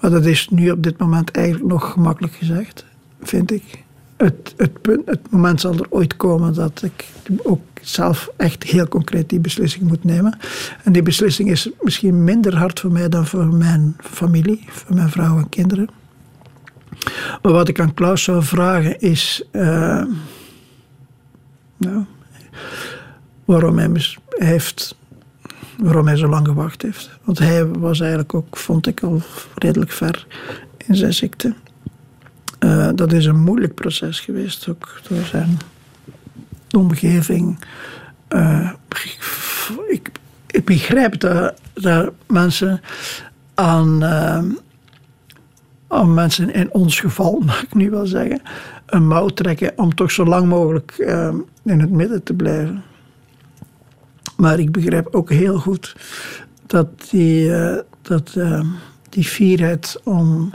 Maar 0.00 0.10
dat 0.10 0.24
is 0.24 0.48
nu 0.48 0.70
op 0.70 0.82
dit 0.82 0.98
moment 0.98 1.30
eigenlijk 1.30 1.66
nog 1.66 1.92
gemakkelijk 1.92 2.34
gezegd, 2.34 2.84
vind 3.22 3.50
ik. 3.50 3.84
Het, 4.16 4.54
het, 4.56 4.82
punt, 4.82 5.06
het 5.06 5.30
moment 5.30 5.60
zal 5.60 5.74
er 5.74 5.86
ooit 5.88 6.16
komen 6.16 6.54
dat 6.54 6.82
ik 6.82 7.08
ook 7.42 7.60
zelf 7.80 8.30
echt 8.36 8.62
heel 8.62 8.88
concreet 8.88 9.28
die 9.28 9.40
beslissing 9.40 9.88
moet 9.88 10.04
nemen. 10.04 10.38
En 10.84 10.92
die 10.92 11.02
beslissing 11.02 11.50
is 11.50 11.70
misschien 11.80 12.24
minder 12.24 12.56
hard 12.56 12.80
voor 12.80 12.92
mij 12.92 13.08
dan 13.08 13.26
voor 13.26 13.46
mijn 13.46 13.96
familie, 14.00 14.64
voor 14.68 14.94
mijn 14.94 15.10
vrouw 15.10 15.38
en 15.38 15.48
kinderen. 15.48 15.88
Maar 17.42 17.52
wat 17.52 17.68
ik 17.68 17.80
aan 17.80 17.94
Klaus 17.94 18.22
zou 18.22 18.42
vragen 18.42 19.00
is. 19.00 19.42
eh, 19.50 20.04
nou, 21.76 22.04
waarom 23.44 23.78
hij, 23.78 23.90
heeft, 24.28 24.96
waarom 25.78 26.06
hij 26.06 26.16
zo 26.16 26.28
lang 26.28 26.46
gewacht 26.46 26.82
heeft. 26.82 27.10
Want 27.24 27.38
hij 27.38 27.66
was 27.66 28.00
eigenlijk 28.00 28.34
ook, 28.34 28.56
vond 28.56 28.86
ik, 28.86 29.02
al 29.02 29.22
redelijk 29.54 29.90
ver 29.90 30.26
in 30.86 30.94
zijn 30.96 31.14
ziekte. 31.14 31.54
Eh, 32.58 32.88
dat 32.94 33.12
is 33.12 33.24
een 33.24 33.40
moeilijk 33.40 33.74
proces 33.74 34.20
geweest, 34.20 34.68
ook 34.68 35.00
door 35.08 35.24
zijn 35.24 35.58
omgeving. 36.70 37.58
Eh, 38.28 38.72
ik, 39.88 40.10
ik 40.46 40.64
begrijp 40.64 41.20
dat, 41.20 41.60
dat 41.74 42.12
mensen 42.26 42.80
aan, 43.54 44.02
eh, 45.88 45.98
aan 45.98 46.14
mensen 46.14 46.54
in 46.54 46.72
ons 46.72 47.00
geval, 47.00 47.40
mag 47.46 47.62
ik 47.62 47.74
nu 47.74 47.90
wel 47.90 48.06
zeggen, 48.06 48.42
een 48.86 49.06
mouw 49.06 49.28
trekken 49.28 49.72
om 49.76 49.94
toch 49.94 50.10
zo 50.10 50.24
lang 50.24 50.48
mogelijk 50.48 50.90
eh, 50.90 51.34
in 51.64 51.80
het 51.80 51.90
midden 51.90 52.22
te 52.22 52.34
blijven. 52.34 52.82
Maar 54.36 54.58
ik 54.58 54.72
begrijp 54.72 55.14
ook 55.14 55.30
heel 55.30 55.58
goed 55.58 55.96
dat 56.66 56.88
die, 57.10 57.54
eh, 57.54 57.82
dat, 58.02 58.34
eh, 58.36 58.60
die 59.08 59.24
fierheid 59.24 60.00
om, 60.04 60.52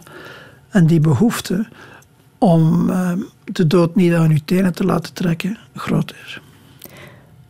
en 0.69 0.87
die 0.87 0.99
behoefte 0.99 1.67
om 2.37 2.91
de 3.43 3.67
dood 3.67 3.95
niet 3.95 4.13
aan 4.13 4.29
uw 4.29 4.39
tenen 4.45 4.73
te 4.73 4.85
laten 4.85 5.13
trekken 5.13 5.57
groot 5.75 6.13
is. 6.25 6.41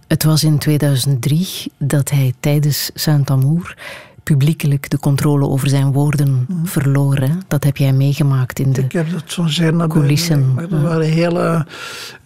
Het 0.07 0.23
was 0.23 0.43
in 0.43 0.57
2003 0.57 1.71
dat 1.77 2.09
hij 2.09 2.33
tijdens 2.39 2.91
Saint-Amour 2.93 3.77
publiekelijk 4.23 4.89
de 4.89 4.99
controle 4.99 5.47
over 5.47 5.69
zijn 5.69 5.91
woorden 5.91 6.47
verloor. 6.63 7.15
Hè? 7.15 7.31
Dat 7.47 7.63
heb 7.63 7.77
jij 7.77 7.93
meegemaakt 7.93 8.59
in 8.59 8.73
de 8.73 8.81
Ik 8.81 8.91
heb 8.91 9.11
dat 9.11 9.23
zo 9.25 9.47
zeer 9.47 9.73
naar 9.73 9.87
coulissen. 9.87 10.53
Er 10.57 10.81
waren 10.81 11.07
hele... 11.07 11.65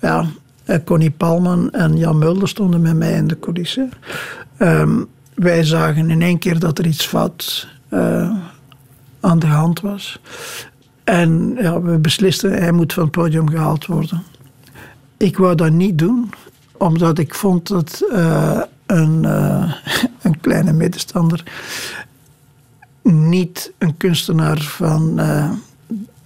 Ja, 0.01 0.25
eh, 0.65 0.77
Connie 0.83 1.11
Palman 1.11 1.71
en 1.71 1.97
Jan 1.97 2.17
Mulder 2.17 2.47
stonden 2.47 2.81
met 2.81 2.95
mij 2.95 3.13
in 3.13 3.27
de 3.27 3.39
coulissen. 3.39 3.91
Ehm, 4.57 5.03
wij 5.33 5.63
zagen 5.63 6.09
in 6.09 6.21
één 6.21 6.39
keer 6.39 6.59
dat 6.59 6.79
er 6.79 6.85
iets 6.85 7.05
fout 7.05 7.67
eh, 7.89 8.31
aan 9.19 9.39
de 9.39 9.47
hand 9.47 9.81
was. 9.81 10.19
En 11.03 11.57
ja, 11.61 11.81
we 11.81 11.97
beslisten, 11.97 12.51
hij 12.51 12.71
moet 12.71 12.93
van 12.93 13.03
het 13.03 13.11
podium 13.11 13.49
gehaald 13.49 13.85
worden. 13.85 14.23
Ik 15.17 15.37
wou 15.37 15.55
dat 15.55 15.71
niet 15.71 15.97
doen, 15.97 16.29
omdat 16.77 17.19
ik 17.19 17.35
vond 17.35 17.67
dat 17.67 18.05
eh, 18.11 18.61
een, 18.85 19.25
eh, 19.25 19.73
een 20.21 20.39
kleine 20.39 20.73
middenstander 20.73 21.43
niet 23.11 23.73
een 23.77 23.97
kunstenaar 23.97 24.61
van 24.61 25.19
eh, 25.19 25.51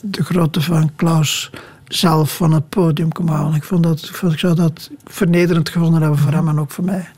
de 0.01 0.23
grootte 0.23 0.61
van 0.61 0.91
Klaus 0.95 1.51
zelf 1.87 2.35
van 2.35 2.53
het 2.53 2.69
podium 2.69 3.11
kon 3.11 3.27
halen. 3.27 3.55
Ik, 3.55 3.63
vond 3.63 3.83
dat, 3.83 4.11
ik 4.31 4.39
zou 4.39 4.55
dat 4.55 4.89
vernederend 5.05 5.69
gevonden 5.69 6.01
hebben 6.01 6.19
voor 6.19 6.31
hem 6.31 6.47
en 6.47 6.59
ook 6.59 6.71
voor 6.71 6.83
mij. 6.83 7.09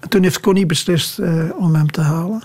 En 0.00 0.08
toen 0.08 0.22
heeft 0.22 0.40
Connie 0.40 0.66
beslist 0.66 1.18
eh, 1.18 1.44
om 1.56 1.74
hem 1.74 1.90
te 1.90 2.00
halen. 2.00 2.42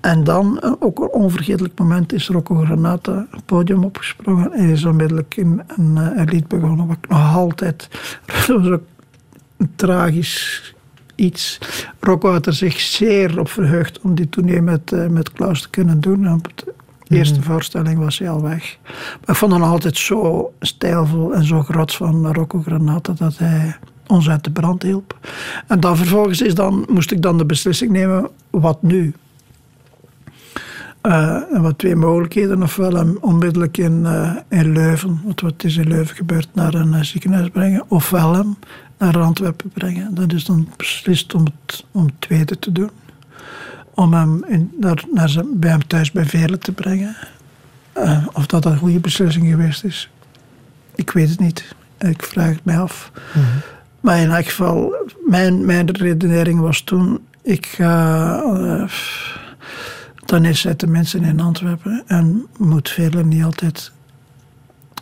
En 0.00 0.24
dan, 0.24 0.76
ook 0.80 0.98
een 0.98 1.10
onvergetelijk 1.10 1.78
moment, 1.78 2.12
is 2.12 2.28
Rocco 2.28 2.54
Granata 2.54 3.26
het 3.30 3.44
podium 3.44 3.84
opgesprongen 3.84 4.52
en 4.52 4.68
is 4.68 4.84
onmiddellijk 4.84 5.36
in 5.36 5.62
een, 5.76 6.24
lied 6.24 6.48
begonnen. 6.48 6.86
Wat 6.86 6.96
ik 7.00 7.08
nog 7.08 7.34
altijd... 7.34 7.88
Dat 8.46 8.46
was 8.46 8.70
ook 8.70 8.82
een 9.56 9.70
tragisch 9.76 10.74
iets. 11.18 11.58
Rocco 12.00 12.30
had 12.30 12.46
er 12.46 12.52
zich 12.52 12.80
zeer 12.80 13.40
op 13.40 13.48
verheugd 13.48 14.00
om 14.00 14.14
die 14.14 14.28
tournee 14.28 14.62
met, 14.62 14.92
eh, 14.92 15.06
met 15.06 15.32
Klaus 15.32 15.62
te 15.62 15.70
kunnen 15.70 16.00
doen. 16.00 16.26
En 16.26 16.32
op 16.32 16.48
de 16.56 16.74
eerste 17.16 17.42
voorstelling 17.42 17.98
was 17.98 18.18
hij 18.18 18.30
al 18.30 18.42
weg. 18.42 18.78
Maar 18.84 19.26
ik 19.26 19.34
vond 19.34 19.52
hem 19.52 19.62
altijd 19.62 19.96
zo 19.96 20.52
stijlvol 20.60 21.34
en 21.34 21.44
zo 21.44 21.62
groot 21.62 21.94
van 21.94 22.32
Rocco 22.32 22.62
Granata 22.62 23.12
dat 23.12 23.38
hij 23.38 23.76
ons 24.06 24.30
uit 24.30 24.44
de 24.44 24.50
brand 24.50 24.82
hielp. 24.82 25.18
En 25.66 25.80
dan 25.80 25.96
vervolgens 25.96 26.40
is 26.40 26.54
dan, 26.54 26.86
moest 26.90 27.10
ik 27.10 27.22
dan 27.22 27.38
de 27.38 27.46
beslissing 27.46 27.90
nemen, 27.90 28.28
wat 28.50 28.82
nu? 28.82 29.14
En 31.00 31.62
wat 31.62 31.78
twee 31.78 31.96
mogelijkheden. 31.96 32.62
Ofwel 32.62 32.92
hem 32.92 33.18
onmiddellijk 33.20 33.76
in, 33.76 34.06
eh, 34.06 34.36
in 34.48 34.72
Leuven, 34.72 35.20
want 35.24 35.40
wat 35.40 35.64
is 35.64 35.76
in 35.76 35.88
Leuven 35.88 36.16
gebeurd, 36.16 36.48
naar 36.52 36.74
een 36.74 36.94
eh, 36.94 37.02
ziekenhuis 37.02 37.48
brengen. 37.48 37.84
Ofwel 37.88 38.34
hem 38.34 38.56
naar 38.98 39.18
Antwerpen 39.18 39.70
brengen. 39.70 40.14
Dat 40.14 40.32
is 40.32 40.44
dan 40.44 40.68
beslist 40.76 41.34
om 41.34 41.44
het, 41.44 41.84
om 41.92 42.04
het 42.04 42.14
tweede 42.20 42.58
te 42.58 42.72
doen. 42.72 42.90
Om 43.94 44.12
hem 44.12 44.44
in, 44.44 44.72
naar, 44.80 45.04
naar 45.12 45.28
zijn, 45.28 45.58
bij 45.58 45.70
hem 45.70 45.86
thuis 45.86 46.10
bij 46.12 46.24
Velen 46.24 46.60
te 46.60 46.72
brengen. 46.72 47.16
Eh, 47.92 48.26
of 48.32 48.46
dat 48.46 48.64
een 48.64 48.78
goede 48.78 49.00
beslissing 49.00 49.46
geweest 49.48 49.84
is, 49.84 50.10
ik 50.94 51.10
weet 51.10 51.28
het 51.30 51.38
niet. 51.38 51.74
Ik 51.98 52.22
vraag 52.22 52.48
het 52.48 52.64
mij 52.64 52.78
af. 52.80 53.10
Maar 54.00 54.18
in 54.18 54.30
elk 54.30 54.46
geval, 54.46 54.94
mijn, 55.26 55.64
mijn 55.66 55.90
redenering 55.90 56.60
was 56.60 56.80
toen: 56.80 57.26
ik 57.42 57.66
ga. 57.66 58.40
eh, 58.42 58.88
dan 60.24 60.44
is 60.44 60.64
het 60.64 60.80
de 60.80 60.86
mensen 60.86 61.22
in 61.24 61.40
Antwerpen 61.40 62.02
en 62.06 62.46
moet 62.58 62.88
velen 62.88 63.28
niet 63.28 63.42
altijd. 63.44 63.92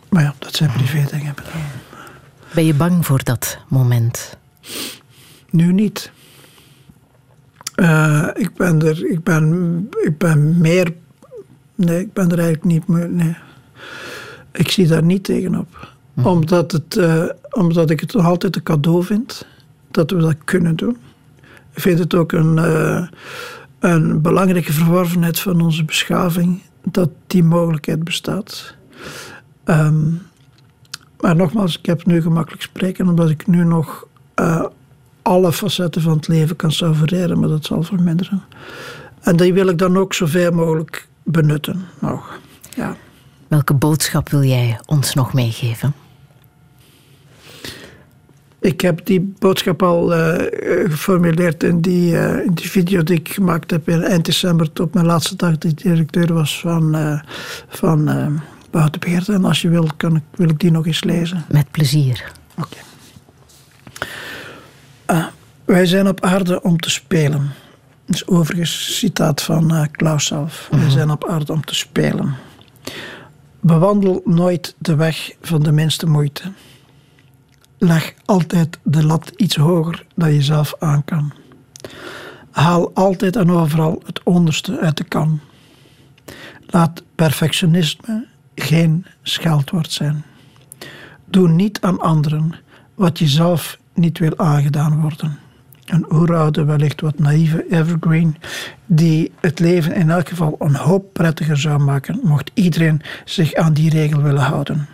Maar 0.08 0.22
ja, 0.22 0.34
dat 0.38 0.54
zijn 0.54 0.72
privé 0.72 1.04
dingen. 1.10 1.34
Ben 2.56 2.64
je 2.64 2.74
bang 2.74 3.06
voor 3.06 3.22
dat 3.22 3.58
moment? 3.68 4.36
Nu 5.50 5.72
niet. 5.72 6.12
Eh, 7.74 8.28
ik, 8.34 8.54
ben 8.54 8.82
er, 8.82 9.10
ik, 9.10 9.22
ben, 9.22 9.88
ik 10.02 10.18
ben 10.18 10.60
meer. 10.60 10.94
Nee, 11.74 12.00
ik 12.00 12.12
ben 12.12 12.30
er 12.30 12.38
eigenlijk 12.38 12.64
niet 12.64 12.86
meer. 12.86 13.10
Nee. 13.10 13.36
Ik 14.52 14.70
zie 14.70 14.86
daar 14.86 15.02
niet 15.02 15.24
tegenop. 15.24 15.94
Omdat, 16.22 16.72
het, 16.72 16.96
eh, 16.96 17.24
omdat 17.50 17.90
ik 17.90 18.00
het 18.00 18.12
nog 18.12 18.24
altijd 18.24 18.56
een 18.56 18.62
cadeau 18.62 19.04
vind 19.04 19.46
dat 19.90 20.10
we 20.10 20.18
dat 20.18 20.36
kunnen 20.44 20.76
doen. 20.76 20.96
Ik 21.74 21.80
vind 21.80 21.98
het 21.98 22.14
ook 22.14 22.32
een, 22.32 22.58
eh, 22.58 23.08
een 23.78 24.20
belangrijke 24.20 24.72
verworvenheid 24.72 25.38
van 25.38 25.60
onze 25.60 25.84
beschaving 25.84 26.62
dat 26.82 27.10
die 27.26 27.42
mogelijkheid 27.42 28.04
bestaat. 28.04 28.74
Ehm, 29.64 30.08
maar 31.20 31.36
nogmaals, 31.36 31.78
ik 31.78 31.86
heb 31.86 32.06
nu 32.06 32.22
gemakkelijk 32.22 32.62
spreken 32.62 33.08
omdat 33.08 33.30
ik 33.30 33.46
nu 33.46 33.64
nog 33.64 34.06
eh, 34.34 34.64
alle 35.22 35.52
facetten 35.52 36.02
van 36.02 36.12
het 36.12 36.28
leven 36.28 36.56
kan 36.56 36.72
savoureren, 36.72 37.38
maar 37.38 37.48
dat 37.48 37.64
zal 37.64 37.82
verminderen. 37.82 38.42
En 39.20 39.36
die 39.36 39.54
wil 39.54 39.68
ik 39.68 39.78
dan 39.78 39.96
ook 39.96 40.14
zoveel 40.14 40.52
mogelijk 40.52 41.08
benutten. 41.22 41.84
Nog. 42.00 42.38
Ja. 42.74 42.96
Welke 43.48 43.74
boodschap 43.74 44.28
wil 44.28 44.42
jij 44.42 44.80
ons 44.86 45.14
nog 45.14 45.32
meegeven? 45.32 45.94
Ik 48.60 48.80
heb 48.80 49.06
die 49.06 49.34
boodschap 49.38 49.82
al 49.82 50.14
eh, 50.14 50.90
geformuleerd 50.90 51.62
in 51.62 51.80
die, 51.80 52.18
eh, 52.18 52.44
in 52.44 52.54
die 52.54 52.70
video 52.70 53.02
die 53.02 53.18
ik 53.18 53.28
gemaakt 53.28 53.70
heb 53.70 53.88
in 53.88 54.02
eind 54.02 54.24
december, 54.24 54.70
op 54.80 54.94
mijn 54.94 55.06
laatste 55.06 55.36
dag 55.36 55.52
ik 55.52 55.82
directeur 55.82 56.32
was 56.32 56.60
van, 56.60 56.96
van 57.68 58.08
Wouter 58.76 59.00
Beert. 59.00 59.28
En 59.28 59.44
als 59.44 59.62
je 59.62 59.68
wil, 59.68 59.88
kan 59.96 60.16
ik, 60.16 60.22
wil 60.34 60.48
ik 60.48 60.58
die 60.58 60.70
nog 60.70 60.86
eens 60.86 61.04
lezen. 61.04 61.44
Met 61.48 61.70
plezier. 61.70 62.32
Wij 65.64 65.86
zijn 65.86 66.08
op 66.08 66.24
aarde 66.24 66.62
om 66.62 66.78
te 66.80 66.90
spelen. 66.90 67.52
is 68.06 68.26
overigens 68.26 68.96
citaat 68.98 69.42
van 69.42 69.74
eh, 69.74 69.84
Klaus 69.90 70.26
zelf. 70.26 70.68
We 70.70 70.90
zijn 70.90 71.10
op 71.10 71.28
aarde 71.28 71.52
om 71.52 71.64
te 71.64 71.74
spelen. 71.74 72.34
Bewandel 73.60 74.22
nooit 74.24 74.74
de 74.78 74.94
weg 74.94 75.34
van 75.40 75.62
de 75.62 75.72
minste 75.72 76.06
moeite. 76.06 76.52
Leg 77.78 78.14
altijd 78.24 78.78
de 78.82 79.04
lat 79.04 79.32
iets 79.36 79.56
hoger 79.56 80.06
dan 80.14 80.32
je 80.32 80.42
zelf 80.42 80.74
aan 80.78 81.04
kan. 81.04 81.32
Haal 82.50 82.94
altijd 82.94 83.36
en 83.36 83.50
overal 83.50 84.02
het 84.06 84.22
onderste 84.22 84.78
uit 84.78 84.96
de 84.96 85.04
kan. 85.04 85.40
Laat 86.66 87.02
perfectionisme 87.14 88.26
geen 88.56 89.06
scheldwoord 89.22 89.92
zijn. 89.92 90.24
Doe 91.24 91.48
niet 91.48 91.80
aan 91.80 92.00
anderen 92.00 92.54
wat 92.94 93.18
je 93.18 93.26
zelf 93.26 93.78
niet 93.94 94.18
wil 94.18 94.38
aangedaan 94.38 95.00
worden. 95.00 95.38
Een 95.86 96.12
oeroude, 96.12 96.64
wellicht 96.64 97.00
wat 97.00 97.18
naïeve 97.18 97.66
evergreen, 97.70 98.36
die 98.86 99.32
het 99.40 99.58
leven 99.58 99.94
in 99.94 100.10
elk 100.10 100.28
geval 100.28 100.56
een 100.58 100.74
hoop 100.74 101.12
prettiger 101.12 101.58
zou 101.58 101.78
maken, 101.78 102.20
mocht 102.22 102.50
iedereen 102.54 103.02
zich 103.24 103.54
aan 103.54 103.72
die 103.72 103.90
regel 103.90 104.22
willen 104.22 104.42
houden. 104.42 104.88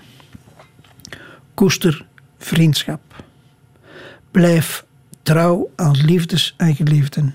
Koester 1.54 2.04
vriendschap. 2.38 3.24
Blijf 4.30 4.84
trouw 5.22 5.70
aan 5.76 6.04
liefdes 6.04 6.54
en 6.56 6.74
geliefden. 6.74 7.34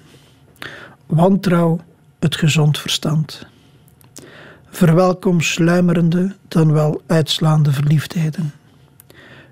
Wantrouw 1.06 1.80
het 2.20 2.36
gezond 2.36 2.80
verstand. 2.80 3.48
Verwelkom 4.78 5.42
sluimerende 5.42 6.36
dan 6.48 6.72
wel 6.72 7.02
uitslaande 7.08 7.72
verliefdheden. 7.72 8.54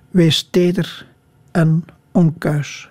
Wees 0.10 0.48
teder 0.52 1.06
en 1.52 1.86
onkuis. 2.12 2.90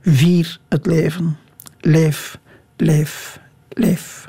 Vier 0.00 0.58
het 0.68 0.86
leven. 0.86 1.36
Leef, 1.80 2.38
leef, 2.76 3.40
leef. 3.68 4.28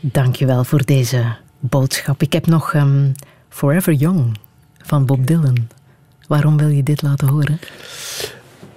Dankjewel 0.00 0.64
voor 0.64 0.84
deze 0.84 1.36
boodschap. 1.58 2.22
Ik 2.22 2.32
heb 2.32 2.46
nog 2.46 2.72
ehm, 2.72 3.12
Forever 3.48 3.92
Young 3.92 4.36
van 4.82 5.06
Bob 5.06 5.26
Dylan. 5.26 5.68
Waarom 6.28 6.56
wil 6.56 6.68
je 6.68 6.82
dit 6.82 7.02
laten 7.02 7.28
horen? 7.28 7.58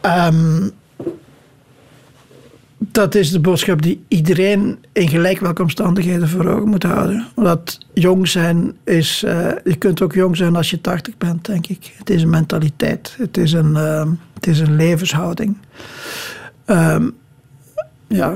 Ehm, 0.01 0.69
dat 2.89 3.15
is 3.15 3.31
de 3.31 3.39
boodschap 3.39 3.81
die 3.81 4.03
iedereen 4.07 4.77
in 4.91 5.07
gelijk 5.07 5.39
welke 5.39 5.61
omstandigheden 5.61 6.29
voor 6.29 6.45
ogen 6.45 6.69
moet 6.69 6.83
houden. 6.83 7.27
Want 7.35 7.77
jong 7.93 8.27
zijn 8.27 8.73
is. 8.83 9.23
eh, 9.23 9.49
je 9.63 9.75
kunt 9.75 10.01
ook 10.01 10.13
jong 10.13 10.37
zijn 10.37 10.55
als 10.55 10.69
je 10.69 10.81
80 10.81 11.17
bent, 11.17 11.45
denk 11.45 11.67
ik. 11.67 11.93
Het 11.97 12.09
is 12.09 12.21
een 12.21 12.29
mentaliteit. 12.29 13.15
Het 13.17 13.37
is 13.37 13.51
een, 13.51 13.75
ehm, 13.75 14.09
het 14.33 14.47
is 14.47 14.59
een 14.59 14.75
levenshouding. 14.75 15.57
Ehm, 16.65 17.09
ja, 18.07 18.35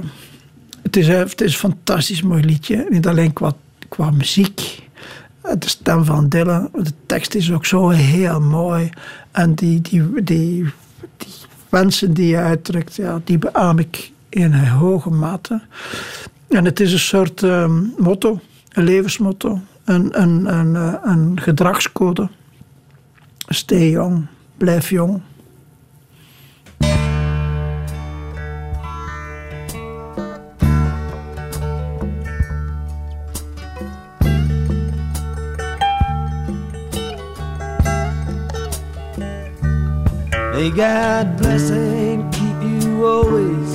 het 0.81 0.95
is, 0.95 1.07
het 1.07 1.41
is 1.41 1.53
een 1.53 1.59
fantastisch 1.59 2.21
mooi 2.21 2.43
liedje. 2.43 2.87
Niet 2.89 3.07
alleen 3.07 3.33
qua, 3.33 3.53
qua 3.89 4.11
muziek. 4.11 4.83
De 5.41 5.69
stem 5.69 6.05
van 6.05 6.29
Dylan. 6.29 6.69
De 6.73 6.93
tekst 7.05 7.35
is 7.35 7.51
ook 7.51 7.65
zo 7.65 7.89
heel 7.89 8.41
mooi. 8.41 8.89
En 9.31 9.53
die, 9.53 9.81
die, 9.81 10.23
die, 10.23 10.65
die 11.17 11.33
wensen 11.69 12.13
die 12.13 12.27
je 12.27 12.37
uitdrukt, 12.37 12.95
ja, 12.95 13.21
die 13.23 13.37
beaam 13.37 13.79
ik 13.79 14.13
in 14.35 14.53
hoge 14.53 15.09
mate. 15.09 15.61
En 16.47 16.65
het 16.65 16.79
is 16.79 16.93
een 16.93 16.99
soort 16.99 17.43
ehm, 17.43 17.83
motto, 17.97 18.39
een 18.71 18.83
levensmotto, 18.83 19.59
een, 19.85 20.21
een, 20.21 20.57
een, 20.57 20.75
eh, 20.75 20.93
een 21.03 21.39
gedragscode. 21.41 22.29
Stay 23.47 23.89
young, 23.89 24.25
blijf 24.57 24.89
jong. 24.89 25.21
May 40.51 40.69
God 40.69 41.35
bless 41.37 41.69
and 41.69 42.33
keep 42.33 42.61
you 42.61 43.05
always. 43.05 43.74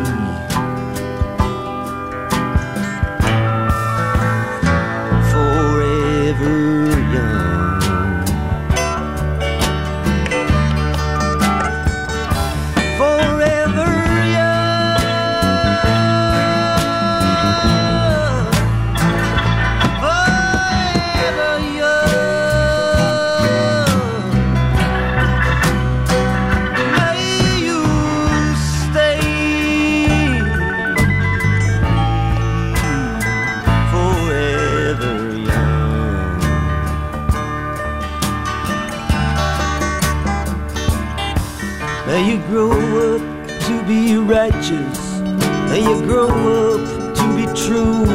Grow 46.11 46.27
up 46.27 47.15
to 47.15 47.25
be 47.37 47.45
true. 47.55 48.05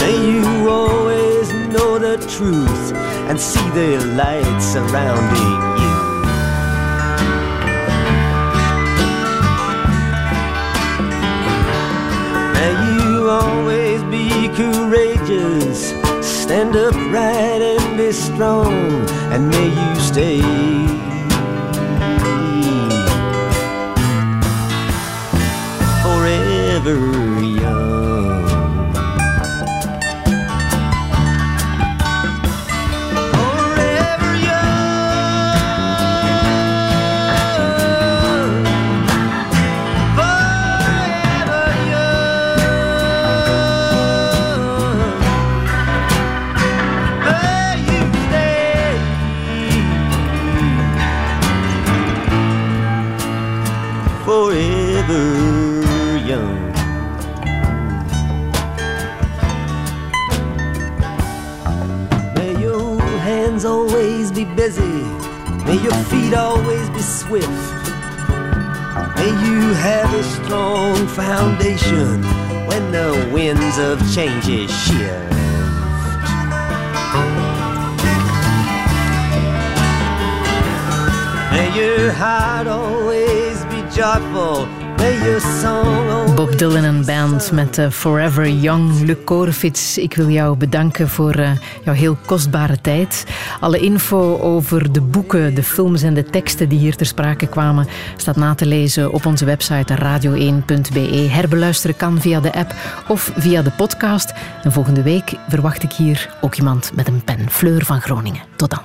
May 0.00 0.16
you 0.34 0.46
always 0.70 1.52
know 1.74 1.98
the 1.98 2.16
truth 2.36 2.86
and 3.28 3.38
see 3.38 3.68
the 3.80 3.90
light 4.20 4.60
surrounding 4.72 5.60
you. 5.82 5.96
May 12.56 12.72
you 12.88 13.28
always 13.28 14.00
be 14.04 14.48
courageous, 14.60 15.90
stand 16.26 16.74
upright 16.76 17.62
and 17.72 17.98
be 17.98 18.10
strong, 18.12 18.72
and 19.32 19.50
may 19.50 19.68
you 19.68 20.00
stay. 20.00 21.11
Forever 26.82 27.21
May 65.72 65.82
your 65.82 66.04
feet 66.04 66.34
always 66.34 66.90
be 66.90 67.00
swift. 67.00 67.48
May 69.16 69.32
you 69.46 69.72
have 69.72 70.12
a 70.12 70.22
strong 70.22 71.06
foundation 71.06 72.22
when 72.66 72.92
the 72.92 73.30
winds 73.32 73.78
of 73.78 73.98
change 74.14 74.44
shift. 74.44 75.32
May 81.52 81.74
your 81.74 82.12
heart 82.12 82.66
always 82.66 83.64
be 83.64 83.80
joyful. 83.96 84.81
Bob 86.34 86.58
Dylan 86.58 86.84
en 86.84 87.04
Band 87.04 87.52
met 87.52 87.78
uh, 87.78 87.90
Forever 87.90 88.48
Young. 88.48 89.00
Luc 89.00 89.16
Korefits, 89.24 89.98
ik 89.98 90.14
wil 90.14 90.28
jou 90.28 90.56
bedanken 90.56 91.08
voor 91.08 91.38
uh, 91.38 91.50
jouw 91.84 91.94
heel 91.94 92.16
kostbare 92.26 92.80
tijd. 92.80 93.26
Alle 93.60 93.78
info 93.78 94.38
over 94.38 94.92
de 94.92 95.00
boeken, 95.00 95.54
de 95.54 95.62
films 95.62 96.02
en 96.02 96.14
de 96.14 96.24
teksten 96.24 96.68
die 96.68 96.78
hier 96.78 96.96
ter 96.96 97.06
sprake 97.06 97.46
kwamen 97.46 97.86
staat 98.16 98.36
na 98.36 98.54
te 98.54 98.66
lezen 98.66 99.12
op 99.12 99.26
onze 99.26 99.44
website 99.44 99.94
radio1.be. 99.94 101.28
Herbeluisteren 101.30 101.96
kan 101.96 102.20
via 102.20 102.40
de 102.40 102.52
app 102.52 102.74
of 103.08 103.32
via 103.36 103.62
de 103.62 103.70
podcast. 103.70 104.32
En 104.62 104.72
volgende 104.72 105.02
week 105.02 105.34
verwacht 105.48 105.82
ik 105.82 105.92
hier 105.92 106.34
ook 106.40 106.54
iemand 106.54 106.90
met 106.94 107.08
een 107.08 107.22
pen. 107.24 107.50
Fleur 107.50 107.84
van 107.84 108.00
Groningen. 108.00 108.42
Tot 108.56 108.70
dan. 108.70 108.80